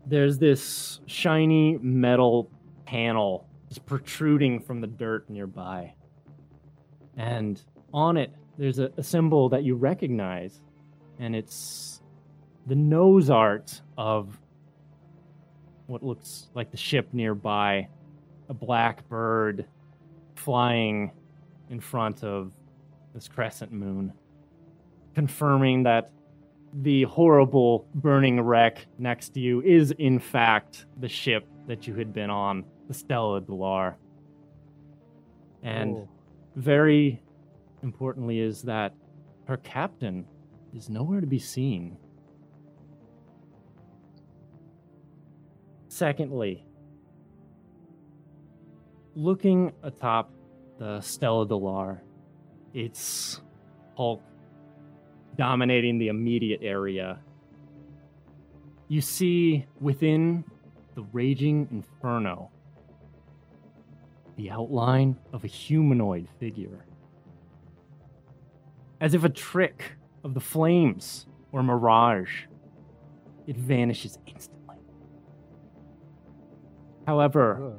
there's 0.05 0.37
this 0.37 1.01
shiny 1.07 1.79
metal 1.81 2.51
panel 2.87 3.47
just 3.69 3.87
protruding 3.87 4.59
from 4.59 4.81
the 4.81 4.89
dirt 4.89 5.31
nearby. 5.31 5.95
And 7.17 7.63
On 7.95 8.17
it, 8.17 8.35
there's 8.59 8.81
a, 8.81 8.91
a 8.97 9.03
symbol 9.03 9.49
that 9.51 9.63
you 9.63 9.77
recognize, 9.77 10.61
and 11.21 11.37
it's 11.37 12.03
the 12.67 12.75
nose 12.75 13.31
art 13.31 13.81
of 13.97 14.37
what 15.87 16.03
looks 16.03 16.49
like 16.55 16.73
the 16.73 16.77
ship 16.77 17.09
nearby 17.13 17.89
a 18.49 18.55
black 18.55 19.09
bird 19.09 19.67
flying 20.35 21.13
in 21.69 21.79
front 21.79 22.25
of 22.25 22.53
this 23.15 23.29
crescent 23.29 23.71
moon, 23.71 24.13
confirming 25.21 25.83
that 25.83 26.11
the 26.73 27.03
horrible 27.03 27.87
burning 27.95 28.41
wreck 28.41 28.87
next 28.97 29.35
to 29.35 29.41
you 29.41 29.61
is, 29.61 29.91
in 29.99 30.19
fact, 30.19 30.87
the 30.99 31.09
ship 31.11 31.47
that 31.67 31.87
you 31.87 31.95
had 31.95 32.11
been 32.11 32.31
on, 32.31 32.65
the 32.89 32.95
Stella 32.95 33.43
Delar. 33.43 33.97
And 35.63 35.95
Oh. 35.95 36.09
very 36.57 37.23
importantly, 37.83 38.39
is 38.39 38.63
that 38.63 38.95
her 39.45 39.59
captain 39.59 40.25
is 40.73 40.89
nowhere 40.89 41.21
to 41.21 41.27
be 41.27 41.39
seen. 41.39 41.99
Secondly, 45.89 46.65
looking 49.15 49.71
atop 49.83 50.33
the 50.79 51.03
Stella 51.03 51.47
Delar, 51.47 52.01
its 52.73 53.43
hulk 53.99 54.23
dominating 55.41 55.97
the 55.97 56.09
immediate 56.09 56.61
area, 56.63 57.19
you 58.89 59.01
see 59.01 59.65
within 59.81 60.45
the 60.95 61.03
raging 61.15 61.67
inferno 61.71 62.51
the 64.37 64.51
outline 64.51 65.17
of 65.33 65.43
a 65.43 65.47
humanoid 65.47 66.29
figure. 66.39 66.85
As 69.01 69.15
if 69.15 69.25
a 69.25 69.31
trick 69.31 69.93
of 70.25 70.35
the 70.35 70.41
flames 70.41 71.27
or 71.53 71.63
mirage, 71.63 72.43
it 73.47 73.57
vanishes 73.57 74.19
instantly. 74.27 74.77
However, 77.07 77.79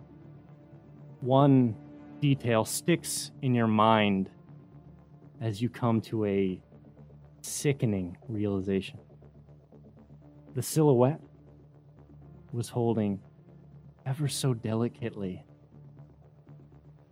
one 1.19 1.75
detail 2.21 2.65
sticks 2.65 3.31
in 3.43 3.53
your 3.53 3.67
mind 3.67 4.31
as 5.39 5.61
you 5.61 5.69
come 5.69 6.01
to 6.01 6.25
a 6.25 6.59
sickening 7.51 8.17
realization. 8.27 8.99
The 10.55 10.61
silhouette 10.61 11.21
was 12.51 12.69
holding 12.69 13.19
ever 14.05 14.27
so 14.27 14.53
delicately 14.53 15.43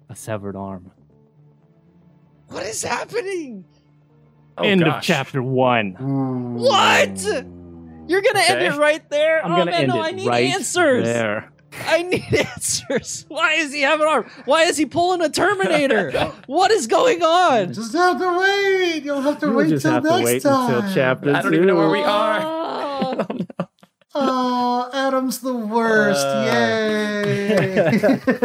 a 0.09 0.15
severed 0.15 0.55
arm. 0.55 0.91
What 2.47 2.63
is 2.63 2.83
happening? 2.83 3.65
Oh, 4.57 4.63
End 4.63 4.83
of 4.83 5.01
chapter 5.01 5.41
one. 5.41 5.93
What? 6.57 7.21
You're 8.07 8.21
gonna 8.21 8.39
end 8.41 8.61
it 8.61 8.75
right 8.77 9.07
there? 9.09 9.45
I'm 9.45 9.51
oh 9.53 9.57
gonna 9.57 9.71
man, 9.71 9.81
end 9.81 9.89
no, 9.89 10.01
it 10.01 10.05
I 10.07 10.11
need 10.11 10.27
right 10.27 10.45
answers. 10.47 11.03
there. 11.05 11.51
I 11.85 12.01
need 12.03 12.23
answers. 12.33 13.25
Why 13.27 13.53
is 13.53 13.71
he 13.73 13.81
having 13.81 14.05
an 14.07 14.11
arm? 14.11 14.25
Why 14.45 14.63
is 14.63 14.77
he 14.77 14.85
pulling 14.85 15.21
a 15.21 15.29
Terminator? 15.29 16.11
what 16.47 16.71
is 16.71 16.87
going 16.87 17.21
on? 17.23 17.73
Just 17.73 17.93
have 17.93 18.17
to 18.19 18.39
wait. 18.39 19.03
You'll 19.03 19.21
have 19.21 19.39
to 19.39 19.47
You'll 19.47 19.55
wait 19.55 19.69
just 19.69 19.83
till 19.83 19.91
have 19.93 20.03
next 20.03 20.17
to 20.19 20.23
wait 20.25 20.41
time. 20.43 20.73
until 20.75 20.93
chapter 20.93 21.35
I 21.35 21.41
don't 21.41 21.53
even 21.53 21.67
know 21.67 21.75
where 21.75 21.89
we 21.89 22.01
are. 22.01 22.39
Oh, 22.41 23.25
Oh, 24.15 24.89
Adam's 24.91 25.39
the 25.39 25.53
worst. 25.53 26.25
Uh. 26.25 27.23
Yay. 27.25 28.35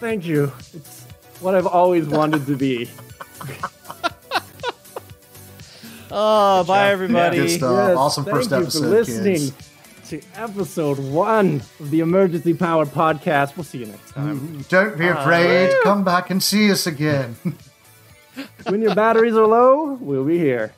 Thank 0.00 0.24
you. 0.26 0.50
It's 0.72 1.04
what 1.40 1.54
I've 1.54 1.66
always 1.66 2.06
wanted 2.06 2.46
to 2.46 2.56
be. 2.56 2.88
oh 6.10 6.64
bye 6.64 6.90
everybody. 6.90 7.36
Good 7.38 7.50
stuff. 7.50 7.96
awesome 7.98 8.24
thank 8.24 8.36
first 8.36 8.50
you 8.50 8.56
episode, 8.56 8.80
for 8.82 8.88
listening 8.88 9.34
kids. 9.36 9.65
To 10.08 10.20
episode 10.34 10.98
one 11.00 11.62
of 11.80 11.90
the 11.90 12.00
Emergency 12.00 12.54
Powered 12.54 12.88
Podcast. 12.88 13.56
We'll 13.56 13.64
see 13.64 13.78
you 13.78 13.86
next 13.86 14.12
time. 14.12 14.38
Mm, 14.38 14.68
don't 14.68 14.96
be 14.96 15.08
afraid. 15.08 15.74
Come 15.82 16.04
back 16.04 16.30
and 16.30 16.40
see 16.40 16.70
us 16.70 16.86
again. 16.86 17.36
when 18.68 18.82
your 18.82 18.94
batteries 18.94 19.34
are 19.34 19.46
low, 19.46 19.94
we'll 19.94 20.24
be 20.24 20.38
here. 20.38 20.72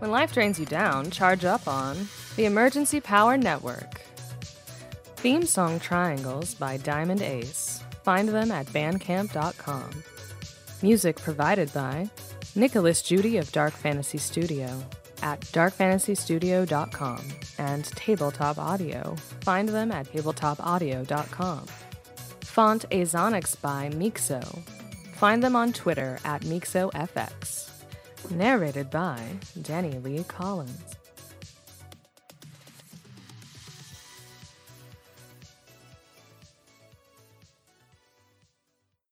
When 0.00 0.10
life 0.10 0.32
drains 0.32 0.58
you 0.58 0.66
down, 0.66 1.10
charge 1.10 1.44
up 1.44 1.68
on 1.68 2.08
the 2.36 2.46
Emergency 2.46 3.00
Power 3.00 3.36
Network. 3.36 4.00
Theme 5.16 5.44
song 5.44 5.78
Triangles 5.78 6.54
by 6.54 6.78
Diamond 6.78 7.20
Ace. 7.20 7.84
Find 8.02 8.28
them 8.28 8.50
at 8.50 8.66
bandcamp.com. 8.66 10.04
Music 10.82 11.16
provided 11.16 11.72
by 11.72 12.08
Nicolas 12.54 13.02
Jeudy 13.02 13.38
of 13.38 13.52
Dark 13.52 13.72
Fantasy 13.72 14.18
Studio 14.18 14.82
at 15.22 15.40
darkfantasystudio.com 15.40 17.22
and 17.58 17.84
Tabletop 17.84 18.58
Audio. 18.58 19.14
Find 19.42 19.68
them 19.68 19.92
at 19.92 20.06
tabletopaudio.com. 20.12 21.66
Font 22.42 22.84
Azonics 22.90 23.54
by 23.56 23.90
Mixo. 23.94 24.42
Find 25.14 25.42
them 25.42 25.54
on 25.54 25.72
Twitter 25.72 26.18
at 26.24 26.42
MixoFX. 26.42 27.70
Narrated 28.30 28.90
by 28.90 29.20
Danny 29.62 29.98
Lee 29.98 30.24
Collins. 30.24 30.99